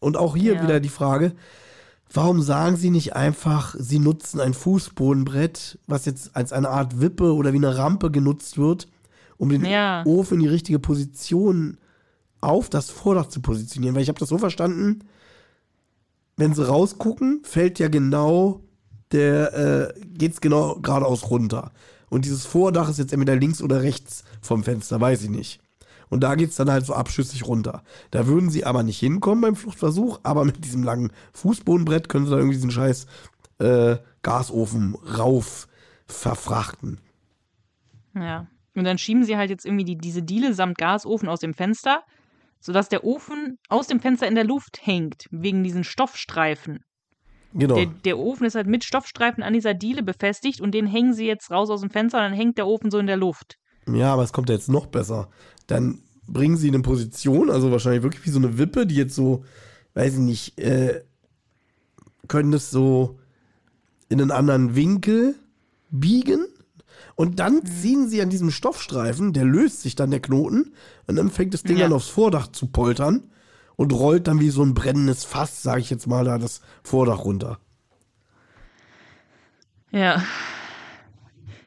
Und 0.00 0.16
auch 0.16 0.36
hier 0.36 0.54
Ja. 0.54 0.62
wieder 0.62 0.80
die 0.80 0.88
Frage, 0.88 1.32
Warum 2.10 2.40
sagen 2.40 2.76
Sie 2.76 2.88
nicht 2.88 3.16
einfach, 3.16 3.74
Sie 3.78 3.98
nutzen 3.98 4.40
ein 4.40 4.54
Fußbodenbrett, 4.54 5.78
was 5.86 6.06
jetzt 6.06 6.34
als 6.34 6.54
eine 6.54 6.70
Art 6.70 7.02
Wippe 7.02 7.34
oder 7.34 7.52
wie 7.52 7.58
eine 7.58 7.76
Rampe 7.76 8.10
genutzt 8.10 8.56
wird, 8.56 8.88
um 9.36 9.50
den 9.50 9.62
Ja. 9.66 10.02
Ofen 10.06 10.36
in 10.36 10.40
die 10.44 10.48
richtige 10.48 10.78
Position 10.78 11.76
auf 12.40 12.70
das 12.70 12.88
Vordach 12.88 13.26
zu 13.26 13.40
positionieren? 13.42 13.94
Weil 13.94 14.02
ich 14.02 14.08
habe 14.08 14.18
das 14.18 14.30
so 14.30 14.38
verstanden, 14.38 15.00
wenn 16.38 16.54
Sie 16.54 16.66
rausgucken, 16.66 17.40
fällt 17.44 17.78
ja 17.78 17.88
genau 17.88 18.62
der, 19.12 19.92
äh, 19.94 20.00
geht's 20.14 20.40
genau 20.40 20.76
geradeaus 20.76 21.28
runter. 21.30 21.72
Und 22.08 22.24
dieses 22.24 22.46
Vordach 22.46 22.88
ist 22.88 22.98
jetzt 22.98 23.12
entweder 23.12 23.36
links 23.36 23.60
oder 23.60 23.82
rechts 23.82 24.24
vom 24.40 24.64
Fenster, 24.64 24.98
weiß 24.98 25.24
ich 25.24 25.30
nicht. 25.30 25.60
Und 26.10 26.22
da 26.22 26.34
geht's 26.34 26.56
dann 26.56 26.70
halt 26.70 26.86
so 26.86 26.94
abschüssig 26.94 27.46
runter. 27.46 27.82
Da 28.10 28.26
würden 28.26 28.50
sie 28.50 28.64
aber 28.64 28.82
nicht 28.82 28.98
hinkommen 28.98 29.42
beim 29.42 29.56
Fluchtversuch, 29.56 30.20
aber 30.22 30.44
mit 30.44 30.64
diesem 30.64 30.82
langen 30.82 31.12
Fußbodenbrett 31.32 32.08
können 32.08 32.26
sie 32.26 32.30
da 32.30 32.38
irgendwie 32.38 32.56
diesen 32.56 32.70
scheiß 32.70 33.06
äh, 33.58 33.96
Gasofen 34.22 34.94
rauf 34.94 35.68
verfrachten. 36.06 37.00
Ja. 38.14 38.46
Und 38.74 38.84
dann 38.84 38.98
schieben 38.98 39.24
sie 39.24 39.36
halt 39.36 39.50
jetzt 39.50 39.66
irgendwie 39.66 39.84
die, 39.84 39.96
diese 39.96 40.22
Diele 40.22 40.54
samt 40.54 40.78
Gasofen 40.78 41.28
aus 41.28 41.40
dem 41.40 41.52
Fenster, 41.52 42.02
sodass 42.60 42.88
der 42.88 43.04
Ofen 43.04 43.58
aus 43.68 43.88
dem 43.88 44.00
Fenster 44.00 44.28
in 44.28 44.34
der 44.34 44.44
Luft 44.44 44.80
hängt, 44.82 45.26
wegen 45.30 45.64
diesen 45.64 45.84
Stoffstreifen. 45.84 46.84
Genau. 47.54 47.74
Der, 47.74 47.86
der 47.86 48.18
Ofen 48.18 48.46
ist 48.46 48.54
halt 48.54 48.66
mit 48.66 48.84
Stoffstreifen 48.84 49.42
an 49.42 49.52
dieser 49.52 49.74
Diele 49.74 50.02
befestigt 50.02 50.60
und 50.60 50.72
den 50.72 50.86
hängen 50.86 51.14
sie 51.14 51.26
jetzt 51.26 51.50
raus 51.50 51.70
aus 51.70 51.80
dem 51.80 51.90
Fenster 51.90 52.18
und 52.18 52.24
dann 52.24 52.32
hängt 52.34 52.58
der 52.58 52.66
Ofen 52.66 52.90
so 52.90 52.98
in 52.98 53.06
der 53.06 53.16
Luft. 53.16 53.56
Ja, 53.88 54.12
aber 54.12 54.22
es 54.22 54.32
kommt 54.32 54.48
ja 54.48 54.54
jetzt 54.54 54.68
noch 54.68 54.86
besser. 54.86 55.28
Dann 55.68 56.00
bringen 56.26 56.56
sie 56.56 56.68
eine 56.68 56.80
Position, 56.80 57.48
also 57.50 57.70
wahrscheinlich 57.70 58.02
wirklich 58.02 58.26
wie 58.26 58.30
so 58.30 58.38
eine 58.38 58.58
Wippe, 58.58 58.86
die 58.86 58.96
jetzt 58.96 59.14
so, 59.14 59.44
weiß 59.94 60.14
ich 60.14 60.18
nicht, 60.18 60.58
äh, 60.58 61.02
können 62.26 62.50
das 62.50 62.70
so 62.70 63.18
in 64.08 64.20
einen 64.20 64.30
anderen 64.32 64.74
Winkel 64.74 65.36
biegen. 65.90 66.46
Und 67.14 67.38
dann 67.40 67.64
ziehen 67.64 68.08
sie 68.08 68.20
an 68.22 68.30
diesem 68.30 68.50
Stoffstreifen, 68.50 69.32
der 69.32 69.44
löst 69.44 69.82
sich 69.82 69.94
dann 69.94 70.10
der 70.10 70.20
Knoten 70.20 70.72
und 71.06 71.16
dann 71.16 71.30
fängt 71.30 71.54
das 71.54 71.62
Ding 71.62 71.78
Ja. 71.78 71.86
an 71.86 71.92
aufs 71.92 72.08
Vordach 72.08 72.48
zu 72.48 72.66
poltern 72.66 73.30
und 73.76 73.92
rollt 73.92 74.26
dann 74.28 74.40
wie 74.40 74.50
so 74.50 74.62
ein 74.62 74.74
brennendes 74.74 75.24
Fass, 75.24 75.62
sage 75.62 75.80
ich 75.80 75.90
jetzt 75.90 76.06
mal, 76.06 76.24
da 76.24 76.38
das 76.38 76.60
Vordach 76.82 77.24
runter. 77.24 77.58
Ja. 79.90 80.22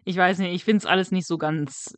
Ich 0.03 0.17
weiß 0.17 0.39
nicht, 0.39 0.53
ich 0.53 0.63
finde 0.63 0.79
es 0.79 0.85
alles 0.85 1.11
nicht 1.11 1.27
so 1.27 1.37
ganz, 1.37 1.95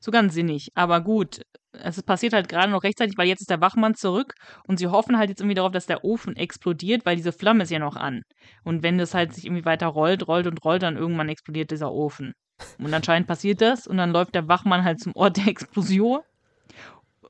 so 0.00 0.10
ganz 0.10 0.34
sinnig. 0.34 0.70
Aber 0.74 1.00
gut, 1.00 1.42
es 1.72 2.02
passiert 2.02 2.32
halt 2.32 2.48
gerade 2.48 2.70
noch 2.70 2.82
rechtzeitig, 2.82 3.16
weil 3.16 3.28
jetzt 3.28 3.40
ist 3.40 3.50
der 3.50 3.60
Wachmann 3.60 3.94
zurück 3.94 4.34
und 4.66 4.78
sie 4.78 4.88
hoffen 4.88 5.18
halt 5.18 5.30
jetzt 5.30 5.40
irgendwie 5.40 5.54
darauf, 5.54 5.72
dass 5.72 5.86
der 5.86 6.04
Ofen 6.04 6.36
explodiert, 6.36 7.06
weil 7.06 7.16
diese 7.16 7.32
Flamme 7.32 7.62
ist 7.62 7.70
ja 7.70 7.78
noch 7.78 7.96
an. 7.96 8.22
Und 8.64 8.82
wenn 8.82 8.98
das 8.98 9.14
halt 9.14 9.34
sich 9.34 9.46
irgendwie 9.46 9.64
weiter 9.64 9.86
rollt, 9.86 10.28
rollt 10.28 10.46
und 10.46 10.64
rollt, 10.64 10.82
dann 10.82 10.96
irgendwann 10.96 11.28
explodiert 11.28 11.70
dieser 11.70 11.92
Ofen. 11.92 12.34
Und 12.78 12.92
anscheinend 12.94 13.26
passiert 13.26 13.60
das 13.60 13.86
und 13.86 13.96
dann 13.96 14.12
läuft 14.12 14.34
der 14.34 14.48
Wachmann 14.48 14.84
halt 14.84 15.00
zum 15.00 15.14
Ort 15.16 15.38
der 15.38 15.48
Explosion. 15.48 16.20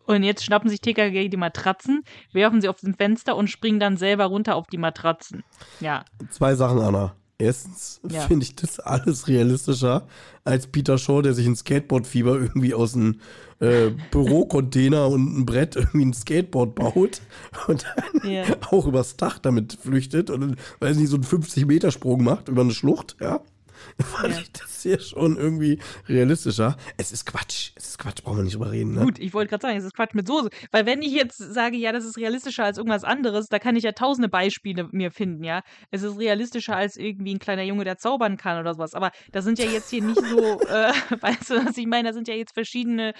Und 0.05 0.24
jetzt 0.24 0.45
schnappen 0.45 0.68
sich 0.68 0.80
TKG 0.80 1.28
die 1.28 1.36
Matratzen, 1.36 2.03
werfen 2.32 2.61
sie 2.61 2.68
auf 2.68 2.80
dem 2.80 2.95
Fenster 2.95 3.36
und 3.36 3.49
springen 3.49 3.78
dann 3.78 3.97
selber 3.97 4.24
runter 4.24 4.57
auf 4.57 4.66
die 4.66 4.78
Matratzen. 4.78 5.45
Ja, 5.80 6.05
Zwei 6.30 6.55
Sachen, 6.57 6.80
Anna. 6.80 7.14
Erstens 7.43 8.01
Ja. 8.09 8.20
finde 8.22 8.45
ich 8.45 8.55
das 8.57 8.78
alles 8.80 9.26
realistischer 9.28 10.07
als 10.45 10.66
Peter 10.66 10.97
Shaw, 10.99 11.22
der 11.22 11.34
sich 11.34 11.47
ein 11.47 11.57
Skateboard-Fieber 11.57 12.34
irgendwie 12.40 12.74
aus 12.74 12.95
einem 12.95 13.20
äh, 13.61 13.90
Bürocontainer 14.11 15.09
und 15.09 15.38
ein 15.38 15.47
Brett 15.47 15.76
irgendwie 15.76 16.05
ein 16.07 16.12
Skateboard 16.12 16.74
baut 16.74 17.20
und 17.68 17.84
dann 18.22 18.30
Ja. 18.32 18.45
auch 18.70 18.86
übers 18.86 19.16
Dach 19.16 19.38
damit 19.38 19.74
flüchtet 19.80 20.30
und 20.30 20.40
dann, 20.40 20.57
weiß 20.80 20.97
nicht, 20.97 21.09
so 21.11 21.16
einen 21.16 21.24
50-Meter-Sprung 21.24 22.22
macht 22.24 22.49
über 22.49 22.62
eine 22.62 22.72
Schlucht, 22.72 23.16
ja. 23.20 23.40
Fand 24.03 24.35
Ja. 24.35 24.41
ich 24.41 24.53
das 24.53 24.83
hier 24.83 25.01
schon 25.01 25.37
irgendwie 25.37 25.78
realistischer. 26.09 26.76
Es 26.97 27.12
ist 27.12 27.26
Quatsch. 27.26 27.70
Es 27.74 27.89
ist 27.89 27.99
Quatsch, 27.99 28.22
brauchen 28.22 28.39
wir 28.39 28.45
nicht 28.45 28.55
drüber 28.55 28.70
reden, 28.70 28.95
ne? 28.95 29.05
Gut, 29.05 29.18
ich 29.18 29.33
wollte 29.35 29.51
gerade 29.51 29.62
sagen, 29.62 29.76
es 29.76 29.85
ist 29.85 29.95
Quatsch 29.95 30.14
mit 30.14 30.26
Soße. 30.26 30.51
Weil 30.70 30.87
wenn 30.87 31.03
ich 31.03 31.12
jetzt 31.12 31.39
sage, 31.39 31.76
ja, 31.76 31.93
das 31.93 32.05
ist 32.05 32.16
realistischer 32.18 32.64
als 32.64 32.78
irgendwas 32.78 33.05
anderes, 33.05 33.47
da 33.49 33.59
kann 33.59 33.76
ich 33.76 33.85
ja 33.85 33.93
tausende 33.93 34.28
Beispiele 34.28 34.89
mir 34.93 35.11
finden, 35.11 35.45
ja. 35.45 35.62
Es 35.91 36.03
ist 36.03 36.18
realistischer 36.18 36.76
als 36.76 36.97
irgendwie 36.97 37.35
ein 37.35 37.39
kleiner 37.39 37.62
Junge, 37.62 37.85
der 37.85 37.99
zaubern 37.99 38.37
kann 38.37 38.59
oder 38.61 38.74
sowas. 38.74 38.95
Aber 38.95 39.11
das 39.33 39.45
sind 39.45 39.59
ja 39.59 39.66
jetzt 39.66 39.91
hier 39.91 40.03
nicht 40.03 40.20
so, 40.20 40.61
äh, 40.68 40.93
weißt 41.20 41.51
du, 41.51 41.66
was 41.66 41.76
ich 41.76 41.87
meine? 41.87 42.09
Das 42.09 42.14
sind 42.14 42.28
ja 42.28 42.35
jetzt 42.35 42.55
verschiedene 42.55 43.12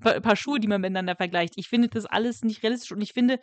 pa 0.00 0.20
Paar 0.20 0.36
Schuhe, 0.36 0.58
die 0.60 0.68
man 0.68 0.80
miteinander 0.80 1.16
vergleicht. 1.16 1.54
Ich 1.56 1.68
finde 1.68 1.88
das 1.88 2.04
alles 2.06 2.42
nicht 2.42 2.62
realistisch 2.62 2.92
und 2.92 3.00
ich 3.00 3.12
finde, 3.12 3.38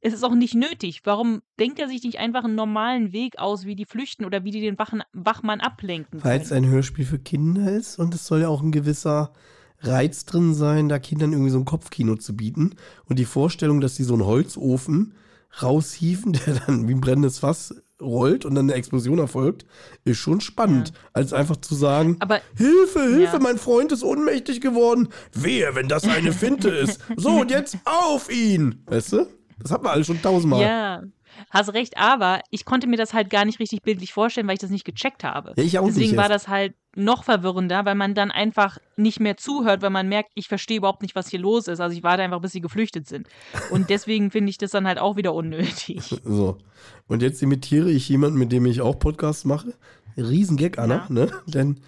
es 0.00 0.14
ist 0.14 0.24
auch 0.24 0.34
nicht 0.34 0.54
nötig. 0.54 1.00
Warum 1.04 1.42
denkt 1.58 1.78
er 1.78 1.88
sich 1.88 2.02
nicht 2.02 2.18
einfach 2.18 2.44
einen 2.44 2.54
normalen 2.54 3.12
Weg 3.12 3.38
aus, 3.38 3.64
wie 3.66 3.74
die 3.74 3.84
flüchten 3.86 4.24
oder 4.24 4.44
wie 4.44 4.50
die 4.50 4.60
den 4.60 4.78
Wachen, 4.78 5.02
Wachmann 5.12 5.60
ablenken 5.60 6.22
Weil 6.22 6.40
es 6.40 6.52
ein 6.52 6.66
Hörspiel 6.66 7.04
für 7.04 7.18
Kinder 7.18 7.72
ist 7.72 7.98
und 7.98 8.14
es 8.14 8.26
soll 8.26 8.42
ja 8.42 8.48
auch 8.48 8.62
ein 8.62 8.72
gewisser 8.72 9.32
Reiz 9.80 10.24
drin 10.24 10.54
sein, 10.54 10.88
da 10.88 10.98
Kindern 10.98 11.32
irgendwie 11.32 11.50
so 11.50 11.58
ein 11.58 11.64
Kopfkino 11.64 12.16
zu 12.16 12.36
bieten. 12.36 12.74
Und 13.06 13.18
die 13.18 13.24
Vorstellung, 13.24 13.80
dass 13.80 13.96
sie 13.96 14.04
so 14.04 14.14
einen 14.14 14.26
Holzofen 14.26 15.14
raushieven, 15.62 16.32
der 16.46 16.54
dann 16.66 16.88
wie 16.88 16.94
ein 16.94 17.00
brennendes 17.00 17.38
Fass 17.38 17.74
rollt 18.00 18.44
und 18.44 18.54
dann 18.54 18.66
eine 18.66 18.74
Explosion 18.74 19.18
erfolgt, 19.18 19.66
ist 20.04 20.18
schon 20.18 20.40
spannend. 20.40 20.92
Als 21.12 21.32
einfach 21.32 21.56
zu 21.56 21.74
sagen, 21.74 22.16
Aber 22.20 22.40
Hilfe, 22.56 23.02
Hilfe, 23.02 23.36
Ja. 23.36 23.38
mein 23.40 23.58
Freund 23.58 23.90
ist 23.90 24.04
ohnmächtig 24.04 24.60
geworden. 24.60 25.08
Wehe, 25.32 25.74
wenn 25.74 25.88
das 25.88 26.04
eine 26.04 26.32
Finte 26.32 26.68
ist. 26.70 27.00
So, 27.16 27.40
und 27.40 27.50
jetzt 27.50 27.76
auf 27.84 28.30
ihn. 28.30 28.82
Weißt 28.86 29.14
du? 29.14 29.26
Das 29.60 29.70
hat 29.72 29.82
man 29.82 29.92
alles 29.92 30.06
schon 30.06 30.20
tausendmal. 30.22 30.62
Ja, 30.62 31.02
hast 31.50 31.72
recht, 31.74 31.98
aber 31.98 32.40
ich 32.50 32.64
konnte 32.64 32.86
mir 32.86 32.96
das 32.96 33.12
halt 33.14 33.30
gar 33.30 33.44
nicht 33.44 33.60
richtig 33.60 33.82
bildlich 33.82 34.12
vorstellen, 34.12 34.46
weil 34.46 34.54
ich 34.54 34.60
das 34.60 34.70
nicht 34.70 34.84
gecheckt 34.84 35.24
habe. 35.24 35.52
Ja, 35.56 35.62
ich 35.62 35.78
auch 35.78 35.86
Deswegen 35.86 36.10
nicht 36.10 36.16
war 36.16 36.28
das 36.28 36.48
halt 36.48 36.74
noch 36.94 37.24
verwirrender, 37.24 37.84
weil 37.84 37.94
man 37.94 38.14
dann 38.14 38.30
einfach 38.30 38.78
nicht 38.96 39.20
mehr 39.20 39.36
zuhört, 39.36 39.82
weil 39.82 39.90
man 39.90 40.08
merkt, 40.08 40.30
ich 40.34 40.48
verstehe 40.48 40.78
überhaupt 40.78 41.02
nicht, 41.02 41.14
was 41.14 41.28
hier 41.28 41.38
los 41.38 41.68
ist. 41.68 41.80
Also 41.80 41.96
ich 41.96 42.02
warte 42.02 42.22
einfach, 42.22 42.40
bis 42.40 42.52
sie 42.52 42.60
geflüchtet 42.60 43.06
sind. 43.06 43.28
Und 43.70 43.90
deswegen 43.90 44.30
finde 44.30 44.50
ich 44.50 44.58
das 44.58 44.70
dann 44.72 44.86
halt 44.86 44.98
auch 44.98 45.16
wieder 45.16 45.34
unnötig. 45.34 46.20
So. 46.24 46.58
Und 47.06 47.22
jetzt 47.22 47.42
imitiere 47.42 47.90
ich 47.90 48.08
jemanden, 48.08 48.38
mit 48.38 48.52
dem 48.52 48.66
ich 48.66 48.80
auch 48.80 48.98
Podcasts 48.98 49.44
mache. 49.44 49.74
Riesengag, 50.16 50.78
Anna, 50.78 50.96
Ja. 50.96 51.06
ne? 51.08 51.30
Denn 51.46 51.80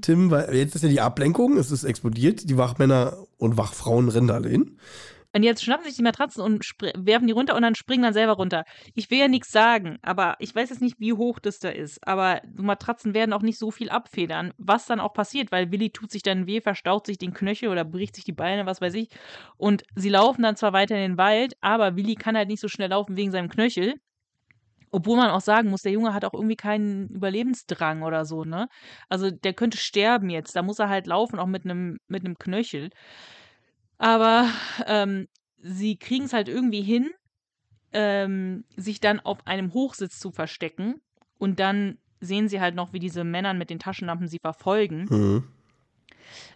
Tim, 0.00 0.30
weil 0.30 0.54
jetzt 0.54 0.74
ist 0.76 0.82
ja 0.82 0.88
die 0.88 1.00
Ablenkung, 1.00 1.56
es 1.56 1.70
ist 1.72 1.84
explodiert, 1.84 2.48
die 2.48 2.56
Wachmänner 2.56 3.16
und 3.38 3.56
Wachfrauen 3.56 4.08
rennen 4.08 4.30
alle 4.30 4.48
hin. 4.48 4.78
Und 5.36 5.42
jetzt 5.42 5.62
schnappen 5.62 5.84
sich 5.84 5.96
die 5.96 6.02
Matratzen 6.02 6.42
und 6.42 6.64
werfen 6.94 7.26
die 7.26 7.34
runter 7.34 7.56
und 7.56 7.60
dann 7.60 7.74
springen 7.74 8.04
dann 8.04 8.14
selber 8.14 8.32
runter. 8.32 8.64
Ich 8.94 9.10
will 9.10 9.18
ja 9.18 9.28
nichts 9.28 9.52
sagen, 9.52 9.98
aber 10.00 10.36
ich 10.38 10.54
weiß 10.54 10.70
jetzt 10.70 10.80
nicht, 10.80 10.98
wie 10.98 11.12
hoch 11.12 11.40
das 11.40 11.58
da 11.58 11.68
ist. 11.68 11.98
Aber 12.08 12.40
Matratzen 12.54 13.12
werden 13.12 13.34
auch 13.34 13.42
nicht 13.42 13.58
so 13.58 13.70
viel 13.70 13.90
abfedern, 13.90 14.54
was 14.56 14.86
dann 14.86 14.98
auch 14.98 15.12
passiert, 15.12 15.52
weil 15.52 15.70
Willi 15.70 15.90
tut 15.90 16.10
sich 16.10 16.22
dann 16.22 16.46
weh, 16.46 16.62
verstaucht 16.62 17.04
sich 17.04 17.18
den 17.18 17.34
Knöchel 17.34 17.68
oder 17.68 17.84
bricht 17.84 18.16
sich 18.16 18.24
die 18.24 18.32
Beine, 18.32 18.64
was 18.64 18.80
weiß 18.80 18.94
ich. 18.94 19.10
Und 19.58 19.82
sie 19.94 20.08
laufen 20.08 20.42
dann 20.42 20.56
zwar 20.56 20.72
weiter 20.72 20.94
in 20.94 21.02
den 21.02 21.18
Wald, 21.18 21.52
aber 21.60 21.96
Willi 21.96 22.14
kann 22.14 22.34
halt 22.34 22.48
nicht 22.48 22.62
so 22.62 22.68
schnell 22.68 22.88
laufen 22.88 23.18
wegen 23.18 23.30
seinem 23.30 23.50
Knöchel. 23.50 23.96
Obwohl 24.90 25.18
man 25.18 25.28
auch 25.28 25.42
sagen 25.42 25.68
muss, 25.68 25.82
der 25.82 25.92
Junge 25.92 26.14
hat 26.14 26.24
auch 26.24 26.32
irgendwie 26.32 26.56
keinen 26.56 27.08
Überlebensdrang 27.10 28.04
oder 28.04 28.24
so, 28.24 28.44
ne? 28.44 28.68
Also 29.10 29.30
der 29.30 29.52
könnte 29.52 29.76
sterben 29.76 30.30
jetzt. 30.30 30.56
Da 30.56 30.62
muss 30.62 30.78
er 30.78 30.88
halt 30.88 31.06
laufen, 31.06 31.38
auch 31.38 31.46
mit 31.46 31.66
einem 31.66 31.98
mit 32.08 32.24
einem 32.24 32.38
Knöchel. 32.38 32.88
Aber 33.98 34.48
ähm, 34.86 35.28
sie 35.58 35.96
kriegen 35.96 36.24
es 36.24 36.32
halt 36.32 36.48
irgendwie 36.48 36.82
hin, 36.82 37.10
ähm, 37.92 38.64
sich 38.76 39.00
dann 39.00 39.20
auf 39.20 39.46
einem 39.46 39.72
Hochsitz 39.72 40.18
zu 40.18 40.30
verstecken. 40.30 41.00
Und 41.38 41.60
dann 41.60 41.98
sehen 42.20 42.48
sie 42.48 42.60
halt 42.60 42.74
noch, 42.74 42.92
wie 42.92 42.98
diese 42.98 43.24
Männer 43.24 43.54
mit 43.54 43.70
den 43.70 43.78
Taschenlampen 43.78 44.28
sie 44.28 44.38
verfolgen. 44.38 45.08
Hm. 45.08 45.44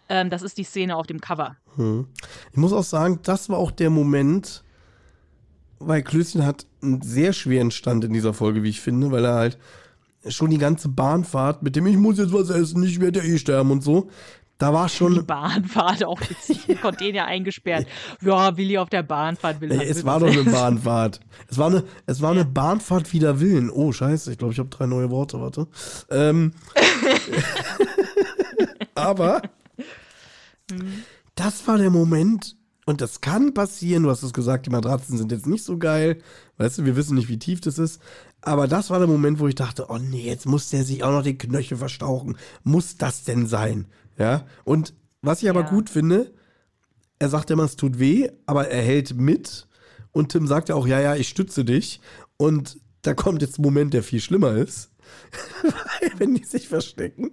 Ähm, 0.08 0.30
das 0.30 0.42
ist 0.42 0.58
die 0.58 0.64
Szene 0.64 0.96
auf 0.96 1.06
dem 1.06 1.20
Cover. 1.20 1.56
Hm. 1.76 2.08
Ich 2.50 2.56
muss 2.56 2.72
auch 2.72 2.84
sagen, 2.84 3.20
das 3.22 3.48
war 3.48 3.58
auch 3.58 3.70
der 3.70 3.90
Moment, 3.90 4.64
weil 5.78 6.02
Klößchen 6.02 6.44
hat 6.44 6.66
einen 6.82 7.02
sehr 7.02 7.32
schweren 7.32 7.70
Stand 7.70 8.04
in 8.04 8.12
dieser 8.12 8.34
Folge, 8.34 8.62
wie 8.62 8.70
ich 8.70 8.80
finde, 8.80 9.10
weil 9.10 9.24
er 9.24 9.34
halt 9.34 9.58
schon 10.28 10.50
die 10.50 10.58
ganze 10.58 10.88
Bahnfahrt 10.88 11.62
mit 11.62 11.76
dem 11.76 11.86
ich 11.86 11.96
muss 11.96 12.18
jetzt 12.18 12.32
was 12.32 12.50
essen, 12.50 12.82
ich 12.82 13.00
werde 13.00 13.20
ja 13.20 13.24
eh 13.24 13.38
sterben 13.38 13.70
und 13.70 13.82
so, 13.82 14.10
da 14.60 14.74
war 14.74 14.88
Die 14.88 14.94
schon, 14.94 15.24
Bahnfahrt 15.24 16.04
auch 16.04 16.20
witzig. 16.20 16.78
Container 16.82 17.24
eingesperrt. 17.24 17.86
Ja, 18.20 18.58
Willi 18.58 18.76
auf 18.76 18.90
der 18.90 19.02
Bahnfahrt 19.02 19.62
will 19.62 19.72
Ey, 19.72 19.88
es 19.88 20.04
war 20.04 20.20
doch 20.20 20.28
eine 20.28 20.44
Bahnfahrt. 20.44 21.20
Es 21.48 21.56
war 21.56 21.68
eine, 21.68 21.84
es 22.04 22.20
war 22.20 22.32
eine 22.32 22.44
Bahnfahrt 22.44 23.10
wider 23.14 23.40
Willen. 23.40 23.70
Oh, 23.70 23.90
scheiße, 23.90 24.30
ich 24.30 24.36
glaube, 24.36 24.52
ich 24.52 24.58
habe 24.58 24.68
drei 24.68 24.84
neue 24.84 25.10
Worte, 25.10 25.40
warte. 25.40 25.66
Ähm, 26.10 26.52
aber 28.94 29.40
das 31.34 31.66
war 31.66 31.78
der 31.78 31.90
Moment, 31.90 32.56
und 32.84 33.00
das 33.00 33.22
kann 33.22 33.54
passieren, 33.54 34.02
du 34.02 34.10
hast 34.10 34.22
es 34.22 34.34
gesagt, 34.34 34.66
die 34.66 34.70
Matratzen 34.70 35.16
sind 35.16 35.32
jetzt 35.32 35.46
nicht 35.46 35.64
so 35.64 35.78
geil, 35.78 36.20
weißt 36.58 36.78
du, 36.78 36.84
wir 36.84 36.96
wissen 36.96 37.14
nicht, 37.14 37.28
wie 37.28 37.38
tief 37.38 37.62
das 37.62 37.78
ist, 37.78 38.02
aber 38.42 38.68
das 38.68 38.90
war 38.90 38.98
der 38.98 39.08
Moment, 39.08 39.38
wo 39.38 39.48
ich 39.48 39.54
dachte, 39.54 39.86
oh 39.88 39.98
nee, 39.98 40.26
jetzt 40.26 40.46
muss 40.46 40.70
der 40.70 40.84
sich 40.84 41.02
auch 41.02 41.12
noch 41.12 41.22
die 41.22 41.36
Knöchel 41.36 41.76
verstauchen. 41.76 42.36
Muss 42.62 42.96
das 42.96 43.24
denn 43.24 43.46
sein? 43.46 43.86
Ja, 44.20 44.46
und 44.64 44.94
was 45.22 45.42
ich 45.42 45.48
aber 45.50 45.62
Ja. 45.62 45.70
gut 45.70 45.90
finde, 45.90 46.32
er 47.18 47.28
sagt 47.30 47.50
immer, 47.50 47.64
es 47.64 47.76
tut 47.76 47.98
weh, 47.98 48.28
aber 48.46 48.68
er 48.68 48.82
hält 48.82 49.14
mit. 49.16 49.66
Und 50.12 50.32
Tim 50.32 50.46
sagt 50.46 50.68
ja 50.68 50.74
auch, 50.74 50.86
ja, 50.86 51.00
ja, 51.00 51.16
ich 51.16 51.28
stütze 51.28 51.64
dich. 51.64 52.00
Und 52.36 52.78
da 53.02 53.14
kommt 53.14 53.42
jetzt 53.42 53.58
ein 53.58 53.62
Moment, 53.62 53.94
der 53.94 54.02
viel 54.02 54.20
schlimmer 54.20 54.52
ist. 54.52 54.90
Weil, 55.62 56.10
wenn 56.18 56.34
die 56.34 56.44
sich 56.44 56.68
verstecken, 56.68 57.30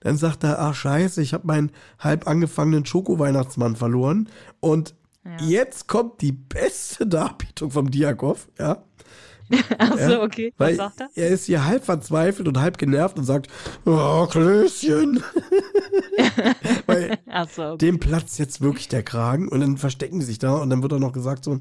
dann 0.00 0.16
sagt 0.16 0.44
er, 0.44 0.60
ach 0.60 0.74
scheiße, 0.74 1.20
ich 1.22 1.34
habe 1.34 1.46
meinen 1.46 1.72
halb 1.98 2.26
angefangenen 2.26 2.86
Schoko-Weihnachtsmann 2.86 3.76
verloren. 3.76 4.28
Und 4.60 4.94
jetzt 5.40 5.86
kommt 5.88 6.20
die 6.22 6.32
beste 6.32 7.06
Darbietung 7.06 7.70
vom 7.70 7.90
Diakov, 7.90 8.48
ja. 8.58 8.84
Achso, 9.78 10.22
okay. 10.22 10.52
Was 10.56 10.68
Weil 10.68 10.76
sagt 10.76 11.00
er? 11.00 11.10
er 11.14 11.28
ist 11.28 11.46
hier 11.46 11.64
halb 11.64 11.84
verzweifelt 11.84 12.46
und 12.48 12.58
halb 12.58 12.78
genervt 12.78 13.18
und 13.18 13.24
sagt, 13.24 13.48
oh, 13.84 14.26
Klößchen. 14.26 15.22
Weil 16.86 17.18
Achso, 17.26 17.72
okay. 17.72 17.78
dem 17.78 17.98
platzt 17.98 18.38
jetzt 18.38 18.60
wirklich 18.60 18.88
der 18.88 19.02
Kragen 19.02 19.48
und 19.48 19.60
dann 19.60 19.76
verstecken 19.76 20.20
die 20.20 20.26
sich 20.26 20.38
da 20.38 20.54
und 20.54 20.70
dann 20.70 20.82
wird 20.82 20.92
auch 20.92 20.98
noch 20.98 21.12
gesagt 21.12 21.44
so, 21.44 21.60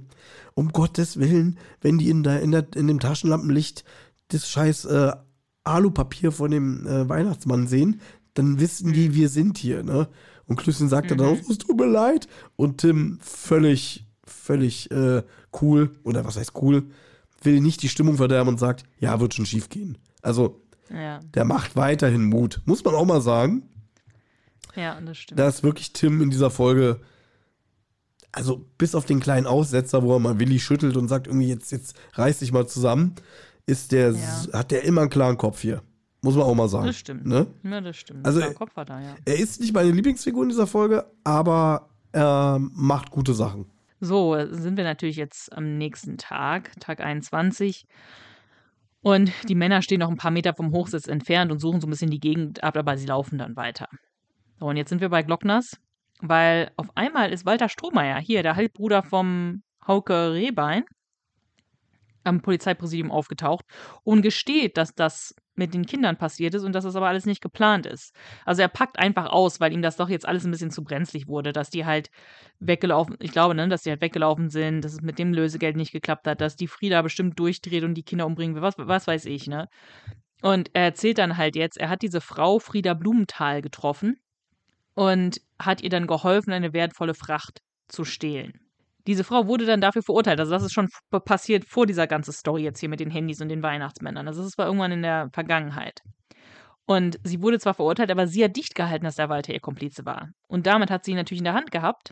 um 0.54 0.70
Gottes 0.70 1.20
Willen, 1.20 1.58
wenn 1.82 1.98
die 1.98 2.10
in, 2.10 2.24
der, 2.24 2.42
in, 2.42 2.52
der, 2.52 2.68
in 2.76 2.88
dem 2.88 3.00
Taschenlampenlicht 3.00 3.84
das 4.30 4.50
scheiß 4.50 4.86
äh, 4.86 5.12
Alupapier 5.64 6.32
von 6.32 6.52
dem 6.52 6.86
äh, 6.86 7.08
Weihnachtsmann 7.10 7.68
sehen, 7.68 8.02
dann 8.34 8.60
wissen 8.60 8.94
die, 8.94 9.16
wir 9.16 9.30
sind 9.30 9.58
hier, 9.58 9.84
ne? 9.84 10.08
Und 10.46 10.56
Klüsschen 10.56 10.90
sagt 10.90 11.12
dann 11.12 11.22
auch, 11.22 11.38
es 11.48 11.60
tut 11.60 11.78
mir 11.78 11.86
leid. 11.86 12.28
Und 12.56 12.80
Tim 12.80 13.20
völlig, 13.22 14.08
völlig 14.24 14.90
äh, 14.90 15.22
cool, 15.62 15.92
oder 16.04 16.26
was 16.26 16.38
heißt 16.38 16.54
cool, 16.62 16.90
will 17.46 17.62
nicht 17.62 17.82
die 17.84 17.90
Stimmung 17.90 18.18
verderben 18.18 18.50
und 18.50 18.60
sagt, 18.60 18.84
ja, 19.00 19.20
wird 19.20 19.34
schon 19.34 19.46
schief 19.46 19.70
gehen. 19.70 19.98
Also, 20.22 20.62
Ja, 20.92 21.20
der 21.34 21.46
macht 21.46 21.76
weiterhin 21.76 22.26
Mut. 22.26 22.62
Muss 22.66 22.84
man 22.84 22.96
auch 22.96 23.06
mal 23.06 23.22
sagen. 23.22 23.64
ja, 24.76 25.00
das 25.02 25.18
stimmt. 25.18 25.40
Da 25.40 25.48
ist 25.48 25.64
wirklich 25.64 25.94
Tim 25.94 26.22
in 26.22 26.30
dieser 26.30 26.50
Folge, 26.50 27.00
also 28.32 28.66
bis 28.78 28.96
auf 28.96 29.06
den 29.06 29.20
kleinen 29.20 29.48
Aussetzer, 29.48 30.04
wo 30.04 30.14
er 30.16 30.20
mal 30.20 30.40
Willi 30.40 30.60
schüttelt 30.60 30.98
und 30.98 31.08
sagt, 31.08 31.28
irgendwie 31.28 31.48
jetzt, 31.48 31.72
jetzt 31.72 31.96
reiß 32.14 32.40
dich 32.40 32.52
mal 32.52 32.68
zusammen, 32.68 33.16
ist 33.66 33.92
der, 33.92 34.12
Ja. 34.12 34.20
hat 34.54 34.72
der 34.72 34.84
immer 34.84 35.02
einen 35.02 35.10
klaren 35.10 35.38
Kopf 35.38 35.62
hier. 35.62 35.82
Muss 36.22 36.36
man 36.36 36.44
auch 36.44 36.56
mal 36.56 36.68
sagen. 36.68 36.88
Das 36.88 36.98
stimmt. 36.98 37.26
Ne? 37.26 37.48
Ja, 37.64 37.80
das 37.82 37.96
stimmt. 37.96 38.26
Also, 38.26 38.42
Also, 38.42 38.54
Kopf 38.54 38.76
war 38.76 38.84
da, 38.86 39.00
ja. 39.02 39.16
Er 39.26 39.40
ist 39.40 39.62
nicht 39.62 39.74
meine 39.74 39.92
Lieblingsfigur 39.92 40.44
in 40.44 40.50
dieser 40.50 40.68
Folge, 40.68 41.06
aber 41.24 41.90
er 42.12 42.60
macht 42.60 43.10
gute 43.12 43.34
Sachen. 43.34 43.68
So, 44.02 44.38
sind 44.50 44.78
wir 44.78 44.86
natürlich 44.86 45.18
jetzt 45.18 45.52
am 45.52 45.78
nächsten 45.78 46.18
Tag, 46.18 46.72
Tag 46.80 47.02
21. 47.02 47.86
Und 49.02 49.32
die 49.48 49.56
Männer 49.56 49.82
stehen 49.82 50.00
noch 50.00 50.10
ein 50.10 50.18
paar 50.18 50.32
Meter 50.32 50.54
vom 50.54 50.72
Hochsitz 50.72 51.08
entfernt 51.08 51.52
und 51.52 51.60
suchen 51.60 51.82
so 51.82 51.88
ein 51.88 51.90
bisschen 51.90 52.12
die 52.12 52.20
Gegend 52.20 52.64
ab, 52.64 52.78
aber 52.78 52.98
sie 52.98 53.08
laufen 53.08 53.38
dann 53.38 53.56
weiter. 53.56 53.88
So, 54.60 54.68
und 54.68 54.78
jetzt 54.78 54.90
sind 54.90 55.02
wir 55.02 55.10
bei 55.10 55.24
Glockners, 55.24 55.78
weil 56.22 56.72
auf 56.76 56.88
einmal 56.96 57.32
ist 57.32 57.46
Walter 57.46 57.70
Strohmeier, 57.70 58.20
hier, 58.20 58.44
der 58.44 58.56
Halbbruder 58.56 59.04
vom 59.04 59.64
Hauke 59.86 60.34
Rehbein, 60.34 60.84
am 62.30 62.42
Polizeipräsidium 62.42 63.12
aufgetaucht 63.12 63.66
und 64.04 64.22
gesteht, 64.22 64.78
dass 64.78 64.96
das 64.96 65.36
mit 65.60 65.74
den 65.74 65.86
Kindern 65.86 66.18
passiert 66.18 66.56
ist 66.56 66.64
und 66.64 66.74
dass 66.74 66.86
das 66.86 66.96
aber 66.96 67.08
alles 67.08 67.26
nicht 67.26 67.42
geplant 67.42 67.86
ist. 67.86 68.16
Also 68.46 68.62
er 68.64 68.70
packt 68.70 68.98
einfach 68.98 69.28
aus, 69.28 69.60
weil 69.60 69.74
ihm 69.74 69.82
das 69.82 69.98
doch 69.98 70.10
jetzt 70.10 70.28
alles 70.28 70.46
ein 70.46 70.52
bisschen 70.52 70.72
zu 70.72 70.84
brenzlig 70.84 71.28
wurde, 71.28 71.52
dass 71.52 71.70
die 71.70 71.86
halt 71.86 72.10
weggelaufen, 72.60 73.18
ich 73.20 73.32
glaube, 73.32 73.54
ne, 73.54 73.68
dass 73.68 73.84
die 73.84 73.92
halt 73.92 74.02
weggelaufen 74.02 74.50
sind, 74.50 74.84
dass 74.84 74.94
es 74.94 75.02
mit 75.02 75.20
dem 75.20 75.34
Lösegeld 75.34 75.76
nicht 75.76 75.92
geklappt 75.92 76.26
hat, 76.28 76.42
dass 76.42 76.56
die 76.56 76.68
Frieda 76.68 77.02
bestimmt 77.02 77.38
durchdreht 77.38 77.84
und 77.84 77.94
die 77.94 78.04
Kinder 78.04 78.26
umbringen 78.26 78.56
will, 78.56 78.64
was, 78.64 78.76
was 78.78 79.06
weiß 79.06 79.26
ich, 79.26 79.48
ne? 79.48 79.68
Und 80.42 80.72
er 80.74 80.84
erzählt 80.84 81.18
dann 81.18 81.36
halt 81.36 81.58
jetzt, 81.58 81.78
er 81.78 81.90
hat 81.90 82.02
diese 82.02 82.22
Frau 82.22 82.60
Frieda 82.60 82.94
Blumenthal 82.94 83.62
getroffen 83.62 84.18
und 84.96 85.42
hat 85.60 85.82
ihr 85.82 85.90
dann 85.90 86.08
geholfen, 86.08 86.54
eine 86.54 86.72
wertvolle 86.72 87.14
Fracht 87.14 87.62
zu 87.90 88.06
stehlen. 88.06 88.69
Diese 89.08 89.24
Frau 89.24 89.48
wurde 89.48 89.66
dann 89.66 89.82
dafür 89.82 90.04
verurteilt. 90.04 90.40
Also 90.40 90.52
das 90.52 90.64
ist 90.64 90.74
schon 90.74 90.90
passiert 91.26 91.66
vor 91.66 91.86
dieser 91.86 92.08
ganzen 92.08 92.34
Story 92.34 92.64
jetzt 92.64 92.80
hier 92.80 92.90
mit 92.90 93.00
den 93.00 93.12
Handys 93.12 93.42
und 93.42 93.50
den 93.50 93.64
Weihnachtsmännern. 93.64 94.28
Also 94.28 94.44
das 94.44 94.58
war 94.58 94.68
irgendwann 94.68 94.92
in 94.92 95.02
der 95.02 95.30
Vergangenheit. 95.34 96.02
Und 96.86 97.20
sie 97.24 97.42
wurde 97.42 97.60
zwar 97.60 97.76
verurteilt, 97.76 98.12
aber 98.12 98.28
sie 98.28 98.44
hat 98.44 98.56
dicht 98.56 98.76
gehalten, 98.76 99.06
dass 99.06 99.16
der 99.16 99.30
Walter 99.30 99.54
ihr 99.54 99.60
Komplize 99.60 100.06
war. 100.06 100.30
Und 100.48 100.66
damit 100.66 100.90
hat 100.90 101.06
sie 101.06 101.12
ihn 101.12 101.18
natürlich 101.18 101.42
in 101.42 101.46
der 101.46 101.54
Hand 101.54 101.72
gehabt, 101.72 102.12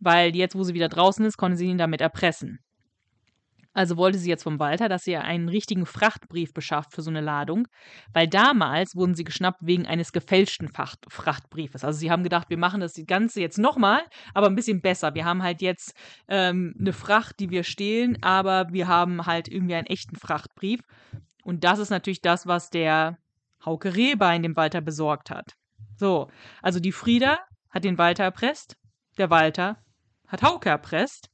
weil 0.00 0.34
jetzt, 0.34 0.56
wo 0.56 0.62
sie 0.62 0.74
wieder 0.74 0.88
draußen 0.88 1.24
ist, 1.24 1.36
konnte 1.36 1.58
sie 1.58 1.66
ihn 1.66 1.78
damit 1.78 2.00
erpressen. 2.00 2.63
Also 3.74 3.96
wollte 3.96 4.18
sie 4.18 4.30
jetzt 4.30 4.44
vom 4.44 4.60
Walter, 4.60 4.88
dass 4.88 5.02
sie 5.02 5.10
ihr 5.10 5.24
einen 5.24 5.48
richtigen 5.48 5.84
Frachtbrief 5.84 6.54
beschafft 6.54 6.92
für 6.92 7.02
so 7.02 7.10
eine 7.10 7.20
Ladung, 7.20 7.66
weil 8.12 8.28
damals 8.28 8.94
wurden 8.94 9.14
sie 9.14 9.24
geschnappt 9.24 9.58
wegen 9.62 9.86
eines 9.86 10.12
gefälschten 10.12 10.68
Fracht 10.68 11.04
Frachtbriefes. 11.08 11.84
Also 11.84 11.98
sie 11.98 12.10
haben 12.10 12.22
gedacht, 12.22 12.48
wir 12.50 12.56
machen 12.56 12.80
das 12.80 12.94
Ganze 13.06 13.40
jetzt 13.40 13.58
nochmal, 13.58 14.02
aber 14.32 14.46
ein 14.46 14.54
bisschen 14.54 14.80
besser. 14.80 15.14
Wir 15.14 15.24
haben 15.24 15.42
halt 15.42 15.60
jetzt 15.60 15.92
ähm, 16.28 16.74
eine 16.78 16.92
Fracht, 16.92 17.40
die 17.40 17.50
wir 17.50 17.64
stehlen, 17.64 18.22
aber 18.22 18.68
wir 18.70 18.86
haben 18.86 19.26
halt 19.26 19.48
irgendwie 19.48 19.74
einen 19.74 19.88
echten 19.88 20.16
Frachtbrief. 20.16 20.80
Und 21.42 21.64
das 21.64 21.80
ist 21.80 21.90
natürlich 21.90 22.22
das, 22.22 22.46
was 22.46 22.70
der 22.70 23.18
Hauke 23.64 23.96
Rehbein 23.96 24.42
dem 24.42 24.56
Walter 24.56 24.80
besorgt 24.80 25.30
hat. 25.30 25.56
So, 25.96 26.30
also 26.62 26.78
die 26.80 26.92
Frieda 26.92 27.38
hat 27.70 27.84
den 27.84 27.98
Walter 27.98 28.24
erpresst, 28.24 28.76
der 29.18 29.30
Walter 29.30 29.78
hat 30.28 30.42
Hauke 30.42 30.68
erpresst. 30.68 31.28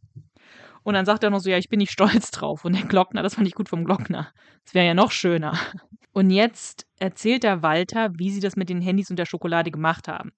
Und 0.91 0.95
dann 0.95 1.07
sagt 1.07 1.23
er 1.23 1.31
noch 1.31 1.39
so, 1.39 1.49
ja, 1.49 1.57
ich 1.57 1.69
bin 1.69 1.79
nicht 1.79 1.93
stolz 1.93 2.33
drauf. 2.33 2.65
Und 2.65 2.77
der 2.77 2.85
Glockner, 2.85 3.23
das 3.23 3.37
fand 3.37 3.47
ich 3.47 3.55
gut 3.55 3.69
vom 3.69 3.85
Glockner. 3.85 4.33
Das 4.65 4.75
wäre 4.75 4.87
ja 4.87 4.95
noch 4.95 5.13
schöner. 5.13 5.57
Und 6.13 6.31
jetzt 6.31 6.85
erzählt 6.99 7.45
der 7.45 7.63
Walter, 7.63 8.11
wie 8.19 8.31
sie 8.31 8.41
das 8.41 8.57
mit 8.57 8.69
den 8.69 8.83
Handys 8.83 9.09
und 9.09 9.17
der 9.17 9.27
Schokolade 9.27 9.71
gemacht 9.71 10.09
haben. 10.09 10.33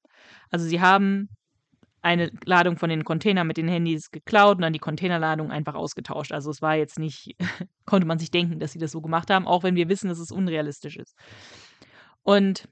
Also 0.50 0.66
sie 0.66 0.82
haben 0.82 1.30
eine 2.02 2.30
Ladung 2.44 2.76
von 2.76 2.90
den 2.90 3.02
Containern 3.02 3.46
mit 3.46 3.56
den 3.56 3.68
Handys 3.68 4.10
geklaut 4.10 4.56
und 4.56 4.62
dann 4.62 4.74
die 4.74 4.78
Containerladung 4.78 5.50
einfach 5.50 5.74
ausgetauscht. 5.74 6.32
Also 6.32 6.50
es 6.50 6.60
war 6.60 6.76
jetzt 6.76 6.98
nicht, 6.98 7.34
konnte 7.86 8.06
man 8.06 8.18
sich 8.18 8.30
denken, 8.30 8.58
dass 8.58 8.72
sie 8.72 8.78
das 8.78 8.92
so 8.92 9.00
gemacht 9.00 9.30
haben, 9.30 9.46
auch 9.46 9.62
wenn 9.62 9.74
wir 9.74 9.88
wissen, 9.88 10.08
dass 10.08 10.18
es 10.18 10.30
unrealistisch 10.32 10.98
ist. 10.98 11.16
Und 12.22 12.68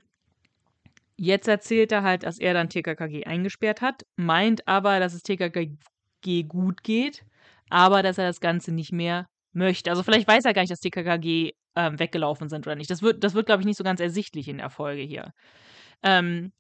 jetzt 1.17 1.49
erzählt 1.49 1.93
er 1.93 2.03
halt, 2.03 2.25
dass 2.25 2.39
er 2.39 2.53
dann 2.53 2.69
TKKG 2.69 3.25
eingesperrt 3.25 3.81
hat, 3.81 4.05
meint 4.17 4.69
aber, 4.69 5.01
dass 5.01 5.15
es 5.15 5.23
TKKG 5.23 6.43
gut 6.43 6.83
geht, 6.83 7.25
aber 7.71 8.03
dass 8.03 8.19
er 8.19 8.27
das 8.27 8.41
Ganze 8.41 8.73
nicht 8.73 8.93
mehr 8.93 9.27
möchte. 9.53 9.91
Also 9.91 10.03
vielleicht 10.03 10.29
weiß 10.29 10.45
er 10.45 10.53
gar 10.53 10.63
nicht, 10.63 10.71
dass 10.73 10.81
TKKG 10.81 11.53
ähm, 11.77 11.99
weggelaufen 11.99 12.49
sind 12.49 12.67
oder 12.67 12.77
nicht. 12.77 12.91
Das 12.91 13.03
wird, 13.03 13.25
das 13.25 13.35
wird 13.35 13.47
glaube 13.47 13.63
ich, 13.63 13.67
nicht 13.67 13.79
so 13.79 13.85
ganz 13.85 14.01
ersichtlich 14.01 14.49
in 14.49 14.59
der 14.59 14.71
Folge 14.71 15.03
hier. 15.03 15.33
Ähm, 16.03 16.53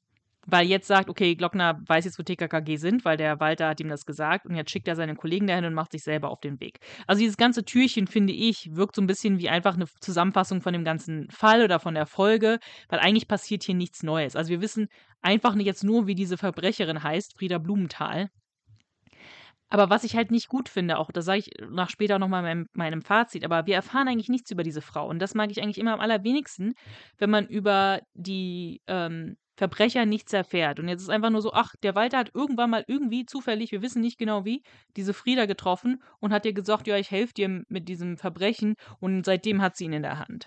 weil 0.46 0.66
jetzt 0.66 0.86
sagt, 0.86 1.10
okay, 1.10 1.34
Glockner 1.34 1.80
weiß 1.86 2.04
jetzt, 2.06 2.18
wo 2.18 2.22
TKKG 2.22 2.76
sind, 2.76 3.04
weil 3.04 3.16
der 3.16 3.40
Walter 3.40 3.68
hat 3.68 3.80
ihm 3.80 3.88
das 3.88 4.06
gesagt 4.06 4.46
und 4.46 4.56
jetzt 4.56 4.70
schickt 4.70 4.88
er 4.88 4.96
seine 4.96 5.14
Kollegen 5.14 5.46
dahin 5.46 5.64
und 5.64 5.74
macht 5.74 5.92
sich 5.92 6.02
selber 6.02 6.30
auf 6.30 6.40
den 6.40 6.60
Weg. 6.60 6.78
Also 7.06 7.20
dieses 7.20 7.36
ganze 7.36 7.64
Türchen, 7.64 8.06
finde 8.06 8.32
ich, 8.32 8.70
wirkt 8.74 8.96
so 8.96 9.02
ein 9.02 9.06
bisschen 9.06 9.38
wie 9.38 9.48
einfach 9.48 9.74
eine 9.74 9.86
Zusammenfassung 10.00 10.62
von 10.62 10.72
dem 10.72 10.84
ganzen 10.84 11.28
Fall 11.30 11.62
oder 11.62 11.78
von 11.78 11.94
der 11.94 12.06
Folge, 12.06 12.58
weil 12.88 13.00
eigentlich 13.00 13.28
passiert 13.28 13.62
hier 13.62 13.74
nichts 13.74 14.02
Neues. 14.02 14.34
Also 14.34 14.50
wir 14.50 14.62
wissen 14.62 14.88
einfach 15.20 15.54
nicht 15.54 15.66
jetzt 15.66 15.84
nur, 15.84 16.06
wie 16.06 16.14
diese 16.14 16.38
Verbrecherin 16.38 17.02
heißt, 17.02 17.36
Frieda 17.38 17.58
Blumenthal. 17.58 18.30
Aber 19.70 19.88
was 19.88 20.04
ich 20.04 20.16
halt 20.16 20.30
nicht 20.30 20.48
gut 20.48 20.68
finde, 20.68 20.98
auch 20.98 21.10
das 21.12 21.24
sage 21.24 21.38
ich 21.38 21.50
nach 21.70 21.88
später 21.90 22.18
nochmal 22.18 22.40
in 22.40 22.44
meinem, 22.44 22.66
meinem 22.74 23.02
Fazit, 23.02 23.44
aber 23.44 23.66
wir 23.66 23.76
erfahren 23.76 24.08
eigentlich 24.08 24.28
nichts 24.28 24.50
über 24.50 24.64
diese 24.64 24.82
Frau. 24.82 25.08
Und 25.08 25.20
das 25.20 25.34
mag 25.34 25.50
ich 25.50 25.62
eigentlich 25.62 25.78
immer 25.78 25.94
am 25.94 26.00
allerwenigsten, 26.00 26.74
wenn 27.18 27.30
man 27.30 27.46
über 27.46 28.00
die 28.14 28.82
ähm, 28.88 29.36
Verbrecher 29.56 30.06
nichts 30.06 30.32
erfährt. 30.32 30.80
Und 30.80 30.88
jetzt 30.88 31.02
ist 31.02 31.10
einfach 31.10 31.30
nur 31.30 31.42
so, 31.42 31.52
ach, 31.52 31.74
der 31.82 31.94
Walter 31.94 32.18
hat 32.18 32.30
irgendwann 32.34 32.70
mal 32.70 32.84
irgendwie 32.88 33.26
zufällig, 33.26 33.72
wir 33.72 33.82
wissen 33.82 34.00
nicht 34.00 34.18
genau 34.18 34.44
wie, 34.44 34.62
diese 34.96 35.14
Frieda 35.14 35.46
getroffen 35.46 36.02
und 36.18 36.32
hat 36.32 36.46
ihr 36.46 36.54
gesagt, 36.54 36.86
ja, 36.86 36.96
ich 36.96 37.10
helfe 37.10 37.34
dir 37.34 37.62
mit 37.68 37.88
diesem 37.88 38.16
Verbrechen 38.16 38.74
und 38.98 39.24
seitdem 39.24 39.62
hat 39.62 39.76
sie 39.76 39.84
ihn 39.84 39.92
in 39.92 40.02
der 40.02 40.18
Hand. 40.18 40.46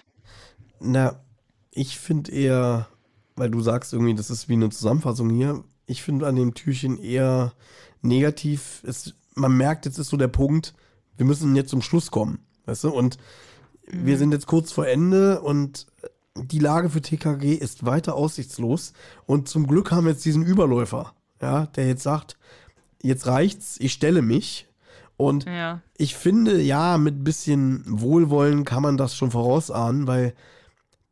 Na, 0.79 1.23
ich 1.69 1.99
finde 1.99 2.31
eher, 2.31 2.87
weil 3.35 3.51
du 3.51 3.61
sagst 3.61 3.93
irgendwie, 3.93 4.15
das 4.15 4.29
ist 4.29 4.49
wie 4.49 4.53
eine 4.53 4.69
Zusammenfassung 4.69 5.29
hier, 5.29 5.63
ich 5.85 6.01
finde 6.01 6.27
an 6.27 6.35
dem 6.35 6.53
Türchen 6.55 6.97
eher 6.97 7.53
negativ. 8.03 8.83
Es, 8.85 9.13
man 9.35 9.55
merkt, 9.57 9.85
jetzt 9.85 9.97
ist 9.97 10.09
so 10.09 10.17
der 10.17 10.27
Punkt, 10.27 10.73
wir 11.17 11.25
müssen 11.25 11.55
jetzt 11.55 11.69
zum 11.69 11.81
Schluss 11.81 12.11
kommen, 12.11 12.39
weißt 12.65 12.85
du? 12.85 12.89
Und 12.89 13.17
wir 13.87 14.17
sind 14.17 14.31
jetzt 14.31 14.47
kurz 14.47 14.71
vor 14.71 14.87
Ende 14.87 15.41
und 15.41 15.87
die 16.35 16.59
Lage 16.59 16.89
für 16.89 17.01
TKG 17.01 17.53
ist 17.53 17.85
weiter 17.85 18.15
aussichtslos 18.15 18.93
und 19.25 19.47
zum 19.49 19.67
Glück 19.67 19.91
haben 19.91 20.05
wir 20.05 20.13
jetzt 20.13 20.25
diesen 20.25 20.43
Überläufer, 20.43 21.13
ja, 21.41 21.67
der 21.67 21.87
jetzt 21.87 22.03
sagt, 22.03 22.37
jetzt 23.01 23.27
reicht's, 23.27 23.75
ich 23.79 23.93
stelle 23.93 24.21
mich. 24.21 24.67
Und 25.15 25.45
Ja. 25.45 25.81
ich 25.97 26.15
finde, 26.15 26.59
ja, 26.61 26.97
mit 26.97 27.19
ein 27.19 27.23
bisschen 27.23 27.83
Wohlwollen 27.85 28.65
kann 28.65 28.81
man 28.81 28.97
das 28.97 29.15
schon 29.15 29.29
vorausahnen, 29.31 30.07
weil 30.07 30.33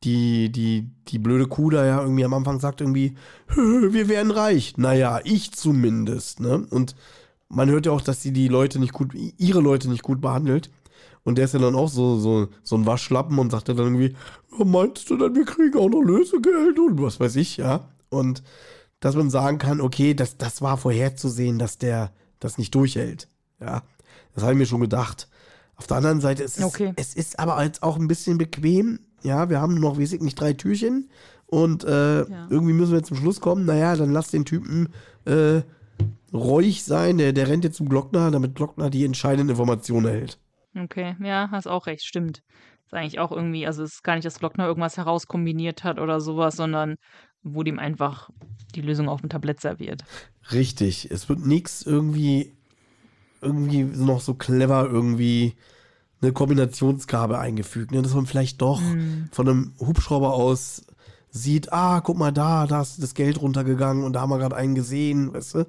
die, 0.03 0.51
die, 0.51 0.89
die 1.07 1.19
blöde 1.19 1.47
Kuh 1.47 1.69
da 1.69 1.85
ja 1.85 2.01
irgendwie 2.01 2.25
am 2.25 2.33
Anfang 2.33 2.59
sagt 2.59 2.81
irgendwie, 2.81 3.15
"Hö, 3.47 3.93
wir 3.93 4.07
werden 4.09 4.31
reich. 4.31 4.75
Naja, 4.77 5.19
ich 5.23 5.51
zumindest, 5.53 6.39
ne? 6.39 6.65
Und 6.69 6.95
man 7.49 7.69
hört 7.69 7.85
ja 7.85 7.91
auch, 7.91 8.01
dass 8.01 8.21
sie 8.21 8.31
die 8.33 8.47
Leute 8.47 8.79
nicht 8.79 8.93
gut, 8.93 9.13
ihre 9.37 9.59
Leute 9.61 9.89
nicht 9.89 10.03
gut 10.03 10.21
behandelt. 10.21 10.71
Und 11.23 11.37
der 11.37 11.45
ist 11.45 11.53
ja 11.53 11.59
dann 11.59 11.75
auch 11.75 11.89
so, 11.89 12.17
so, 12.17 12.47
so 12.63 12.75
ein 12.75 12.85
Waschlappen 12.87 13.37
und 13.37 13.51
sagt 13.51 13.67
ja 13.67 13.75
dann 13.75 13.87
irgendwie, 13.93 14.15
"Ja, 14.57 14.65
meinst 14.65 15.07
du 15.09 15.17
denn, 15.17 15.35
wir 15.35 15.45
kriegen 15.45 15.77
auch 15.77 15.89
noch 15.89 16.01
Lösegeld 16.01 16.79
und 16.79 16.99
was 17.01 17.19
weiß 17.19 17.35
ich, 17.35 17.57
ja? 17.57 17.89
Und 18.09 18.41
dass 19.01 19.15
man 19.15 19.29
sagen 19.29 19.57
kann, 19.59 19.81
okay, 19.81 20.13
das, 20.15 20.37
das 20.37 20.61
war 20.61 20.77
vorherzusehen, 20.77 21.59
dass 21.59 21.77
der 21.77 22.11
das 22.39 22.57
nicht 22.57 22.73
durchhält. 22.73 23.27
Ja, 23.59 23.83
das 24.33 24.43
habe 24.43 24.53
ich 24.53 24.57
mir 24.59 24.65
schon 24.65 24.81
gedacht. 24.81 25.27
Auf 25.75 25.85
der 25.87 25.97
anderen 25.97 26.21
Seite, 26.21 26.43
es 26.43 26.57
ist, 26.57 26.63
Okay. 26.63 26.93
es 26.95 27.13
ist 27.13 27.37
aber 27.39 27.63
jetzt 27.63 27.83
auch 27.83 27.97
ein 27.97 28.07
bisschen 28.07 28.37
bequem. 28.39 28.99
Ja, 29.23 29.49
wir 29.49 29.61
haben 29.61 29.75
nur 29.75 29.91
noch, 29.91 29.99
weiß 29.99 30.13
ich 30.13 30.21
nicht, 30.21 30.39
drei 30.39 30.53
Türchen 30.53 31.09
und 31.45 31.83
äh, 31.83 32.19
Ja. 32.29 32.47
irgendwie 32.49 32.73
müssen 32.73 32.93
wir 32.93 33.03
zum 33.03 33.17
Schluss 33.17 33.41
kommen. 33.41 33.65
Naja, 33.65 33.95
dann 33.95 34.11
lass 34.11 34.31
den 34.31 34.45
Typen 34.45 34.89
äh, 35.25 35.61
ruhig 36.33 36.83
sein. 36.83 37.17
Der, 37.17 37.33
der 37.33 37.47
rennt 37.47 37.63
jetzt 37.63 37.77
zum 37.77 37.89
Glockner, 37.89 38.31
damit 38.31 38.55
Glockner 38.55 38.89
die 38.89 39.05
entscheidenden 39.05 39.49
Informationen 39.49 40.07
erhält. 40.07 40.39
Okay, 40.75 41.15
ja, 41.21 41.49
hast 41.51 41.67
auch 41.67 41.87
recht, 41.87 42.03
stimmt. 42.05 42.41
Ist 42.85 42.93
eigentlich 42.93 43.19
auch 43.19 43.31
irgendwie, 43.31 43.67
also 43.67 43.83
es 43.83 43.93
ist 43.95 44.03
gar 44.03 44.15
nicht, 44.15 44.25
dass 44.25 44.39
Glockner 44.39 44.65
irgendwas 44.65 44.97
herauskombiniert 44.97 45.83
hat 45.83 45.99
oder 45.99 46.21
sowas, 46.21 46.55
sondern 46.55 46.95
wurde 47.43 47.69
ihm 47.69 47.79
einfach 47.79 48.29
die 48.75 48.81
Lösung 48.81 49.09
auf 49.09 49.21
dem 49.21 49.29
Tablett 49.29 49.59
serviert. 49.59 50.03
Richtig. 50.51 51.09
Es 51.11 51.27
wird 51.27 51.45
nichts 51.45 51.85
irgendwie, 51.85 52.53
irgendwie 53.41 53.83
noch 53.83 54.21
so 54.21 54.33
clever 54.35 54.87
irgendwie 54.89 55.55
eine 56.21 56.33
Kombinationskabel 56.33 57.35
eingefügt, 57.35 57.91
ne? 57.91 58.01
dass 58.01 58.13
man 58.13 58.25
vielleicht 58.25 58.61
doch 58.61 58.81
von 59.31 59.47
einem 59.47 59.73
Hubschrauber 59.79 60.33
aus 60.33 60.83
sieht, 61.31 61.71
ah, 61.71 62.01
guck 62.01 62.17
mal 62.17 62.31
da, 62.31 62.67
da 62.67 62.81
ist 62.81 63.01
das 63.01 63.13
Geld 63.13 63.41
runtergegangen 63.41 64.03
und 64.03 64.13
da 64.13 64.21
haben 64.21 64.29
wir 64.29 64.37
gerade 64.37 64.55
einen 64.55 64.75
gesehen, 64.75 65.33
weißt 65.33 65.55
du? 65.55 65.65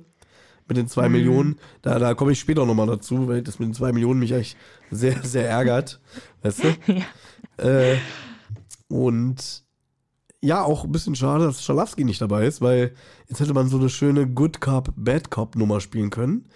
Mit 0.68 0.76
den 0.76 0.88
zwei 0.88 1.08
Millionen. 1.08 1.58
Da, 1.82 1.98
da 1.98 2.14
komme 2.14 2.32
ich 2.32 2.40
später 2.40 2.64
nochmal 2.64 2.86
dazu, 2.86 3.28
weil 3.28 3.42
das 3.42 3.58
mit 3.58 3.68
den 3.68 3.74
zwei 3.74 3.92
Millionen 3.92 4.20
mich 4.20 4.32
eigentlich 4.32 4.56
sehr, 4.90 5.22
sehr 5.22 5.48
ärgert, 5.48 6.00
weißt 6.42 6.64
du? 6.64 6.76
Ja. 7.58 7.64
Äh, 7.64 7.98
und 8.88 9.62
ja, 10.40 10.62
auch 10.64 10.84
ein 10.84 10.92
bisschen 10.92 11.14
schade, 11.14 11.44
dass 11.44 11.62
Schalafsky 11.62 12.04
nicht 12.04 12.20
dabei 12.20 12.46
ist, 12.46 12.60
weil 12.60 12.94
jetzt 13.28 13.40
hätte 13.40 13.54
man 13.54 13.68
so 13.68 13.78
eine 13.78 13.88
schöne 13.88 14.26
Good 14.26 14.60
Cop, 14.60 14.92
Bad 14.96 15.30
Cop 15.30 15.54
Nummer 15.54 15.80
spielen 15.80 16.10
können. 16.10 16.46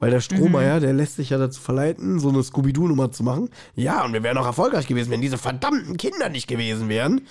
Weil 0.00 0.10
der 0.10 0.20
Strohmeier, 0.20 0.80
der 0.80 0.92
lässt 0.92 1.16
sich 1.16 1.30
ja 1.30 1.38
dazu 1.38 1.60
verleiten, 1.60 2.18
so 2.18 2.28
eine 2.28 2.42
Scooby-Doo-Nummer 2.42 3.12
zu 3.12 3.22
machen. 3.22 3.48
Ja, 3.74 4.04
und 4.04 4.12
wir 4.12 4.22
wären 4.22 4.36
auch 4.38 4.44
erfolgreich 4.46 4.86
gewesen, 4.86 5.10
wenn 5.10 5.20
diese 5.20 5.38
verdammten 5.38 5.96
Kinder 5.96 6.28
nicht 6.28 6.46
gewesen 6.48 6.88
wären. 6.88 7.22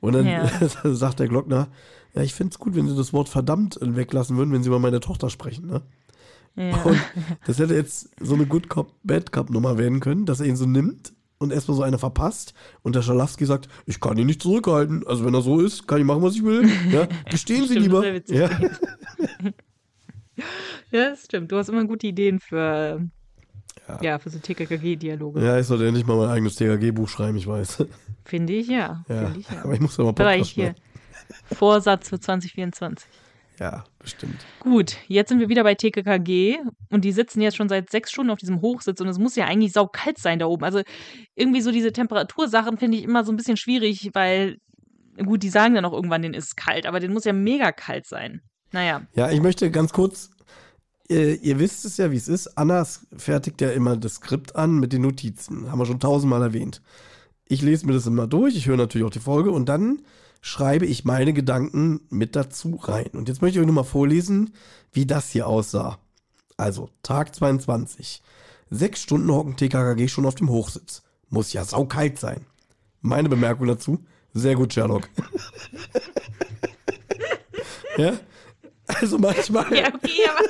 Und 0.00 0.14
dann 0.14 0.26
Ja. 0.26 0.48
sagt 0.84 1.20
der 1.20 1.28
Glockner, 1.28 1.68
ja, 2.14 2.22
ich 2.22 2.34
finde 2.34 2.52
es 2.52 2.58
gut, 2.58 2.74
wenn 2.74 2.88
sie 2.88 2.96
das 2.96 3.12
Wort 3.12 3.28
verdammt 3.28 3.78
weglassen 3.80 4.36
würden, 4.36 4.52
wenn 4.52 4.62
sie 4.62 4.68
über 4.68 4.78
meine 4.80 5.00
Tochter 5.00 5.30
sprechen, 5.30 5.66
ne? 5.66 5.82
Ja. 6.56 6.82
Und 6.82 6.98
das 7.46 7.58
hätte 7.60 7.74
jetzt 7.74 8.10
so 8.20 8.34
eine 8.34 8.44
Good 8.46 8.68
Cop, 8.68 8.92
Bad 9.04 9.30
Cop 9.30 9.50
Nummer 9.50 9.78
werden 9.78 10.00
können, 10.00 10.26
dass 10.26 10.40
er 10.40 10.46
ihn 10.46 10.56
so 10.56 10.66
nimmt 10.66 11.12
und 11.38 11.52
erstmal 11.52 11.76
so 11.76 11.82
eine 11.84 11.98
verpasst 11.98 12.54
und 12.82 12.96
der 12.96 13.02
Schalafsky 13.02 13.46
sagt, 13.46 13.68
ich 13.86 14.00
kann 14.00 14.18
ihn 14.18 14.26
nicht 14.26 14.42
zurückhalten. 14.42 15.06
Also 15.06 15.24
wenn 15.24 15.32
er 15.34 15.42
so 15.42 15.60
ist, 15.60 15.86
kann 15.86 16.00
ich 16.00 16.04
machen, 16.04 16.22
was 16.22 16.34
ich 16.34 16.42
will. 16.44 16.68
Ja, 16.90 17.06
gestehen 17.30 17.68
Sie 17.68 17.78
lieber. 17.78 18.04
Ja. 18.26 18.50
ja, 20.90 21.10
das 21.10 21.24
stimmt. 21.24 21.52
Du 21.52 21.56
hast 21.56 21.68
immer 21.68 21.84
gute 21.84 22.06
Ideen 22.06 22.40
für, 22.40 23.06
Ja. 23.88 23.98
ja, 24.02 24.18
für 24.18 24.30
so 24.30 24.38
TKKG-Dialoge. 24.38 25.44
ja, 25.44 25.58
ich 25.58 25.66
sollte 25.66 25.86
endlich 25.86 26.06
mal 26.06 26.16
mein 26.16 26.28
eigenes 26.28 26.56
TKG-Buch 26.56 27.08
schreiben, 27.08 27.36
ich 27.36 27.46
weiß. 27.46 27.84
Finde 28.24 28.52
ich 28.52 28.68
ja. 28.68 29.04
Ja, 29.08 29.24
Finde 29.26 29.40
ich 29.40 29.50
ja. 29.50 29.64
aber 29.64 29.74
ich 29.74 29.80
muss 29.80 29.96
ja 29.96 30.04
mal 30.04 30.12
Podcast 30.12 30.50
hier. 30.50 30.74
Vorsatz 31.52 32.08
für 32.08 32.18
2024. 32.20 33.08
Ja, 33.58 33.84
bestimmt. 33.98 34.36
Gut, 34.60 34.96
jetzt 35.06 35.28
sind 35.28 35.38
wir 35.38 35.50
wieder 35.50 35.64
bei 35.64 35.74
TKKG 35.74 36.60
und 36.88 37.04
die 37.04 37.12
sitzen 37.12 37.42
jetzt 37.42 37.56
schon 37.56 37.68
seit 37.68 37.90
sechs 37.90 38.10
Stunden 38.10 38.30
auf 38.30 38.38
diesem 38.38 38.62
Hochsitz 38.62 39.00
und 39.02 39.08
es 39.08 39.18
muss 39.18 39.36
ja 39.36 39.44
eigentlich 39.44 39.72
saukalt 39.72 40.16
sein 40.18 40.38
da 40.38 40.46
oben. 40.46 40.64
Also 40.64 40.80
irgendwie 41.34 41.60
so 41.60 41.70
diese 41.70 41.92
Temperatursachen 41.92 42.78
finde 42.78 42.96
ich 42.96 43.04
immer 43.04 43.22
so 43.22 43.32
ein 43.32 43.36
bisschen 43.36 43.58
schwierig, 43.58 44.10
weil, 44.14 44.56
gut, 45.22 45.42
die 45.42 45.50
sagen 45.50 45.74
dann 45.74 45.84
auch 45.84 45.92
irgendwann, 45.92 46.22
den 46.22 46.32
ist 46.32 46.56
kalt, 46.56 46.86
aber 46.86 47.00
den 47.00 47.12
muss 47.12 47.24
ja 47.26 47.34
mega 47.34 47.70
kalt 47.70 48.06
sein. 48.06 48.40
Naja, 48.72 49.02
Ja, 49.14 49.30
ich 49.30 49.40
möchte 49.40 49.70
ganz 49.70 49.92
kurz, 49.92 50.30
äh, 51.08 51.34
ihr 51.34 51.58
wisst 51.58 51.84
es 51.84 51.96
ja, 51.96 52.10
wie 52.10 52.16
es 52.16 52.28
ist. 52.28 52.56
Anna 52.56 52.86
fertigt 53.16 53.60
ja 53.60 53.70
immer 53.70 53.96
das 53.96 54.16
Skript 54.16 54.56
an 54.56 54.78
mit 54.78 54.92
den 54.92 55.02
Notizen. 55.02 55.70
Haben 55.70 55.78
wir 55.78 55.86
schon 55.86 56.00
tausendmal 56.00 56.42
erwähnt. 56.42 56.82
Ich 57.46 57.62
lese 57.62 57.86
mir 57.86 57.94
das 57.94 58.06
immer 58.06 58.28
durch, 58.28 58.56
ich 58.56 58.66
höre 58.66 58.76
natürlich 58.76 59.06
auch 59.06 59.12
die 59.12 59.18
Folge 59.18 59.50
und 59.50 59.68
dann 59.68 60.02
schreibe 60.40 60.86
ich 60.86 61.04
meine 61.04 61.32
Gedanken 61.32 62.00
mit 62.08 62.36
dazu 62.36 62.76
rein. 62.76 63.10
Und 63.12 63.28
jetzt 63.28 63.42
möchte 63.42 63.58
ich 63.58 63.60
euch 63.60 63.66
nur 63.66 63.74
mal 63.74 63.82
vorlesen, 63.82 64.54
wie 64.92 65.04
das 65.04 65.30
hier 65.30 65.46
aussah. 65.46 65.98
Also, 66.56 66.90
Tag 67.02 67.34
22. 67.34 68.22
Sechs 68.70 69.02
Stunden 69.02 69.30
hocken 69.32 69.56
TKKG 69.56 70.08
schon 70.08 70.26
auf 70.26 70.36
dem 70.36 70.48
Hochsitz. 70.48 71.02
Muss 71.28 71.52
ja 71.52 71.64
saukalt 71.64 72.18
sein. 72.18 72.46
Meine 73.00 73.28
Bemerkung 73.28 73.66
dazu, 73.66 74.04
sehr 74.32 74.54
gut, 74.54 74.72
Sherlock. 74.72 75.08
ja? 77.96 78.12
Also 79.00 79.18
manchmal, 79.18 79.74
ja, 79.74 79.88
okay, 79.88 80.28
aber 80.28 80.44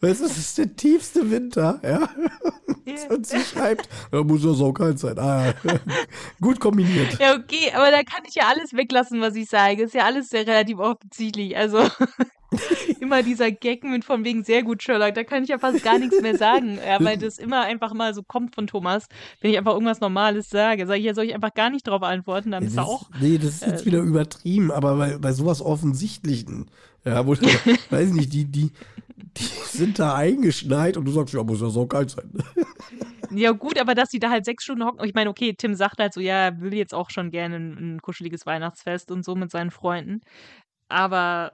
weißt 0.08 0.20
du, 0.20 0.24
es 0.26 0.38
ist 0.38 0.58
der 0.58 0.76
tiefste 0.76 1.30
Winter, 1.30 1.80
ja? 1.82 2.08
Und 3.08 3.26
sie 3.26 3.40
schreibt, 3.40 3.88
ja, 4.12 4.22
muss 4.22 4.44
ja 4.44 4.52
saukalt 4.52 4.98
sein. 4.98 5.18
Ah, 5.18 5.46
ja. 5.46 5.54
gut 6.40 6.60
kombiniert. 6.60 7.18
Ja, 7.18 7.34
okay, 7.34 7.72
aber 7.74 7.90
da 7.90 8.02
kann 8.02 8.24
ich 8.28 8.34
ja 8.34 8.44
alles 8.48 8.74
weglassen, 8.74 9.20
was 9.20 9.34
ich 9.34 9.48
sage. 9.48 9.84
Ist 9.84 9.94
ja 9.94 10.04
alles 10.04 10.28
sehr 10.28 10.46
relativ 10.46 10.78
offensichtlich. 10.78 11.56
Also 11.56 11.78
immer 13.00 13.22
dieser 13.22 13.50
Gag 13.50 13.84
mit 13.84 14.04
von 14.04 14.24
wegen 14.24 14.44
sehr 14.44 14.62
gut, 14.62 14.82
Sherlock, 14.82 15.14
da 15.14 15.24
kann 15.24 15.42
ich 15.42 15.48
ja 15.48 15.58
fast 15.58 15.82
gar 15.82 15.98
nichts 15.98 16.20
mehr 16.20 16.36
sagen. 16.36 16.78
Ja, 16.84 17.02
weil 17.02 17.16
das 17.16 17.38
immer 17.38 17.62
einfach 17.62 17.94
mal 17.94 18.12
so 18.14 18.22
kommt 18.22 18.54
von 18.54 18.66
Thomas. 18.66 19.06
Wenn 19.40 19.50
ich 19.50 19.58
einfach 19.58 19.72
irgendwas 19.72 20.00
Normales 20.00 20.50
sage, 20.50 20.86
sage 20.86 20.98
ich, 20.98 21.04
ja, 21.06 21.14
soll 21.14 21.24
ich 21.24 21.34
einfach 21.34 21.54
gar 21.54 21.70
nicht 21.70 21.86
drauf 21.86 22.02
antworten, 22.02 22.50
dann 22.50 22.64
ist 22.64 22.76
er 22.76 22.86
auch. 22.86 23.08
nee, 23.20 23.38
das 23.38 23.54
ist 23.54 23.66
jetzt 23.66 23.86
wieder 23.86 24.00
übertrieben, 24.00 24.70
aber 24.70 24.96
bei, 24.96 25.18
bei 25.18 25.32
sowas 25.32 25.62
Offensichtlichen, 25.62 26.66
ja, 27.04 27.26
wo, 27.26 27.32
weiß 27.90 28.08
ich 28.08 28.14
nicht, 28.14 28.32
die, 28.32 28.44
die, 28.44 28.70
die 29.16 29.44
sind 29.66 29.98
da 29.98 30.14
eingeschneit 30.14 30.96
und 30.96 31.06
du 31.06 31.12
sagst, 31.12 31.32
ja, 31.32 31.42
muss 31.42 31.60
ja 31.60 31.70
saukalt 31.70 32.10
sein. 32.10 32.30
Ja, 33.30 33.50
gut, 33.52 33.78
aber 33.78 33.94
dass 33.94 34.10
die 34.10 34.18
da 34.18 34.30
halt 34.30 34.44
sechs 34.44 34.64
Stunden 34.64 34.84
hocken. 34.84 35.04
Ich 35.04 35.14
meine, 35.14 35.30
okay, 35.30 35.54
Tim 35.54 35.74
sagt 35.74 35.98
halt 35.98 36.12
so, 36.12 36.20
ja, 36.20 36.46
er 36.46 36.60
will 36.60 36.74
jetzt 36.74 36.94
auch 36.94 37.10
schon 37.10 37.30
gerne 37.30 37.56
ein, 37.56 37.96
ein 37.96 38.02
kuscheliges 38.02 38.46
Weihnachtsfest 38.46 39.10
und 39.10 39.24
so 39.24 39.34
mit 39.34 39.50
seinen 39.50 39.70
Freunden. 39.70 40.20
Aber 40.88 41.52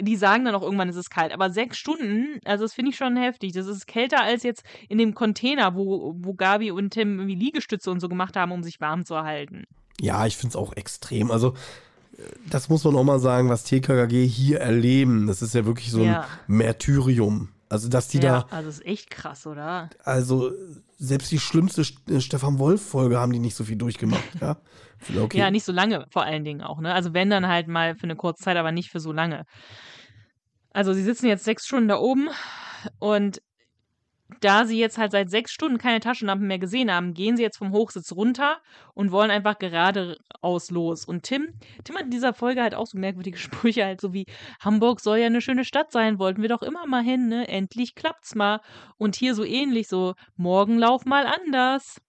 die 0.00 0.16
sagen 0.16 0.44
dann 0.44 0.54
auch 0.54 0.62
irgendwann, 0.62 0.88
es 0.88 0.96
ist 0.96 1.10
kalt. 1.10 1.32
Aber 1.32 1.50
sechs 1.50 1.76
Stunden, 1.78 2.40
also 2.44 2.64
das 2.64 2.74
finde 2.74 2.90
ich 2.90 2.96
schon 2.96 3.16
heftig. 3.16 3.52
Das 3.52 3.66
ist 3.66 3.86
kälter 3.86 4.22
als 4.22 4.42
jetzt 4.42 4.62
in 4.88 4.98
dem 4.98 5.14
Container, 5.14 5.74
wo, 5.74 6.14
wo 6.18 6.34
Gabi 6.34 6.70
und 6.70 6.90
Tim 6.90 7.18
irgendwie 7.18 7.34
Liegestütze 7.34 7.90
und 7.90 8.00
so 8.00 8.08
gemacht 8.08 8.36
haben, 8.36 8.52
um 8.52 8.62
sich 8.62 8.80
warm 8.80 9.04
zu 9.04 9.16
halten. 9.22 9.64
Ja, 10.00 10.26
ich 10.26 10.36
finde 10.36 10.50
es 10.52 10.56
auch 10.56 10.72
extrem. 10.76 11.30
Also, 11.30 11.54
äh, 12.16 12.22
das 12.48 12.68
muss 12.68 12.84
man 12.84 12.94
auch 12.96 13.04
mal 13.04 13.18
sagen, 13.18 13.48
was 13.48 13.64
TKKG 13.64 14.26
hier 14.26 14.60
erleben. 14.60 15.26
Das 15.26 15.42
ist 15.42 15.54
ja 15.54 15.66
wirklich 15.66 15.90
so 15.90 16.00
ein 16.00 16.06
Ja. 16.06 16.26
Märtyrium. 16.46 17.48
Also, 17.68 17.88
dass 17.88 18.08
die 18.08 18.18
ja, 18.18 18.40
da, 18.40 18.46
also 18.50 18.68
das 18.68 18.78
ist 18.78 18.86
echt 18.86 19.10
krass, 19.10 19.46
oder? 19.46 19.90
also 20.04 20.52
selbst 20.98 21.30
die 21.30 21.38
schlimmste 21.38 21.82
St- 21.82 22.10
äh, 22.10 22.20
Stefan 22.20 22.58
Wolf-Folge 22.58 23.18
haben 23.18 23.32
die 23.32 23.38
nicht 23.38 23.54
so 23.54 23.64
viel 23.64 23.76
durchgemacht. 23.76 24.40
Ja, 24.40 24.56
okay. 25.22 25.38
Ja, 25.38 25.50
nicht 25.50 25.64
so 25.64 25.72
lange 25.72 26.06
vor 26.10 26.22
allen 26.24 26.44
Dingen 26.44 26.62
auch, 26.62 26.80
ne? 26.80 26.92
Also 26.94 27.12
wenn 27.14 27.30
dann 27.30 27.46
halt 27.46 27.68
mal 27.68 27.94
für 27.94 28.04
eine 28.04 28.16
kurze 28.16 28.42
Zeit, 28.44 28.56
aber 28.56 28.72
nicht 28.72 28.90
für 28.90 29.00
so 29.00 29.12
lange. 29.12 29.44
Also 30.72 30.92
sie 30.92 31.02
sitzen 31.02 31.26
jetzt 31.26 31.44
sechs 31.44 31.66
Stunden 31.66 31.88
da 31.88 31.98
oben 31.98 32.28
und 32.98 33.40
da 34.40 34.66
sie 34.66 34.78
jetzt 34.78 34.98
halt 34.98 35.12
seit 35.12 35.30
sechs 35.30 35.52
Stunden 35.52 35.78
keine 35.78 36.00
Taschenlampen 36.00 36.46
mehr 36.46 36.58
gesehen 36.58 36.92
haben, 36.92 37.14
gehen 37.14 37.36
sie 37.36 37.42
jetzt 37.42 37.58
vom 37.58 37.72
Hochsitz 37.72 38.12
runter 38.12 38.58
und 38.94 39.12
wollen 39.12 39.30
einfach 39.30 39.58
geradeaus 39.58 40.70
los. 40.70 41.04
Und 41.04 41.22
Tim, 41.22 41.48
Tim 41.84 41.96
hat 41.96 42.04
in 42.04 42.10
dieser 42.10 42.34
Folge 42.34 42.62
halt 42.62 42.74
auch 42.74 42.86
so 42.86 42.98
merkwürdige 42.98 43.38
Sprüche, 43.38 43.84
halt 43.84 44.00
so 44.00 44.12
wie 44.12 44.26
Hamburg 44.60 45.00
soll 45.00 45.18
ja 45.18 45.26
eine 45.26 45.40
schöne 45.40 45.64
Stadt 45.64 45.92
sein, 45.92 46.18
wollten 46.18 46.42
wir 46.42 46.48
doch 46.48 46.62
immer 46.62 46.86
mal 46.86 47.02
hin, 47.02 47.28
ne? 47.28 47.48
Endlich 47.48 47.94
klappt's 47.94 48.34
mal. 48.34 48.60
Und 48.96 49.16
hier 49.16 49.34
so 49.34 49.44
ähnlich, 49.44 49.88
so 49.88 50.14
morgen 50.36 50.78
lauf 50.78 51.04
mal 51.04 51.26
anders. 51.26 52.00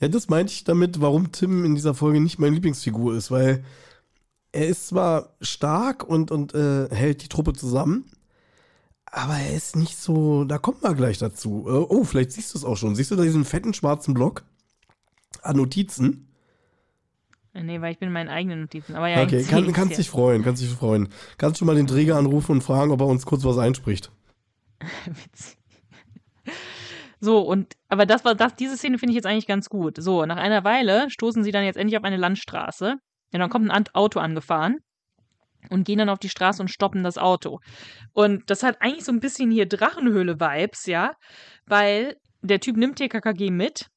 Ja, 0.00 0.08
das 0.08 0.28
meinte 0.28 0.52
ich 0.52 0.64
damit, 0.64 1.00
warum 1.00 1.32
Tim 1.32 1.64
in 1.64 1.74
dieser 1.74 1.94
Folge 1.94 2.20
nicht 2.20 2.38
meine 2.38 2.54
Lieblingsfigur 2.54 3.16
ist, 3.16 3.30
weil 3.30 3.64
er 4.52 4.66
ist 4.68 4.88
zwar 4.88 5.36
stark 5.40 6.04
und, 6.04 6.30
und 6.30 6.54
äh, 6.54 6.88
hält 6.94 7.22
die 7.22 7.28
Truppe 7.28 7.52
zusammen, 7.52 8.10
aber 9.16 9.38
er 9.38 9.54
ist 9.54 9.76
nicht 9.76 9.96
so, 9.96 10.44
da 10.44 10.58
kommt 10.58 10.82
man 10.82 10.94
gleich 10.94 11.16
dazu. 11.18 11.64
Äh, 11.66 11.70
oh, 11.70 12.04
vielleicht 12.04 12.32
siehst 12.32 12.52
du 12.52 12.58
es 12.58 12.64
auch 12.64 12.76
schon. 12.76 12.94
Siehst 12.94 13.10
du 13.10 13.16
da 13.16 13.22
diesen 13.22 13.46
fetten 13.46 13.72
schwarzen 13.72 14.12
Block 14.12 14.44
an 15.42 15.56
Notizen? 15.56 16.28
Nee, 17.54 17.80
weil 17.80 17.92
ich 17.92 17.98
bin 17.98 18.08
in 18.08 18.12
meinen 18.12 18.28
eigenen 18.28 18.60
Notizen. 18.60 18.94
Aber 18.94 19.08
ja, 19.08 19.22
Okay, 19.22 19.42
kann, 19.44 19.72
kannst 19.72 19.96
dich 19.96 20.10
freuen, 20.10 20.44
kannst 20.44 20.62
dich 20.62 20.70
freuen. 20.70 21.08
Kannst 21.38 21.58
schon 21.58 21.66
mal 21.66 21.74
den 21.74 21.86
Träger 21.86 22.16
anrufen 22.16 22.52
und 22.52 22.60
fragen, 22.60 22.90
ob 22.90 23.00
er 23.00 23.06
uns 23.06 23.24
kurz 23.24 23.44
was 23.44 23.56
einspricht. 23.56 24.12
Witzig. 25.06 25.56
So, 27.18 27.40
und, 27.40 27.72
aber 27.88 28.04
das 28.04 28.26
war, 28.26 28.34
das, 28.34 28.54
diese 28.56 28.76
Szene 28.76 28.98
finde 28.98 29.12
ich 29.12 29.16
jetzt 29.16 29.26
eigentlich 29.26 29.46
ganz 29.46 29.70
gut. 29.70 29.96
So, 29.98 30.26
nach 30.26 30.36
einer 30.36 30.64
Weile 30.64 31.08
stoßen 31.08 31.42
sie 31.42 31.52
dann 31.52 31.64
jetzt 31.64 31.78
endlich 31.78 31.96
auf 31.96 32.04
eine 32.04 32.18
Landstraße. 32.18 32.96
Ja, 33.32 33.38
dann 33.38 33.48
kommt 33.48 33.70
ein 33.70 33.86
Auto 33.94 34.20
angefahren 34.20 34.80
und 35.70 35.84
gehen 35.84 35.98
dann 35.98 36.08
auf 36.08 36.18
die 36.18 36.28
Straße 36.28 36.62
und 36.62 36.68
stoppen 36.68 37.02
das 37.02 37.18
Auto. 37.18 37.60
Und 38.12 38.50
das 38.50 38.62
hat 38.62 38.80
eigentlich 38.80 39.04
so 39.04 39.12
ein 39.12 39.20
bisschen 39.20 39.50
hier 39.50 39.66
Drachenhöhle-Vibes, 39.66 40.86
ja, 40.86 41.12
weil 41.66 42.16
der 42.42 42.60
Typ 42.60 42.76
nimmt 42.76 42.96
TKKG 42.96 43.50
mit 43.50 43.90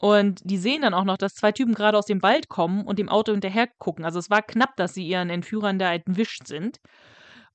und 0.00 0.40
die 0.44 0.56
sehen 0.56 0.82
dann 0.82 0.94
auch 0.94 1.04
noch, 1.04 1.18
dass 1.18 1.34
zwei 1.34 1.52
Typen 1.52 1.74
gerade 1.74 1.98
aus 1.98 2.06
dem 2.06 2.22
Wald 2.22 2.48
kommen 2.48 2.86
und 2.86 2.98
dem 2.98 3.10
Auto 3.10 3.32
hinterher 3.32 3.68
gucken. 3.78 4.04
Also 4.04 4.18
es 4.18 4.30
war 4.30 4.40
knapp, 4.40 4.74
dass 4.76 4.94
sie 4.94 5.06
ihren 5.06 5.28
Entführern 5.28 5.78
da 5.78 5.92
entwischt 5.92 6.46
sind. 6.46 6.80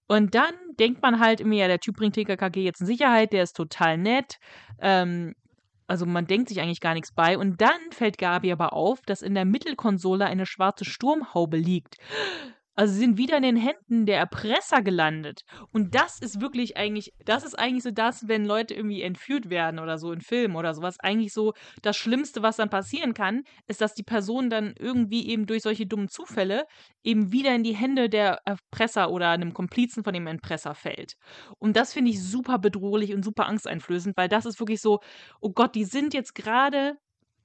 Und 0.08 0.36
dann 0.36 0.54
denkt 0.80 1.02
man 1.02 1.20
halt 1.20 1.42
immer, 1.42 1.56
ja, 1.56 1.68
der 1.68 1.80
Typ 1.80 1.96
bringt 1.96 2.14
TKKG 2.14 2.64
jetzt 2.64 2.82
in 2.82 2.86
Sicherheit, 2.86 3.34
der 3.34 3.42
ist 3.42 3.56
total 3.56 3.98
nett. 3.98 4.38
Ähm, 4.80 5.34
also 5.88 6.06
man 6.06 6.28
denkt 6.28 6.50
sich 6.50 6.62
eigentlich 6.62 6.82
gar 6.82 6.94
nichts 6.94 7.12
bei. 7.12 7.36
Und 7.36 7.62
dann 7.62 7.80
fällt 7.92 8.20
Gabi 8.20 8.52
aber 8.52 8.74
auf, 8.74 9.02
dass 9.02 9.24
in 9.24 9.34
der 9.34 9.46
Mittelkonsole 9.46 10.26
eine 10.26 10.46
schwarze 10.46 10.86
Sturmhaube 10.86 11.58
liegt. 11.58 11.96
Also 12.76 12.94
sie 12.94 13.00
sind 13.00 13.18
wieder 13.18 13.38
in 13.38 13.44
den 13.44 13.56
Händen 13.56 14.06
der 14.06 14.18
Erpresser 14.18 14.82
gelandet. 14.82 15.44
Und 15.72 15.96
das 15.96 16.20
ist 16.20 16.42
wirklich 16.42 16.78
eigentlich, 16.78 17.14
das 17.26 17.44
ist 17.44 17.58
eigentlich 17.58 17.84
so 17.84 17.92
das, 17.92 18.28
wenn 18.28 18.46
Leute 18.46 18.74
irgendwie 18.74 19.02
entführt 19.02 19.50
werden 19.50 19.80
oder 19.80 19.98
so 19.98 20.12
in 20.12 20.22
Filmen 20.22 20.56
oder 20.56 20.74
sowas. 20.74 21.00
Eigentlich 21.00 21.34
so 21.34 21.54
das 21.82 21.96
Schlimmste, 21.96 22.44
was 22.44 22.58
dann 22.58 22.70
passieren 22.70 23.14
kann, 23.14 23.44
ist, 23.68 23.82
dass 23.82 23.94
die 23.94 24.04
Person 24.04 24.50
dann 24.50 24.74
irgendwie 24.78 25.28
eben 25.28 25.46
durch 25.46 25.64
solche 25.64 25.86
dummen 25.86 26.10
Zufälle 26.10 26.66
eben 27.04 27.32
wieder 27.32 27.56
in 27.56 27.64
die 27.64 27.76
Hände 27.76 28.10
der 28.10 28.42
Erpresser 28.46 29.10
oder 29.10 29.30
einem 29.30 29.54
Komplizen 29.54 30.04
von 30.04 30.14
dem 30.14 30.28
Erpresser 30.28 30.76
fällt. 30.76 31.14
Und 31.60 31.78
das 31.78 31.94
finde 31.94 32.12
ich 32.12 32.22
super 32.22 32.60
bedrohlich 32.60 33.14
und 33.14 33.24
super 33.24 33.46
angsteinflößend, 33.46 34.18
weil 34.18 34.28
das 34.28 34.46
ist 34.46 34.60
wirklich 34.60 34.82
so, 34.82 35.00
oh 35.40 35.52
Gott, 35.52 35.76
die 35.76 35.86
sind 35.86 36.14
jetzt 36.14 36.36
gerade 36.36 36.98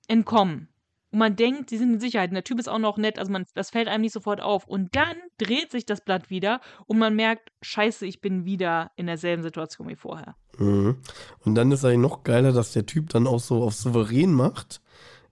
entkommen. 0.09 0.69
Und 1.13 1.19
man 1.19 1.35
denkt, 1.37 1.71
sie 1.71 1.79
sind 1.79 1.95
in 1.95 2.01
Sicherheit. 2.01 2.31
Und 2.31 2.35
der 2.35 2.45
Typ 2.45 2.59
ist 2.59 2.69
auch 2.69 2.79
noch 2.79 2.97
nett, 2.97 3.19
also 3.19 3.33
man, 3.33 3.45
das 3.55 3.71
fällt 3.71 3.89
einem 3.89 4.03
nicht 4.03 4.13
sofort 4.13 4.41
auf. 4.41 4.67
Und 4.67 4.95
dann 4.95 5.17
dreht 5.39 5.73
sich 5.73 5.85
das 5.85 6.03
Blatt 6.03 6.31
wieder 6.31 6.61
und 6.87 6.99
man 6.99 7.17
merkt, 7.17 7.51
scheiße, 7.63 8.07
ich 8.07 8.21
bin 8.21 8.45
wieder 8.45 8.93
in 8.97 9.07
derselben 9.07 9.43
Situation 9.43 9.89
wie 9.89 9.97
vorher. 9.97 10.37
Mhm. 10.59 10.97
Und 11.45 11.55
dann 11.55 11.73
ist 11.73 11.85
eigentlich 11.85 11.99
noch 11.99 12.23
geiler, 12.23 12.53
dass 12.53 12.73
der 12.73 12.87
Typ 12.87 13.09
dann 13.11 13.27
auch 13.27 13.41
so 13.41 13.63
auf 13.63 13.75
souverän 13.75 14.33
macht. 14.33 14.81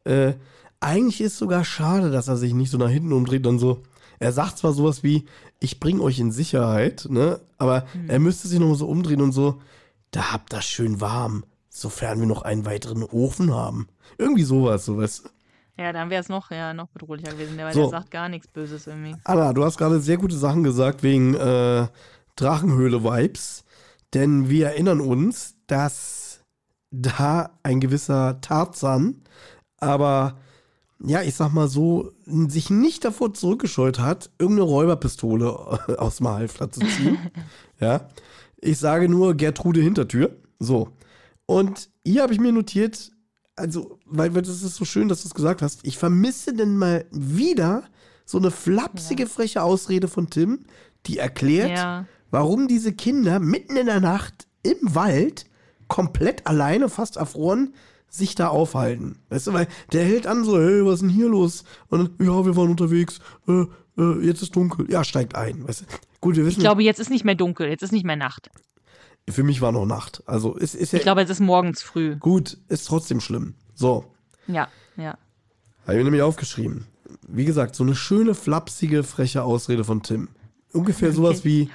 Äh, 0.04 0.34
eigentlich 0.80 1.20
ist 1.20 1.38
sogar 1.38 1.64
schade, 1.64 2.10
dass 2.10 2.28
er 2.28 2.36
sich 2.36 2.54
nicht 2.54 2.70
so 2.70 2.78
nach 2.78 2.88
hinten 2.88 3.12
umdreht 3.12 3.46
und 3.46 3.58
so. 3.58 3.82
Er 4.20 4.32
sagt 4.32 4.58
zwar 4.58 4.72
sowas 4.72 5.02
wie, 5.02 5.26
ich 5.60 5.78
bring 5.80 6.00
euch 6.00 6.18
in 6.18 6.32
Sicherheit, 6.32 7.06
ne? 7.08 7.40
Aber 7.56 7.86
er 8.08 8.18
müsste 8.18 8.48
sich 8.48 8.58
noch 8.58 8.74
so 8.74 8.86
umdrehen 8.88 9.20
und 9.20 9.32
so, 9.32 9.60
da 10.10 10.32
habt 10.32 10.52
das 10.52 10.64
schön 10.64 11.00
warm, 11.00 11.44
sofern 11.68 12.18
wir 12.20 12.26
noch 12.26 12.42
einen 12.42 12.64
weiteren 12.64 13.02
Ofen 13.04 13.52
haben. 13.52 13.88
Irgendwie 14.16 14.42
sowas, 14.42 14.84
so 14.84 14.96
weißt 14.96 15.24
du. 15.24 15.28
Ja, 15.78 15.92
dann 15.92 16.10
wäre 16.10 16.20
es 16.20 16.28
noch, 16.28 16.50
ja, 16.50 16.74
noch 16.74 16.88
bedrohlicher 16.88 17.30
gewesen, 17.32 17.56
weil 17.58 17.72
So. 17.72 17.82
der 17.82 17.90
sagt 17.90 18.10
gar 18.10 18.28
nichts 18.28 18.48
Böses 18.48 18.86
irgendwie. 18.86 19.14
Anna, 19.24 19.52
du 19.52 19.64
hast 19.64 19.78
gerade 19.78 20.00
sehr 20.00 20.16
gute 20.16 20.36
Sachen 20.36 20.64
gesagt 20.64 21.02
wegen 21.02 21.34
äh, 21.34 21.86
Drachenhöhle-Vibes. 22.36 23.64
Denn 24.14 24.48
wir 24.48 24.68
erinnern 24.68 25.00
uns, 25.00 25.54
dass 25.66 26.40
da 26.90 27.50
ein 27.62 27.80
gewisser 27.80 28.40
Tarzan, 28.40 29.22
aber 29.78 30.38
ja, 31.00 31.22
ich 31.22 31.34
sag 31.34 31.52
mal 31.52 31.68
so, 31.68 32.12
sich 32.24 32.70
nicht 32.70 33.04
davor 33.04 33.32
zurückgescheut 33.32 34.00
hat, 34.00 34.30
irgendeine 34.38 34.68
Räuberpistole 34.68 35.98
aus 35.98 36.16
dem 36.16 36.28
Halfter 36.28 36.70
zu 36.70 36.80
ziehen. 36.80 37.18
ja. 37.80 38.08
Ich 38.60 38.78
sage 38.78 39.08
nur 39.08 39.34
Gertrude 39.34 39.80
Hintertür. 39.80 40.36
So. 40.58 40.88
Und 41.46 41.88
hier 42.04 42.22
habe 42.22 42.32
ich 42.32 42.40
mir 42.40 42.50
notiert, 42.50 43.12
also, 43.59 43.98
weil, 44.06 44.30
das 44.30 44.48
ist 44.62 44.76
so 44.76 44.84
schön, 44.84 45.09
dass 45.09 45.22
du 45.22 45.28
es 45.28 45.34
gesagt 45.34 45.62
hast, 45.62 45.80
ich 45.82 45.98
vermisse 45.98 46.52
denn 46.54 46.76
mal 46.76 47.04
wieder 47.11 47.84
so 48.24 48.38
eine 48.38 48.50
flapsige, 48.50 49.26
freche 49.26 49.62
Ausrede 49.62 50.09
von 50.09 50.30
Tim, 50.30 50.61
die 51.06 51.18
erklärt, 51.18 51.70
Ja. 51.70 52.06
warum 52.30 52.68
diese 52.68 52.92
Kinder 52.92 53.38
mitten 53.40 53.76
in 53.76 53.86
der 53.86 54.00
Nacht 54.00 54.46
im 54.62 54.76
Wald 54.82 55.46
komplett 55.88 56.46
alleine, 56.46 56.88
fast 56.88 57.16
erfroren, 57.16 57.74
sich 58.11 58.34
da 58.34 58.48
aufhalten. 58.48 59.18
Weißt 59.28 59.46
du, 59.46 59.52
weil 59.52 59.68
der 59.92 60.04
hält 60.04 60.26
an 60.26 60.44
so, 60.44 60.59
hey, 60.59 60.84
was 60.84 60.94
ist 60.94 61.00
denn 61.02 61.09
hier 61.11 61.28
los? 61.28 61.64
Und 61.88 61.98
dann, 62.18 62.26
ja, 62.26 62.44
wir 62.44 62.56
waren 62.56 62.70
unterwegs, 62.70 63.20
äh, 63.46 63.64
äh, 63.98 64.24
jetzt 64.26 64.42
ist 64.42 64.54
dunkel. 64.56 64.90
Ja, 64.90 65.04
steigt 65.04 65.34
ein. 65.34 65.66
Weißt 65.66 65.82
du? 65.82 65.84
Gut, 66.20 66.36
wir 66.36 66.42
Ich 66.42 66.50
wissen, 66.50 66.61
glaube, 66.61 66.82
jetzt 66.82 67.00
ist 67.00 67.11
nicht 67.11 67.24
mehr 67.24 67.34
dunkel, 67.34 67.68
jetzt 67.68 67.82
ist 67.82 67.92
nicht 67.92 68.04
mehr 68.06 68.16
Nacht. 68.16 68.50
Für 69.30 69.42
mich 69.42 69.60
war 69.60 69.72
noch 69.72 69.86
Nacht. 69.86 70.22
Also, 70.26 70.54
ist, 70.54 70.74
ist 70.74 70.92
ja 70.92 70.98
Ich 70.98 71.02
glaube, 71.02 71.22
es 71.22 71.30
ist 71.30 71.40
morgens 71.40 71.82
früh. 71.82 72.16
gut, 72.16 72.58
ist 72.68 72.86
trotzdem 72.86 73.20
schlimm. 73.20 73.54
So, 73.74 74.04
Ja, 74.46 74.68
ja. 74.96 75.16
habe 75.82 75.92
ich 75.92 75.98
mir 75.98 76.04
nämlich 76.04 76.22
aufgeschrieben. 76.22 76.86
Wie 77.26 77.44
gesagt, 77.44 77.74
so 77.76 77.84
eine 77.84 77.94
schöne, 77.94 78.34
flapsige, 78.34 79.02
freche 79.04 79.42
Ausrede 79.42 79.84
von 79.84 80.02
Tim. 80.02 80.28
Ungefähr 80.72 81.12
sowas 81.12 81.44
wie, 81.44 81.70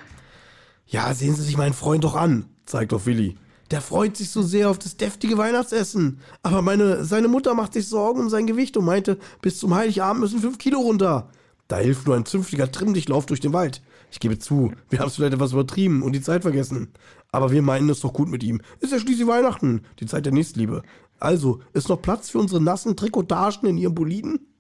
ja, 0.88 1.14
sehen 1.14 1.36
Sie 1.36 1.44
sich 1.44 1.58
meinen 1.58 1.74
Freund 1.74 2.04
doch 2.04 2.16
an, 2.16 2.46
zeigt 2.66 2.94
auf 2.94 3.06
Willi. 3.06 3.38
Der 3.72 3.82
freut 3.82 4.18
sich 4.18 4.30
so 4.30 4.44
sehr 4.44 4.70
auf 4.70 4.78
das 4.78 4.98
deftige 4.98 5.38
Weihnachtsessen. 5.38 6.20
Aber 6.44 6.62
meine, 6.62 7.06
seine 7.06 7.28
Mutter 7.28 7.56
macht 7.56 7.74
sich 7.74 7.88
Sorgen 7.88 8.20
um 8.20 8.30
sein 8.30 8.46
Gewicht 8.46 8.78
und 8.78 8.86
meinte, 8.86 9.18
bis 9.42 9.58
zum 9.58 9.74
Heiligabend 9.74 10.20
müssen 10.22 10.40
fünf 10.42 10.58
Kilo 10.60 10.80
runter. 10.80 11.30
Da 11.68 11.78
hilft 11.78 12.06
nur 12.06 12.16
ein 12.16 12.26
zünftiger 12.26 12.72
Trimmdichlauf 12.72 13.26
durch 13.26 13.40
den 13.40 13.54
Wald. 13.54 13.82
Ich 14.14 14.20
gebe 14.20 14.38
zu, 14.38 14.72
wir 14.92 15.00
haben 15.00 15.08
es 15.08 15.16
vielleicht 15.16 15.34
etwas 15.34 15.54
übertrieben 15.54 16.04
und 16.04 16.12
die 16.12 16.22
Zeit 16.22 16.44
vergessen. 16.44 16.94
Aber 17.32 17.52
wir 17.52 17.64
meinen 17.64 17.90
es 17.90 18.02
doch 18.02 18.14
gut 18.14 18.30
mit 18.30 18.44
ihm. 18.44 18.62
Ist 18.80 18.92
ja 18.92 19.00
schließlich 19.00 19.28
Weihnachten, 19.28 19.82
die 20.00 20.06
Zeit 20.06 20.28
der 20.28 20.34
Nächstliebe. 20.34 20.84
Also, 21.20 21.62
ist 21.74 21.90
noch 21.90 22.00
Platz 22.00 22.30
für 22.30 22.38
unsere 22.38 22.62
nassen 22.62 22.96
Trikotagen 22.96 23.68
in 23.68 23.80
ihrem 23.80 23.96
Boliden? 23.96 24.54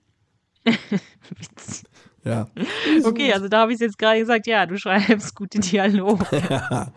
ja. 2.24 2.48
Okay, 3.04 3.32
also 3.32 3.48
da 3.48 3.60
habe 3.60 3.74
ich 3.74 3.80
jetzt 3.80 4.00
gerade 4.00 4.22
gesagt, 4.22 4.48
ja, 4.48 4.66
du 4.66 4.76
schreibst 4.76 5.36
gute 5.36 5.60
Dialoge. 5.60 6.26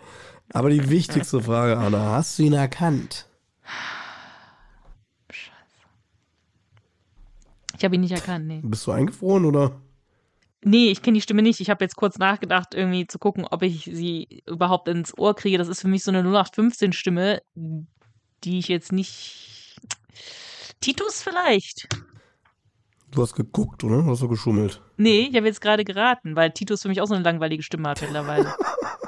Aber 0.55 0.71
die 0.71 0.89
wichtigste 0.89 1.43
Frage, 1.43 1.77
Anna, 1.77 2.13
hast 2.13 2.39
du 2.39 2.45
ihn 2.45 2.55
erkannt? 2.55 3.29
Ich 7.77 7.85
habe 7.85 7.97
ihn 7.97 8.01
nicht 8.01 8.13
erkannt, 8.13 8.47
nee. 8.47 8.63
Bist 8.65 8.87
du 8.87 8.93
eingefroren 8.93 9.45
oder? 9.45 9.73
Nee, 10.69 10.91
ich 10.91 11.01
kenne 11.01 11.15
die 11.15 11.23
Stimme 11.23 11.43
nicht. 11.43 11.61
Ich 11.61 11.71
habe 11.71 11.85
jetzt 11.85 11.95
kurz 11.95 12.19
nachgedacht, 12.19 12.75
irgendwie 12.75 13.07
zu 13.07 13.21
gucken, 13.21 13.47
ob 13.49 13.63
ich 13.63 13.85
sie 13.85 14.43
überhaupt 14.47 14.89
ins 14.89 15.17
Ohr 15.17 15.37
kriege. 15.37 15.59
Das 15.59 15.69
ist 15.69 15.81
für 15.81 15.87
mich 15.87 16.03
so 16.03 16.11
eine 16.11 16.25
0815-Stimme, 16.25 17.41
die 17.55 18.59
ich 18.59 18.67
jetzt 18.67 18.91
nicht. 18.91 19.77
Titus 20.81 21.23
vielleicht? 21.23 21.89
Du 23.13 23.23
hast 23.23 23.35
geguckt, 23.37 23.85
oder? 23.85 24.05
Hast 24.07 24.23
du 24.23 24.29
geschummelt? 24.29 24.83
Nee, 24.97 25.29
ich 25.31 25.37
habe 25.37 25.47
jetzt 25.47 25.61
gerade 25.61 25.85
geraten, 25.85 26.35
weil 26.35 26.51
Titus 26.51 26.83
für 26.83 26.89
mich 26.89 27.01
auch 27.01 27.07
so 27.07 27.15
eine 27.15 27.23
langweilige 27.23 27.63
Stimme 27.63 27.91
hat 27.91 28.03
mittlerweile. 28.03 28.53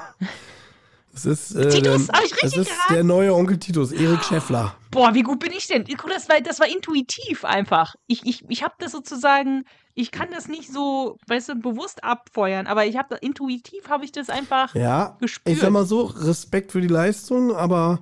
Es 1.13 1.25
ist, 1.25 1.55
äh, 1.55 1.69
Titus, 1.69 2.07
der, 2.07 2.15
hab 2.15 2.25
ich 2.25 2.43
richtig 2.43 2.61
ist 2.61 2.71
der 2.89 3.03
neue 3.03 3.33
Onkel 3.33 3.57
Titus, 3.57 3.91
Erik 3.91 4.23
Scheffler. 4.23 4.75
Boah, 4.91 5.13
wie 5.13 5.23
gut 5.23 5.39
bin 5.39 5.51
ich 5.51 5.67
denn? 5.67 5.83
Das 5.83 6.29
war, 6.29 6.39
das 6.41 6.59
war 6.59 6.67
intuitiv 6.67 7.43
einfach. 7.45 7.95
Ich, 8.07 8.25
ich, 8.25 8.43
ich 8.47 8.63
habe 8.63 8.75
das 8.79 8.91
sozusagen, 8.91 9.65
ich 9.95 10.11
kann 10.11 10.29
das 10.31 10.47
nicht 10.47 10.71
so, 10.71 11.17
weißt 11.27 11.49
du, 11.49 11.55
bewusst 11.55 12.03
abfeuern, 12.03 12.67
aber 12.67 12.85
ich 12.85 12.97
habe 12.97 13.15
intuitiv 13.15 13.89
habe 13.89 14.05
ich 14.05 14.11
das 14.11 14.29
einfach. 14.29 14.73
Ja, 14.75 15.17
Gespürt. 15.19 15.55
ich 15.55 15.61
sag 15.61 15.71
mal 15.71 15.85
so, 15.85 16.03
Respekt 16.03 16.71
für 16.71 16.81
die 16.81 16.87
Leistung, 16.87 17.55
aber 17.55 17.99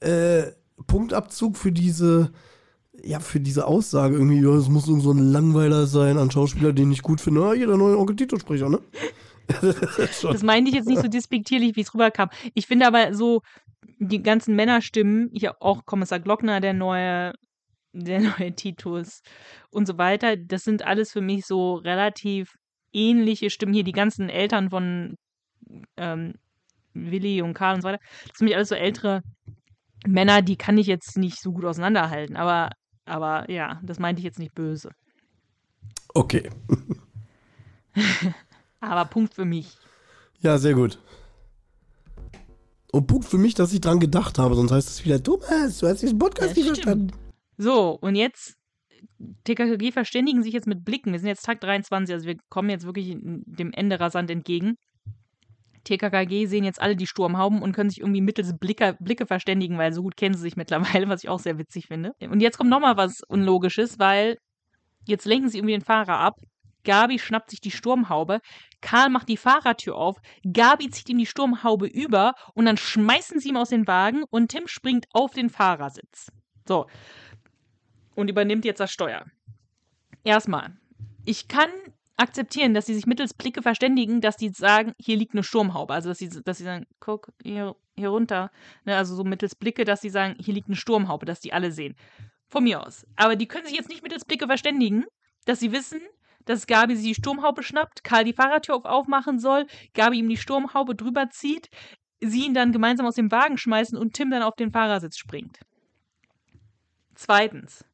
äh, 0.00 0.52
Punktabzug 0.86 1.56
für 1.56 1.72
diese, 1.72 2.32
ja, 3.02 3.20
für 3.20 3.40
diese 3.40 3.66
Aussage 3.66 4.16
irgendwie, 4.16 4.42
ja, 4.42 4.54
es 4.56 4.68
muss 4.68 4.88
irgend 4.88 5.02
so 5.02 5.12
ein 5.12 5.32
Langweiler 5.32 5.86
sein 5.86 6.18
an 6.18 6.30
Schauspieler, 6.30 6.72
den 6.72 6.92
ich 6.92 7.02
gut 7.02 7.20
finde. 7.20 7.40
Ja, 7.40 7.52
hier 7.52 7.66
der 7.66 7.76
neue 7.76 7.98
Onkel 7.98 8.16
Titus-Sprecher, 8.16 8.68
ne? 8.68 8.80
das. 9.96 10.20
Das 10.20 10.42
meinte 10.42 10.70
ich 10.70 10.76
jetzt 10.76 10.88
nicht 10.88 11.02
so 11.02 11.08
despektierlich, 11.08 11.76
wie 11.76 11.80
es 11.82 11.94
rüberkam. 11.94 12.30
Ich 12.54 12.66
finde 12.66 12.86
aber 12.86 13.14
so, 13.14 13.42
die 13.98 14.22
ganzen 14.22 14.56
Männerstimmen, 14.56 15.30
hier 15.32 15.62
auch 15.62 15.84
Kommissar 15.86 16.20
Glockner, 16.20 16.60
der 16.60 16.74
neue, 16.74 17.32
der 17.92 18.20
neue 18.38 18.54
Titus 18.54 19.22
und 19.70 19.86
so 19.86 19.98
weiter, 19.98 20.36
das 20.36 20.62
sind 20.62 20.84
alles 20.84 21.12
für 21.12 21.20
mich 21.20 21.46
so 21.46 21.74
relativ 21.74 22.54
ähnliche 22.92 23.50
Stimmen. 23.50 23.74
Hier 23.74 23.84
die 23.84 23.92
ganzen 23.92 24.28
Eltern 24.28 24.70
von 24.70 25.16
ähm, 25.96 26.34
Willi 26.94 27.42
und 27.42 27.54
Karl 27.54 27.76
und 27.76 27.82
so 27.82 27.88
weiter. 27.88 28.00
Das 28.28 28.38
sind 28.38 28.46
nämlich 28.46 28.56
alles 28.56 28.68
so 28.70 28.74
ältere 28.74 29.22
Männer, 30.06 30.42
die 30.42 30.56
kann 30.56 30.78
ich 30.78 30.86
jetzt 30.86 31.16
nicht 31.16 31.40
so 31.40 31.52
gut 31.52 31.64
auseinanderhalten. 31.64 32.36
Aber, 32.36 32.70
aber 33.04 33.50
ja, 33.50 33.80
das 33.82 33.98
meinte 33.98 34.20
ich 34.20 34.24
jetzt 34.24 34.38
nicht 34.38 34.54
böse. 34.54 34.90
Okay. 36.14 36.48
Aber 38.86 39.04
Punkt 39.04 39.34
für 39.34 39.44
mich. 39.44 39.76
Ja, 40.40 40.58
sehr 40.58 40.74
gut. 40.74 40.98
Und 42.92 43.06
Punkt 43.06 43.26
für 43.26 43.38
mich, 43.38 43.54
dass 43.54 43.72
ich 43.72 43.80
dran 43.80 44.00
gedacht 44.00 44.38
habe, 44.38 44.54
sonst 44.54 44.72
heißt 44.72 44.88
es 44.88 45.04
wieder, 45.04 45.22
Thomas, 45.22 45.78
du 45.78 45.86
hast 45.86 46.02
diesen 46.02 46.18
Podcast 46.18 46.56
nicht 46.56 46.66
verstanden. 46.66 47.12
So, 47.58 47.98
und 48.00 48.14
jetzt 48.14 48.56
TKKG 49.44 49.92
verständigen 49.92 50.42
sich 50.42 50.52
jetzt 50.52 50.66
mit 50.66 50.84
Blicken. 50.84 51.12
Wir 51.12 51.18
sind 51.18 51.28
jetzt 51.28 51.44
Tag 51.44 51.60
23, 51.60 52.14
also 52.14 52.26
wir 52.26 52.36
kommen 52.48 52.70
jetzt 52.70 52.86
wirklich 52.86 53.16
dem 53.20 53.72
Ende 53.72 54.00
rasant 54.00 54.30
entgegen. 54.30 54.76
TKKG 55.84 56.46
sehen 56.46 56.64
jetzt 56.64 56.80
alle 56.80 56.96
die 56.96 57.06
Sturmhauben 57.06 57.62
und 57.62 57.72
können 57.72 57.90
sich 57.90 58.00
irgendwie 58.00 58.20
mittels 58.20 58.58
Blicke, 58.58 58.96
Blicke 58.98 59.26
verständigen, 59.26 59.78
weil 59.78 59.92
so 59.92 60.02
gut 60.02 60.16
kennen 60.16 60.34
sie 60.34 60.42
sich 60.42 60.56
mittlerweile, 60.56 61.08
was 61.08 61.22
ich 61.22 61.28
auch 61.28 61.38
sehr 61.38 61.58
witzig 61.58 61.86
finde. 61.86 62.12
Und 62.20 62.40
jetzt 62.40 62.58
kommt 62.58 62.70
nochmal 62.70 62.96
was 62.96 63.20
Unlogisches, 63.28 63.98
weil 63.98 64.36
jetzt 65.04 65.26
lenken 65.26 65.48
sie 65.48 65.58
irgendwie 65.58 65.74
den 65.74 65.84
Fahrer 65.84 66.18
ab. 66.18 66.36
Gabi 66.86 67.18
schnappt 67.18 67.50
sich 67.50 67.60
die 67.60 67.70
Sturmhaube. 67.70 68.40
Karl 68.80 69.10
macht 69.10 69.28
die 69.28 69.36
Fahrertür 69.36 69.96
auf. 69.96 70.16
Gabi 70.50 70.88
zieht 70.88 71.10
ihm 71.10 71.18
die 71.18 71.26
Sturmhaube 71.26 71.86
über 71.86 72.34
und 72.54 72.64
dann 72.64 72.78
schmeißen 72.78 73.40
sie 73.40 73.50
ihm 73.50 73.58
aus 73.58 73.68
den 73.68 73.86
Wagen 73.86 74.24
und 74.30 74.48
Tim 74.48 74.66
springt 74.68 75.06
auf 75.12 75.32
den 75.32 75.50
Fahrersitz. 75.50 76.32
So. 76.66 76.86
Und 78.14 78.30
übernimmt 78.30 78.64
jetzt 78.64 78.80
das 78.80 78.92
Steuer. 78.92 79.26
Erstmal. 80.24 80.78
Ich 81.26 81.48
kann 81.48 81.68
akzeptieren, 82.16 82.72
dass 82.72 82.86
sie 82.86 82.94
sich 82.94 83.06
mittels 83.06 83.34
Blicke 83.34 83.62
verständigen, 83.62 84.20
dass 84.20 84.36
die 84.36 84.48
sagen, 84.48 84.92
hier 84.98 85.16
liegt 85.16 85.34
eine 85.34 85.42
Sturmhaube. 85.42 85.92
Also, 85.92 86.08
dass 86.08 86.18
sie, 86.18 86.28
dass 86.28 86.58
sie 86.58 86.64
sagen, 86.64 86.86
guck 87.00 87.32
hier, 87.42 87.76
hier 87.96 88.08
runter. 88.08 88.50
Ne, 88.84 88.96
also 88.96 89.14
so 89.14 89.24
mittels 89.24 89.54
Blicke, 89.54 89.84
dass 89.84 90.00
sie 90.00 90.10
sagen, 90.10 90.36
hier 90.40 90.54
liegt 90.54 90.68
eine 90.68 90.76
Sturmhaube, 90.76 91.26
dass 91.26 91.40
die 91.40 91.52
alle 91.52 91.72
sehen. 91.72 91.94
Von 92.48 92.64
mir 92.64 92.86
aus. 92.86 93.06
Aber 93.16 93.36
die 93.36 93.46
können 93.46 93.66
sich 93.66 93.76
jetzt 93.76 93.88
nicht 93.88 94.02
mittels 94.02 94.24
Blicke 94.24 94.46
verständigen, 94.46 95.04
dass 95.44 95.60
sie 95.60 95.72
wissen, 95.72 96.00
dass 96.46 96.66
Gabi 96.66 96.96
sie 96.96 97.08
die 97.08 97.14
Sturmhaube 97.14 97.62
schnappt, 97.62 98.02
Karl 98.02 98.24
die 98.24 98.32
Fahrradtür 98.32 98.74
auf 98.74 98.86
aufmachen 98.86 99.38
soll, 99.38 99.66
Gabi 99.92 100.18
ihm 100.18 100.28
die 100.28 100.38
Sturmhaube 100.38 100.94
drüber 100.94 101.28
zieht, 101.28 101.68
sie 102.20 102.46
ihn 102.46 102.54
dann 102.54 102.72
gemeinsam 102.72 103.06
aus 103.06 103.16
dem 103.16 103.30
Wagen 103.30 103.58
schmeißen 103.58 103.98
und 103.98 104.14
Tim 104.14 104.30
dann 104.30 104.42
auf 104.42 104.54
den 104.56 104.72
Fahrersitz 104.72 105.18
springt. 105.18 105.60
Zweitens. 107.14 107.84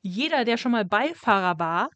Jeder, 0.00 0.44
der 0.44 0.56
schon 0.56 0.72
mal 0.72 0.84
Beifahrer 0.84 1.58
war, 1.58 1.88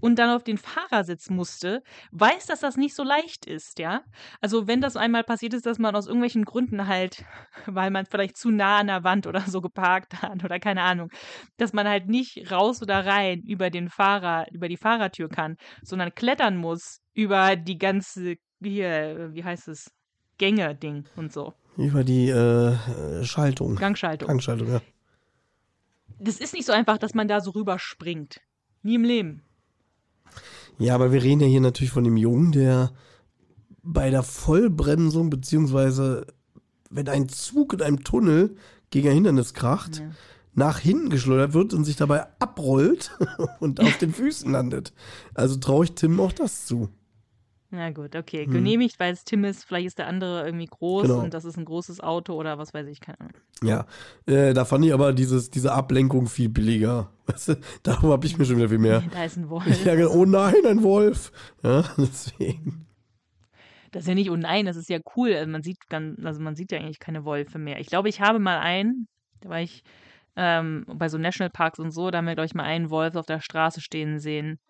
und 0.00 0.18
dann 0.18 0.30
auf 0.30 0.44
den 0.44 0.58
Fahrersitz 0.58 1.30
musste, 1.30 1.82
weiß, 2.12 2.46
dass 2.46 2.60
das 2.60 2.76
nicht 2.76 2.94
so 2.94 3.02
leicht 3.02 3.46
ist, 3.46 3.78
ja. 3.78 4.02
Also 4.40 4.66
wenn 4.66 4.80
das 4.80 4.96
einmal 4.96 5.24
passiert 5.24 5.54
ist, 5.54 5.66
dass 5.66 5.78
man 5.78 5.94
aus 5.94 6.06
irgendwelchen 6.06 6.44
Gründen 6.44 6.86
halt, 6.86 7.24
weil 7.66 7.90
man 7.90 8.06
vielleicht 8.06 8.36
zu 8.36 8.50
nah 8.50 8.78
an 8.78 8.86
der 8.86 9.04
Wand 9.04 9.26
oder 9.26 9.40
so 9.42 9.60
geparkt 9.60 10.14
hat 10.22 10.44
oder 10.44 10.58
keine 10.58 10.82
Ahnung, 10.82 11.10
dass 11.56 11.72
man 11.72 11.88
halt 11.88 12.08
nicht 12.08 12.50
raus 12.50 12.82
oder 12.82 13.04
rein 13.04 13.42
über 13.42 13.70
den 13.70 13.88
Fahrer, 13.88 14.46
über 14.52 14.68
die 14.68 14.76
Fahrertür 14.76 15.28
kann, 15.28 15.56
sondern 15.82 16.14
klettern 16.14 16.56
muss 16.56 17.00
über 17.12 17.56
die 17.56 17.78
ganze, 17.78 18.36
hier, 18.62 19.30
wie 19.32 19.44
heißt 19.44 19.68
es, 19.68 19.90
Gänge-Ding 20.38 21.04
und 21.16 21.32
so. 21.32 21.54
Über 21.76 22.04
die 22.04 22.28
äh, 22.28 23.24
Schaltung. 23.24 23.76
Gangschaltung. 23.76 24.28
Gangschaltung, 24.28 24.68
ja. 24.68 24.80
Das 26.18 26.38
ist 26.38 26.54
nicht 26.54 26.66
so 26.66 26.72
einfach, 26.72 26.98
dass 26.98 27.14
man 27.14 27.28
da 27.28 27.40
so 27.40 27.50
rüberspringt. 27.50 28.40
Nie 28.82 28.94
im 28.94 29.04
Leben. 29.04 29.42
Ja, 30.78 30.94
aber 30.94 31.12
wir 31.12 31.22
reden 31.22 31.40
ja 31.40 31.46
hier 31.46 31.60
natürlich 31.60 31.92
von 31.92 32.04
dem 32.04 32.16
Jungen, 32.16 32.52
der 32.52 32.92
bei 33.82 34.10
der 34.10 34.22
Vollbremsung, 34.22 35.30
beziehungsweise 35.30 36.26
wenn 36.90 37.08
ein 37.08 37.28
Zug 37.28 37.74
in 37.74 37.82
einem 37.82 38.02
Tunnel 38.04 38.56
gegen 38.90 39.08
ein 39.08 39.14
Hindernis 39.14 39.54
kracht, 39.54 39.98
ja. 39.98 40.10
nach 40.54 40.78
hinten 40.78 41.10
geschleudert 41.10 41.52
wird 41.52 41.74
und 41.74 41.84
sich 41.84 41.96
dabei 41.96 42.26
abrollt 42.38 43.10
und 43.60 43.80
auf 43.80 43.98
den 43.98 44.12
Füßen 44.12 44.50
landet. 44.50 44.92
Also 45.34 45.56
traue 45.56 45.84
ich 45.84 45.92
Tim 45.92 46.18
auch 46.20 46.32
das 46.32 46.66
zu. 46.66 46.88
Na 47.74 47.90
gut, 47.90 48.14
okay. 48.14 48.44
Hm. 48.44 48.52
Genehmigt, 48.52 49.00
weil 49.00 49.12
es 49.12 49.24
Tim 49.24 49.42
ist, 49.42 49.64
vielleicht 49.64 49.88
ist 49.88 49.98
der 49.98 50.06
andere 50.06 50.44
irgendwie 50.46 50.66
groß 50.66 51.08
genau. 51.08 51.20
und 51.20 51.34
das 51.34 51.44
ist 51.44 51.58
ein 51.58 51.64
großes 51.64 52.00
Auto 52.00 52.34
oder 52.34 52.56
was 52.56 52.72
weiß 52.72 52.86
ich, 52.86 53.00
keine 53.00 53.18
Ahnung. 53.18 53.32
Ja, 53.64 53.86
äh, 54.26 54.54
da 54.54 54.64
fand 54.64 54.84
ich 54.84 54.94
aber 54.94 55.12
dieses, 55.12 55.50
diese 55.50 55.72
Ablenkung 55.72 56.28
viel 56.28 56.48
billiger. 56.48 57.10
Weißt 57.26 57.48
du, 57.48 57.56
darüber 57.82 58.12
habe 58.12 58.26
ich 58.26 58.38
mir 58.38 58.44
schon 58.44 58.58
wieder 58.58 58.68
viel 58.68 58.78
mehr. 58.78 59.02
Da 59.10 59.24
ist 59.24 59.36
ein 59.36 59.50
Wolf. 59.50 59.84
Ja, 59.84 59.94
oh 60.06 60.24
nein, 60.24 60.64
ein 60.66 60.84
Wolf. 60.84 61.32
Ja, 61.64 61.82
deswegen. 61.98 62.86
Das 63.90 64.04
ist 64.04 64.08
ja 64.08 64.14
nicht, 64.14 64.30
oh 64.30 64.36
nein, 64.36 64.66
das 64.66 64.76
ist 64.76 64.88
ja 64.88 65.00
cool. 65.16 65.34
Also 65.34 65.50
man 65.50 65.64
sieht 65.64 65.88
ganz, 65.88 66.24
also 66.24 66.40
man 66.40 66.54
sieht 66.54 66.70
ja 66.70 66.78
eigentlich 66.78 67.00
keine 67.00 67.24
Wölfe 67.24 67.58
mehr. 67.58 67.80
Ich 67.80 67.88
glaube, 67.88 68.08
ich 68.08 68.20
habe 68.20 68.38
mal 68.38 68.60
einen, 68.60 69.08
da 69.40 69.48
war 69.48 69.60
ich 69.60 69.82
ähm, 70.36 70.84
bei 70.86 71.08
so 71.08 71.18
Nationalparks 71.18 71.80
und 71.80 71.90
so, 71.90 72.12
da 72.12 72.18
haben 72.18 72.26
wir, 72.26 72.34
glaube 72.34 72.46
ich, 72.46 72.54
mal 72.54 72.64
einen 72.64 72.90
Wolf 72.90 73.16
auf 73.16 73.26
der 73.26 73.40
Straße 73.40 73.80
stehen 73.80 74.20
sehen. 74.20 74.60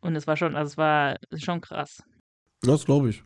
Und 0.00 0.16
es 0.16 0.26
war 0.26 0.36
schon, 0.36 0.56
also 0.56 0.70
es 0.70 0.76
war 0.76 1.16
schon 1.36 1.60
krass. 1.60 2.02
Das 2.62 2.84
glaube 2.84 3.10
ich. 3.10 3.24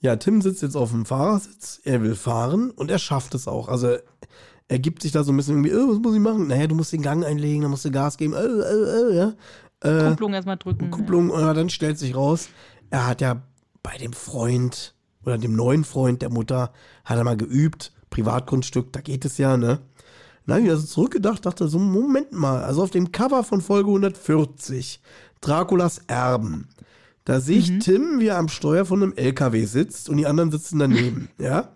Ja, 0.00 0.16
Tim 0.16 0.42
sitzt 0.42 0.62
jetzt 0.62 0.76
auf 0.76 0.90
dem 0.90 1.04
Fahrersitz, 1.04 1.80
er 1.84 2.02
will 2.02 2.14
fahren 2.14 2.70
und 2.70 2.90
er 2.90 2.98
schafft 2.98 3.34
es 3.34 3.48
auch. 3.48 3.68
Also 3.68 3.96
er 4.68 4.78
gibt 4.78 5.02
sich 5.02 5.12
da 5.12 5.24
so 5.24 5.32
ein 5.32 5.36
bisschen 5.36 5.64
irgendwie, 5.64 5.74
oh, 5.74 5.90
was 5.90 5.98
muss 5.98 6.14
ich 6.14 6.20
machen? 6.20 6.46
Naja, 6.46 6.66
du 6.66 6.74
musst 6.74 6.92
den 6.92 7.02
Gang 7.02 7.24
einlegen, 7.24 7.62
dann 7.62 7.70
musst 7.70 7.84
du 7.84 7.90
Gas 7.90 8.16
geben, 8.16 8.34
oh, 8.34 8.38
oh, 8.38 9.08
oh, 9.08 9.12
ja. 9.12 9.34
Äh, 9.80 10.10
Kupplung 10.10 10.34
erstmal 10.34 10.56
drücken. 10.56 10.90
Kupplung, 10.90 11.30
ja. 11.30 11.54
dann 11.54 11.70
stellt 11.70 11.98
sich 11.98 12.14
raus, 12.14 12.48
er 12.90 13.06
hat 13.06 13.20
ja 13.20 13.42
bei 13.82 13.96
dem 13.96 14.12
Freund 14.12 14.94
oder 15.24 15.38
dem 15.38 15.54
neuen 15.54 15.84
Freund 15.84 16.22
der 16.22 16.30
Mutter, 16.30 16.72
hat 17.04 17.16
er 17.16 17.24
mal 17.24 17.36
geübt, 17.36 17.92
Privatgrundstück, 18.10 18.92
da 18.92 19.00
geht 19.00 19.24
es 19.24 19.38
ja, 19.38 19.56
ne? 19.56 19.80
Dann 20.46 20.56
habe 20.56 20.66
ich 20.66 20.70
also 20.70 20.86
zurückgedacht, 20.86 21.44
dachte 21.44 21.68
so, 21.68 21.78
Moment 21.78 22.32
mal, 22.32 22.62
also 22.62 22.82
auf 22.82 22.90
dem 22.90 23.12
Cover 23.12 23.44
von 23.44 23.60
Folge 23.60 23.88
140, 23.88 25.00
Draculas 25.40 26.02
Erben, 26.06 26.68
da 27.28 27.40
sehe 27.40 27.58
ich 27.58 27.70
mhm. 27.70 27.80
Tim, 27.80 28.20
wie 28.20 28.28
er 28.28 28.38
am 28.38 28.48
Steuer 28.48 28.86
von 28.86 29.02
einem 29.02 29.12
LKW 29.12 29.66
sitzt 29.66 30.08
und 30.08 30.16
die 30.16 30.26
anderen 30.26 30.50
sitzen 30.50 30.78
daneben, 30.78 31.28
ja? 31.38 31.68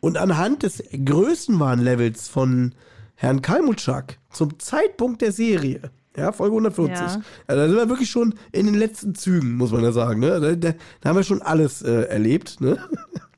Und 0.00 0.16
anhand 0.16 0.62
des 0.62 0.82
Größenwahnlevels 1.04 2.28
von 2.28 2.74
Herrn 3.14 3.42
Kalmutschak 3.42 4.18
zum 4.30 4.58
Zeitpunkt 4.58 5.20
der 5.20 5.32
Serie, 5.32 5.90
ja, 6.16 6.32
Folge 6.32 6.52
140, 6.52 6.96
ja. 6.96 7.04
Also 7.46 7.60
da 7.60 7.68
sind 7.68 7.76
wir 7.76 7.88
wirklich 7.90 8.08
schon 8.08 8.34
in 8.50 8.64
den 8.64 8.76
letzten 8.76 9.14
Zügen, 9.14 9.56
muss 9.56 9.72
man 9.72 9.82
ja 9.82 9.92
sagen, 9.92 10.20
ne? 10.20 10.40
Da, 10.40 10.54
da, 10.54 10.74
da 11.02 11.08
haben 11.10 11.16
wir 11.16 11.22
schon 11.22 11.42
alles 11.42 11.82
äh, 11.82 12.04
erlebt, 12.04 12.58
ne? 12.62 12.78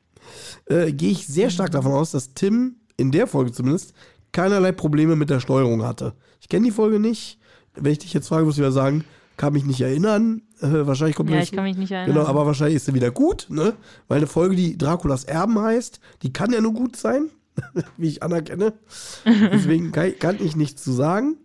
äh, 0.66 0.93
Gehe 0.93 1.10
ich 1.10 1.27
sehr 1.27 1.51
stark 1.51 1.72
davon 1.72 1.90
aus, 1.90 2.12
dass 2.12 2.32
Tim 2.32 2.77
in 2.97 3.10
der 3.10 3.27
Folge 3.27 3.51
zumindest 3.51 3.93
keinerlei 4.31 4.70
Probleme 4.70 5.16
mit 5.16 5.31
der 5.31 5.40
Steuerung 5.40 5.82
hatte. 5.82 6.14
Ich 6.40 6.48
kenne 6.48 6.66
die 6.66 6.70
Folge 6.70 7.01
nicht. 7.01 7.40
Wenn 7.74 7.90
ich 7.90 7.98
dich 7.98 8.12
jetzt 8.12 8.28
frage, 8.28 8.44
muss 8.44 8.56
ich 8.56 8.62
ja 8.62 8.70
sagen, 8.70 9.05
kann 9.36 9.52
mich 9.52 9.64
nicht 9.64 9.81
erinnern. 9.81 10.43
Äh, 10.61 10.87
wahrscheinlich 10.87 11.16
kommt 11.16 11.31
Ja, 11.31 11.41
ich 11.41 11.53
kann 11.53 11.65
mich 11.65 11.77
nicht 11.77 11.91
erinnern. 11.91 12.15
Genau, 12.15 12.27
aber 12.27 12.47
wahrscheinlich 12.47 12.77
ist 12.77 12.87
sie 12.87 12.95
wieder 12.95 13.11
gut, 13.11 13.47
ne? 13.49 13.74
Weil 14.09 14.19
eine 14.19 14.27
Folge, 14.27 14.57
die 14.57 14.77
Draculas 14.77 15.24
Erben 15.24 15.59
heißt, 15.59 16.01
die 16.23 16.32
kann 16.32 16.53
ja 16.53 16.61
nur 16.61 16.74
gut 16.74 16.97
sein, 16.97 17.31
wie 17.97 18.09
ich 18.09 18.23
anerkenne. 18.23 18.74
Deswegen 19.24 19.93
kann, 19.93 20.19
kann, 20.19 20.37
ich 20.41 20.57
nichts 20.57 20.82
zu 20.82 20.93
sagen. 20.93 21.37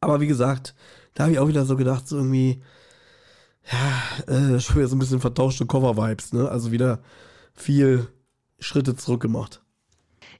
Aber 0.00 0.20
wie 0.20 0.26
gesagt, 0.26 0.74
da 1.14 1.24
habe 1.24 1.32
ich 1.32 1.38
auch 1.38 1.48
wieder 1.48 1.64
so 1.64 1.76
gedacht, 1.76 2.06
so 2.06 2.16
irgendwie, 2.16 2.62
ja, 3.70 4.32
äh, 4.32 4.60
schon 4.60 4.76
wieder 4.76 4.88
so 4.88 4.96
ein 4.96 5.00
bisschen 5.00 5.20
vertauschte 5.20 5.66
Cover-Vibes, 5.66 6.32
ne? 6.32 6.48
Also 6.48 6.70
wieder 6.70 7.00
viel 7.54 8.06
Schritte 8.58 8.94
zurück 8.94 9.22
gemacht. 9.22 9.62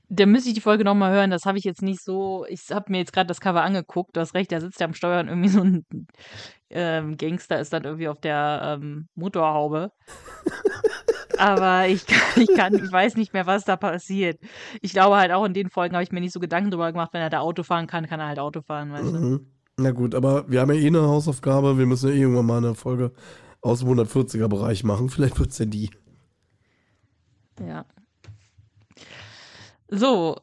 Da 0.09 0.27
müsste 0.27 0.51
ich 0.51 0.55
die 0.55 0.61
Folge 0.61 0.85
nochmal 0.85 1.13
hören. 1.13 1.31
Das 1.31 1.47
habe 1.47 1.59
ich 1.59 1.65
jetzt 1.65 1.83
nicht 1.83 2.03
so. 2.03 2.47
Ich 2.49 2.71
habe 2.71 2.93
mir 2.93 2.99
jetzt 2.99 3.13
gerade 3.13 3.27
das 3.27 3.41
Cover 3.41 3.63
angeguckt. 3.63 4.17
Du 4.17 4.21
hast 4.21 4.35
recht, 4.35 4.53
da 4.53 4.61
sitzt 4.61 4.81
ja 4.81 4.87
am 4.87 4.95
Steuer 4.95 5.21
und 5.21 5.29
irgendwie 5.29 5.49
so 5.49 5.61
ein 5.61 5.85
ähm, 6.71 7.17
Gangster 7.17 7.61
ist 7.61 7.73
dann 7.73 7.85
irgendwie 7.85 8.09
auf 8.09 8.21
der 8.21 8.79
ähm, 8.81 9.09
Motorhaube. 9.15 9.93
Aber 11.39 11.87
ich, 11.89 12.07
kann, 12.07 12.43
ich, 12.43 12.55
kann, 12.57 12.75
ich 12.75 12.91
weiß 12.91 13.17
nicht 13.17 13.33
mehr, 13.33 13.47
was 13.47 13.65
da 13.65 13.77
passiert. 13.77 14.39
Ich 14.81 14.93
glaube 14.93 15.17
halt 15.17 15.33
auch 15.33 15.45
in 15.45 15.55
den 15.55 15.71
Folgen 15.71 15.95
habe 15.95 16.03
ich 16.03 16.13
mir 16.13 16.21
nicht 16.21 16.33
so 16.33 16.41
Gedanken 16.41 16.71
drüber 16.71 16.91
gemacht, 16.93 17.13
wenn 17.13 17.21
er 17.21 17.31
da 17.31 17.41
Auto 17.41 17.63
fahren 17.63 17.87
kann, 17.87 18.07
kann 18.07 18.21
er 18.21 18.29
halt 18.29 18.39
Auto 18.39 18.63
fahren, 18.63 18.93
weißt 18.93 19.13
du? 19.13 19.19
Mhm. 19.19 19.47
Na 19.79 19.91
gut, 19.91 20.15
aber 20.15 20.49
wir 20.51 20.61
haben 20.61 20.73
ja 20.73 20.81
eh 20.81 20.87
eine 20.87 21.03
Hausaufgabe. 21.03 21.77
Wir 21.77 21.85
müssen 21.85 22.09
ja 22.09 22.15
eh 22.15 22.21
irgendwann 22.21 22.47
mal 22.47 22.59
eine 22.59 22.75
Folge 22.75 23.13
aus 23.61 23.81
dem 23.81 23.91
140er-Bereich 23.91 24.85
machen. 24.85 25.11
Vielleicht 25.11 25.39
wird 25.39 25.51
es 25.51 25.59
ja 25.59 25.67
die. 25.67 25.91
Ja. 27.61 27.85
So, 29.89 30.37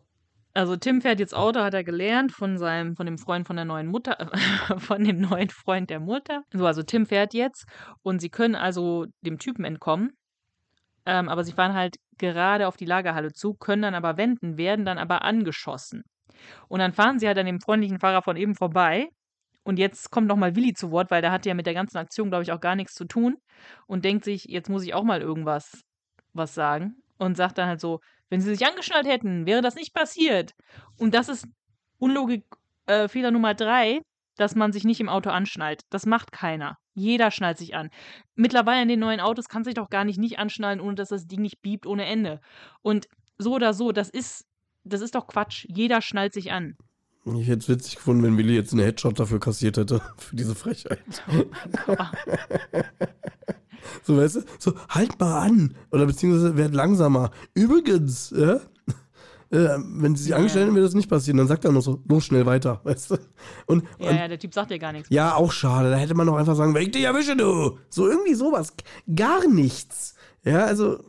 also 0.54 0.76
Tim 0.76 1.02
fährt 1.02 1.20
jetzt 1.20 1.36
Auto, 1.36 1.60
hat 1.62 1.74
er 1.74 1.84
gelernt 1.84 2.32
von 2.32 2.58
seinem, 2.58 2.96
von 2.96 3.06
dem 3.06 3.18
Freund 3.18 3.48
von 3.48 3.56
der 3.56 3.66
neuen 3.66 3.88
Mutter, 3.88 4.30
von 4.78 5.04
dem 5.04 5.20
neuen 5.20 5.50
Freund 5.50 5.90
der 5.90 6.00
Mutter. 6.00 6.44
So, 6.54 6.66
also 6.66 6.84
Tim 6.84 7.06
fährt 7.06 7.34
jetzt 7.34 7.66
und 8.04 8.20
sie 8.20 8.30
können 8.30 8.56
also 8.56 9.06
dem 9.22 9.40
Typen 9.40 9.66
entkommen. 9.66 10.12
Ähm, 11.06 11.28
aber 11.28 11.44
sie 11.44 11.52
fahren 11.52 11.74
halt 11.74 11.98
gerade 12.18 12.68
auf 12.68 12.78
die 12.78 12.86
Lagerhalle 12.86 13.34
zu, 13.34 13.56
können 13.56 13.82
dann 13.82 13.96
aber 13.96 14.18
wenden, 14.18 14.58
werden 14.58 14.86
dann 14.86 14.98
aber 14.98 15.24
angeschossen. 15.24 16.04
Und 16.68 16.80
dann 16.80 16.94
fahren 16.94 17.20
sie 17.20 17.28
halt 17.28 17.38
an 17.38 17.46
dem 17.46 17.60
freundlichen 17.60 18.00
Fahrer 18.00 18.22
von 18.22 18.38
eben 18.38 18.56
vorbei. 18.56 19.10
Und 19.64 19.80
jetzt 19.80 20.12
kommt 20.12 20.28
nochmal 20.28 20.56
Willi 20.56 20.74
zu 20.74 20.92
Wort, 20.92 21.10
weil 21.10 21.22
der 21.22 21.32
hat 21.32 21.46
ja 21.46 21.54
mit 21.54 21.66
der 21.66 21.74
ganzen 21.74 21.98
Aktion, 21.98 22.30
glaube 22.30 22.44
ich, 22.44 22.52
auch 22.52 22.60
gar 22.60 22.76
nichts 22.76 22.94
zu 22.94 23.06
tun. 23.06 23.38
Und 23.88 24.06
denkt 24.06 24.26
sich, 24.26 24.46
jetzt 24.46 24.70
muss 24.70 24.84
ich 24.84 24.94
auch 24.94 25.04
mal 25.04 25.22
irgendwas 25.22 25.82
was 26.34 26.54
sagen. 26.54 26.98
Und 27.18 27.38
sagt 27.38 27.58
dann 27.58 27.70
halt 27.70 27.80
so, 27.80 28.00
wenn 28.34 28.42
sie 28.42 28.50
sich 28.50 28.66
angeschnallt 28.66 29.06
hätten, 29.06 29.46
wäre 29.46 29.62
das 29.62 29.76
nicht 29.76 29.94
passiert. 29.94 30.56
Und 30.98 31.14
das 31.14 31.30
ist 31.30 31.48
Unlogik 32.00 32.44
äh, 32.88 33.08
Fehler 33.08 33.30
Nummer 33.30 33.54
drei, 33.54 34.02
dass 34.38 34.56
man 34.56 34.74
sich 34.74 34.86
nicht 34.86 35.00
im 35.00 35.08
Auto 35.08 35.30
anschnallt. 35.30 35.82
Das 35.92 36.08
macht 36.08 36.32
keiner. 36.32 36.80
Jeder 36.96 37.30
schnallt 37.30 37.60
sich 37.60 37.76
an. 37.76 37.92
Mittlerweile 38.34 38.82
in 38.82 38.88
den 38.88 39.02
neuen 39.02 39.20
Autos 39.20 39.50
kann 39.50 39.64
sich 39.64 39.76
doch 39.76 39.92
gar 39.92 40.04
nicht 40.04 40.18
nicht 40.18 40.40
anschnallen, 40.40 40.82
ohne 40.82 40.96
dass 40.96 41.10
das 41.10 41.28
Ding 41.28 41.44
nicht 41.44 41.62
biebt 41.62 41.86
ohne 41.86 42.06
Ende. 42.06 42.42
Und 42.82 43.08
so 43.38 43.54
oder 43.54 43.76
so, 43.76 43.92
das 43.92 44.10
ist, 44.10 44.48
das 44.84 45.02
ist 45.02 45.14
doch 45.14 45.28
Quatsch. 45.28 45.68
Jeder 45.70 46.02
schnallt 46.02 46.34
sich 46.34 46.52
an. 46.52 46.76
Ich 47.40 47.48
hätte 47.48 47.60
es 47.60 47.70
witzig 47.70 47.98
gefunden, 47.98 48.24
wenn 48.24 48.36
Willi 48.36 48.56
jetzt 48.56 48.74
einen 48.74 48.82
Headshot 48.82 49.20
dafür 49.20 49.40
kassiert 49.40 49.78
hätte, 49.78 50.02
für 50.18 50.36
diese 50.36 50.56
Frechheit. 50.56 51.00
so, 54.04 54.18
weißt 54.18 54.36
du, 54.38 54.42
so, 54.60 54.74
halt 54.90 55.20
mal 55.20 55.40
an. 55.42 55.76
Oder 55.92 56.06
beziehungsweise 56.06 56.58
werd 56.58 56.74
langsamer. 56.74 57.32
Übrigens, 57.54 58.34
ja, 58.36 58.60
äh, 59.52 59.78
wenn 59.78 60.16
sie 60.16 60.24
sich 60.24 60.32
Ja, 60.32 60.38
angestellt 60.38 60.66
hätten, 60.66 60.76
würde 60.76 60.86
das 60.88 60.96
nicht 60.96 61.10
passieren. 61.10 61.38
Dann 61.38 61.48
sagt 61.48 61.64
er 61.66 61.72
noch 61.72 61.82
so, 61.82 62.02
los, 62.08 62.26
schnell 62.26 62.46
weiter, 62.46 62.82
weißt 62.86 63.12
du. 63.12 63.18
Und, 63.68 63.84
Ja, 64.00 64.10
und 64.10 64.16
ja, 64.16 64.28
der 64.28 64.40
Typ 64.40 64.54
sagt 64.54 64.72
ja 64.72 64.78
gar 64.78 64.92
nichts. 64.92 65.10
ja, 65.10 65.36
auch 65.36 65.52
schade. 65.52 65.92
Da 65.92 65.98
hätte 65.98 66.16
man 66.16 66.28
doch 66.28 66.38
einfach 66.38 66.56
sagen, 66.56 66.74
wenn 66.74 66.84
ich 66.84 66.92
dich 66.92 67.04
erwische, 67.04 67.36
du. 67.36 67.78
So 67.90 68.08
irgendwie 68.10 68.34
sowas. 68.34 68.74
Gar 69.16 69.48
nichts. 69.48 70.16
Ja, 70.44 70.66
also 70.66 71.00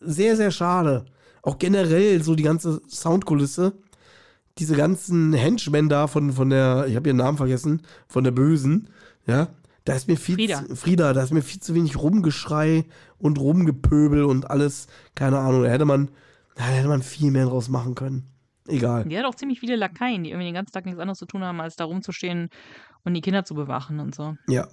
sehr, 0.00 0.36
sehr 0.36 0.50
schade. 0.50 1.04
Auch 1.42 1.58
generell 1.58 2.22
so 2.22 2.34
die 2.34 2.42
ganze 2.42 2.80
Soundkulisse. 2.88 3.72
Diese 4.58 4.76
ganzen 4.76 5.32
Henchmen 5.32 5.88
da 5.88 6.06
von, 6.06 6.32
von 6.32 6.48
der, 6.48 6.86
ich 6.86 6.94
habe 6.96 7.08
ihren 7.08 7.16
Namen 7.16 7.36
vergessen, 7.36 7.82
von 8.06 8.22
der 8.24 8.30
Bösen. 8.30 8.88
Ja, 9.26 9.48
da 9.84 9.94
ist 9.94 10.08
mir 10.08 10.16
viel 10.16 10.36
Frieda. 10.36 10.64
Zu, 10.66 10.76
Frieda, 10.76 11.12
da 11.12 11.22
ist 11.22 11.32
mir 11.32 11.42
viel 11.42 11.60
zu 11.60 11.74
wenig 11.74 11.96
Rumgeschrei 11.96 12.84
und 13.18 13.38
Rumgepöbel 13.38 14.24
und 14.24 14.50
alles. 14.50 14.86
Keine 15.14 15.38
Ahnung, 15.38 15.62
da 15.62 15.68
hätte 15.68 15.84
man, 15.84 16.10
da 16.56 16.64
hätte 16.64 16.88
man 16.88 17.02
viel 17.02 17.30
mehr 17.30 17.46
draus 17.46 17.68
machen 17.68 17.94
können. 17.94 18.30
Egal. 18.66 19.04
Die 19.04 19.18
hat 19.18 19.26
auch 19.26 19.34
ziemlich 19.34 19.60
viele 19.60 19.76
Lakaien, 19.76 20.24
die 20.24 20.30
irgendwie 20.30 20.46
den 20.46 20.54
ganzen 20.54 20.72
Tag 20.72 20.86
nichts 20.86 20.98
anderes 20.98 21.18
zu 21.18 21.26
tun 21.26 21.44
haben, 21.44 21.60
als 21.60 21.76
da 21.76 21.84
rumzustehen 21.84 22.48
und 23.04 23.12
die 23.12 23.20
Kinder 23.20 23.44
zu 23.44 23.54
bewachen 23.54 24.00
und 24.00 24.14
so. 24.14 24.36
Ja. 24.48 24.68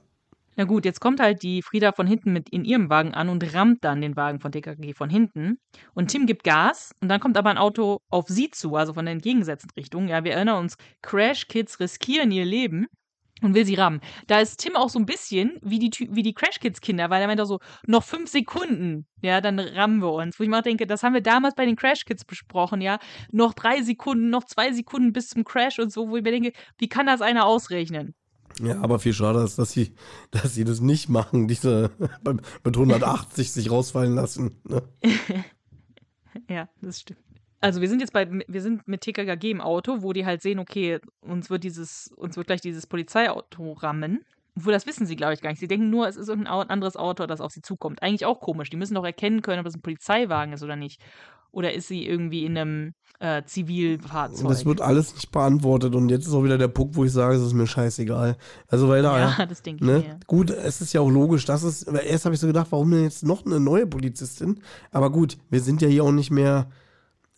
Na 0.55 0.63
gut, 0.65 0.85
jetzt 0.85 1.01
kommt 1.01 1.19
halt 1.19 1.43
die 1.43 1.61
Frieda 1.61 1.91
von 1.91 2.07
hinten 2.07 2.33
mit 2.33 2.49
in 2.49 2.65
ihrem 2.65 2.89
Wagen 2.89 3.13
an 3.13 3.29
und 3.29 3.53
rammt 3.53 3.83
dann 3.83 4.01
den 4.01 4.15
Wagen 4.15 4.39
von 4.39 4.51
TKG 4.51 4.93
von 4.93 5.09
hinten. 5.09 5.59
Und 5.93 6.09
Tim 6.09 6.25
gibt 6.25 6.43
Gas 6.43 6.93
und 7.01 7.09
dann 7.09 7.19
kommt 7.19 7.37
aber 7.37 7.49
ein 7.49 7.57
Auto 7.57 7.99
auf 8.09 8.27
sie 8.27 8.49
zu, 8.49 8.75
also 8.75 8.93
von 8.93 9.05
der 9.05 9.13
entgegengesetzten 9.13 9.71
Richtung. 9.77 10.07
Ja, 10.07 10.23
wir 10.23 10.33
erinnern 10.33 10.59
uns, 10.59 10.75
Crash 11.01 11.47
Kids 11.47 11.79
riskieren 11.79 12.31
ihr 12.31 12.45
Leben 12.45 12.87
und 13.41 13.55
will 13.55 13.65
sie 13.65 13.75
rammen. 13.75 14.01
Da 14.27 14.39
ist 14.39 14.57
Tim 14.57 14.75
auch 14.75 14.89
so 14.89 14.99
ein 14.99 15.05
bisschen 15.05 15.59
wie 15.61 15.79
die, 15.79 15.91
wie 16.11 16.23
die 16.23 16.33
Crash 16.33 16.59
Kids 16.59 16.81
Kinder, 16.81 17.09
weil 17.09 17.21
er 17.21 17.27
meint 17.27 17.41
auch 17.41 17.45
so, 17.45 17.59
noch 17.85 18.03
fünf 18.03 18.29
Sekunden, 18.29 19.05
ja, 19.21 19.41
dann 19.41 19.59
rammen 19.59 20.01
wir 20.01 20.11
uns. 20.11 20.39
Wo 20.39 20.43
ich 20.43 20.49
mal 20.49 20.61
denke, 20.61 20.87
das 20.87 21.03
haben 21.03 21.13
wir 21.13 21.21
damals 21.21 21.55
bei 21.55 21.65
den 21.65 21.75
Crash 21.75 22.05
Kids 22.05 22.25
besprochen, 22.25 22.81
ja. 22.81 22.99
Noch 23.31 23.53
drei 23.53 23.81
Sekunden, 23.81 24.29
noch 24.29 24.45
zwei 24.45 24.71
Sekunden 24.71 25.13
bis 25.13 25.29
zum 25.29 25.43
Crash 25.43 25.79
und 25.79 25.91
so, 25.91 26.09
wo 26.09 26.17
ich 26.17 26.23
mir 26.23 26.31
denke, 26.31 26.53
wie 26.77 26.89
kann 26.89 27.05
das 27.05 27.21
einer 27.21 27.45
ausrechnen? 27.45 28.13
Ja, 28.61 28.81
aber 28.81 28.99
viel 28.99 29.13
schade 29.13 29.39
ist, 29.43 29.57
dass 29.57 29.71
sie, 29.71 29.95
dass 30.29 30.53
sie 30.53 30.63
das 30.63 30.81
nicht 30.81 31.09
machen, 31.09 31.47
diese 31.47 31.91
mit 32.63 32.75
180 32.77 33.51
sich 33.51 33.71
rausfallen 33.71 34.15
lassen. 34.15 34.61
Ne? 34.63 34.83
Ja, 36.49 36.69
das 36.81 37.01
stimmt. 37.01 37.19
Also 37.61 37.79
wir 37.79 37.87
sind 37.87 37.99
jetzt 37.99 38.13
bei, 38.13 38.27
wir 38.29 38.61
sind 38.61 38.87
mit 38.87 39.01
TKKG 39.01 39.51
im 39.51 39.61
Auto, 39.61 40.01
wo 40.01 40.13
die 40.13 40.25
halt 40.25 40.41
sehen, 40.41 40.57
okay, 40.59 40.99
uns 41.21 41.49
wird 41.51 41.63
dieses, 41.63 42.11
uns 42.15 42.35
wird 42.35 42.47
gleich 42.47 42.61
dieses 42.61 42.87
Polizeiauto 42.87 43.73
rammen. 43.73 44.25
Obwohl, 44.57 44.73
das 44.73 44.85
wissen 44.85 45.05
sie, 45.05 45.15
glaube 45.15 45.33
ich, 45.33 45.41
gar 45.41 45.51
nicht. 45.51 45.59
Sie 45.59 45.67
denken 45.67 45.89
nur, 45.89 46.07
es 46.07 46.17
ist 46.17 46.27
irgendein 46.27 46.69
anderes 46.69 46.97
Auto, 46.97 47.25
das 47.25 47.39
auf 47.39 47.51
sie 47.51 47.61
zukommt. 47.61 48.01
Eigentlich 48.01 48.25
auch 48.25 48.41
komisch. 48.41 48.69
Die 48.69 48.77
müssen 48.77 48.95
doch 48.95 49.05
erkennen 49.05 49.41
können, 49.41 49.61
ob 49.61 49.67
es 49.67 49.75
ein 49.75 49.81
Polizeiwagen 49.81 50.53
ist 50.53 50.63
oder 50.63 50.75
nicht. 50.75 50.99
Oder 51.51 51.73
ist 51.73 51.87
sie 51.87 52.05
irgendwie 52.05 52.45
in 52.45 52.57
einem 52.57 52.93
äh, 53.19 53.43
Zivilfahrzeug? 53.43 54.47
Das 54.47 54.65
wird 54.65 54.81
alles 54.81 55.13
nicht 55.13 55.31
beantwortet 55.31 55.95
und 55.95 56.09
jetzt 56.09 56.27
ist 56.27 56.33
auch 56.33 56.43
wieder 56.43 56.57
der 56.57 56.69
Punkt, 56.69 56.95
wo 56.95 57.03
ich 57.05 57.11
sage, 57.11 57.35
es 57.35 57.41
ist 57.41 57.53
mir 57.53 57.67
scheißegal. 57.67 58.37
Also 58.67 58.87
weil 58.89 59.03
da, 59.03 59.19
ja, 59.19 59.45
das 59.49 59.61
denke 59.61 59.83
ich 59.83 59.89
ne? 59.89 59.99
mir. 59.99 60.19
Gut, 60.27 60.49
es 60.49 60.81
ist 60.81 60.93
ja 60.93 61.01
auch 61.01 61.09
logisch, 61.09 61.45
dass 61.45 61.63
es, 61.63 61.85
weil 61.87 62.05
erst 62.05 62.25
habe 62.25 62.35
ich 62.35 62.41
so 62.41 62.47
gedacht, 62.47 62.67
warum 62.71 62.91
denn 62.91 63.03
jetzt 63.03 63.23
noch 63.23 63.45
eine 63.45 63.59
neue 63.59 63.85
Polizistin? 63.85 64.61
Aber 64.91 65.11
gut, 65.11 65.37
wir 65.49 65.59
sind 65.59 65.81
ja 65.81 65.87
hier 65.87 66.03
auch 66.03 66.11
nicht 66.11 66.31
mehr 66.31 66.67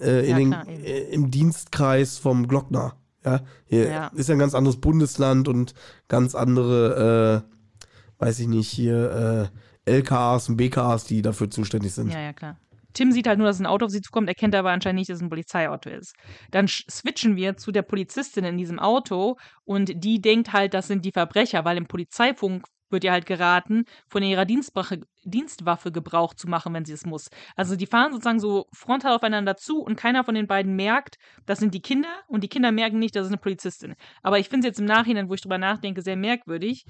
äh, 0.03 0.21
in 0.21 0.29
Ja, 0.29 0.37
den, 0.37 0.49
klar, 0.51 0.67
äh, 0.67 1.13
im 1.13 1.31
Dienstkreis 1.31 2.17
vom 2.17 2.47
Glockner. 2.47 2.97
Ja, 3.25 3.41
hier 3.65 3.87
Ja. 3.89 4.07
ist 4.15 4.27
ja 4.29 4.35
ein 4.35 4.39
ganz 4.39 4.53
anderes 4.53 4.79
Bundesland 4.79 5.47
und 5.47 5.73
ganz 6.07 6.35
andere, 6.35 7.43
äh, 7.45 8.23
weiß 8.23 8.39
ich 8.39 8.47
nicht, 8.47 8.69
hier 8.69 9.49
äh, 9.85 9.91
LKAs 9.91 10.49
und 10.49 10.57
BKAs, 10.57 11.05
die 11.05 11.21
dafür 11.21 11.49
zuständig 11.49 11.93
sind. 11.93 12.11
Ja, 12.11 12.19
ja, 12.21 12.33
klar. 12.33 12.57
Tim 12.93 13.11
sieht 13.11 13.27
halt 13.27 13.39
nur, 13.39 13.47
dass 13.47 13.59
ein 13.59 13.65
Auto 13.65 13.85
auf 13.85 13.91
sie 13.91 14.01
zukommt, 14.01 14.27
erkennt 14.27 14.53
aber 14.53 14.69
anscheinend 14.69 14.99
nicht, 14.99 15.09
dass 15.09 15.17
es 15.17 15.23
ein 15.23 15.29
Polizeiauto 15.29 15.89
ist. 15.89 16.13
Dann 16.51 16.67
switchen 16.67 17.35
wir 17.35 17.57
zu 17.57 17.71
der 17.71 17.81
Polizistin 17.81 18.43
in 18.45 18.57
diesem 18.57 18.77
Auto 18.77 19.37
und 19.65 19.91
die 20.03 20.21
denkt 20.21 20.53
halt, 20.53 20.73
das 20.75 20.87
sind 20.87 21.03
die 21.03 21.11
Verbrecher, 21.11 21.65
weil 21.65 21.77
im 21.77 21.87
Polizeifunk 21.87 22.65
wird 22.93 23.03
ihr 23.03 23.11
halt 23.11 23.25
geraten, 23.25 23.83
von 24.07 24.23
ihrer 24.23 24.45
Dienstwache, 24.45 25.01
Dienstwaffe 25.25 25.91
Gebrauch 25.91 26.33
zu 26.33 26.47
machen, 26.47 26.73
wenn 26.73 26.85
sie 26.85 26.93
es 26.93 27.05
muss. 27.05 27.29
Also 27.57 27.75
die 27.75 27.85
fahren 27.85 28.13
sozusagen 28.13 28.39
so 28.39 28.67
frontal 28.71 29.13
aufeinander 29.15 29.57
zu 29.57 29.81
und 29.81 29.97
keiner 29.97 30.23
von 30.23 30.35
den 30.35 30.47
beiden 30.47 30.75
merkt, 30.77 31.17
das 31.45 31.59
sind 31.59 31.73
die 31.73 31.81
Kinder 31.81 32.09
und 32.27 32.41
die 32.43 32.47
Kinder 32.49 32.71
merken 32.71 32.99
nicht, 32.99 33.15
das 33.15 33.25
ist 33.25 33.31
eine 33.33 33.37
Polizistin. 33.41 33.95
Aber 34.21 34.39
ich 34.39 34.47
finde 34.47 34.67
es 34.67 34.71
jetzt 34.71 34.79
im 34.79 34.85
Nachhinein, 34.85 35.27
wo 35.27 35.33
ich 35.33 35.41
drüber 35.41 35.57
nachdenke, 35.57 36.01
sehr 36.01 36.15
merkwürdig, 36.15 36.85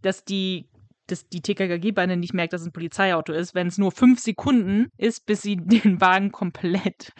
dass 0.00 0.24
die 0.24 0.68
dass 1.10 1.26
die 1.26 1.40
TKKG-Beine 1.40 2.18
nicht 2.18 2.34
merkt, 2.34 2.52
dass 2.52 2.60
es 2.60 2.66
ein 2.66 2.72
Polizeiauto 2.74 3.32
ist, 3.32 3.54
wenn 3.54 3.66
es 3.68 3.78
nur 3.78 3.92
fünf 3.92 4.20
Sekunden 4.20 4.88
ist, 4.98 5.24
bis 5.24 5.40
sie 5.40 5.56
den 5.60 6.00
Wagen 6.02 6.32
komplett 6.32 7.12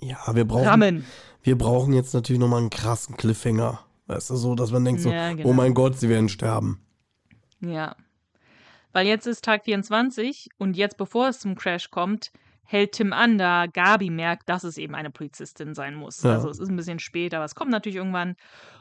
Ja, 0.00 0.18
wir 0.34 0.44
brauchen, 0.44 0.66
rammen. 0.66 1.04
wir 1.42 1.56
brauchen 1.56 1.92
jetzt 1.92 2.14
natürlich 2.14 2.40
nochmal 2.40 2.60
einen 2.60 2.70
krassen 2.70 3.16
Cliffhanger. 3.16 3.78
Weißt 4.06 4.30
du, 4.30 4.34
so, 4.36 4.54
dass 4.54 4.72
man 4.72 4.84
denkt 4.84 5.00
so, 5.02 5.10
Ja, 5.10 5.32
genau. 5.32 5.48
oh 5.48 5.52
mein 5.52 5.72
Gott, 5.72 5.98
sie 5.98 6.08
werden 6.08 6.28
sterben. 6.28 6.80
Ja. 7.60 7.96
Weil 8.92 9.06
jetzt 9.06 9.26
ist 9.26 9.44
Tag 9.44 9.64
24 9.64 10.48
und 10.58 10.76
jetzt, 10.76 10.96
bevor 10.96 11.28
es 11.28 11.40
zum 11.40 11.56
Crash 11.56 11.90
kommt, 11.90 12.30
hält 12.66 12.92
Tim 12.92 13.12
an, 13.12 13.36
da 13.38 13.66
Gabi 13.66 14.08
merkt, 14.10 14.48
dass 14.48 14.64
es 14.64 14.78
eben 14.78 14.94
eine 14.94 15.10
Polizistin 15.10 15.74
sein 15.74 15.94
muss. 15.94 16.22
Ja. 16.22 16.32
Also 16.34 16.48
es 16.48 16.58
ist 16.58 16.68
ein 16.68 16.76
bisschen 16.76 16.98
später, 16.98 17.38
aber 17.38 17.44
es 17.44 17.54
kommt 17.54 17.70
natürlich 17.70 17.96
irgendwann. 17.96 18.36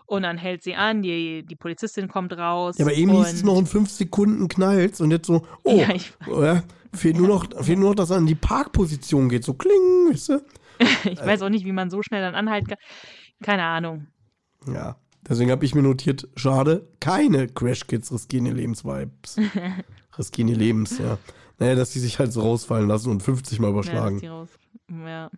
Und 0.05 0.23
dann 0.23 0.37
hält 0.37 0.63
sie 0.63 0.75
an, 0.75 1.01
die, 1.01 1.43
die 1.45 1.55
Polizistin 1.55 2.07
kommt 2.07 2.33
raus. 2.37 2.77
Ja, 2.77 2.85
aber 2.85 2.93
eben 2.93 3.11
hieß 3.11 3.33
es 3.33 3.43
noch 3.43 3.57
in 3.57 3.65
fünf 3.65 3.89
Sekunden 3.89 4.47
knallt's 4.47 5.01
und 5.01 5.11
jetzt 5.11 5.27
so, 5.27 5.45
oh, 5.63 5.77
Ja, 5.77 5.89
ich- 5.93 6.13
ja, 6.27 6.63
fehlt, 6.93 7.17
nur 7.17 7.27
noch, 7.27 7.47
fehlt 7.63 7.79
nur 7.79 7.89
noch, 7.89 7.95
dass 7.95 8.11
er 8.11 8.17
in 8.17 8.25
die 8.27 8.35
Parkposition 8.35 9.29
geht, 9.29 9.43
so 9.43 9.53
kling, 9.55 10.11
weißt 10.11 10.29
du? 10.29 10.41
Ich 11.11 11.19
weiß 11.19 11.41
auch 11.41 11.49
nicht, 11.49 11.65
wie 11.65 11.71
man 11.71 11.89
so 11.89 12.01
schnell 12.03 12.21
dann 12.21 12.35
anhalten 12.35 12.67
kann. 12.67 12.77
Keine 13.43 13.63
Ahnung. 13.63 14.07
Ja, 14.67 14.95
deswegen 15.27 15.51
habe 15.51 15.65
ich 15.65 15.75
mir 15.75 15.81
notiert, 15.83 16.27
schade, 16.35 16.87
keine 16.99 17.47
Crash-Kids 17.47 18.11
riskieren 18.11 18.45
ihr 18.45 18.53
Lebensvibes. 18.53 19.37
riskieren 20.17 20.47
ihr 20.49 20.57
Lebens, 20.57 20.97
ja. 20.99 21.17
Naja, 21.59 21.75
dass 21.75 21.91
die 21.91 21.99
sich 21.99 22.19
halt 22.19 22.33
so 22.33 22.41
rausfallen 22.41 22.87
lassen 22.87 23.09
und 23.11 23.21
50 23.23 23.59
Mal 23.59 23.67
Ja, 23.67 23.71
überschlagen. 23.73 24.27
raus. 24.27 24.49
Ja. 24.89 25.29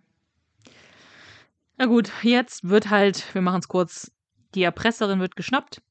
Na 1.78 1.86
gut, 1.86 2.10
jetzt 2.22 2.68
wird 2.68 2.90
halt, 2.90 3.32
wir 3.34 3.42
machen 3.42 3.60
es 3.60 3.68
kurz, 3.68 4.10
die 4.54 4.62
Erpresserin 4.62 5.20
wird 5.20 5.36
geschnappt 5.36 5.82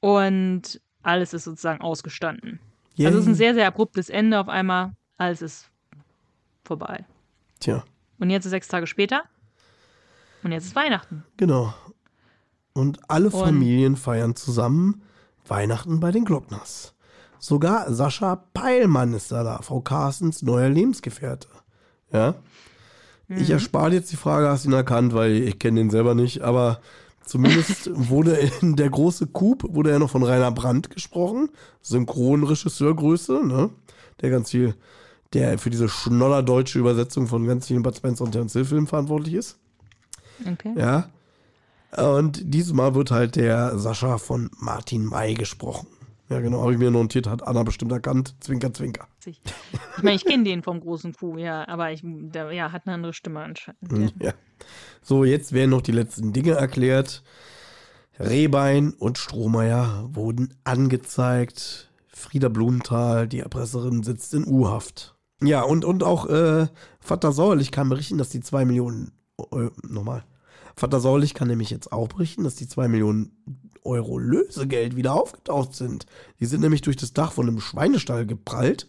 und 0.00 0.80
alles 1.02 1.34
ist 1.34 1.44
sozusagen 1.44 1.82
ausgestanden. 1.82 2.58
Yay. 2.96 3.06
Also 3.06 3.18
es 3.18 3.24
ist 3.24 3.28
ein 3.30 3.34
sehr, 3.34 3.54
sehr 3.54 3.66
abruptes 3.66 4.08
Ende 4.08 4.40
auf 4.40 4.48
einmal. 4.48 4.92
Alles 5.18 5.42
ist 5.42 5.70
vorbei. 6.64 7.04
Tja, 7.60 7.84
Und 8.18 8.30
jetzt 8.30 8.46
ist 8.46 8.50
sechs 8.50 8.68
Tage 8.68 8.86
später 8.86 9.24
und 10.42 10.52
jetzt 10.52 10.64
ist 10.66 10.74
Weihnachten. 10.76 11.24
genau. 11.36 11.74
Und 12.74 12.98
alle 13.08 13.26
Und- 13.30 13.40
Familien 13.40 13.96
feiern 13.96 14.36
zusammen 14.36 15.02
Weihnachten 15.46 16.00
bei 16.00 16.10
den 16.10 16.24
Glockners. 16.24 16.92
Sogar 17.38 17.92
Sascha 17.92 18.36
Peilmann 18.54 19.12
ist 19.14 19.30
da 19.30 19.44
da, 19.44 19.60
Frau 19.62 19.80
Carstens 19.80 20.42
neuer 20.42 20.68
Lebensgefährte. 20.68 21.48
Ja. 22.12 22.34
Ich 23.28 23.48
erspare 23.50 23.92
jetzt 23.94 24.12
die 24.12 24.16
Frage, 24.16 24.48
hast 24.48 24.64
du 24.64 24.68
ihn 24.70 24.74
erkannt, 24.74 25.14
weil 25.14 25.32
ich 25.32 25.58
kenne 25.58 25.80
den 25.80 25.90
selber 25.90 26.14
nicht, 26.14 26.42
aber 26.42 26.80
zumindest 27.24 27.90
wurde 27.94 28.32
in 28.60 28.76
der 28.76 28.90
große 28.90 29.26
Coup, 29.28 29.62
wurde 29.74 29.90
ja 29.90 29.98
noch 29.98 30.10
von 30.10 30.22
Rainer 30.22 30.52
Brandt 30.52 30.90
gesprochen, 30.90 31.48
Synchronregisseurgröße, 31.82 33.44
ne? 33.46 33.70
Der 34.20 34.30
ganz 34.30 34.50
viel, 34.50 34.74
der 35.32 35.58
für 35.58 35.70
diese 35.70 35.88
schnollerdeutsche 35.88 36.78
Übersetzung 36.78 37.26
von 37.26 37.46
ganz 37.46 37.66
vielen 37.66 37.82
Bud 37.82 37.96
Spencer 37.96 38.24
und 38.24 38.32
Terence 38.32 38.52
Hill 38.52 38.64
Filmen 38.64 38.86
verantwortlich 38.86 39.34
ist. 39.34 39.58
Okay. 40.50 40.72
Ja. 40.76 41.08
Und 41.96 42.42
dieses 42.42 42.72
Mal 42.72 42.94
wird 42.94 43.10
halt 43.10 43.36
der 43.36 43.78
Sascha 43.78 44.18
von 44.18 44.50
Martin 44.58 45.04
May 45.04 45.34
gesprochen. 45.34 45.86
Ja, 46.30 46.40
genau, 46.40 46.62
habe 46.62 46.72
ich 46.72 46.78
mir 46.78 46.90
notiert, 46.90 47.26
hat 47.26 47.46
Anna 47.46 47.62
bestimmt 47.62 47.92
erkannt. 47.92 48.34
Zwinker, 48.40 48.72
zwinker. 48.72 49.06
Ich 49.26 49.40
meine, 50.02 50.16
ich 50.16 50.24
kenne 50.24 50.44
den 50.44 50.62
vom 50.62 50.80
großen 50.80 51.12
Kuh, 51.12 51.36
ja, 51.36 51.68
aber 51.68 51.92
ich, 51.92 52.00
der 52.02 52.50
ja, 52.52 52.72
hat 52.72 52.86
eine 52.86 52.94
andere 52.94 53.12
Stimme 53.12 53.40
anscheinend. 53.40 54.12
Ja. 54.20 54.28
Ja. 54.28 54.34
So, 55.02 55.24
jetzt 55.24 55.52
werden 55.52 55.70
noch 55.70 55.82
die 55.82 55.92
letzten 55.92 56.32
Dinge 56.32 56.52
erklärt. 56.52 57.22
Rehbein 58.18 58.92
und 58.94 59.18
Strohmeier 59.18 60.08
wurden 60.12 60.54
angezeigt. 60.64 61.90
Frieda 62.08 62.48
Blumenthal, 62.48 63.28
die 63.28 63.40
Erpresserin, 63.40 64.02
sitzt 64.02 64.32
in 64.34 64.46
U-Haft. 64.46 65.14
Ja, 65.42 65.62
und, 65.62 65.84
und 65.84 66.02
auch 66.02 66.26
äh, 66.26 66.68
Vater 67.00 67.32
Säuerlich 67.32 67.70
kann 67.70 67.88
berichten, 67.88 68.18
dass 68.18 68.30
die 68.30 68.40
2 68.40 68.64
Millionen 68.64 69.12
Euro, 69.36 69.72
nochmal. 69.82 70.24
Vater 70.76 71.00
Säuerlich 71.00 71.34
kann 71.34 71.48
nämlich 71.48 71.70
jetzt 71.70 71.92
auch 71.92 72.08
berichten, 72.08 72.44
dass 72.44 72.56
die 72.56 72.68
2 72.68 72.88
Millionen 72.88 73.32
Euro 73.84 74.18
Lösegeld 74.18 74.96
wieder 74.96 75.14
aufgetaucht 75.14 75.74
sind. 75.74 76.06
Die 76.40 76.46
sind 76.46 76.60
nämlich 76.60 76.80
durch 76.80 76.96
das 76.96 77.12
Dach 77.12 77.32
von 77.32 77.48
einem 77.48 77.60
Schweinestall 77.60 78.26
geprallt 78.26 78.88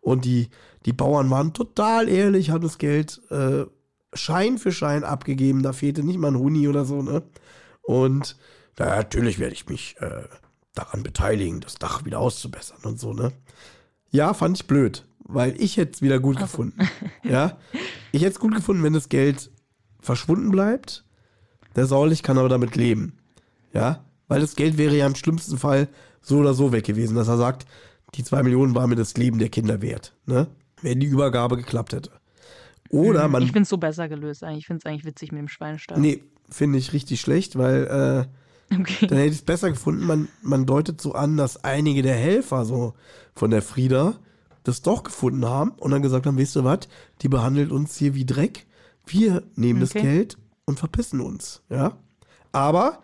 und 0.00 0.24
die, 0.24 0.50
die 0.84 0.92
Bauern 0.92 1.30
waren 1.30 1.54
total 1.54 2.08
ehrlich, 2.08 2.50
haben 2.50 2.62
das 2.62 2.78
Geld 2.78 3.20
äh, 3.30 3.64
Schein 4.14 4.58
für 4.58 4.72
Schein 4.72 5.04
abgegeben, 5.04 5.62
da 5.62 5.72
fehlte 5.72 6.02
nicht 6.02 6.18
mal 6.18 6.32
ein 6.32 6.38
Huni 6.38 6.68
oder 6.68 6.84
so, 6.84 7.02
ne? 7.02 7.22
Und 7.82 8.36
na, 8.78 8.86
natürlich 8.96 9.38
werde 9.38 9.54
ich 9.54 9.68
mich 9.68 9.96
äh, 10.00 10.24
daran 10.74 11.02
beteiligen, 11.02 11.60
das 11.60 11.76
Dach 11.76 12.04
wieder 12.04 12.18
auszubessern 12.18 12.80
und 12.82 13.00
so, 13.00 13.14
ne? 13.14 13.32
Ja, 14.10 14.34
fand 14.34 14.58
ich 14.58 14.66
blöd, 14.66 15.06
weil 15.20 15.58
ich 15.60 15.76
hätte 15.78 15.92
es 15.92 16.02
wieder 16.02 16.20
gut 16.20 16.36
gefunden. 16.38 16.86
ja, 17.22 17.56
ich 18.10 18.22
hätte 18.22 18.32
es 18.32 18.40
gut 18.40 18.54
gefunden, 18.54 18.82
wenn 18.82 18.92
das 18.92 19.08
Geld 19.08 19.50
verschwunden 20.00 20.50
bleibt. 20.50 21.04
Der 21.76 21.86
Sauerlich 21.86 22.22
kann 22.22 22.38
aber 22.38 22.48
damit 22.48 22.76
leben. 22.76 23.14
Ja, 23.72 24.04
weil 24.28 24.40
das 24.40 24.56
Geld 24.56 24.78
wäre 24.78 24.96
ja 24.96 25.06
im 25.06 25.14
schlimmsten 25.14 25.58
Fall 25.58 25.88
so 26.20 26.38
oder 26.38 26.54
so 26.54 26.72
weg 26.72 26.84
gewesen, 26.84 27.16
dass 27.16 27.28
er 27.28 27.36
sagt, 27.38 27.66
die 28.14 28.24
zwei 28.24 28.42
Millionen 28.42 28.74
war 28.74 28.86
mir 28.86 28.96
das 28.96 29.16
Leben 29.16 29.38
der 29.38 29.48
Kinder 29.48 29.80
wert, 29.82 30.14
ne? 30.26 30.48
Wenn 30.82 31.00
die 31.00 31.06
Übergabe 31.06 31.56
geklappt 31.56 31.92
hätte. 31.92 32.10
Oder 32.90 33.28
man. 33.28 33.42
Ich 33.42 33.52
finde 33.52 33.62
es 33.62 33.68
so 33.68 33.78
besser 33.78 34.08
gelöst 34.08 34.44
eigentlich. 34.44 34.60
Ich 34.60 34.66
finde 34.66 34.80
es 34.84 34.86
eigentlich 34.86 35.04
witzig 35.04 35.32
mit 35.32 35.38
dem 35.40 35.48
Schweinestall. 35.48 35.98
Nee, 35.98 36.22
finde 36.50 36.78
ich 36.78 36.92
richtig 36.92 37.20
schlecht, 37.20 37.56
weil 37.56 38.28
äh, 38.70 38.74
Okay. 38.80 39.06
dann 39.06 39.18
hätte 39.18 39.30
ich 39.30 39.36
es 39.36 39.42
besser 39.42 39.70
gefunden. 39.70 40.06
Man, 40.06 40.28
man 40.42 40.64
deutet 40.66 41.00
so 41.00 41.12
an, 41.12 41.36
dass 41.36 41.62
einige 41.62 42.02
der 42.02 42.14
Helfer 42.14 42.64
so 42.64 42.94
von 43.34 43.50
der 43.50 43.62
Frieda 43.62 44.14
das 44.64 44.80
doch 44.82 45.02
gefunden 45.02 45.44
haben 45.44 45.72
und 45.72 45.90
dann 45.90 46.02
gesagt 46.02 46.26
haben, 46.26 46.38
weißt 46.38 46.56
du 46.56 46.64
was, 46.64 46.80
die 47.20 47.28
behandelt 47.28 47.70
uns 47.70 47.96
hier 47.96 48.14
wie 48.14 48.24
Dreck. 48.24 48.66
Wir 49.06 49.42
nehmen 49.56 49.80
das 49.80 49.90
Okay. 49.90 50.02
Geld 50.02 50.38
und 50.72 50.78
verpissen 50.78 51.20
uns, 51.20 51.62
ja. 51.68 51.96
Aber, 52.52 52.98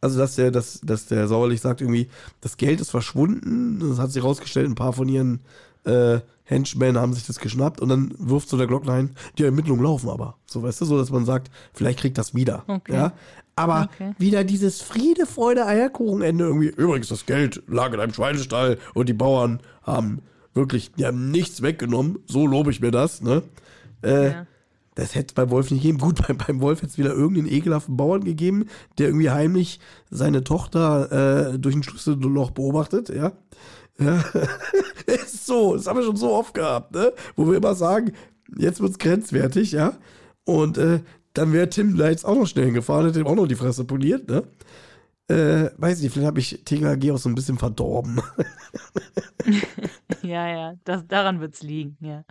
also 0.00 0.18
dass 0.18 0.36
der, 0.36 0.50
dass, 0.50 0.80
dass 0.82 1.06
der 1.06 1.26
Sauerlich 1.28 1.60
sagt 1.60 1.80
irgendwie, 1.80 2.08
das 2.40 2.56
Geld 2.56 2.80
ist 2.80 2.90
verschwunden, 2.90 3.80
das 3.80 3.98
hat 3.98 4.10
sich 4.12 4.22
rausgestellt, 4.22 4.68
ein 4.68 4.74
paar 4.74 4.92
von 4.92 5.08
ihren 5.08 5.40
äh, 5.84 6.20
Henchmen 6.44 6.98
haben 6.98 7.14
sich 7.14 7.26
das 7.26 7.38
geschnappt 7.38 7.80
und 7.80 7.88
dann 7.88 8.14
wirft 8.18 8.48
so 8.48 8.56
der 8.58 8.66
Glockner 8.66 8.92
ein, 8.94 9.16
die 9.38 9.44
Ermittlungen 9.44 9.82
laufen 9.82 10.10
aber. 10.10 10.36
So, 10.46 10.62
weißt 10.62 10.80
du, 10.82 10.84
so, 10.84 10.98
dass 10.98 11.10
man 11.10 11.24
sagt, 11.24 11.50
vielleicht 11.72 12.00
kriegt 12.00 12.18
das 12.18 12.34
wieder. 12.34 12.64
Okay. 12.66 12.92
Ja. 12.94 13.12
Aber 13.56 13.88
Okay. 13.94 14.12
wieder 14.18 14.44
dieses 14.44 14.82
Friede, 14.82 15.26
Freude, 15.26 15.64
Eierkuchenende 15.66 16.44
irgendwie. 16.44 16.68
Übrigens, 16.68 17.08
das 17.08 17.24
Geld 17.24 17.62
lag 17.68 17.92
in 17.94 18.00
einem 18.00 18.12
Schweinestall 18.12 18.78
und 18.94 19.08
die 19.08 19.14
Bauern 19.14 19.60
haben 19.82 20.20
wirklich, 20.54 20.92
die 20.92 21.06
haben 21.06 21.30
nichts 21.30 21.62
weggenommen. 21.62 22.18
So 22.26 22.46
lobe 22.46 22.70
ich 22.72 22.80
mir 22.80 22.90
das, 22.90 23.22
ne? 23.22 23.42
Äh, 24.02 24.30
Ja. 24.32 24.46
Das 24.94 25.14
hätte 25.14 25.28
es 25.28 25.34
beim 25.34 25.50
Wolf 25.50 25.70
nicht 25.70 25.82
gegeben. 25.82 25.98
Gut, 26.00 26.26
beim, 26.26 26.38
beim 26.38 26.60
Wolf 26.60 26.82
hätte 26.82 26.90
es 26.92 26.98
wieder 26.98 27.12
irgendeinen 27.12 27.52
ekelhaften 27.52 27.96
Bauern 27.96 28.24
gegeben, 28.24 28.66
der 28.98 29.08
irgendwie 29.08 29.30
heimlich 29.30 29.80
seine 30.10 30.44
Tochter 30.44 31.52
äh, 31.52 31.58
durch 31.58 31.74
ein 31.74 31.82
Schlüsselloch 31.82 32.50
beobachtet, 32.52 33.08
ja. 33.08 33.32
ja. 33.98 34.24
ist 35.06 35.46
so, 35.46 35.76
das 35.76 35.86
haben 35.86 35.98
wir 35.98 36.04
schon 36.04 36.16
so 36.16 36.32
oft 36.32 36.54
gehabt, 36.54 36.94
ne? 36.94 37.12
Wo 37.36 37.48
wir 37.48 37.56
immer 37.56 37.74
sagen, 37.74 38.12
jetzt 38.56 38.80
wird's 38.80 38.98
grenzwertig, 38.98 39.72
ja. 39.72 39.96
Und 40.44 40.78
äh, 40.78 41.00
dann 41.32 41.52
wäre 41.52 41.68
Tim 41.68 41.96
da 41.96 42.08
jetzt 42.08 42.24
auch 42.24 42.36
noch 42.36 42.46
schnell 42.46 42.66
hingefahren, 42.66 43.06
hätte 43.06 43.20
ihm 43.20 43.26
auch 43.26 43.34
noch 43.34 43.48
die 43.48 43.56
Fresse 43.56 43.84
poliert, 43.84 44.28
ne? 44.28 44.44
Äh, 45.26 45.70
weiß 45.78 46.02
nicht, 46.02 46.12
vielleicht 46.12 46.26
habe 46.26 46.38
ich 46.38 46.60
TKG 46.64 47.12
auch 47.12 47.18
so 47.18 47.30
ein 47.30 47.34
bisschen 47.34 47.58
verdorben. 47.58 48.20
Ja, 50.24 50.48
ja, 50.48 50.74
das, 50.84 51.06
daran 51.06 51.40
wird 51.40 51.54
es 51.54 51.62
liegen, 51.62 51.98
ja. 52.00 52.24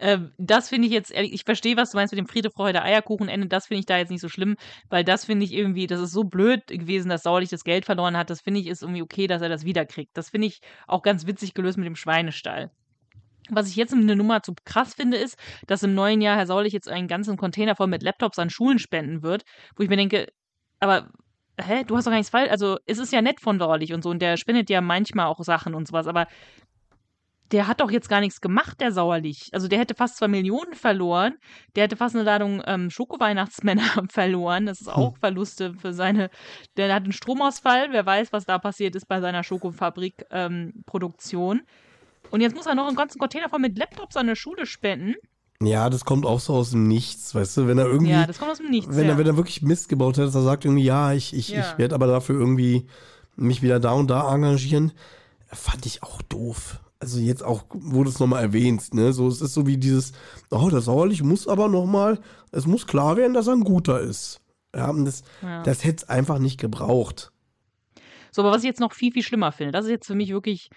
Ähm, 0.00 0.32
das 0.38 0.70
finde 0.70 0.88
ich 0.88 0.94
jetzt, 0.94 1.12
ich 1.12 1.44
verstehe, 1.44 1.76
was 1.76 1.90
du 1.90 1.98
meinst 1.98 2.12
mit 2.12 2.18
dem 2.18 2.26
Friede, 2.26 2.50
Freude, 2.50 2.82
Eierkuchenende, 2.82 3.48
das 3.48 3.66
finde 3.66 3.80
ich 3.80 3.86
da 3.86 3.98
jetzt 3.98 4.10
nicht 4.10 4.22
so 4.22 4.30
schlimm, 4.30 4.56
weil 4.88 5.04
das 5.04 5.26
finde 5.26 5.44
ich 5.44 5.52
irgendwie, 5.52 5.86
das 5.86 6.00
ist 6.00 6.12
so 6.12 6.24
blöd 6.24 6.66
gewesen, 6.66 7.10
dass 7.10 7.22
Sauerlich 7.22 7.50
das 7.50 7.64
Geld 7.64 7.84
verloren 7.84 8.16
hat, 8.16 8.30
das 8.30 8.40
finde 8.40 8.60
ich 8.60 8.66
ist 8.66 8.82
irgendwie 8.82 9.02
okay, 9.02 9.26
dass 9.26 9.42
er 9.42 9.50
das 9.50 9.64
wiederkriegt. 9.64 10.16
Das 10.16 10.30
finde 10.30 10.46
ich 10.46 10.60
auch 10.86 11.02
ganz 11.02 11.26
witzig 11.26 11.52
gelöst 11.52 11.76
mit 11.76 11.86
dem 11.86 11.96
Schweinestall. 11.96 12.70
Was 13.50 13.68
ich 13.68 13.76
jetzt 13.76 13.92
eine 13.92 14.16
Nummer 14.16 14.42
zu 14.42 14.54
krass 14.64 14.94
finde, 14.94 15.18
ist, 15.18 15.36
dass 15.66 15.82
im 15.82 15.94
neuen 15.94 16.22
Jahr 16.22 16.36
Herr 16.36 16.46
Sauerlich 16.46 16.72
jetzt 16.72 16.88
einen 16.88 17.08
ganzen 17.08 17.36
Container 17.36 17.76
voll 17.76 17.88
mit 17.88 18.02
Laptops 18.02 18.38
an 18.38 18.48
Schulen 18.48 18.78
spenden 18.78 19.22
wird, 19.22 19.42
wo 19.76 19.82
ich 19.82 19.90
mir 19.90 19.96
denke, 19.96 20.28
aber 20.78 21.10
hä, 21.60 21.84
du 21.84 21.96
hast 21.96 22.06
doch 22.06 22.10
gar 22.10 22.18
nichts 22.18 22.30
falsch. 22.30 22.50
Also, 22.50 22.78
es 22.86 22.98
ist 22.98 23.12
ja 23.12 23.20
nett 23.22 23.40
von 23.40 23.58
Sauerlich 23.58 23.92
und 23.92 24.02
so 24.02 24.10
und 24.10 24.22
der 24.22 24.36
spendet 24.36 24.70
ja 24.70 24.80
manchmal 24.80 25.26
auch 25.26 25.42
Sachen 25.42 25.74
und 25.74 25.86
sowas, 25.86 26.06
aber 26.06 26.26
der 27.52 27.66
hat 27.66 27.80
doch 27.80 27.90
jetzt 27.90 28.08
gar 28.08 28.20
nichts 28.20 28.40
gemacht, 28.40 28.80
der 28.80 28.92
Sauerlich. 28.92 29.48
Also 29.52 29.66
der 29.68 29.78
hätte 29.80 29.94
fast 29.94 30.16
zwei 30.16 30.28
Millionen 30.28 30.74
verloren. 30.74 31.34
Der 31.74 31.84
hätte 31.84 31.96
fast 31.96 32.14
eine 32.14 32.24
Ladung 32.24 32.62
ähm, 32.66 32.90
Schoko-Weihnachtsmänner 32.90 33.82
verloren. 34.08 34.66
Das 34.66 34.80
ist 34.80 34.88
auch 34.88 35.16
Verluste 35.18 35.74
für 35.74 35.92
seine. 35.92 36.30
Der 36.76 36.94
hat 36.94 37.02
einen 37.04 37.12
Stromausfall. 37.12 37.88
Wer 37.90 38.06
weiß, 38.06 38.32
was 38.32 38.44
da 38.46 38.58
passiert 38.58 38.94
ist 38.94 39.06
bei 39.08 39.20
seiner 39.20 39.42
Schokofabrik-Produktion. 39.44 41.62
und 42.30 42.40
jetzt 42.40 42.54
muss 42.54 42.66
er 42.66 42.74
noch 42.74 42.86
einen 42.86 42.96
ganzen 42.96 43.18
Container 43.18 43.48
voll 43.48 43.58
mit 43.60 43.76
Laptops 43.78 44.16
an 44.16 44.26
der 44.28 44.36
Schule 44.36 44.66
spenden. 44.66 45.14
ja, 45.62 45.90
das 45.90 46.04
kommt 46.04 46.24
auch 46.26 46.40
so 46.40 46.54
aus 46.54 46.70
dem 46.70 46.86
Nichts, 46.88 47.34
weißt 47.34 47.56
du, 47.58 47.66
wenn 47.66 47.78
er 47.78 47.86
irgendwie. 47.86 48.12
Ja, 48.12 48.26
das 48.26 48.38
kommt 48.38 48.50
aus 48.52 48.58
dem 48.58 48.70
Nichts. 48.70 48.94
wenn, 48.96 49.04
ja. 49.06 49.12
er, 49.12 49.18
wenn 49.18 49.26
er 49.26 49.36
wirklich 49.36 49.62
Mist 49.62 49.88
gebaut 49.88 50.16
hat, 50.18 50.26
dass 50.26 50.34
er 50.34 50.42
sagt 50.42 50.64
irgendwie, 50.64 50.84
ja, 50.84 51.12
ich, 51.12 51.34
ich, 51.34 51.48
Ja. 51.50 51.60
ich 51.60 51.78
werde 51.78 51.94
aber 51.94 52.06
dafür 52.06 52.38
irgendwie 52.38 52.86
mich 53.36 53.62
wieder 53.62 53.80
da 53.80 53.92
und 53.92 54.08
da 54.08 54.32
engagieren, 54.34 54.92
fand 55.52 55.86
ich 55.86 56.02
auch 56.02 56.22
doof. 56.22 56.80
Also 57.00 57.18
jetzt 57.18 57.42
auch, 57.42 57.64
wo 57.70 58.04
du 58.04 58.10
es 58.10 58.20
nochmal 58.20 58.42
erwähnst, 58.42 58.92
ne, 58.92 59.12
so, 59.14 59.26
es 59.26 59.40
ist 59.40 59.54
so 59.54 59.66
wie 59.66 59.78
dieses, 59.78 60.12
oh, 60.50 60.68
der 60.68 60.82
Sauerlich 60.82 61.22
muss 61.22 61.48
aber 61.48 61.68
nochmal, 61.68 62.20
es 62.52 62.66
muss 62.66 62.86
klar 62.86 63.16
werden, 63.16 63.32
dass 63.32 63.46
er 63.46 63.54
ein 63.54 63.64
Guter 63.64 64.00
ist. 64.00 64.40
Ja, 64.76 64.92
das, 64.92 65.22
Ja. 65.42 65.62
das 65.62 65.82
hätte 65.82 66.04
es 66.04 66.08
einfach 66.10 66.38
nicht 66.38 66.60
gebraucht. 66.60 67.32
So, 68.32 68.42
aber 68.42 68.50
was 68.52 68.62
ich 68.62 68.68
jetzt 68.68 68.80
noch 68.80 68.92
viel, 68.92 69.12
viel 69.12 69.22
schlimmer 69.22 69.50
finde, 69.50 69.72
das 69.72 69.86
ist 69.86 69.90
jetzt 69.90 70.06
für 70.06 70.14
mich 70.14 70.30
wirklich, 70.30 70.68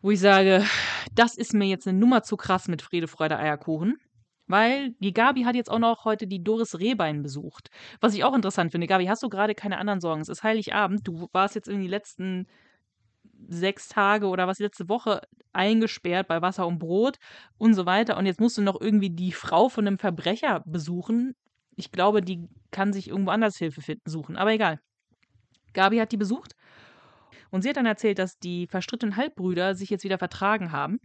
wo 0.00 0.12
ich 0.12 0.20
sage, 0.20 0.64
das 1.12 1.36
ist 1.36 1.52
mir 1.54 1.66
jetzt 1.66 1.88
eine 1.88 1.98
Nummer 1.98 2.22
zu 2.22 2.36
krass 2.36 2.68
mit 2.68 2.80
Friede, 2.80 3.08
Freude, 3.08 3.36
Eierkuchen. 3.36 3.98
Weil 4.46 4.94
die 4.98 5.12
Gabi 5.12 5.42
hat 5.42 5.54
jetzt 5.54 5.70
auch 5.70 5.78
noch 5.78 6.04
heute 6.04 6.26
die 6.26 6.42
Doris 6.42 6.80
Rehbein 6.80 7.22
besucht. 7.22 7.70
Was 8.00 8.14
ich 8.14 8.24
auch 8.24 8.34
interessant 8.34 8.72
finde. 8.72 8.88
Gabi, 8.88 9.06
hast 9.06 9.22
du 9.22 9.28
gerade 9.28 9.54
keine 9.54 9.78
anderen 9.78 10.00
Sorgen? 10.00 10.22
Es 10.22 10.28
ist 10.28 10.42
Heiligabend. 10.42 11.06
Du 11.06 11.28
warst 11.32 11.54
jetzt 11.54 11.68
in 11.68 11.80
die 11.80 11.86
letzten 11.86 12.48
sechs 13.48 13.88
Tage 13.88 14.26
oder 14.26 14.46
was 14.46 14.58
letzte 14.58 14.88
Woche 14.88 15.22
eingesperrt 15.52 16.28
bei 16.28 16.42
Wasser 16.42 16.66
und 16.66 16.78
Brot 16.78 17.18
und 17.58 17.74
so 17.74 17.86
weiter. 17.86 18.16
Und 18.16 18.26
jetzt 18.26 18.40
musst 18.40 18.58
du 18.58 18.62
noch 18.62 18.80
irgendwie 18.80 19.10
die 19.10 19.32
Frau 19.32 19.68
von 19.68 19.86
einem 19.86 19.98
Verbrecher 19.98 20.62
besuchen. 20.66 21.34
Ich 21.76 21.92
glaube, 21.92 22.22
die 22.22 22.48
kann 22.70 22.92
sich 22.92 23.08
irgendwo 23.08 23.30
anders 23.30 23.56
Hilfe 23.56 23.80
finden, 23.80 24.08
suchen. 24.08 24.36
Aber 24.36 24.52
egal. 24.52 24.80
Gabi 25.72 25.98
hat 25.98 26.12
die 26.12 26.16
besucht 26.16 26.54
und 27.50 27.62
sie 27.62 27.68
hat 27.68 27.76
dann 27.76 27.86
erzählt, 27.86 28.18
dass 28.18 28.38
die 28.38 28.66
verstrittenen 28.66 29.16
Halbbrüder 29.16 29.74
sich 29.74 29.90
jetzt 29.90 30.04
wieder 30.04 30.18
vertragen 30.18 30.72
haben 30.72 31.00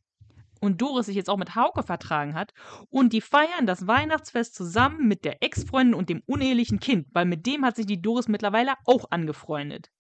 und 0.61 0.81
Doris 0.81 1.05
sich 1.05 1.15
jetzt 1.15 1.29
auch 1.29 1.37
mit 1.37 1.55
Hauke 1.55 1.83
vertragen 1.83 2.33
hat 2.33 2.53
und 2.89 3.13
die 3.13 3.21
feiern 3.21 3.67
das 3.67 3.87
Weihnachtsfest 3.87 4.55
zusammen 4.55 5.07
mit 5.07 5.25
der 5.25 5.43
Ex-Freundin 5.43 5.93
und 5.93 6.09
dem 6.09 6.23
unehelichen 6.25 6.79
Kind, 6.79 7.07
weil 7.13 7.25
mit 7.25 7.45
dem 7.45 7.65
hat 7.65 7.75
sich 7.75 7.85
die 7.85 8.01
Doris 8.01 8.27
mittlerweile 8.27 8.73
auch 8.85 9.11
angefreundet. 9.11 9.91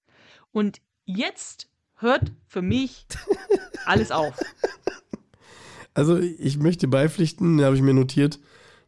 Und 0.51 0.81
jetzt 1.05 1.69
hört 1.97 2.31
für 2.47 2.61
mich 2.61 3.05
alles 3.85 4.11
auf. 4.11 4.33
Also 5.93 6.17
ich 6.17 6.57
möchte 6.57 6.87
beipflichten, 6.87 7.57
da 7.57 7.65
habe 7.65 7.75
ich 7.75 7.81
mir 7.81 7.93
notiert, 7.93 8.39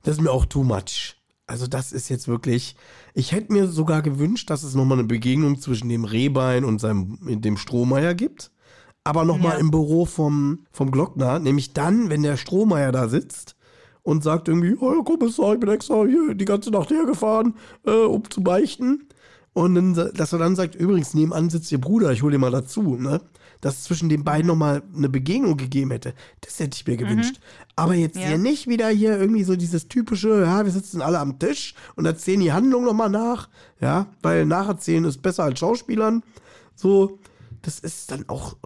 das 0.03 0.15
ist 0.17 0.21
mir 0.21 0.31
auch 0.31 0.45
too 0.45 0.63
much. 0.63 1.15
Also 1.45 1.65
das 1.65 1.93
ist 1.93 2.09
jetzt 2.09 2.27
wirklich, 2.27 2.75
ich 3.13 3.31
hätte 3.31 3.53
mir 3.53 3.67
sogar 3.67 4.01
gewünscht, 4.01 4.49
dass 4.49 4.63
es 4.63 4.75
nochmal 4.75 4.99
eine 4.99 5.07
Begegnung 5.07 5.61
zwischen 5.61 5.87
dem 5.87 6.03
Rehbein 6.03 6.65
und 6.65 6.79
seinem, 6.79 7.17
dem 7.41 7.55
Strohmeier 7.55 8.13
gibt. 8.13 8.51
Aber 9.05 9.23
nochmal 9.23 9.53
Ja. 9.53 9.59
im 9.59 9.71
Büro 9.71 10.05
vom, 10.05 10.65
vom 10.73 10.91
Glockner, 10.91 11.39
nämlich 11.39 11.71
dann, 11.71 12.09
wenn 12.09 12.23
der 12.23 12.35
Strohmeier 12.35 12.91
da 12.91 13.07
sitzt 13.07 13.55
und 14.03 14.21
sagt 14.21 14.49
irgendwie, 14.49 14.75
oh 14.77 15.01
Kommissar, 15.03 15.53
ich 15.53 15.61
bin 15.61 15.69
extra 15.69 16.03
hier 16.05 16.33
die 16.35 16.43
ganze 16.43 16.71
Nacht 16.71 16.89
hergefahren, 16.89 17.55
äh, 17.85 17.91
um 17.91 18.29
zu 18.29 18.43
beichten. 18.43 19.07
Und 19.57 19.73
dann, 19.73 20.11
dass 20.13 20.33
er 20.33 20.39
dann 20.39 20.55
sagt, 20.55 20.75
übrigens, 20.75 21.15
nebenan 21.15 21.49
sitzt 21.49 21.71
ihr 21.71 21.81
Bruder, 21.81 22.11
ich 22.11 22.21
hole 22.21 22.33
den 22.33 22.41
mal 22.41 22.51
dazu, 22.51 22.95
ne? 22.95 23.21
Dass 23.59 23.77
es 23.77 23.83
zwischen 23.85 24.07
den 24.07 24.23
beiden 24.23 24.45
nochmal 24.45 24.83
eine 24.95 25.09
Begegnung 25.09 25.57
gegeben 25.57 25.89
hätte. 25.89 26.13
Das 26.41 26.59
hätte 26.59 26.75
ich 26.75 26.85
mir 26.85 26.95
gewünscht. 26.95 27.39
Aber 27.75 27.95
jetzt 27.95 28.17
Ja. 28.17 28.27
hier 28.27 28.37
nicht 28.37 28.67
wieder 28.67 28.87
hier 28.89 29.19
irgendwie 29.19 29.43
so 29.43 29.55
dieses 29.55 29.87
typische, 29.87 30.41
ja, 30.43 30.63
wir 30.63 30.71
sitzen 30.71 31.01
alle 31.01 31.17
am 31.17 31.39
Tisch 31.39 31.73
und 31.95 32.05
erzählen 32.05 32.39
die 32.39 32.53
Handlung 32.53 32.85
nochmal 32.85 33.09
nach, 33.09 33.49
ja, 33.81 34.05
weil 34.21 34.45
nacherzählen 34.45 35.05
ist 35.05 35.23
besser 35.23 35.45
als 35.45 35.57
Schauspielern. 35.57 36.21
So, 36.75 37.17
das 37.63 37.79
ist 37.79 38.11
dann 38.11 38.25
auch, 38.29 38.57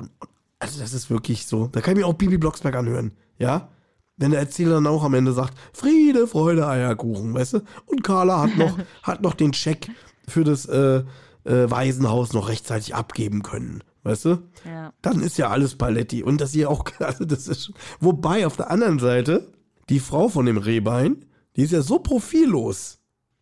also 0.60 0.78
das 0.82 0.94
ist 0.94 1.10
wirklich 1.10 1.46
so, 1.46 1.68
da 1.68 1.80
kann 1.80 1.94
ich 1.94 2.00
mir 2.04 2.06
auch 2.08 2.16
Bibi 2.16 2.38
Blocksberg 2.38 2.76
anhören, 2.76 3.14
ja. 3.40 3.70
Wenn 4.18 4.32
der 4.32 4.42
Erzähler 4.42 4.74
dann 4.76 4.88
auch 4.88 5.06
am 5.06 5.14
Ende 5.14 5.32
sagt, 5.32 5.58
Friede, 5.72 6.28
Freude, 6.28 6.68
Eierkuchen, 6.68 7.34
weißt 7.34 7.54
du? 7.54 7.60
Und 7.86 8.04
Carla 8.04 8.42
hat 8.42 8.58
noch, 8.58 8.78
hat 9.04 9.22
noch 9.22 9.34
den 9.36 9.54
Scheck 9.54 9.90
für 10.28 10.44
das 10.44 10.66
äh, 10.66 11.04
äh, 11.44 11.72
Waisenhaus 11.72 12.34
noch 12.34 12.50
rechtzeitig 12.50 12.96
abgeben 12.96 13.44
können, 13.44 13.84
weißt 14.04 14.26
du? 14.26 14.38
Ja. 14.66 14.94
Dann 15.02 15.22
ist 15.22 15.38
ja 15.38 15.50
alles 15.50 15.76
Paletti. 15.76 16.24
Und 16.24 16.42
das 16.42 16.52
hier 16.52 16.70
auch, 16.70 16.86
also 17.00 17.26
das 17.26 17.48
ist, 17.48 17.72
wobei 18.00 18.46
auf 18.46 18.58
der 18.58 18.70
anderen 18.72 19.00
Seite, 19.00 19.48
die 19.90 20.00
Frau 20.00 20.30
von 20.30 20.46
dem 20.46 20.58
Rehbein, 20.58 21.26
die 21.56 21.64
ist 21.64 21.72
ja 21.74 21.82
so 21.82 22.00
profillos, 22.00 23.00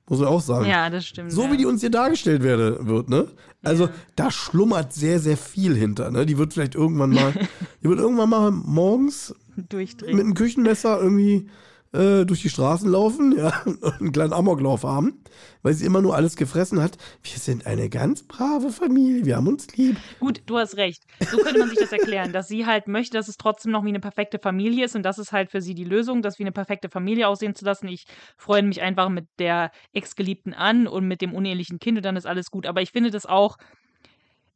muss 0.08 0.20
man 0.20 0.30
auch 0.30 0.42
sagen. 0.42 0.66
Ja, 0.66 0.90
das 0.90 1.06
stimmt. 1.06 1.32
So 1.32 1.44
ja. 1.44 1.52
wie 1.52 1.58
die 1.58 1.66
uns 1.66 1.82
hier 1.82 1.92
dargestellt 1.92 2.42
werde, 2.42 2.88
wird, 2.88 3.10
ne? 3.10 3.28
Also 3.62 3.86
Ja. 3.86 3.92
da 4.16 4.32
schlummert 4.32 4.94
sehr, 4.94 5.20
sehr 5.20 5.38
viel 5.38 5.76
hinter, 5.76 6.10
ne? 6.10 6.26
Die 6.26 6.38
wird 6.38 6.54
vielleicht 6.54 6.74
irgendwann 6.76 7.12
mal, 7.12 7.34
die 7.84 7.90
wird 7.90 8.00
irgendwann 8.00 8.30
mal 8.30 8.52
morgens 8.52 9.36
durchdrehen. 9.56 10.16
mit 10.16 10.26
einem 10.26 10.34
Küchenmesser 10.34 11.00
irgendwie 11.00 11.50
äh, 11.92 12.26
durch 12.26 12.42
die 12.42 12.50
Straßen 12.50 12.90
laufen, 12.90 13.36
ja, 13.38 13.62
und 13.66 13.84
einen 13.84 14.12
kleinen 14.12 14.34
Amoklauf 14.34 14.84
haben, 14.84 15.24
weil 15.64 15.74
sie 15.74 15.86
immer 15.86 16.02
nur 16.02 16.16
alles 16.16 16.36
gefressen 16.36 16.82
hat. 16.82 16.98
Wir 17.24 17.40
sind 17.40 17.66
eine 17.66 17.90
ganz 17.90 18.24
brave 18.24 18.72
Familie, 18.72 19.26
wir 19.26 19.38
haben 19.38 19.48
uns 19.48 19.76
lieb. 19.76 19.98
Gut, 20.20 20.42
du 20.46 20.58
hast 20.58 20.78
recht. 20.78 21.04
So 21.32 21.38
könnte 21.38 21.60
man 21.60 21.70
sich 21.70 21.80
das 21.80 21.92
erklären, 21.92 22.32
dass 22.32 22.48
sie 22.48 22.66
halt 22.66 22.88
möchte, 22.88 23.18
dass 23.18 23.28
es 23.28 23.38
trotzdem 23.38 23.72
noch 23.72 23.84
wie 23.86 23.90
eine 23.90 24.00
perfekte 24.00 24.40
Familie 24.40 24.86
ist 24.86 24.96
und 24.96 25.04
das 25.04 25.18
ist 25.18 25.32
halt 25.32 25.52
für 25.52 25.62
sie 25.62 25.74
die 25.74 25.84
Lösung, 25.84 26.22
das 26.22 26.40
wie 26.40 26.44
eine 26.44 26.52
perfekte 26.52 26.90
Familie 26.90 27.28
aussehen 27.28 27.56
zu 27.56 27.66
lassen. 27.66 27.88
Ich 27.88 28.06
freue 28.38 28.64
mich 28.64 28.82
einfach 28.82 29.10
mit 29.10 29.28
der 29.40 29.72
Ex-Geliebten 29.94 30.54
an 30.54 30.88
und 30.88 31.08
mit 31.08 31.22
dem 31.22 31.34
unehelichen 31.34 31.80
Kind 31.80 31.98
und 31.98 32.06
dann 32.06 32.18
ist 32.18 32.28
alles 32.28 32.52
gut. 32.52 32.66
Aber 32.66 32.82
ich 32.82 32.92
finde 32.92 33.12
das 33.12 33.26
auch 33.26 33.58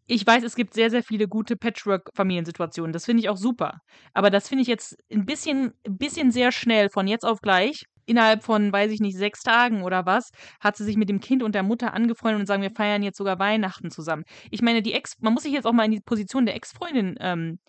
ich 0.08 0.26
weiß, 0.26 0.44
es 0.44 0.56
gibt 0.56 0.74
sehr, 0.74 0.90
sehr 0.90 1.04
viele 1.04 1.28
gute 1.28 1.56
Patchwork-Familiensituationen. 1.56 2.92
Das 2.92 3.06
finde 3.06 3.22
ich 3.22 3.30
auch 3.30 3.38
super. 3.38 3.80
Aber 4.14 4.30
das 4.30 4.50
finde 4.50 4.64
ich 4.64 4.68
jetzt 4.68 4.98
ein 5.12 5.26
bisschen, 5.26 5.74
ein 5.88 5.98
bisschen 5.98 6.32
sehr 6.32 6.52
schnell 6.52 6.90
von 6.90 7.08
jetzt 7.08 7.26
auf 7.26 7.40
gleich. 7.42 7.86
Innerhalb 8.06 8.44
von, 8.44 8.74
weiß 8.74 8.92
ich 8.92 9.00
nicht, 9.00 9.18
sechs 9.18 9.44
Tagen 9.44 9.84
oder 9.84 10.06
was, 10.06 10.32
hat 10.60 10.76
sie 10.76 10.84
sich 10.84 10.98
mit 10.98 11.08
dem 11.08 11.22
Kind 11.22 11.42
und 11.42 11.56
der 11.56 11.64
Mutter 11.64 11.94
angefreundet 11.94 12.42
und 12.42 12.48
sagen, 12.48 12.62
wir 12.62 12.72
feiern 12.72 13.02
jetzt 13.02 13.18
sogar 13.18 13.40
Weihnachten 13.40 13.92
zusammen. 13.92 14.24
Ich 14.52 14.62
meine, 14.62 14.82
die 14.82 14.92
Ex, 14.94 15.14
man 15.22 15.34
muss 15.34 15.44
sich 15.44 15.54
jetzt 15.54 15.66
auch 15.66 15.72
mal 15.72 15.86
in 15.86 15.92
die 15.92 16.02
Position 16.02 16.46
der 16.46 16.56
Ex-Freundin 16.56 17.16
ähm, 17.22 17.60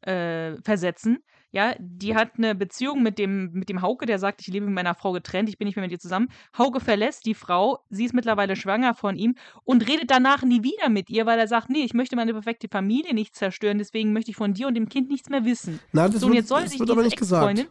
äh, 0.00 0.56
versetzen. 0.62 1.18
Ja, 1.54 1.74
die 1.78 2.14
hat 2.14 2.32
eine 2.38 2.54
Beziehung 2.54 3.02
mit 3.02 3.18
dem, 3.18 3.52
mit 3.52 3.68
dem 3.68 3.82
Hauke, 3.82 4.06
der 4.06 4.18
sagt, 4.18 4.40
ich 4.40 4.46
lebe 4.46 4.64
mit 4.64 4.74
meiner 4.74 4.94
Frau 4.94 5.12
getrennt, 5.12 5.50
ich 5.50 5.58
bin 5.58 5.66
nicht 5.66 5.76
mehr 5.76 5.84
mit 5.84 5.92
ihr 5.92 5.98
zusammen. 5.98 6.30
Hauke 6.56 6.80
verlässt 6.80 7.26
die 7.26 7.34
Frau, 7.34 7.80
sie 7.90 8.06
ist 8.06 8.14
mittlerweile 8.14 8.56
schwanger 8.56 8.94
von 8.94 9.16
ihm 9.16 9.34
und 9.64 9.86
redet 9.86 10.10
danach 10.10 10.42
nie 10.42 10.62
wieder 10.62 10.88
mit 10.88 11.10
ihr, 11.10 11.26
weil 11.26 11.38
er 11.38 11.46
sagt, 11.46 11.68
nee, 11.68 11.84
ich 11.84 11.92
möchte 11.92 12.16
meine 12.16 12.32
perfekte 12.32 12.68
Familie 12.68 13.12
nicht 13.12 13.36
zerstören, 13.36 13.76
deswegen 13.76 14.14
möchte 14.14 14.30
ich 14.30 14.36
von 14.36 14.54
dir 14.54 14.66
und 14.66 14.74
dem 14.74 14.88
Kind 14.88 15.10
nichts 15.10 15.28
mehr 15.28 15.44
wissen. 15.44 15.78
Na, 15.92 16.08
das 16.08 16.22
so, 16.22 16.26
und 16.26 16.32
wird, 16.32 16.40
jetzt 16.40 16.48
soll 16.48 16.62
das 16.62 16.70
sich 16.70 16.80
aber 16.80 17.02
nicht 17.02 17.18
gesagt. 17.18 17.66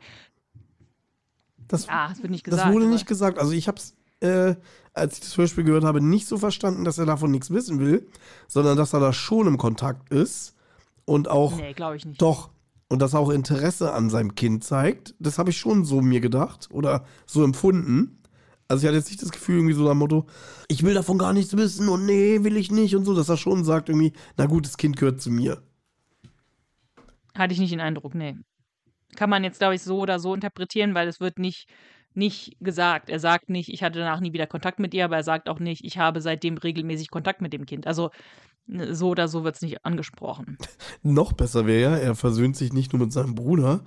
Das, 1.67 1.87
Ja, 1.87 2.09
es 2.11 2.21
wird 2.21 2.31
nicht 2.31 2.43
gesagt. 2.43 2.67
das 2.67 2.73
wurde 2.73 2.85
nicht 2.85 3.07
gesagt. 3.07 3.39
Also 3.39 3.53
ich 3.53 3.67
habe 3.67 3.77
es, 3.77 3.95
äh, 4.19 4.55
als 4.93 5.15
ich 5.15 5.21
das 5.21 5.37
Hörspiel 5.37 5.63
gehört 5.63 5.85
habe, 5.85 6.01
nicht 6.01 6.27
so 6.27 6.37
verstanden, 6.37 6.83
dass 6.83 6.99
er 6.99 7.07
davon 7.07 7.31
nichts 7.31 7.49
wissen 7.49 7.79
will, 7.79 8.07
sondern 8.47 8.77
dass 8.77 8.93
er 8.93 8.99
da 8.99 9.11
schon 9.11 9.47
im 9.47 9.57
Kontakt 9.57 10.11
ist 10.11 10.55
und 11.05 11.29
auch 11.29 11.57
Nee, 11.57 11.73
glaube 11.73 11.95
ich 11.95 12.05
nicht. 12.05 12.21
Doch. 12.21 12.51
Und 12.91 13.01
dass 13.01 13.13
er 13.13 13.21
auch 13.21 13.29
Interesse 13.29 13.93
an 13.93 14.09
seinem 14.09 14.35
Kind 14.35 14.65
zeigt. 14.65 15.15
Das 15.17 15.37
habe 15.39 15.51
ich 15.51 15.57
schon 15.57 15.85
so 15.85 16.01
mir 16.01 16.19
gedacht 16.19 16.67
oder 16.73 17.05
so 17.25 17.41
empfunden. 17.41 18.19
Also 18.67 18.83
ich 18.83 18.87
hatte 18.89 18.97
jetzt 18.97 19.09
nicht 19.09 19.21
das 19.21 19.31
Gefühl, 19.31 19.59
irgendwie 19.59 19.75
so 19.75 19.87
dem 19.87 19.97
Motto, 19.97 20.25
ich 20.67 20.83
will 20.83 20.93
davon 20.93 21.17
gar 21.17 21.31
nichts 21.31 21.55
wissen 21.55 21.87
und 21.87 22.05
nee, 22.05 22.43
will 22.43 22.57
ich 22.57 22.69
nicht 22.69 22.93
und 22.97 23.05
so, 23.05 23.15
dass 23.15 23.29
er 23.29 23.37
schon 23.37 23.63
sagt 23.63 23.87
irgendwie, 23.87 24.11
na 24.35 24.45
gut, 24.45 24.65
das 24.65 24.75
Kind 24.75 24.97
gehört 24.97 25.21
zu 25.21 25.31
mir. 25.31 25.63
Hatte 27.33 27.53
ich 27.53 27.61
nicht 27.61 27.71
den 27.71 27.79
Eindruck, 27.79 28.13
nee. 28.13 28.35
Kann 29.15 29.29
man 29.29 29.45
jetzt, 29.45 29.59
glaube 29.59 29.75
ich, 29.75 29.83
so 29.83 29.99
oder 29.99 30.19
so 30.19 30.35
interpretieren, 30.35 30.93
weil 30.93 31.07
es 31.07 31.21
wird 31.21 31.39
nicht, 31.39 31.69
nicht 32.13 32.57
gesagt. 32.59 33.09
Er 33.09 33.21
sagt 33.21 33.49
nicht, 33.49 33.69
ich 33.69 33.83
hatte 33.83 33.99
danach 33.99 34.19
nie 34.19 34.33
wieder 34.33 34.47
Kontakt 34.47 34.79
mit 34.79 34.93
ihr, 34.93 35.05
aber 35.05 35.15
er 35.15 35.23
sagt 35.23 35.47
auch 35.47 35.59
nicht, 35.59 35.85
ich 35.85 35.97
habe 35.97 36.19
seitdem 36.19 36.57
regelmäßig 36.57 37.09
Kontakt 37.09 37.39
mit 37.39 37.53
dem 37.53 37.65
Kind. 37.65 37.87
Also 37.87 38.09
so 38.91 39.09
oder 39.09 39.27
so 39.27 39.43
wird 39.43 39.55
es 39.55 39.61
nicht 39.61 39.85
angesprochen. 39.85 40.57
Noch 41.03 41.33
besser 41.33 41.65
wäre 41.65 41.81
ja, 41.81 41.97
er 41.97 42.15
versöhnt 42.15 42.55
sich 42.55 42.73
nicht 42.73 42.93
nur 42.93 43.01
mit 43.01 43.13
seinem 43.13 43.35
Bruder, 43.35 43.83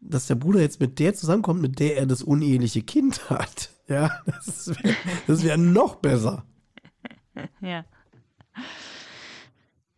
dass 0.00 0.26
der 0.26 0.34
Bruder 0.34 0.60
jetzt 0.60 0.80
mit 0.80 0.98
der 0.98 1.14
zusammenkommt, 1.14 1.60
mit 1.60 1.78
der 1.78 1.96
er 1.96 2.06
das 2.06 2.22
uneheliche 2.22 2.82
Kind 2.82 3.30
hat. 3.30 3.70
Ja, 3.88 4.22
das 4.26 4.68
wäre 4.68 5.42
wär 5.42 5.56
noch 5.56 5.96
besser. 5.96 6.44
Ja. 7.60 7.84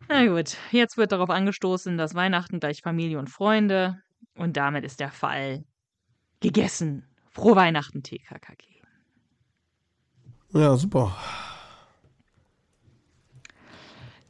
Na 0.09 0.27
gut, 0.27 0.57
jetzt 0.71 0.97
wird 0.97 1.13
darauf 1.13 1.29
angestoßen, 1.29 1.97
dass 1.97 2.13
Weihnachten 2.13 2.59
gleich 2.59 2.81
Familie 2.81 3.17
und 3.17 3.29
Freunde 3.29 4.01
und 4.35 4.57
damit 4.57 4.83
ist 4.83 4.99
der 4.99 5.09
Fall 5.09 5.63
gegessen. 6.41 7.07
Frohe 7.29 7.55
Weihnachten, 7.55 8.03
TKKG. 8.03 8.81
Ja, 10.51 10.75
super. 10.75 11.15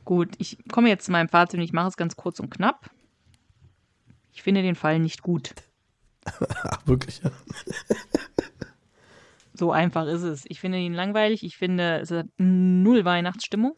Gut, 0.10 0.34
ich 0.40 0.58
komme 0.72 0.90
jetzt 0.90 1.06
zu 1.06 1.12
meinem 1.12 1.30
Fazit 1.30 1.60
und 1.60 1.64
ich 1.64 1.72
mache 1.72 1.90
es 1.90 1.96
ganz 1.96 2.16
kurz 2.16 2.40
und 2.40 2.50
knapp. 2.50 2.90
Ich 4.34 4.42
finde 4.42 4.64
den 4.64 4.74
Fall 4.74 4.98
nicht 4.98 5.22
gut. 5.22 5.54
Ach, 6.26 6.88
wirklich. 6.88 7.22
ja. 7.24 7.30
So 9.54 9.72
einfach 9.72 10.08
ist 10.08 10.24
es. 10.24 10.46
Ich 10.48 10.60
finde 10.60 10.80
ihn 10.80 10.96
langweilig. 10.96 11.44
Ich 11.44 11.58
finde, 11.58 12.00
es 12.00 12.10
hat 12.10 12.26
null 12.38 13.06
Weihnachtsstimmung. 13.06 13.76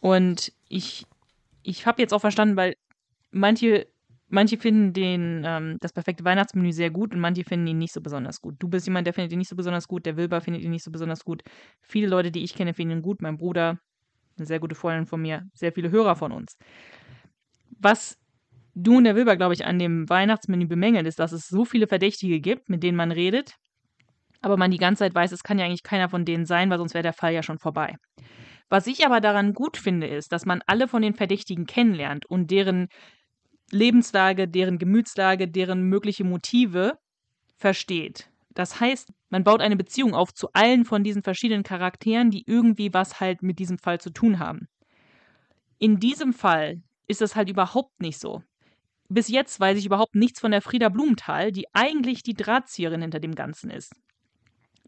Und 0.00 0.52
ich, 0.70 1.06
ich 1.62 1.84
habe 1.84 2.00
jetzt 2.00 2.14
auch 2.14 2.20
verstanden, 2.20 2.56
weil 2.56 2.76
manche, 3.30 3.88
manche 4.28 4.56
finden 4.56 4.94
den, 4.94 5.42
ähm, 5.44 5.76
das 5.80 5.92
perfekte 5.92 6.24
Weihnachtsmenü 6.24 6.72
sehr 6.72 6.90
gut 6.90 7.12
und 7.12 7.20
manche 7.20 7.44
finden 7.44 7.66
ihn 7.66 7.78
nicht 7.78 7.92
so 7.92 8.00
besonders 8.00 8.40
gut. 8.40 8.54
Du 8.58 8.68
bist 8.68 8.86
jemand, 8.86 9.06
der 9.06 9.12
findet 9.12 9.32
ihn 9.32 9.38
nicht 9.38 9.50
so 9.50 9.56
besonders 9.56 9.86
gut. 9.86 10.06
Der 10.06 10.16
Wilber 10.16 10.40
findet 10.40 10.62
ihn 10.62 10.70
nicht 10.70 10.84
so 10.84 10.90
besonders 10.90 11.26
gut. 11.26 11.42
Viele 11.82 12.06
Leute, 12.06 12.30
die 12.30 12.42
ich 12.42 12.54
kenne, 12.54 12.72
finden 12.72 12.98
ihn 12.98 13.02
gut. 13.02 13.20
Mein 13.20 13.36
Bruder, 13.36 13.80
eine 14.36 14.46
sehr 14.46 14.60
gute 14.60 14.74
Freundin 14.74 15.06
von 15.06 15.20
mir, 15.20 15.42
sehr 15.54 15.72
viele 15.72 15.90
Hörer 15.90 16.16
von 16.16 16.32
uns. 16.32 16.56
Was 17.78 18.16
du 18.74 18.96
und 18.96 19.04
der 19.04 19.16
Wilber, 19.16 19.36
glaube 19.36 19.54
ich, 19.54 19.64
an 19.64 19.78
dem 19.78 20.08
Weihnachtsmenü 20.08 20.66
bemängeln, 20.66 21.06
ist, 21.06 21.18
dass 21.18 21.32
es 21.32 21.46
so 21.46 21.64
viele 21.64 21.86
Verdächtige 21.86 22.40
gibt, 22.40 22.68
mit 22.68 22.82
denen 22.82 22.96
man 22.96 23.12
redet, 23.12 23.54
aber 24.40 24.56
man 24.56 24.70
die 24.70 24.78
ganze 24.78 25.00
Zeit 25.00 25.14
weiß, 25.14 25.32
es 25.32 25.42
kann 25.42 25.58
ja 25.58 25.64
eigentlich 25.64 25.82
keiner 25.82 26.08
von 26.08 26.24
denen 26.24 26.44
sein, 26.44 26.70
weil 26.70 26.78
sonst 26.78 26.94
wäre 26.94 27.02
der 27.02 27.12
Fall 27.12 27.32
ja 27.32 27.42
schon 27.42 27.58
vorbei. 27.58 27.96
Was 28.68 28.86
ich 28.86 29.06
aber 29.06 29.20
daran 29.20 29.52
gut 29.54 29.76
finde, 29.76 30.06
ist, 30.06 30.32
dass 30.32 30.46
man 30.46 30.62
alle 30.66 30.88
von 30.88 31.02
den 31.02 31.14
Verdächtigen 31.14 31.66
kennenlernt 31.66 32.26
und 32.26 32.50
deren 32.50 32.88
Lebenslage, 33.70 34.48
deren 34.48 34.78
Gemütslage, 34.78 35.48
deren 35.48 35.82
mögliche 35.82 36.24
Motive 36.24 36.98
versteht. 37.56 38.28
Das 38.50 38.80
heißt, 38.80 39.12
man 39.34 39.42
baut 39.42 39.60
eine 39.60 39.74
Beziehung 39.74 40.14
auf 40.14 40.32
zu 40.32 40.52
allen 40.52 40.84
von 40.84 41.02
diesen 41.02 41.24
verschiedenen 41.24 41.64
Charakteren, 41.64 42.30
die 42.30 42.44
irgendwie 42.46 42.94
was 42.94 43.18
halt 43.18 43.42
mit 43.42 43.58
diesem 43.58 43.78
Fall 43.78 44.00
zu 44.00 44.10
tun 44.10 44.38
haben. 44.38 44.68
In 45.80 45.98
diesem 45.98 46.32
Fall 46.32 46.84
ist 47.08 47.20
das 47.20 47.34
halt 47.34 47.50
überhaupt 47.50 48.00
nicht 48.00 48.20
so. 48.20 48.44
Bis 49.08 49.26
jetzt 49.26 49.58
weiß 49.58 49.76
ich 49.76 49.86
überhaupt 49.86 50.14
nichts 50.14 50.38
von 50.38 50.52
der 50.52 50.62
Frieda 50.62 50.88
Blumenthal, 50.88 51.50
die 51.50 51.66
eigentlich 51.72 52.22
die 52.22 52.34
Drahtzieherin 52.34 53.02
hinter 53.02 53.18
dem 53.18 53.34
Ganzen 53.34 53.70
ist. 53.70 53.96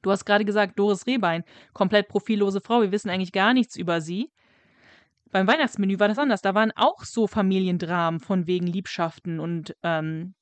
Du 0.03 0.13
hast 0.13 0.25
gerade 0.25 0.45
gesagt, 0.45 0.79
Doris 0.79 1.09
Rehbein, 1.09 1.43
komplett 1.73 2.07
profillose 2.07 2.61
Frau, 2.61 2.83
wir 2.83 2.93
wissen 2.93 3.11
eigentlich 3.11 3.33
gar 3.33 3.53
nichts 3.53 3.75
über 3.75 4.01
sie. 4.01 4.31
Beim 5.33 5.49
Weihnachtsmenü 5.49 5.99
war 5.99 6.07
das 6.07 6.19
anders. 6.19 6.41
Da 6.41 6.55
waren 6.55 6.71
auch 6.77 7.03
so 7.03 7.27
Familiendramen 7.27 8.21
von 8.21 8.47
wegen 8.47 8.69
Liebschaften 8.69 9.41
und 9.41 9.75
ähm, 9.83 10.36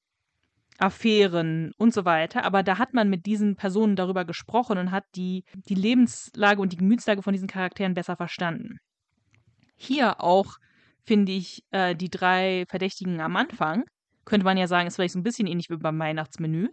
Affären 0.78 1.72
und 1.78 1.94
so 1.94 2.04
weiter. 2.04 2.44
Aber 2.44 2.62
da 2.62 2.78
hat 2.78 2.94
man 2.94 3.08
mit 3.08 3.26
diesen 3.26 3.56
Personen 3.56 3.96
darüber 3.96 4.24
gesprochen 4.24 4.78
und 4.78 4.90
hat 4.90 5.04
die, 5.14 5.44
die 5.68 5.74
Lebenslage 5.74 6.60
und 6.60 6.72
die 6.72 6.76
Gemütslage 6.76 7.22
von 7.22 7.32
diesen 7.32 7.48
Charakteren 7.48 7.94
besser 7.94 8.16
verstanden. 8.16 8.78
Hier 9.76 10.20
auch 10.20 10.56
finde 11.04 11.32
ich 11.32 11.62
äh, 11.70 11.94
die 11.94 12.10
drei 12.10 12.64
Verdächtigen 12.68 13.20
am 13.20 13.36
Anfang, 13.36 13.84
könnte 14.24 14.44
man 14.44 14.56
ja 14.56 14.66
sagen, 14.66 14.86
ist 14.86 14.96
vielleicht 14.96 15.12
so 15.12 15.18
ein 15.18 15.24
bisschen 15.24 15.46
ähnlich 15.46 15.70
wie 15.70 15.76
beim 15.76 15.98
Weihnachtsmenü. 15.98 16.68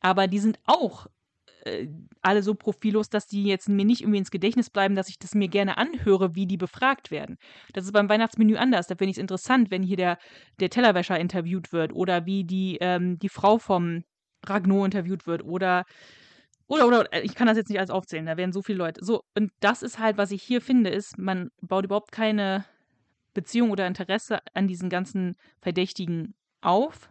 Aber 0.00 0.26
die 0.26 0.38
sind 0.38 0.58
auch 0.66 1.06
äh, 1.64 1.88
alle 2.22 2.42
so 2.42 2.54
profillos, 2.54 3.08
dass 3.08 3.26
die 3.26 3.44
jetzt 3.44 3.68
mir 3.68 3.84
nicht 3.84 4.02
irgendwie 4.02 4.18
ins 4.18 4.30
Gedächtnis 4.30 4.70
bleiben, 4.70 4.94
dass 4.94 5.08
ich 5.08 5.18
das 5.18 5.34
mir 5.34 5.48
gerne 5.48 5.78
anhöre, 5.78 6.34
wie 6.34 6.46
die 6.46 6.56
befragt 6.56 7.10
werden. 7.10 7.36
Das 7.72 7.84
ist 7.84 7.92
beim 7.92 8.08
Weihnachtsmenü 8.08 8.56
anders. 8.56 8.86
Da 8.86 8.96
finde 8.96 9.10
ich 9.10 9.16
es 9.16 9.20
interessant, 9.20 9.70
wenn 9.70 9.82
hier 9.82 9.96
der, 9.96 10.18
der 10.60 10.70
Tellerwäscher 10.70 11.18
interviewt 11.18 11.72
wird 11.72 11.92
oder 11.92 12.26
wie 12.26 12.44
die, 12.44 12.78
ähm, 12.80 13.18
die 13.18 13.28
Frau 13.28 13.58
vom 13.58 14.04
Ragno 14.46 14.84
interviewt 14.84 15.26
wird 15.26 15.42
oder 15.44 15.84
oder, 16.66 16.86
oder, 16.86 17.12
äh, 17.12 17.20
ich 17.20 17.34
kann 17.34 17.46
das 17.46 17.56
jetzt 17.56 17.68
nicht 17.68 17.78
alles 17.78 17.90
aufzählen, 17.90 18.26
da 18.26 18.36
werden 18.36 18.52
so 18.52 18.62
viele 18.62 18.78
Leute. 18.78 19.04
So, 19.04 19.22
und 19.36 19.52
das 19.60 19.82
ist 19.82 19.98
halt, 19.98 20.16
was 20.16 20.30
ich 20.30 20.42
hier 20.42 20.60
finde, 20.60 20.90
ist, 20.90 21.18
man 21.18 21.50
baut 21.60 21.84
überhaupt 21.84 22.10
keine 22.10 22.64
Beziehung 23.34 23.70
oder 23.70 23.86
Interesse 23.86 24.38
an 24.54 24.66
diesen 24.66 24.88
ganzen 24.88 25.36
Verdächtigen 25.60 26.34
auf. 26.62 27.10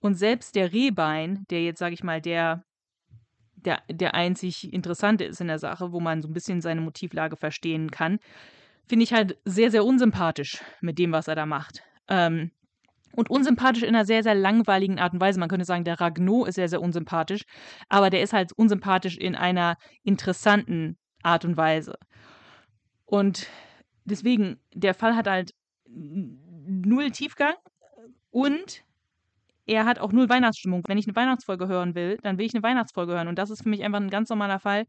Und 0.00 0.14
selbst 0.14 0.56
der 0.56 0.72
Rehbein, 0.72 1.44
der 1.50 1.62
jetzt, 1.62 1.78
sage 1.78 1.94
ich 1.94 2.02
mal, 2.02 2.20
der, 2.20 2.64
der, 3.64 3.82
der 3.90 4.14
einzig 4.14 4.72
Interessante 4.72 5.24
ist 5.24 5.40
in 5.40 5.48
der 5.48 5.58
Sache, 5.58 5.92
wo 5.92 6.00
man 6.00 6.22
so 6.22 6.28
ein 6.28 6.34
bisschen 6.34 6.60
seine 6.60 6.80
Motivlage 6.80 7.36
verstehen 7.36 7.90
kann, 7.90 8.18
finde 8.86 9.04
ich 9.04 9.12
halt 9.12 9.38
sehr, 9.44 9.70
sehr 9.70 9.84
unsympathisch 9.84 10.60
mit 10.80 10.98
dem, 10.98 11.12
was 11.12 11.28
er 11.28 11.34
da 11.34 11.46
macht. 11.46 11.82
Ähm, 12.08 12.50
und 13.14 13.28
unsympathisch 13.28 13.82
in 13.82 13.94
einer 13.94 14.04
sehr, 14.04 14.22
sehr 14.22 14.34
langweiligen 14.34 14.98
Art 14.98 15.12
und 15.12 15.20
Weise. 15.20 15.40
Man 15.40 15.48
könnte 15.48 15.64
sagen, 15.64 15.84
der 15.84 16.00
Ragno 16.00 16.44
ist 16.44 16.54
sehr, 16.54 16.68
sehr 16.68 16.80
unsympathisch, 16.80 17.42
aber 17.88 18.10
der 18.10 18.22
ist 18.22 18.32
halt 18.32 18.52
unsympathisch 18.52 19.16
in 19.16 19.34
einer 19.34 19.76
interessanten 20.02 20.96
Art 21.22 21.44
und 21.44 21.56
Weise. 21.56 21.98
Und 23.04 23.48
deswegen, 24.04 24.60
der 24.72 24.94
Fall 24.94 25.16
hat 25.16 25.28
halt 25.28 25.54
null 25.86 27.10
Tiefgang 27.10 27.54
und 28.30 28.84
er 29.70 29.84
hat 29.84 30.00
auch 30.00 30.12
null 30.12 30.28
Weihnachtsstimmung. 30.28 30.82
Wenn 30.88 30.98
ich 30.98 31.06
eine 31.06 31.14
Weihnachtsfolge 31.14 31.68
hören 31.68 31.94
will, 31.94 32.18
dann 32.22 32.38
will 32.38 32.46
ich 32.46 32.54
eine 32.54 32.62
Weihnachtsfolge 32.62 33.12
hören. 33.12 33.28
Und 33.28 33.38
das 33.38 33.50
ist 33.50 33.62
für 33.62 33.68
mich 33.68 33.84
einfach 33.84 34.00
ein 34.00 34.10
ganz 34.10 34.28
normaler 34.28 34.58
Fall, 34.58 34.84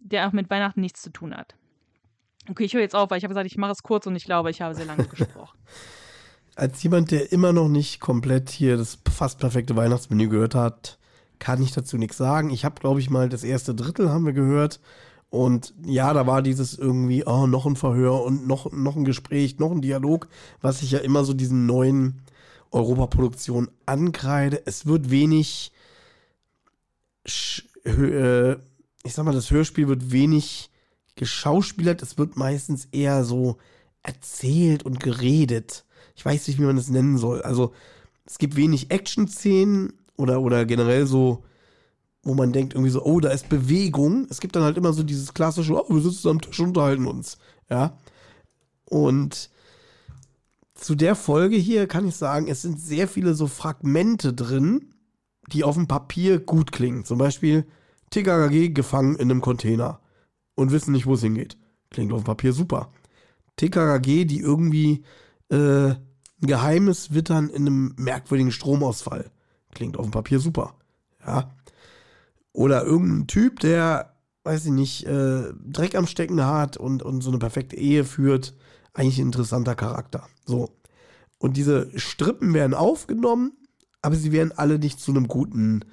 der 0.00 0.26
auch 0.26 0.32
mit 0.32 0.48
Weihnachten 0.48 0.80
nichts 0.80 1.02
zu 1.02 1.10
tun 1.10 1.36
hat. 1.36 1.54
Okay, 2.48 2.64
ich 2.64 2.74
höre 2.74 2.80
jetzt 2.80 2.94
auf, 2.94 3.10
weil 3.10 3.18
ich 3.18 3.24
habe 3.24 3.34
gesagt, 3.34 3.46
ich 3.46 3.58
mache 3.58 3.72
es 3.72 3.82
kurz 3.82 4.06
und 4.06 4.16
ich 4.16 4.24
glaube, 4.24 4.50
ich 4.50 4.62
habe 4.62 4.74
sehr 4.74 4.86
lange 4.86 5.04
gesprochen. 5.04 5.58
als 6.56 6.82
jemand, 6.82 7.10
der 7.10 7.32
immer 7.32 7.52
noch 7.52 7.68
nicht 7.68 8.00
komplett 8.00 8.50
hier 8.50 8.76
das 8.76 8.98
fast 9.10 9.40
perfekte 9.40 9.76
Weihnachtsmenü 9.76 10.28
gehört 10.28 10.54
hat, 10.54 10.98
kann 11.38 11.62
ich 11.62 11.72
dazu 11.72 11.98
nichts 11.98 12.16
sagen. 12.16 12.50
Ich 12.50 12.64
habe, 12.64 12.80
glaube 12.80 13.00
ich, 13.00 13.10
mal 13.10 13.28
das 13.28 13.44
erste 13.44 13.74
Drittel 13.74 14.10
haben 14.10 14.24
wir 14.24 14.32
gehört. 14.32 14.80
Und 15.28 15.74
ja, 15.84 16.12
da 16.14 16.26
war 16.26 16.42
dieses 16.42 16.78
irgendwie, 16.78 17.24
oh, 17.26 17.46
noch 17.46 17.66
ein 17.66 17.76
Verhör 17.76 18.22
und 18.22 18.46
noch, 18.46 18.70
noch 18.72 18.96
ein 18.96 19.04
Gespräch, 19.04 19.58
noch 19.58 19.72
ein 19.72 19.82
Dialog, 19.82 20.28
was 20.60 20.82
ich 20.82 20.92
ja 20.92 21.00
immer 21.00 21.24
so 21.24 21.34
diesen 21.34 21.66
neuen 21.66 22.22
Europaproduktionen 22.74 23.70
ankreide. 23.86 24.62
Es 24.66 24.86
wird 24.86 25.10
wenig, 25.10 25.72
äh, 27.84 28.52
ich 28.52 29.14
sag 29.14 29.24
mal, 29.24 29.34
das 29.34 29.50
Hörspiel 29.50 29.88
wird 29.88 30.10
wenig 30.10 30.70
geschauspielert. 31.14 32.02
Es 32.02 32.18
wird 32.18 32.36
meistens 32.36 32.88
eher 32.90 33.24
so 33.24 33.58
erzählt 34.02 34.84
und 34.84 35.00
geredet. 35.00 35.84
Ich 36.16 36.24
weiß 36.24 36.48
nicht, 36.48 36.58
wie 36.58 36.64
man 36.64 36.76
das 36.76 36.90
nennen 36.90 37.16
soll. 37.16 37.42
Also 37.42 37.72
es 38.26 38.38
gibt 38.38 38.56
wenig 38.56 38.90
Action-Szenen 38.90 39.92
oder, 40.16 40.40
oder 40.40 40.64
generell 40.64 41.06
so, 41.06 41.44
wo 42.22 42.34
man 42.34 42.52
denkt 42.52 42.74
irgendwie 42.74 42.90
so, 42.90 43.04
oh, 43.04 43.20
da 43.20 43.30
ist 43.30 43.48
Bewegung. 43.48 44.26
Es 44.30 44.40
gibt 44.40 44.56
dann 44.56 44.62
halt 44.62 44.76
immer 44.76 44.92
so 44.92 45.02
dieses 45.02 45.32
klassische, 45.32 45.74
oh, 45.74 45.94
wir 45.94 46.02
sitzen 46.02 46.28
am 46.28 46.40
Tisch 46.40 46.58
und 46.58 46.68
unterhalten 46.68 47.06
uns. 47.06 47.38
Ja. 47.70 47.98
Und 48.84 49.50
zu 50.74 50.94
der 50.94 51.14
Folge 51.14 51.56
hier 51.56 51.86
kann 51.86 52.06
ich 52.06 52.16
sagen, 52.16 52.48
es 52.48 52.62
sind 52.62 52.80
sehr 52.80 53.08
viele 53.08 53.34
so 53.34 53.46
Fragmente 53.46 54.32
drin, 54.32 54.92
die 55.52 55.64
auf 55.64 55.76
dem 55.76 55.86
Papier 55.86 56.40
gut 56.40 56.72
klingen. 56.72 57.04
Zum 57.04 57.18
Beispiel 57.18 57.66
TKKG 58.10 58.70
gefangen 58.70 59.16
in 59.16 59.30
einem 59.30 59.40
Container 59.40 60.00
und 60.54 60.72
wissen 60.72 60.92
nicht, 60.92 61.06
wo 61.06 61.14
es 61.14 61.22
hingeht. 61.22 61.56
Klingt 61.90 62.12
auf 62.12 62.22
dem 62.22 62.26
Papier 62.26 62.52
super. 62.52 62.92
TKKG, 63.56 64.24
die 64.24 64.40
irgendwie 64.40 65.04
äh, 65.50 65.90
ein 65.90 65.98
Geheimnis 66.40 67.14
wittern 67.14 67.48
in 67.50 67.66
einem 67.66 67.94
merkwürdigen 67.96 68.52
Stromausfall. 68.52 69.30
Klingt 69.74 69.96
auf 69.96 70.06
dem 70.06 70.12
Papier 70.12 70.40
super. 70.40 70.74
Ja. 71.24 71.54
Oder 72.52 72.84
irgendein 72.84 73.26
Typ, 73.26 73.60
der, 73.60 74.14
weiß 74.44 74.66
ich 74.66 74.72
nicht, 74.72 75.06
äh, 75.06 75.52
Dreck 75.64 75.94
am 75.94 76.06
Stecken 76.06 76.44
hat 76.44 76.76
und, 76.76 77.02
und 77.02 77.20
so 77.22 77.30
eine 77.30 77.38
perfekte 77.38 77.76
Ehe 77.76 78.04
führt. 78.04 78.54
Eigentlich 78.94 79.18
ein 79.18 79.26
interessanter 79.26 79.74
Charakter. 79.74 80.28
So. 80.46 80.70
Und 81.38 81.56
diese 81.56 81.90
Strippen 81.98 82.54
werden 82.54 82.74
aufgenommen, 82.74 83.52
aber 84.00 84.16
sie 84.16 84.32
werden 84.32 84.52
alle 84.56 84.78
nicht 84.78 85.00
zu 85.00 85.10
einem 85.10 85.28
guten 85.28 85.84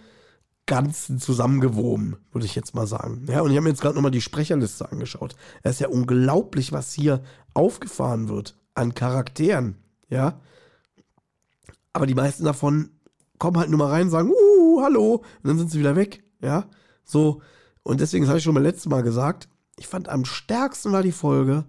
Ganzen 0.67 1.19
zusammengewoben, 1.19 2.17
würde 2.31 2.45
ich 2.45 2.55
jetzt 2.55 2.75
mal 2.75 2.87
sagen. 2.87 3.25
Ja, 3.27 3.41
und 3.41 3.49
ich 3.49 3.57
habe 3.57 3.63
mir 3.63 3.71
jetzt 3.71 3.81
gerade 3.81 3.95
nochmal 3.95 4.11
die 4.11 4.21
Sprecherliste 4.21 4.89
angeschaut. 4.89 5.35
Es 5.63 5.73
ist 5.73 5.79
ja 5.81 5.89
unglaublich, 5.89 6.71
was 6.71 6.93
hier 6.93 7.23
aufgefahren 7.53 8.29
wird 8.29 8.55
an 8.75 8.93
Charakteren. 8.93 9.75
Ja. 10.07 10.39
Aber 11.93 12.05
die 12.05 12.15
meisten 12.15 12.45
davon 12.45 12.91
kommen 13.37 13.57
halt 13.57 13.69
nur 13.69 13.79
mal 13.79 13.89
rein 13.89 14.03
und 14.03 14.11
sagen, 14.11 14.29
uh, 14.29 14.81
hallo, 14.83 15.15
und 15.15 15.47
dann 15.47 15.57
sind 15.57 15.71
sie 15.71 15.79
wieder 15.79 15.95
weg. 15.95 16.23
Ja, 16.41 16.69
so. 17.03 17.41
Und 17.83 17.99
deswegen, 17.99 18.23
das 18.23 18.29
habe 18.29 18.37
ich 18.37 18.43
schon 18.43 18.53
beim 18.53 18.63
letzten 18.63 18.89
Mal 18.89 19.03
gesagt, 19.03 19.49
ich 19.77 19.87
fand 19.87 20.07
am 20.07 20.25
stärksten 20.25 20.91
war 20.91 21.01
die 21.01 21.11
Folge 21.11 21.65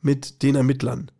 mit 0.00 0.42
den 0.42 0.54
Ermittlern. 0.54 1.10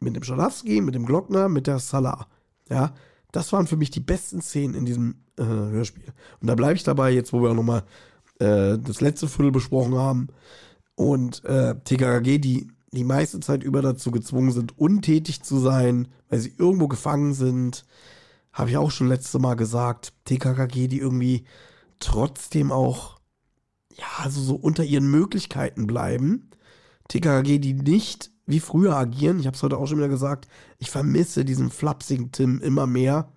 Mit 0.00 0.14
dem 0.14 0.22
Schalowski, 0.22 0.80
mit 0.80 0.94
dem 0.94 1.06
Glockner, 1.06 1.48
mit 1.48 1.66
der 1.66 1.78
Salah. 1.78 2.28
Ja, 2.70 2.94
das 3.32 3.52
waren 3.52 3.66
für 3.66 3.76
mich 3.76 3.90
die 3.90 4.00
besten 4.00 4.40
Szenen 4.40 4.74
in 4.74 4.86
diesem 4.86 5.16
äh, 5.36 5.44
Hörspiel. 5.44 6.12
Und 6.40 6.48
da 6.48 6.54
bleibe 6.54 6.74
ich 6.74 6.84
dabei, 6.84 7.10
jetzt 7.10 7.32
wo 7.32 7.42
wir 7.42 7.50
auch 7.50 7.54
nochmal 7.54 7.84
äh, 8.38 8.78
das 8.78 9.00
letzte 9.00 9.28
Viertel 9.28 9.52
besprochen 9.52 9.94
haben. 9.94 10.28
Und 10.94 11.44
äh, 11.44 11.74
TKKG, 11.84 12.38
die 12.38 12.68
die 12.92 13.04
meiste 13.04 13.40
Zeit 13.40 13.62
über 13.62 13.82
dazu 13.82 14.10
gezwungen 14.10 14.52
sind, 14.52 14.78
untätig 14.78 15.42
zu 15.42 15.58
sein, 15.58 16.08
weil 16.28 16.38
sie 16.38 16.54
irgendwo 16.56 16.88
gefangen 16.88 17.34
sind. 17.34 17.84
Habe 18.52 18.70
ich 18.70 18.76
auch 18.76 18.90
schon 18.90 19.08
letzte 19.08 19.38
Mal 19.38 19.54
gesagt. 19.54 20.14
TKKG, 20.24 20.88
die 20.88 20.98
irgendwie 20.98 21.44
trotzdem 22.00 22.72
auch, 22.72 23.18
ja, 23.94 24.06
also 24.18 24.40
so 24.40 24.54
unter 24.56 24.84
ihren 24.84 25.10
Möglichkeiten 25.10 25.86
bleiben. 25.86 26.47
TKKG, 27.08 27.58
die 27.58 27.74
nicht 27.74 28.30
wie 28.46 28.60
früher 28.60 28.96
agieren. 28.96 29.40
Ich 29.40 29.46
habe 29.46 29.56
es 29.56 29.62
heute 29.62 29.76
auch 29.76 29.86
schon 29.86 29.98
wieder 29.98 30.08
gesagt. 30.08 30.48
Ich 30.78 30.90
vermisse 30.90 31.44
diesen 31.44 31.70
flapsigen 31.70 32.32
Tim 32.32 32.60
immer 32.60 32.86
mehr. 32.86 33.28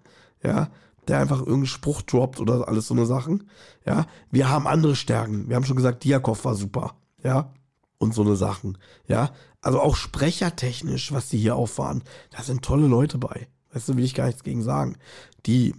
Ja, 0.44 0.70
der 1.08 1.20
einfach 1.20 1.40
irgendeinen 1.40 1.66
Spruch 1.66 2.02
droppt 2.02 2.40
oder 2.40 2.68
alles 2.68 2.88
so 2.88 2.94
eine 2.94 3.06
Sachen. 3.06 3.50
Ja, 3.86 4.06
wir 4.30 4.50
haben 4.50 4.68
andere 4.68 4.96
Stärken. 4.96 5.50
Wir 5.50 5.56
haben 5.56 5.66
schon 5.66 5.76
gesagt, 5.76 6.04
Diakov 6.04 6.46
war 6.46 6.56
super. 6.56 6.96
Ja, 7.24 7.54
und 7.98 8.14
so 8.14 8.24
eine 8.24 8.36
Sachen. 8.36 8.78
Ja, 9.08 9.32
also 9.62 9.80
auch 9.80 9.96
sprechertechnisch, 9.96 11.12
was 11.12 11.30
die 11.30 11.38
hier 11.38 11.56
auffahren, 11.56 12.04
da 12.32 12.42
sind 12.42 12.64
tolle 12.64 12.88
Leute 12.88 13.18
bei. 13.18 13.48
Weißt 13.74 13.90
du, 13.90 13.96
will 13.96 14.04
ich 14.04 14.16
gar 14.16 14.26
nichts 14.26 14.44
gegen 14.44 14.64
sagen. 14.64 14.98
Die, 15.46 15.76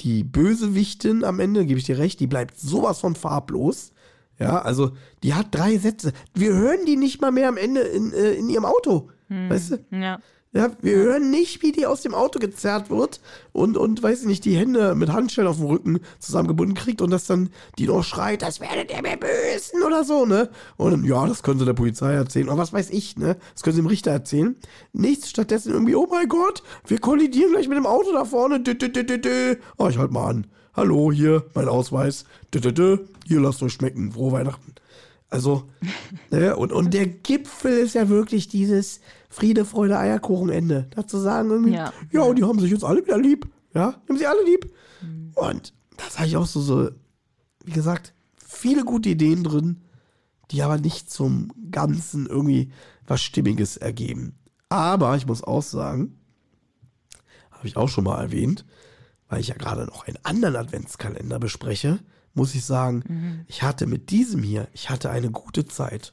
die 0.00 0.24
Bösewichtin 0.24 1.24
am 1.24 1.40
Ende, 1.40 1.64
gebe 1.64 1.78
ich 1.78 1.86
dir 1.86 1.98
recht, 1.98 2.18
die 2.20 2.26
bleibt 2.26 2.58
sowas 2.58 2.98
von 2.98 3.14
farblos. 3.14 3.92
Ja, 4.38 4.60
also 4.60 4.92
die 5.22 5.34
hat 5.34 5.48
drei 5.50 5.78
Sätze. 5.78 6.12
Wir 6.34 6.52
hören 6.52 6.84
die 6.86 6.96
nicht 6.96 7.20
mal 7.20 7.32
mehr 7.32 7.48
am 7.48 7.56
Ende 7.56 7.80
in, 7.80 8.12
äh, 8.12 8.32
in 8.32 8.48
ihrem 8.48 8.64
Auto. 8.64 9.08
Hm, 9.28 9.50
weißt 9.50 9.70
du? 9.72 9.78
Ja. 9.90 10.18
Ja, 10.52 10.70
wir 10.80 10.96
hören 10.96 11.30
nicht, 11.30 11.60
wie 11.62 11.70
die 11.70 11.84
aus 11.84 12.00
dem 12.00 12.14
Auto 12.14 12.38
gezerrt 12.38 12.88
wird 12.88 13.20
und, 13.52 13.76
und 13.76 14.02
weiß 14.02 14.22
ich 14.22 14.26
nicht, 14.26 14.44
die 14.46 14.56
Hände 14.56 14.94
mit 14.94 15.12
Handschellen 15.12 15.50
auf 15.50 15.58
dem 15.58 15.66
Rücken 15.66 16.00
zusammengebunden 16.18 16.74
kriegt 16.74 17.02
und 17.02 17.10
dass 17.10 17.26
dann 17.26 17.50
die 17.78 17.86
noch 17.86 18.02
schreit, 18.02 18.40
das 18.40 18.58
werdet 18.58 18.90
ihr 18.90 19.02
mir 19.02 19.18
bösen 19.18 19.82
oder 19.82 20.02
so, 20.02 20.24
ne? 20.24 20.48
Und 20.78 21.04
ja, 21.04 21.26
das 21.26 21.42
können 21.42 21.58
sie 21.58 21.66
der 21.66 21.74
Polizei 21.74 22.14
erzählen 22.14 22.48
oder 22.48 22.56
was 22.56 22.72
weiß 22.72 22.88
ich, 22.88 23.18
ne? 23.18 23.36
Das 23.52 23.64
können 23.64 23.76
sie 23.76 23.82
dem 23.82 23.88
Richter 23.88 24.12
erzählen. 24.12 24.56
Nichts 24.94 25.28
stattdessen 25.28 25.72
irgendwie, 25.72 25.94
oh 25.94 26.06
mein 26.10 26.28
Gott, 26.28 26.62
wir 26.86 27.00
kollidieren 27.00 27.52
gleich 27.52 27.68
mit 27.68 27.76
dem 27.76 27.84
Auto 27.84 28.12
da 28.12 28.24
vorne. 28.24 28.60
Dü, 28.60 28.76
dü, 28.76 28.88
dü, 28.88 29.04
dü, 29.04 29.56
Oh, 29.76 29.88
ich 29.88 29.98
halt 29.98 30.10
mal 30.10 30.28
an. 30.28 30.46
Hallo, 30.76 31.10
hier, 31.10 31.44
mein 31.54 31.68
Ausweis. 31.68 32.26
Dü, 32.52 32.60
dü, 32.60 32.72
dü. 32.72 32.98
Hier, 33.24 33.40
lasst 33.40 33.62
euch 33.62 33.72
schmecken. 33.72 34.12
Frohe 34.12 34.32
Weihnachten. 34.32 34.74
Also, 35.30 35.64
ne? 36.30 36.54
und, 36.54 36.70
und 36.70 36.92
der 36.92 37.06
Gipfel 37.06 37.78
ist 37.78 37.94
ja 37.94 38.10
wirklich 38.10 38.48
dieses, 38.48 39.00
Friede, 39.36 39.64
Freude, 39.64 39.98
Eierkuchen, 39.98 40.48
Ende. 40.48 40.86
Dazu 40.94 41.18
sagen 41.18 41.50
irgendwie, 41.50 41.74
ja, 41.74 41.92
ja, 42.10 42.22
und 42.22 42.38
die 42.38 42.44
haben 42.44 42.58
sich 42.58 42.70
jetzt 42.70 42.84
alle 42.84 43.04
wieder 43.04 43.18
lieb. 43.18 43.46
Ja, 43.74 44.00
haben 44.08 44.16
sie 44.16 44.26
alle 44.26 44.42
lieb. 44.44 44.72
Mhm. 45.02 45.32
Und 45.34 45.74
das 45.96 46.18
habe 46.18 46.28
ich 46.28 46.36
auch 46.36 46.46
so, 46.46 46.60
so, 46.60 46.90
wie 47.64 47.72
gesagt, 47.72 48.14
viele 48.36 48.84
gute 48.84 49.10
Ideen 49.10 49.44
drin, 49.44 49.82
die 50.50 50.62
aber 50.62 50.78
nicht 50.78 51.10
zum 51.10 51.52
Ganzen 51.70 52.26
irgendwie 52.26 52.70
was 53.06 53.22
Stimmiges 53.22 53.76
ergeben. 53.76 54.38
Aber 54.68 55.16
ich 55.16 55.26
muss 55.26 55.44
auch 55.44 55.62
sagen, 55.62 56.18
habe 57.50 57.66
ich 57.66 57.76
auch 57.76 57.88
schon 57.88 58.04
mal 58.04 58.20
erwähnt, 58.20 58.64
weil 59.28 59.40
ich 59.40 59.48
ja 59.48 59.54
gerade 59.54 59.86
noch 59.86 60.06
einen 60.06 60.18
anderen 60.22 60.56
Adventskalender 60.56 61.38
bespreche, 61.38 61.98
muss 62.34 62.54
ich 62.54 62.64
sagen, 62.64 63.04
mhm. 63.08 63.40
ich 63.46 63.62
hatte 63.62 63.86
mit 63.86 64.10
diesem 64.10 64.42
hier, 64.42 64.68
ich 64.72 64.90
hatte 64.90 65.10
eine 65.10 65.30
gute 65.30 65.66
Zeit. 65.66 66.12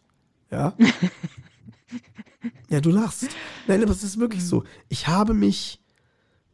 Ja. 0.52 0.74
Ja, 2.70 2.82
du 2.82 2.90
lachst. 2.90 3.28
Nein, 3.68 3.84
aber 3.84 3.92
es 3.92 4.04
ist 4.04 4.20
wirklich 4.20 4.44
so. 4.44 4.64
Ich 4.90 5.08
habe 5.08 5.36
mich 5.36 5.80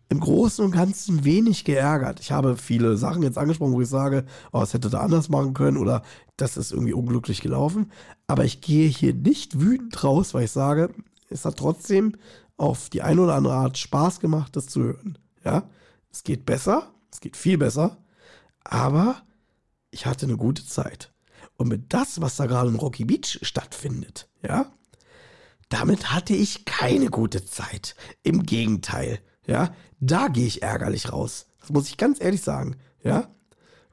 im 0.10 0.20
Großen 0.20 0.66
und 0.66 0.72
Ganzen 0.72 1.24
wenig 1.24 1.64
geärgert. 1.64 2.20
Ich 2.20 2.32
habe 2.32 2.58
viele 2.58 2.98
Sachen 2.98 3.24
jetzt 3.24 3.38
angesprochen, 3.38 3.74
wo 3.74 3.82
ich 3.82 3.88
sage, 3.88 4.26
oh, 4.52 4.62
es 4.62 4.74
hätte 4.74 4.90
da 4.90 5.00
anders 5.00 5.30
machen 5.30 5.54
können 5.54 5.78
oder 5.78 6.02
das 6.36 6.58
ist 6.58 6.74
irgendwie 6.74 6.94
unglücklich 6.94 7.42
gelaufen. 7.42 7.92
Aber 8.28 8.44
ich 8.44 8.60
gehe 8.60 8.90
hier 8.90 9.14
nicht 9.14 9.62
wütend 9.62 10.04
raus, 10.04 10.34
weil 10.34 10.44
ich 10.44 10.52
sage, 10.52 10.94
es 11.30 11.46
hat 11.46 11.58
trotzdem 11.58 12.16
auf 12.58 12.90
die 12.90 13.02
eine 13.02 13.22
oder 13.22 13.36
andere 13.36 13.54
Art 13.54 13.78
Spaß 13.78 14.20
gemacht, 14.20 14.56
das 14.56 14.68
zu 14.68 14.84
hören. 14.84 15.18
Ja, 15.46 15.70
es 16.12 16.24
geht 16.24 16.46
besser, 16.46 16.94
es 17.12 17.20
geht 17.20 17.38
viel 17.38 17.58
besser, 17.58 17.98
aber 18.64 19.22
ich 19.92 20.06
hatte 20.06 20.26
eine 20.26 20.38
gute 20.38 20.66
Zeit. 20.66 21.12
Und 21.58 21.68
mit 21.68 21.94
das, 21.94 22.22
was 22.22 22.38
da 22.38 22.46
gerade 22.46 22.70
in 22.70 22.76
Rocky 22.76 23.06
Beach 23.06 23.40
stattfindet, 23.42 24.30
ja, 24.42 24.72
damit 25.70 26.12
hatte 26.12 26.34
ich 26.34 26.66
keine 26.66 27.10
gute 27.10 27.46
Zeit. 27.46 27.96
Im 28.24 28.44
Gegenteil, 28.44 29.20
ja, 29.46 29.74
da 30.00 30.28
gehe 30.28 30.48
ich 30.48 30.64
ärgerlich 30.64 31.12
raus. 31.12 31.48
Das 31.60 31.70
muss 31.70 31.88
ich 31.88 31.98
ganz 31.98 32.22
ehrlich 32.22 32.42
sagen, 32.42 32.78
ja. 33.04 33.30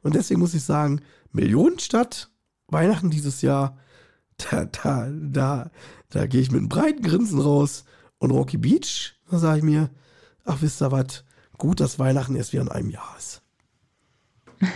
Und 0.03 0.15
deswegen 0.15 0.41
muss 0.41 0.55
ich 0.55 0.63
sagen, 0.63 1.03
Millionenstadt, 1.33 2.31
Weihnachten 2.69 3.11
dieses 3.11 3.43
Jahr, 3.43 3.79
da, 4.51 4.65
da, 4.65 5.09
da, 5.11 5.71
da 6.09 6.27
gehe 6.27 6.41
ich 6.41 6.51
mit 6.51 6.61
einem 6.61 6.69
breiten 6.69 7.03
Grinsen 7.03 7.41
raus. 7.41 7.85
Und 8.19 8.31
Rocky 8.31 8.57
Beach, 8.57 9.15
da 9.31 9.39
sage 9.39 9.59
ich 9.59 9.65
mir, 9.65 9.91
ach, 10.45 10.63
wisst 10.63 10.81
ihr 10.81 10.93
was, 10.93 11.25
gut, 11.59 11.81
dass 11.81 11.99
Weihnachten 11.99 12.37
erst 12.37 12.53
wieder 12.53 12.63
in 12.63 12.69
einem 12.69 12.91
Jahr 12.91 13.15
ist. 13.17 13.43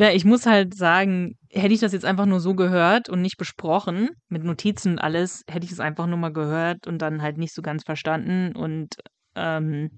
Ja, 0.00 0.10
ich 0.12 0.24
muss 0.24 0.46
halt 0.46 0.74
sagen, 0.74 1.36
hätte 1.50 1.74
ich 1.74 1.80
das 1.80 1.92
jetzt 1.92 2.06
einfach 2.06 2.24
nur 2.24 2.40
so 2.40 2.54
gehört 2.54 3.10
und 3.10 3.20
nicht 3.20 3.36
besprochen, 3.36 4.08
mit 4.30 4.42
Notizen 4.42 4.92
und 4.92 4.98
alles, 4.98 5.44
hätte 5.46 5.66
ich 5.66 5.72
es 5.72 5.78
einfach 5.78 6.06
nur 6.06 6.16
mal 6.16 6.32
gehört 6.32 6.86
und 6.86 7.02
dann 7.02 7.20
halt 7.20 7.36
nicht 7.36 7.52
so 7.52 7.60
ganz 7.60 7.84
verstanden 7.84 8.56
und, 8.56 8.96
ähm, 9.34 9.90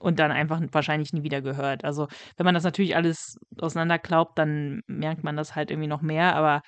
und 0.00 0.18
dann 0.18 0.32
einfach 0.32 0.60
wahrscheinlich 0.72 1.12
nie 1.12 1.22
wieder 1.22 1.40
gehört. 1.40 1.84
Also, 1.84 2.08
wenn 2.36 2.44
man 2.44 2.54
das 2.54 2.64
natürlich 2.64 2.96
alles 2.96 3.38
auseinanderklaubt, 3.60 4.36
dann 4.36 4.80
merkt 4.88 5.22
man 5.22 5.36
das 5.36 5.54
halt 5.54 5.70
irgendwie 5.70 5.88
noch 5.88 6.02
mehr, 6.02 6.34
aber 6.34 6.62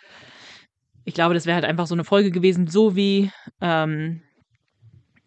ich 1.04 1.14
glaube, 1.14 1.34
das 1.34 1.44
wäre 1.44 1.56
halt 1.56 1.64
einfach 1.64 1.88
so 1.88 1.96
eine 1.96 2.04
Folge 2.04 2.30
gewesen, 2.30 2.68
so 2.68 2.94
wie, 2.94 3.32
ähm, 3.60 4.22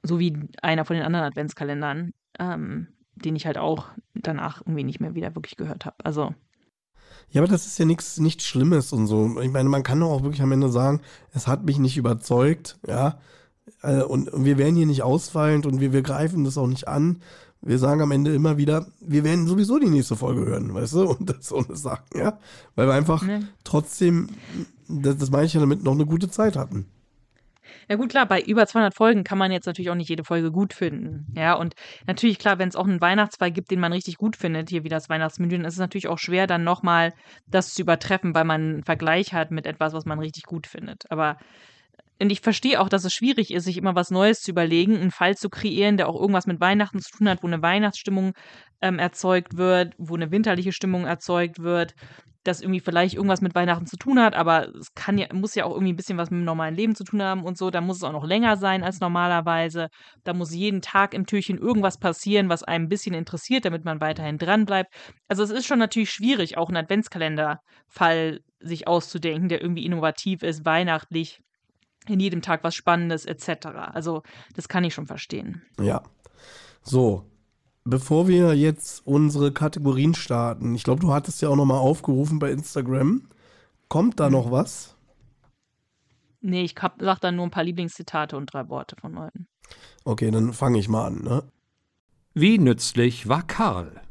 so 0.02 0.18
wie 0.18 0.48
einer 0.62 0.86
von 0.86 0.96
den 0.96 1.06
anderen 1.06 1.26
Adventskalendern, 1.26 2.12
ähm, 2.40 2.88
den 3.16 3.36
ich 3.36 3.46
halt 3.46 3.58
auch 3.58 3.88
danach 4.16 4.62
irgendwie 4.62 4.84
nicht 4.84 5.00
mehr 5.00 5.16
wieder 5.16 5.36
wirklich 5.36 5.58
gehört 5.58 5.86
habe. 5.86 5.98
Also 6.04 6.34
Ja, 7.32 7.42
aber 7.42 7.52
das 7.52 7.66
ist 7.68 7.78
ja 7.78 7.86
nichts 7.86 8.18
nichts 8.20 8.46
Schlimmes 8.46 8.94
und 8.94 9.08
so. 9.08 9.40
Ich 9.42 9.52
meine, 9.52 9.70
man 9.70 9.84
kann 9.84 10.00
doch 10.00 10.10
auch 10.12 10.24
wirklich 10.24 10.42
am 10.42 10.52
Ende 10.52 10.70
sagen, 10.70 11.02
es 11.34 11.48
hat 11.48 11.64
mich 11.66 11.78
nicht 11.80 11.98
überzeugt, 11.98 12.80
ja. 12.88 13.20
Äh, 13.84 14.02
Und 14.04 14.30
wir 14.34 14.58
werden 14.58 14.76
hier 14.76 14.86
nicht 14.88 15.04
ausfallend 15.04 15.66
und 15.66 15.80
wir, 15.80 15.94
wir 15.94 16.02
greifen 16.02 16.44
das 16.44 16.58
auch 16.58 16.68
nicht 16.68 16.88
an. 16.88 17.22
Wir 17.62 17.78
sagen 17.78 18.02
am 18.02 18.12
Ende 18.12 18.34
immer 18.34 18.58
wieder, 18.58 18.88
wir 19.02 19.26
werden 19.26 19.46
sowieso 19.46 19.80
die 19.80 19.90
nächste 19.90 20.16
Folge 20.16 20.46
hören, 20.46 20.74
weißt 20.74 20.94
du? 20.94 21.10
Und 21.18 21.30
das 21.30 21.46
so 21.50 21.58
eine 21.58 21.76
Sache, 21.76 22.04
ja. 22.16 22.40
Weil 22.76 22.88
wir 22.88 22.94
einfach 22.94 23.22
Ne. 23.24 23.48
trotzdem, 23.66 24.30
das, 24.88 25.18
das 25.18 25.30
meine 25.30 25.46
ich 25.46 25.54
ja 25.56 25.60
damit, 25.60 25.84
noch 25.84 25.92
eine 25.92 26.06
gute 26.06 26.30
Zeit 26.32 26.56
hatten. 26.56 26.86
Ja 27.90 27.96
gut, 27.96 28.10
klar, 28.12 28.28
bei 28.28 28.40
über 28.40 28.68
200 28.68 28.94
Folgen 28.96 29.24
kann 29.24 29.40
man 29.40 29.52
jetzt 29.52 29.66
natürlich 29.66 29.90
auch 29.90 29.96
nicht 29.96 30.10
jede 30.10 30.24
Folge 30.24 30.52
gut 30.52 30.74
finden. 30.74 31.26
Ja, 31.36 31.56
und 31.56 31.74
natürlich, 32.06 32.38
klar, 32.38 32.60
wenn 32.60 32.70
es 32.70 32.76
auch 32.76 32.88
einen 32.88 33.02
Weihnachtsfall 33.02 33.52
gibt, 33.52 33.72
den 33.72 33.80
man 33.80 33.92
richtig 33.94 34.18
gut 34.18 34.36
findet, 34.36 34.70
hier 34.70 34.84
wie 34.84 34.90
das 34.90 35.10
Weihnachtsmenü, 35.10 35.58
dann 35.58 35.66
ist 35.66 35.74
es 35.74 35.80
natürlich 35.80 36.08
auch 36.08 36.20
schwer, 36.20 36.46
dann 36.46 36.64
nochmal 36.64 37.14
das 37.48 37.74
zu 37.74 37.82
übertreffen, 37.82 38.36
weil 38.36 38.46
man 38.46 38.62
einen 38.62 38.84
Vergleich 38.84 39.34
hat 39.34 39.50
mit 39.50 39.66
etwas, 39.66 39.94
was 39.94 40.06
man 40.06 40.20
richtig 40.20 40.44
gut 40.44 40.68
findet. 40.68 41.10
Aber 41.12 41.38
und 42.22 42.32
ich 42.32 42.42
verstehe 42.42 42.80
auch, 42.82 42.90
dass 42.90 43.06
es 43.06 43.14
schwierig 43.14 43.54
ist, 43.54 43.64
sich 43.64 43.78
immer 43.78 43.96
was 43.96 44.12
Neues 44.12 44.42
zu 44.42 44.52
überlegen, 44.52 44.98
einen 44.98 45.12
Fall 45.12 45.38
zu 45.38 45.50
kreieren, 45.50 45.98
der 45.98 46.10
auch 46.10 46.20
irgendwas 46.20 46.48
mit 46.48 46.60
Weihnachten 46.60 47.00
zu 47.00 47.18
tun 47.18 47.30
hat, 47.30 47.44
wo 47.44 47.48
eine 47.48 47.62
Weihnachtsstimmung 47.62 48.34
ähm, 48.82 49.00
erzeugt 49.00 49.58
wird, 49.58 49.94
wo 49.98 50.16
eine 50.16 50.32
winterliche 50.32 50.74
Stimmung 50.74 51.06
erzeugt 51.06 51.60
wird, 51.60 51.94
das 52.44 52.62
irgendwie 52.62 52.80
vielleicht 52.80 53.16
irgendwas 53.16 53.42
mit 53.42 53.54
Weihnachten 53.56 53.86
zu 53.86 53.98
tun 53.98 54.20
hat, 54.20 54.34
aber 54.34 54.74
es 54.76 54.94
kann 54.96 55.18
ja, 55.18 55.28
muss 55.34 55.56
ja 55.56 55.66
auch 55.66 55.74
irgendwie 55.74 55.94
ein 55.94 55.98
bisschen 55.98 56.18
was 56.18 56.32
mit 56.32 56.40
dem 56.40 56.46
normalen 56.46 56.76
Leben 56.76 56.96
zu 56.96 57.04
tun 57.04 57.22
haben 57.22 57.44
und 57.44 57.58
so. 57.58 57.70
Da 57.70 57.82
muss 57.82 57.98
es 57.98 58.04
auch 58.04 58.14
noch 58.14 58.26
länger 58.26 58.58
sein 58.58 58.84
als 58.84 59.00
normalerweise. 59.00 59.90
Da 60.24 60.34
muss 60.34 60.54
jeden 60.54 60.82
Tag 60.82 61.14
im 61.14 61.26
Türchen 61.26 61.58
irgendwas 61.58 61.98
passieren, 62.00 62.50
was 62.50 62.64
einem 62.64 62.86
ein 62.86 62.90
bisschen 62.90 63.14
interessiert, 63.14 63.66
damit 63.66 63.86
man 63.86 64.02
weiterhin 64.02 64.38
dran 64.38 64.66
bleibt. 64.66 64.94
Also 65.28 65.44
es 65.44 65.52
ist 65.52 65.66
schon 65.66 65.80
natürlich 65.80 66.12
schwierig, 66.12 66.58
auch 66.58 66.70
einen 66.70 66.78
Adventskalenderfall 66.78 68.40
sich 68.62 68.88
auszudenken, 68.88 69.50
der 69.50 69.62
irgendwie 69.62 69.86
innovativ 69.86 70.44
ist, 70.44 70.66
weihnachtlich, 70.66 71.42
in 72.08 72.20
jedem 72.20 72.42
Tag 72.42 72.64
was 72.64 72.76
Spannendes 72.76 73.26
etc. 73.26 73.68
Also 73.94 74.24
das 74.56 74.68
kann 74.68 74.84
ich 74.84 74.94
schon 74.94 75.08
verstehen. 75.08 75.62
Ja. 75.80 76.04
So. 76.84 77.26
Bevor 77.86 78.28
wir 78.28 78.56
jetzt 78.56 79.06
unsere 79.08 79.52
Kategorien 79.52 80.14
starten, 80.14 80.76
ich 80.76 80.84
glaube, 80.84 81.02
du 81.02 81.14
hattest 81.14 81.42
ja 81.42 81.50
auch 81.50 81.56
nochmal 81.56 81.80
aufgerufen 81.80 82.38
bei 82.38 82.52
Instagram. 82.52 83.28
Kommt 83.88 84.20
da 84.20 84.30
noch 84.30 84.52
was? 84.52 84.96
Nee, 86.42 86.64
ich 86.64 86.76
hab, 86.80 87.02
sag 87.02 87.20
dann 87.20 87.36
nur 87.36 87.48
ein 87.48 87.52
paar 87.52 87.64
Lieblingszitate 87.64 88.38
und 88.38 88.54
drei 88.54 88.70
Worte 88.70 88.96
von 89.00 89.14
Leuten. 89.14 89.48
Okay, 90.04 90.30
dann 90.32 90.54
fange 90.54 90.80
ich 90.80 90.88
mal 90.88 91.08
an. 91.08 91.24
Ne? 91.24 91.44
Wie 92.34 92.58
nützlich 92.58 93.28
war 93.28 93.44
Karl? 93.44 94.02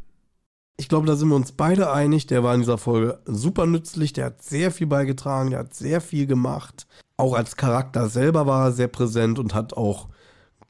Ich 0.77 0.89
glaube, 0.89 1.07
da 1.07 1.17
sind 1.17 1.29
wir 1.29 1.37
uns 1.37 1.53
beide 1.53 1.93
einig. 1.93 2.27
Der 2.27 2.43
war 2.43 2.55
in 2.55 2.61
dieser 2.61 2.79
Folge 2.79 3.21
super 3.25 3.67
nützlich. 3.67 4.13
Der 4.13 4.27
hat 4.27 4.43
sehr 4.43 4.71
viel 4.71 4.87
beigetragen. 4.87 5.51
Der 5.51 5.61
hat 5.61 5.75
sehr 5.75 6.01
viel 6.01 6.27
gemacht. 6.27 6.87
Auch 7.19 7.35
als 7.35 7.57
Charakter 7.57 8.09
selber 8.09 8.47
war 8.47 8.69
er 8.69 8.73
sehr 8.73 8.89
präsent 8.89 9.39
und 9.39 9.55
hat 9.55 9.75
auch 9.75 10.09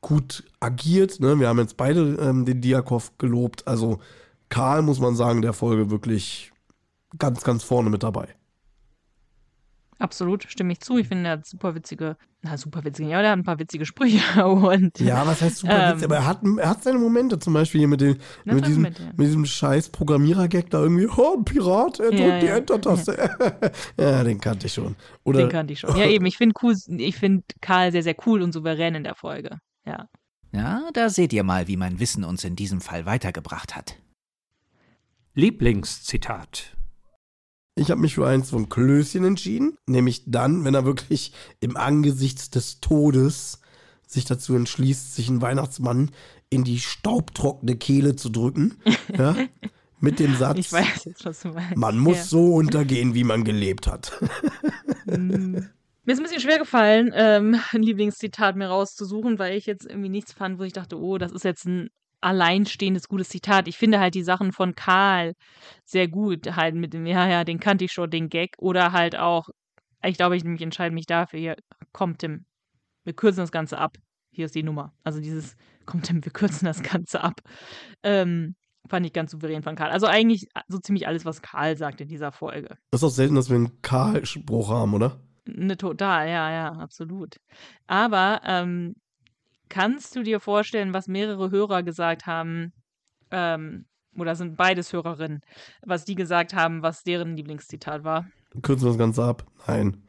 gut 0.00 0.44
agiert. 0.60 1.20
Ne? 1.20 1.38
Wir 1.38 1.48
haben 1.48 1.58
jetzt 1.58 1.76
beide 1.76 2.00
ähm, 2.16 2.44
den 2.44 2.60
Diakov 2.60 3.16
gelobt. 3.18 3.68
Also 3.68 4.00
Karl, 4.48 4.82
muss 4.82 4.98
man 4.98 5.14
sagen, 5.14 5.42
der 5.42 5.52
Folge 5.52 5.90
wirklich 5.90 6.52
ganz, 7.18 7.44
ganz 7.44 7.62
vorne 7.62 7.90
mit 7.90 8.02
dabei. 8.02 8.37
Absolut, 10.00 10.44
stimme 10.48 10.72
ich 10.72 10.80
zu. 10.80 10.96
Ich 10.98 11.08
finde, 11.08 11.28
er 11.28 11.32
hat 11.32 11.46
super 11.46 11.74
witzige, 11.74 12.16
na, 12.42 12.56
super 12.56 12.84
witzige, 12.84 13.08
ja, 13.08 13.20
der 13.20 13.32
hat 13.32 13.38
ein 13.38 13.44
paar 13.44 13.58
witzige 13.58 13.84
Sprüche 13.84 14.46
und 14.46 15.00
Ja, 15.00 15.26
was 15.26 15.42
heißt 15.42 15.58
super 15.58 15.88
Ähm. 15.88 15.92
witzig? 15.94 16.04
Aber 16.04 16.16
er 16.16 16.26
hat, 16.26 16.40
er 16.44 16.68
hat 16.68 16.84
seine 16.84 16.98
Momente, 16.98 17.38
zum 17.40 17.52
Beispiel 17.52 17.80
hier 17.80 17.88
mit, 17.88 18.00
dem, 18.00 18.16
Na, 18.44 18.54
mit, 18.54 18.66
diesem, 18.66 18.84
ja. 18.84 18.90
mit 19.16 19.26
diesem 19.26 19.44
scheiß 19.44 19.88
Programmierer-Gag 19.88 20.70
da 20.70 20.80
irgendwie, 20.82 21.08
oh, 21.08 21.36
ein 21.38 21.44
Pirat, 21.44 21.98
er 21.98 22.10
drückt 22.10 22.20
Ja, 22.20 22.38
die 22.38 22.46
ja. 22.46 22.56
Enter-Taste. 22.56 23.72
ja, 23.98 24.22
den 24.22 24.40
kannte 24.40 24.66
ich 24.68 24.74
schon. 24.74 24.94
Oder, 25.24 25.40
den 25.40 25.48
kannte 25.48 25.72
ich 25.72 25.80
schon. 25.80 25.96
Ja, 25.96 26.06
eben, 26.06 26.26
ich 26.26 26.36
finde 26.36 26.54
cool, 26.62 26.76
ich 26.86 27.16
finde 27.16 27.42
Karl 27.60 27.90
sehr, 27.90 28.04
sehr 28.04 28.16
cool 28.24 28.42
und 28.42 28.52
souverän 28.52 28.94
in 28.94 29.02
der 29.04 29.16
Folge. 29.16 29.58
Ja. 29.84 30.08
Ja, 30.52 30.88
da 30.94 31.10
seht 31.10 31.32
ihr 31.32 31.42
mal, 31.42 31.66
wie 31.66 31.76
mein 31.76 31.98
Wissen 31.98 32.22
uns 32.24 32.44
in 32.44 32.54
diesem 32.56 32.80
Fall 32.80 33.04
weitergebracht 33.04 33.74
hat. 33.76 33.96
Lieblingszitat. 35.34 36.77
Ich 37.78 37.90
habe 37.90 38.00
mich 38.00 38.14
für 38.16 38.26
eins 38.26 38.50
von 38.50 38.68
Klößchen 38.68 39.24
entschieden, 39.24 39.76
nämlich 39.86 40.22
dann, 40.26 40.64
wenn 40.64 40.74
er 40.74 40.84
wirklich 40.84 41.32
im 41.60 41.76
Angesicht 41.76 42.54
des 42.54 42.80
Todes 42.80 43.60
sich 44.06 44.24
dazu 44.24 44.54
entschließt, 44.54 45.14
sich 45.14 45.28
einen 45.28 45.42
Weihnachtsmann 45.42 46.10
in 46.50 46.64
die 46.64 46.80
staubtrockene 46.80 47.76
Kehle 47.76 48.16
zu 48.16 48.30
drücken. 48.30 48.76
ja, 49.16 49.36
mit 50.00 50.18
dem 50.18 50.34
Satz, 50.36 50.58
Ich 50.58 50.72
weiß 50.72 51.04
jetzt, 51.04 51.24
was 51.24 51.40
du 51.40 51.48
meinst. 51.48 51.76
man 51.76 51.98
muss 51.98 52.16
Ja. 52.16 52.24
so 52.24 52.54
untergehen, 52.54 53.14
wie 53.14 53.24
man 53.24 53.44
gelebt 53.44 53.86
hat. 53.86 54.12
Mm. 55.06 55.56
Mir 56.04 56.14
ist 56.14 56.20
ein 56.20 56.22
bisschen 56.22 56.40
schwer 56.40 56.58
gefallen, 56.58 57.10
ähm, 57.14 57.60
ein 57.72 57.82
Lieblingszitat 57.82 58.56
mir 58.56 58.68
rauszusuchen, 58.68 59.38
weil 59.38 59.56
ich 59.58 59.66
jetzt 59.66 59.84
irgendwie 59.84 60.08
nichts 60.08 60.32
fand, 60.32 60.58
wo 60.58 60.62
ich 60.62 60.72
dachte, 60.72 60.98
oh, 60.98 61.18
das 61.18 61.32
ist 61.32 61.44
jetzt 61.44 61.66
ein 61.66 61.90
alleinstehendes 62.20 63.08
gutes 63.08 63.28
Zitat. 63.28 63.68
Ich 63.68 63.76
finde 63.76 64.00
halt 64.00 64.14
die 64.14 64.22
Sachen 64.22 64.52
von 64.52 64.74
Karl 64.74 65.34
sehr 65.84 66.08
gut, 66.08 66.56
halt 66.56 66.74
mit 66.74 66.94
dem, 66.94 67.06
ja, 67.06 67.28
ja, 67.28 67.44
den 67.44 67.60
kannte 67.60 67.84
ich 67.84 67.92
schon, 67.92 68.10
den 68.10 68.28
Gag. 68.28 68.54
Oder 68.58 68.92
halt 68.92 69.16
auch, 69.16 69.48
ich 70.02 70.16
glaube, 70.16 70.36
ich 70.36 70.44
nämlich 70.44 70.62
entscheide 70.62 70.94
mich 70.94 71.06
dafür, 71.06 71.38
hier, 71.38 71.56
kommt 71.92 72.20
Tim, 72.20 72.44
wir 73.04 73.14
kürzen 73.14 73.40
das 73.40 73.52
Ganze 73.52 73.78
ab. 73.78 73.96
Hier 74.30 74.46
ist 74.46 74.54
die 74.54 74.62
Nummer. 74.62 74.92
Also 75.04 75.20
dieses, 75.20 75.56
kommt 75.86 76.06
Tim, 76.06 76.24
wir 76.24 76.32
kürzen 76.32 76.66
das 76.66 76.82
Ganze 76.82 77.22
ab. 77.22 77.40
Ähm, 78.02 78.54
fand 78.88 79.06
ich 79.06 79.12
ganz 79.12 79.30
souverän 79.30 79.62
von 79.62 79.76
Karl. 79.76 79.90
Also 79.90 80.06
eigentlich 80.06 80.48
so 80.68 80.78
ziemlich 80.78 81.06
alles, 81.06 81.24
was 81.24 81.42
Karl 81.42 81.76
sagt 81.76 82.00
in 82.00 82.08
dieser 82.08 82.32
Folge. 82.32 82.76
Das 82.90 83.02
ist 83.02 83.04
auch 83.04 83.14
selten, 83.14 83.34
dass 83.34 83.48
wir 83.48 83.56
einen 83.56 83.82
Karl-Spruch 83.82 84.70
haben, 84.70 84.94
oder? 84.94 85.20
Ne, 85.46 85.76
total, 85.76 86.28
ja, 86.28 86.50
ja, 86.50 86.72
absolut. 86.72 87.36
Aber 87.86 88.40
ähm, 88.44 88.94
kannst 89.68 90.16
du 90.16 90.22
dir 90.22 90.40
vorstellen, 90.40 90.94
was 90.94 91.08
mehrere 91.08 91.50
Hörer 91.50 91.82
gesagt 91.82 92.26
haben, 92.26 92.72
ähm, 93.30 93.86
oder 94.16 94.34
sind 94.34 94.56
beides 94.56 94.92
Hörerinnen, 94.92 95.42
was 95.82 96.04
die 96.04 96.14
gesagt 96.14 96.54
haben, 96.54 96.82
was 96.82 97.02
deren 97.04 97.36
Lieblingszitat 97.36 98.04
war? 98.04 98.26
Kürzen 98.62 98.86
wir 98.86 98.90
das 98.90 98.98
Ganze 98.98 99.24
ab? 99.24 99.44
Nein. 99.66 100.02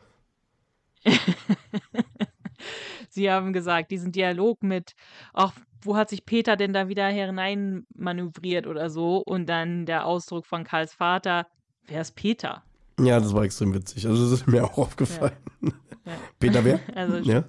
Sie 3.09 3.31
haben 3.31 3.53
gesagt, 3.53 3.91
diesen 3.91 4.11
Dialog 4.11 4.63
mit, 4.63 4.93
ach, 5.33 5.53
wo 5.81 5.95
hat 5.95 6.09
sich 6.09 6.25
Peter 6.25 6.55
denn 6.55 6.73
da 6.73 6.87
wieder 6.87 7.07
hinein 7.07 7.85
manövriert 7.95 8.67
oder 8.67 8.89
so? 8.89 9.17
Und 9.17 9.47
dann 9.47 9.85
der 9.85 10.05
Ausdruck 10.05 10.45
von 10.45 10.63
Karls 10.63 10.93
Vater, 10.93 11.47
wer 11.87 12.01
ist 12.01 12.15
Peter? 12.15 12.63
Ja, 12.99 13.19
das 13.19 13.33
war 13.33 13.43
extrem 13.43 13.73
witzig. 13.73 14.05
Also, 14.05 14.23
das 14.23 14.41
ist 14.41 14.47
mir 14.47 14.63
auch 14.63 14.77
aufgefallen. 14.77 15.31
Ja. 15.61 15.71
Peter, 16.39 16.65
wer? 16.65 16.79
Also 16.95 17.17
Ja. 17.17 17.45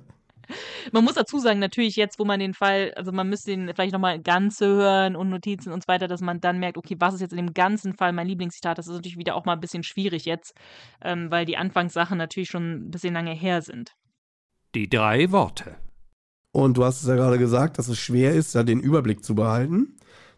Man 0.93 1.05
muss 1.05 1.15
dazu 1.15 1.39
sagen, 1.39 1.59
natürlich 1.59 1.97
jetzt, 1.97 2.19
wo 2.19 2.25
man 2.25 2.41
den 2.41 2.55
Fall, 2.55 2.93
also 2.97 3.13
man 3.13 3.29
müsste 3.29 3.53
ihn 3.53 3.71
vielleicht 3.75 3.93
nochmal 3.93 4.21
Ganze 4.21 4.67
hören 4.67 5.17
und 5.17 5.31
Notizen 5.31 5.73
und 5.73 5.83
so 5.83 5.89
weiter, 5.89 6.09
dass 6.09 6.21
man 6.21 6.41
dann 6.41 6.59
merkt, 6.59 6.79
okay, 6.79 6.97
was 6.99 7.15
ist 7.15 7.21
jetzt 7.21 7.33
in 7.33 7.39
dem 7.39 7.55
ganzen 7.55 7.95
Fall 7.95 8.13
mein 8.13 8.27
Lieblingszitat? 8.27 8.79
Das 8.79 8.87
ist 8.87 8.95
natürlich 8.95 9.19
wieder 9.19 9.35
auch 9.35 9.45
mal 9.45 9.55
ein 9.55 9.61
bisschen 9.61 9.83
schwierig 9.83 10.25
jetzt, 10.25 10.55
ähm, 11.03 11.31
weil 11.31 11.45
die 11.47 11.57
Anfangssachen 11.57 12.19
natürlich 12.19 12.49
schon 12.49 12.87
ein 12.87 12.91
bisschen 12.91 13.15
lange 13.15 13.33
her 13.33 13.63
sind. 13.63 13.93
Die 14.75 14.89
drei 14.89 15.31
Worte. 15.33 15.77
Und 16.53 16.77
du 16.77 16.85
hast 16.85 17.03
es 17.03 17.09
ja 17.09 17.15
gerade 17.15 17.39
gesagt, 17.39 17.79
dass 17.79 17.89
es 17.89 17.99
schwer 17.99 18.35
ist, 18.35 18.55
da 18.55 18.63
den 18.63 18.81
Überblick 18.81 19.25
zu 19.25 19.35
behalten. 19.35 19.97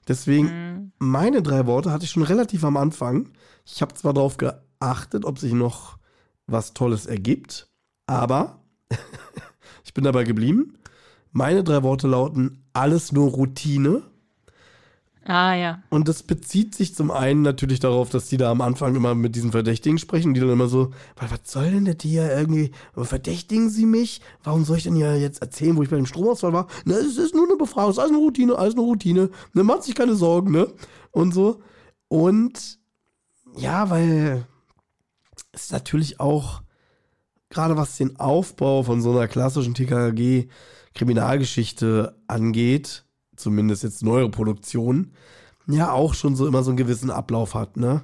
Deswegen, 0.08 0.46
Mhm. 0.46 0.92
meine 0.98 1.42
drei 1.42 1.66
Worte 1.66 1.90
hatte 1.92 2.04
ich 2.04 2.10
schon 2.10 2.22
relativ 2.22 2.64
am 2.64 2.76
Anfang. 2.76 3.30
Ich 3.64 3.80
habe 3.82 3.94
zwar 3.94 4.12
darauf 4.12 4.36
geachtet, 4.36 5.24
ob 5.24 5.38
sich 5.38 5.52
noch 5.52 5.98
was 6.46 6.74
Tolles 6.74 7.06
ergibt, 7.06 7.68
aber 8.06 8.58
ich 9.84 9.94
bin 9.94 10.04
dabei 10.04 10.24
geblieben. 10.24 10.78
Meine 11.32 11.64
drei 11.64 11.82
Worte 11.82 12.08
lauten 12.08 12.62
alles 12.72 13.12
nur 13.12 13.30
Routine. 13.30 14.02
Ah 15.24 15.54
ja. 15.54 15.82
Und 15.88 16.08
das 16.08 16.24
bezieht 16.24 16.74
sich 16.74 16.96
zum 16.96 17.12
einen 17.12 17.42
natürlich 17.42 17.78
darauf, 17.78 18.10
dass 18.10 18.26
die 18.26 18.36
da 18.38 18.50
am 18.50 18.60
Anfang 18.60 18.96
immer 18.96 19.14
mit 19.14 19.36
diesen 19.36 19.52
Verdächtigen 19.52 19.98
sprechen, 19.98 20.34
die 20.34 20.40
dann 20.40 20.50
immer 20.50 20.66
so, 20.66 20.90
"Was- 21.16 21.30
was 21.30 21.40
soll 21.44 21.70
denn 21.70 21.84
der 21.84 21.94
hier 22.02 22.28
irgendwie, 22.36 22.72
verdächtigen 22.96 23.70
sie 23.70 23.86
mich? 23.86 24.20
Warum 24.42 24.64
soll 24.64 24.78
ich 24.78 24.82
denn 24.82 24.96
hier 24.96 25.16
jetzt 25.20 25.40
erzählen, 25.40 25.76
wo 25.76 25.82
ich 25.84 25.90
bei 25.90 25.96
dem 25.96 26.06
Stromausfall 26.06 26.52
war? 26.52 26.66
Ne, 26.84 26.94
es 26.94 27.18
ist 27.18 27.36
nur 27.36 27.46
eine 27.46 27.56
Befragung, 27.56 27.90
es 27.90 27.98
ist 27.98 28.00
alles 28.00 28.10
eine 28.12 28.20
Routine, 28.20 28.58
alles 28.58 28.74
eine 28.74 28.82
Routine. 28.82 29.30
Ne, 29.52 29.62
macht 29.62 29.84
sich 29.84 29.94
keine 29.94 30.16
Sorgen, 30.16 30.50
ne? 30.50 30.66
Und 31.12 31.32
so. 31.32 31.60
Und 32.08 32.80
ja, 33.56 33.90
weil 33.90 34.44
es 35.52 35.70
natürlich 35.70 36.18
auch, 36.18 36.62
gerade 37.52 37.76
was 37.76 37.98
den 37.98 38.18
Aufbau 38.18 38.82
von 38.82 39.00
so 39.00 39.12
einer 39.12 39.28
klassischen 39.28 39.74
TKG-Kriminalgeschichte 39.74 42.16
angeht, 42.26 43.04
zumindest 43.36 43.84
jetzt 43.84 44.02
neuere 44.02 44.30
Produktionen, 44.30 45.12
ja 45.66 45.92
auch 45.92 46.14
schon 46.14 46.34
so 46.34 46.48
immer 46.48 46.62
so 46.62 46.70
einen 46.70 46.78
gewissen 46.78 47.10
Ablauf 47.10 47.54
hat, 47.54 47.76
ne? 47.76 48.00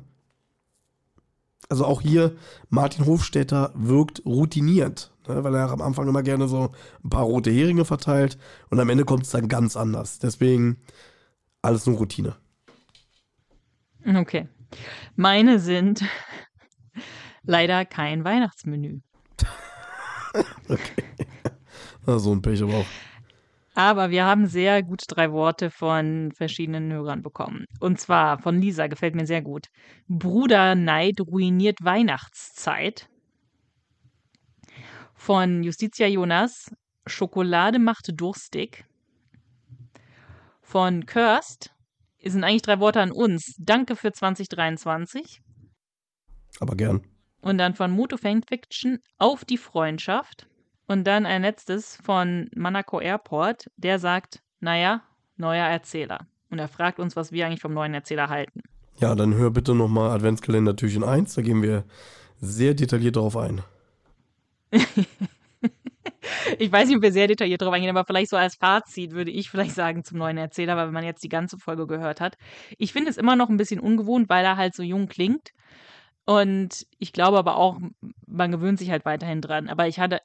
Also 1.70 1.84
auch 1.84 2.00
hier, 2.00 2.34
Martin 2.70 3.04
Hofstetter 3.04 3.72
wirkt 3.74 4.24
routiniert, 4.24 5.12
ne, 5.26 5.44
weil 5.44 5.54
er 5.54 5.70
am 5.70 5.82
Anfang 5.82 6.08
immer 6.08 6.22
gerne 6.22 6.48
so 6.48 6.72
ein 7.04 7.10
paar 7.10 7.24
rote 7.24 7.50
Heringe 7.50 7.84
verteilt 7.84 8.38
und 8.70 8.80
am 8.80 8.88
Ende 8.88 9.04
kommt 9.04 9.24
es 9.24 9.30
dann 9.30 9.48
ganz 9.48 9.76
anders. 9.76 10.18
Deswegen 10.18 10.78
alles 11.60 11.84
nur 11.84 11.98
Routine. 11.98 12.36
Okay. 14.06 14.48
Meine 15.14 15.58
sind 15.58 16.02
leider 17.42 17.84
kein 17.84 18.24
Weihnachtsmenü. 18.24 19.00
Okay. 20.68 21.04
Na, 22.06 22.18
so 22.18 22.32
ein 22.32 22.42
Pech 22.42 22.62
aber 22.62 22.74
auch. 22.74 22.86
Aber 23.74 24.10
wir 24.10 24.24
haben 24.24 24.46
sehr 24.46 24.82
gut 24.82 25.04
drei 25.06 25.32
Worte 25.32 25.70
von 25.70 26.32
verschiedenen 26.32 26.92
Hörern 26.92 27.22
bekommen. 27.22 27.64
Und 27.80 27.98
zwar 27.98 28.38
von 28.38 28.60
Lisa, 28.60 28.88
gefällt 28.88 29.14
mir 29.14 29.26
sehr 29.26 29.40
gut. 29.40 29.68
Bruderneid 30.08 31.20
ruiniert 31.20 31.78
Weihnachtszeit. 31.82 33.08
Von 35.14 35.62
Justitia 35.62 36.06
Jonas, 36.08 36.70
Schokolade 37.06 37.78
macht 37.78 38.10
durstig. 38.20 38.84
Von 40.60 41.06
Kirst, 41.06 41.72
sind 42.24 42.44
eigentlich 42.44 42.62
drei 42.62 42.80
Worte 42.80 43.00
an 43.00 43.12
uns. 43.12 43.54
Danke 43.58 43.96
für 43.96 44.12
2023. 44.12 45.40
Aber 46.60 46.74
gern. 46.76 47.02
Und 47.40 47.58
dann 47.58 47.74
von 47.74 47.90
Moto 47.90 48.16
Fanfiction 48.16 48.98
auf 49.18 49.44
die 49.44 49.58
Freundschaft. 49.58 50.46
Und 50.86 51.04
dann 51.04 51.26
ein 51.26 51.42
letztes 51.42 51.96
von 51.96 52.48
Manako 52.54 53.00
Airport, 53.00 53.70
der 53.76 53.98
sagt, 53.98 54.40
naja, 54.60 55.02
neuer 55.36 55.66
Erzähler. 55.66 56.26
Und 56.50 56.58
er 56.58 56.68
fragt 56.68 56.98
uns, 56.98 57.14
was 57.14 57.30
wir 57.30 57.46
eigentlich 57.46 57.60
vom 57.60 57.74
neuen 57.74 57.94
Erzähler 57.94 58.28
halten. 58.28 58.62
Ja, 58.98 59.14
dann 59.14 59.34
hör 59.34 59.50
bitte 59.50 59.74
nochmal 59.74 60.10
Adventskalender 60.10 60.74
Türchen 60.74 61.04
1, 61.04 61.34
da 61.34 61.42
gehen 61.42 61.62
wir 61.62 61.84
sehr 62.40 62.74
detailliert 62.74 63.16
darauf 63.16 63.36
ein. 63.36 63.62
ich 66.58 66.72
weiß 66.72 66.88
nicht, 66.88 66.96
ob 66.96 67.02
wir 67.02 67.12
sehr 67.12 67.28
detailliert 67.28 67.60
darauf 67.60 67.74
eingehen, 67.74 67.90
aber 67.96 68.04
vielleicht 68.04 68.30
so 68.30 68.36
als 68.36 68.56
Fazit 68.56 69.12
würde 69.12 69.30
ich 69.30 69.50
vielleicht 69.50 69.74
sagen 69.74 70.04
zum 70.04 70.18
neuen 70.18 70.38
Erzähler, 70.38 70.76
weil 70.76 70.86
wenn 70.86 70.94
man 70.94 71.04
jetzt 71.04 71.22
die 71.22 71.28
ganze 71.28 71.58
Folge 71.58 71.86
gehört 71.86 72.20
hat. 72.20 72.36
Ich 72.76 72.92
finde 72.92 73.10
es 73.10 73.16
immer 73.16 73.36
noch 73.36 73.48
ein 73.48 73.56
bisschen 73.56 73.80
ungewohnt, 73.80 74.28
weil 74.28 74.44
er 74.44 74.56
halt 74.56 74.74
so 74.74 74.82
jung 74.82 75.08
klingt. 75.08 75.50
Und 76.28 76.86
ich 76.98 77.14
glaube 77.14 77.38
aber 77.38 77.56
auch, 77.56 77.78
man 78.26 78.52
gewöhnt 78.52 78.78
sich 78.78 78.90
halt 78.90 79.06
weiterhin 79.06 79.40
dran. 79.40 79.66
Aber 79.70 79.88
ich 79.88 79.98
hatte, 79.98 80.20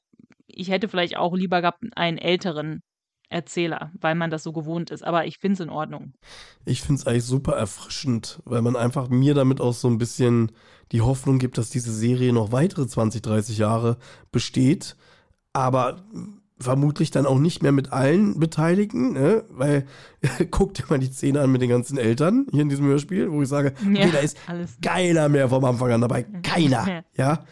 ich 0.48 0.70
hätte 0.70 0.90
vielleicht 0.90 1.16
auch 1.16 1.34
lieber 1.34 1.62
gehabt 1.62 1.82
einen 1.96 2.18
älteren 2.18 2.84
Erzähler, 3.30 3.90
weil 4.02 4.14
man 4.14 4.30
das 4.30 4.44
so 4.44 4.52
gewohnt 4.52 4.92
ist. 4.92 5.02
Aber 5.02 5.26
ich 5.28 5.38
finde 5.38 5.54
es 5.54 5.60
in 5.62 5.70
Ordnung. 5.70 6.12
Ich 6.66 6.82
finde 6.82 7.00
es 7.00 7.08
eigentlich 7.08 7.24
super 7.24 7.54
erfrischend, 7.54 8.42
weil 8.44 8.62
man 8.62 8.76
einfach 8.76 9.08
mir 9.08 9.34
damit 9.34 9.62
auch 9.62 9.72
so 9.72 9.88
ein 9.88 9.98
bisschen 9.98 10.52
die 10.92 11.00
Hoffnung 11.00 11.40
gibt, 11.40 11.58
dass 11.58 11.70
diese 11.70 11.94
Serie 11.94 12.34
noch 12.34 12.52
weitere 12.52 12.86
20, 12.86 13.22
30 13.22 13.58
Jahre 13.60 13.98
besteht. 14.30 14.98
Aber 15.54 16.04
vermutlich 16.64 17.12
dann 17.12 17.26
auch 17.26 17.38
nicht 17.38 17.62
mehr 17.62 17.72
mit 17.72 17.92
allen 17.94 18.40
Beteiligten, 18.40 19.14
ne? 19.14 19.44
weil 19.50 19.86
guck 20.52 20.74
dir 20.74 20.86
mal 20.90 20.98
die 21.00 21.12
Szene 21.12 21.42
an 21.42 21.52
mit 21.52 21.62
den 21.62 21.70
ganzen 21.70 21.98
Eltern 21.98 22.48
hier 22.52 22.62
in 22.62 22.70
diesem 22.70 22.86
Hörspiel, 22.86 23.32
wo 23.32 23.42
ich 23.42 23.50
sage, 23.50 23.74
okay, 23.82 24.06
Ja, 24.06 24.12
da 24.12 24.20
ist 24.20 24.38
alles. 24.48 24.78
keiner 24.82 25.30
mehr 25.30 25.50
vom 25.50 25.64
Anfang 25.66 25.92
an 25.92 26.02
dabei, 26.02 26.24
keiner, 26.42 27.04
ja, 27.16 27.44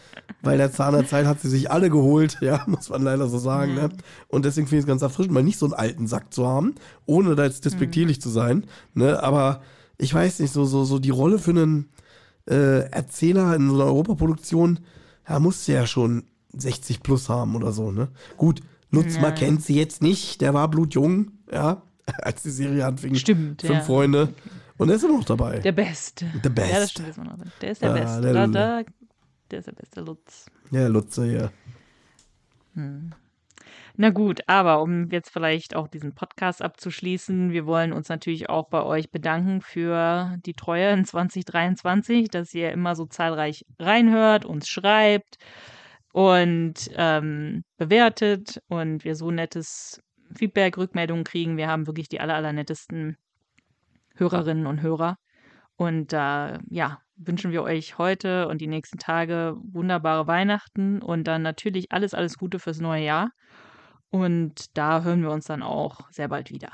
weil 0.41 0.57
der 0.57 0.71
Zahn 0.71 0.93
der 0.93 1.05
Zeit 1.05 1.25
hat 1.25 1.39
sie 1.41 1.49
sich 1.49 1.69
alle 1.69 1.89
geholt, 1.89 2.37
ja, 2.41 2.63
muss 2.67 2.89
man 2.89 3.03
leider 3.03 3.27
so 3.27 3.37
sagen, 3.37 3.75
ne? 3.75 3.89
und 4.27 4.45
deswegen 4.45 4.67
finde 4.67 4.79
ich 4.79 4.83
es 4.85 4.87
ganz 4.87 5.01
erfrischend, 5.03 5.33
mal 5.33 5.43
nicht 5.43 5.59
so 5.59 5.67
einen 5.67 5.73
alten 5.73 6.07
Sack 6.07 6.33
zu 6.33 6.47
haben, 6.47 6.75
ohne 7.05 7.35
da 7.35 7.43
jetzt 7.43 7.65
despektierlich 7.65 8.21
zu 8.21 8.29
sein, 8.29 8.65
ne, 8.93 9.21
aber 9.21 9.61
ich 9.97 10.13
weiß 10.13 10.39
nicht, 10.39 10.51
so, 10.51 10.65
so, 10.65 10.83
so 10.83 10.97
die 10.97 11.11
Rolle 11.11 11.37
für 11.37 11.51
einen 11.51 11.89
äh, 12.49 12.89
Erzähler 12.89 13.55
in 13.55 13.69
so 13.69 13.75
einer 13.75 13.85
Europaproduktion, 13.85 14.79
ja, 15.29 15.37
musste 15.39 15.73
ja 15.73 15.85
schon 15.85 16.23
60 16.57 17.03
plus 17.03 17.29
haben 17.29 17.55
oder 17.55 17.71
so, 17.71 17.91
ne? 17.91 18.09
Gut, 18.35 18.61
Nutzmer 18.91 19.29
Ja. 19.29 19.31
kennt 19.31 19.63
sie 19.63 19.75
jetzt 19.75 20.01
nicht, 20.01 20.41
der 20.41 20.53
war 20.53 20.67
blutjung, 20.69 21.31
ja, 21.51 21.81
als 22.21 22.43
die 22.43 22.49
Serie 22.49 22.85
anfing. 22.85 23.15
Stimmt, 23.15 23.61
Fünf 23.61 23.73
ja. 23.73 23.81
Freunde. 23.81 24.33
Und 24.77 24.89
er 24.89 24.95
ist 24.95 25.03
immer 25.03 25.17
noch 25.17 25.25
dabei. 25.25 25.59
Der 25.59 25.71
Beste. 25.71 26.25
The 26.43 26.49
best. 26.49 26.71
Ja, 26.73 26.79
das 26.79 26.91
stimmt. 26.91 27.17
Noch 27.17 27.37
der 27.61 27.71
ist 27.71 27.81
der 27.81 27.91
Ah, 27.91 27.93
Beste. 27.93 28.21
der 28.21 28.33
Da, 28.33 28.43
Lutz. 28.45 28.53
da, 28.53 28.81
der 29.51 29.59
ist 29.59 29.65
der 29.67 29.71
beste 29.73 30.01
Lutz. 30.01 30.45
ja, 30.71 30.87
Lutze 30.87 31.25
hier. 31.25 31.51
Na 33.97 34.09
gut, 34.09 34.39
aber 34.47 34.81
um 34.81 35.09
jetzt 35.11 35.29
vielleicht 35.29 35.75
auch 35.75 35.87
diesen 35.87 36.15
Podcast 36.15 36.61
abzuschließen, 36.61 37.51
wir 37.51 37.65
wollen 37.65 37.91
uns 37.93 38.07
natürlich 38.09 38.49
auch 38.49 38.69
bei 38.69 38.81
euch 38.81 39.11
bedanken 39.11 39.61
für 39.61 40.37
die 40.45 40.53
Treue 40.53 40.91
in 40.91 41.05
2023, 41.05 42.29
dass 42.29 42.53
ihr 42.53 42.71
immer 42.71 42.95
so 42.95 43.05
zahlreich 43.05 43.65
reinhört, 43.79 44.45
uns 44.45 44.67
schreibt 44.69 45.37
und 46.11 46.73
ähm, 46.95 47.63
bewertet 47.77 48.61
und 48.67 49.03
wir 49.03 49.15
so 49.15 49.31
nettes 49.31 50.01
Feedback, 50.33 50.77
Rückmeldungen 50.77 51.23
kriegen. 51.23 51.57
Wir 51.57 51.67
haben 51.67 51.87
wirklich 51.87 52.09
die 52.09 52.19
aller, 52.19 52.35
allernettesten 52.35 53.17
Hörerinnen 54.15 54.67
und 54.67 54.81
Hörer. 54.81 55.17
Und 55.75 56.13
da, 56.13 56.59
ja, 56.69 56.99
wünschen 57.15 57.51
wir 57.51 57.63
euch 57.63 57.97
heute 57.97 58.47
und 58.47 58.61
die 58.61 58.67
nächsten 58.67 58.97
Tage 58.97 59.55
wunderbare 59.63 60.27
Weihnachten 60.27 61.01
und 61.01 61.25
dann 61.25 61.41
natürlich 61.41 61.91
alles, 61.91 62.13
alles 62.13 62.37
Gute 62.37 62.59
fürs 62.59 62.79
neue 62.79 63.03
Jahr. 63.03 63.31
Und 64.09 64.77
da 64.77 65.03
hören 65.03 65.21
wir 65.21 65.31
uns 65.31 65.45
dann 65.45 65.63
auch 65.63 66.09
sehr 66.11 66.27
bald 66.27 66.51
wieder. 66.51 66.71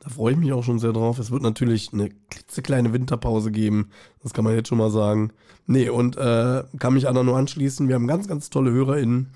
Da 0.00 0.10
freue 0.10 0.32
ich 0.32 0.38
mich 0.38 0.52
auch 0.52 0.64
schon 0.64 0.78
sehr 0.78 0.92
drauf. 0.92 1.18
Es 1.18 1.30
wird 1.30 1.42
natürlich 1.42 1.92
eine 1.92 2.10
klitzekleine 2.30 2.92
Winterpause 2.92 3.52
geben. 3.52 3.90
Das 4.22 4.32
kann 4.32 4.44
man 4.44 4.54
jetzt 4.54 4.68
schon 4.68 4.78
mal 4.78 4.90
sagen. 4.90 5.32
Nee, 5.66 5.88
und 5.88 6.16
äh, 6.16 6.64
kann 6.78 6.94
mich 6.94 7.08
Anna 7.08 7.22
nur 7.22 7.36
anschließen. 7.36 7.88
Wir 7.88 7.94
haben 7.94 8.08
ganz, 8.08 8.26
ganz 8.26 8.50
tolle 8.50 8.72
HörerInnen. 8.72 9.30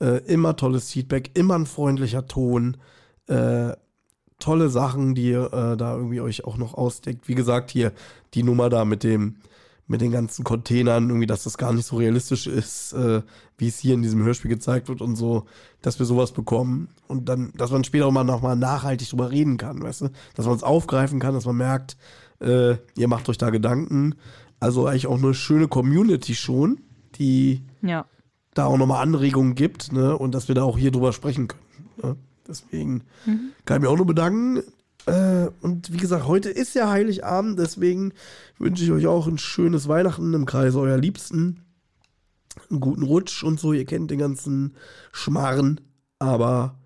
Äh, 0.00 0.18
immer 0.26 0.56
tolles 0.56 0.90
Feedback, 0.90 1.30
immer 1.34 1.56
ein 1.56 1.66
freundlicher 1.66 2.26
Ton. 2.26 2.76
Äh, 3.26 3.72
tolle 4.38 4.68
Sachen, 4.68 5.14
die 5.14 5.30
ihr 5.30 5.52
äh, 5.52 5.76
da 5.76 5.96
irgendwie 5.96 6.20
euch 6.20 6.44
auch 6.44 6.56
noch 6.56 6.74
ausdeckt. 6.74 7.28
Wie 7.28 7.34
gesagt, 7.34 7.70
hier 7.70 7.92
die 8.34 8.42
Nummer 8.42 8.68
da 8.68 8.84
mit 8.84 9.04
dem, 9.04 9.36
mit 9.86 10.00
den 10.00 10.12
ganzen 10.12 10.44
Containern, 10.44 11.08
irgendwie, 11.08 11.26
dass 11.26 11.44
das 11.44 11.58
gar 11.58 11.72
nicht 11.72 11.86
so 11.86 11.96
realistisch 11.96 12.46
ist, 12.46 12.92
äh, 12.92 13.22
wie 13.58 13.68
es 13.68 13.78
hier 13.78 13.94
in 13.94 14.02
diesem 14.02 14.22
Hörspiel 14.22 14.48
gezeigt 14.50 14.88
wird 14.88 15.00
und 15.02 15.16
so, 15.16 15.44
dass 15.82 15.98
wir 15.98 16.06
sowas 16.06 16.32
bekommen 16.32 16.88
und 17.08 17.28
dann, 17.28 17.52
dass 17.56 17.70
man 17.70 17.84
später 17.84 18.06
auch 18.06 18.12
mal 18.12 18.24
nochmal 18.24 18.56
nachhaltig 18.56 19.08
drüber 19.10 19.30
reden 19.30 19.56
kann, 19.56 19.82
weißt 19.82 20.02
du, 20.02 20.08
dass 20.34 20.46
man 20.46 20.54
es 20.56 20.62
aufgreifen 20.62 21.20
kann, 21.20 21.34
dass 21.34 21.44
man 21.46 21.56
merkt, 21.56 21.96
äh, 22.40 22.76
ihr 22.96 23.08
macht 23.08 23.28
euch 23.28 23.38
da 23.38 23.50
Gedanken. 23.50 24.14
Also 24.60 24.86
eigentlich 24.86 25.08
auch 25.08 25.18
eine 25.18 25.34
schöne 25.34 25.66
Community 25.68 26.34
schon, 26.34 26.80
die 27.16 27.62
Ja. 27.82 28.06
da 28.54 28.66
auch 28.66 28.78
nochmal 28.78 29.02
Anregungen 29.02 29.54
gibt, 29.56 29.92
ne, 29.92 30.16
und 30.16 30.32
dass 30.34 30.46
wir 30.48 30.54
da 30.54 30.62
auch 30.62 30.78
hier 30.78 30.92
drüber 30.92 31.12
sprechen 31.12 31.48
können. 31.48 31.62
Ne? 32.02 32.16
Deswegen 32.48 33.02
kann 33.64 33.76
ich 33.76 33.80
mich 33.82 33.90
auch 33.90 33.96
nur 33.96 34.06
bedanken. 34.06 34.62
Äh, 35.06 35.48
und 35.60 35.92
wie 35.92 35.96
gesagt, 35.96 36.26
heute 36.26 36.48
ist 36.50 36.74
ja 36.74 36.88
Heiligabend, 36.88 37.58
deswegen 37.58 38.12
wünsche 38.58 38.84
ich 38.84 38.92
euch 38.92 39.06
auch 39.06 39.26
ein 39.26 39.38
schönes 39.38 39.88
Weihnachten 39.88 40.32
im 40.34 40.46
Kreise 40.46 40.78
eurer 40.80 40.98
Liebsten. 40.98 41.64
Einen 42.70 42.80
guten 42.80 43.02
Rutsch 43.02 43.42
und 43.42 43.58
so, 43.58 43.72
ihr 43.72 43.84
kennt 43.84 44.10
den 44.10 44.18
ganzen 44.18 44.76
Schmarren. 45.10 45.80
Aber 46.18 46.78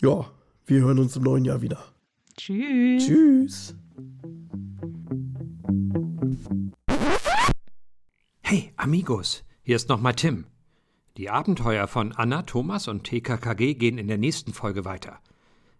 ja, 0.00 0.30
wir 0.64 0.80
hören 0.80 0.98
uns 0.98 1.16
im 1.16 1.24
neuen 1.24 1.44
Jahr 1.44 1.60
wieder. 1.60 1.84
Tschüss. 2.36 3.04
Tschüss. 3.04 3.74
Hey, 8.40 8.72
Amigos, 8.76 9.44
hier 9.62 9.76
ist 9.76 9.88
nochmal 9.88 10.14
Tim. 10.14 10.46
Die 11.16 11.30
Abenteuer 11.30 11.88
von 11.88 12.12
Anna, 12.12 12.42
Thomas 12.42 12.88
und 12.88 13.04
TKKG 13.04 13.74
gehen 13.74 13.98
in 13.98 14.06
der 14.06 14.18
nächsten 14.18 14.52
Folge 14.52 14.84
weiter. 14.84 15.18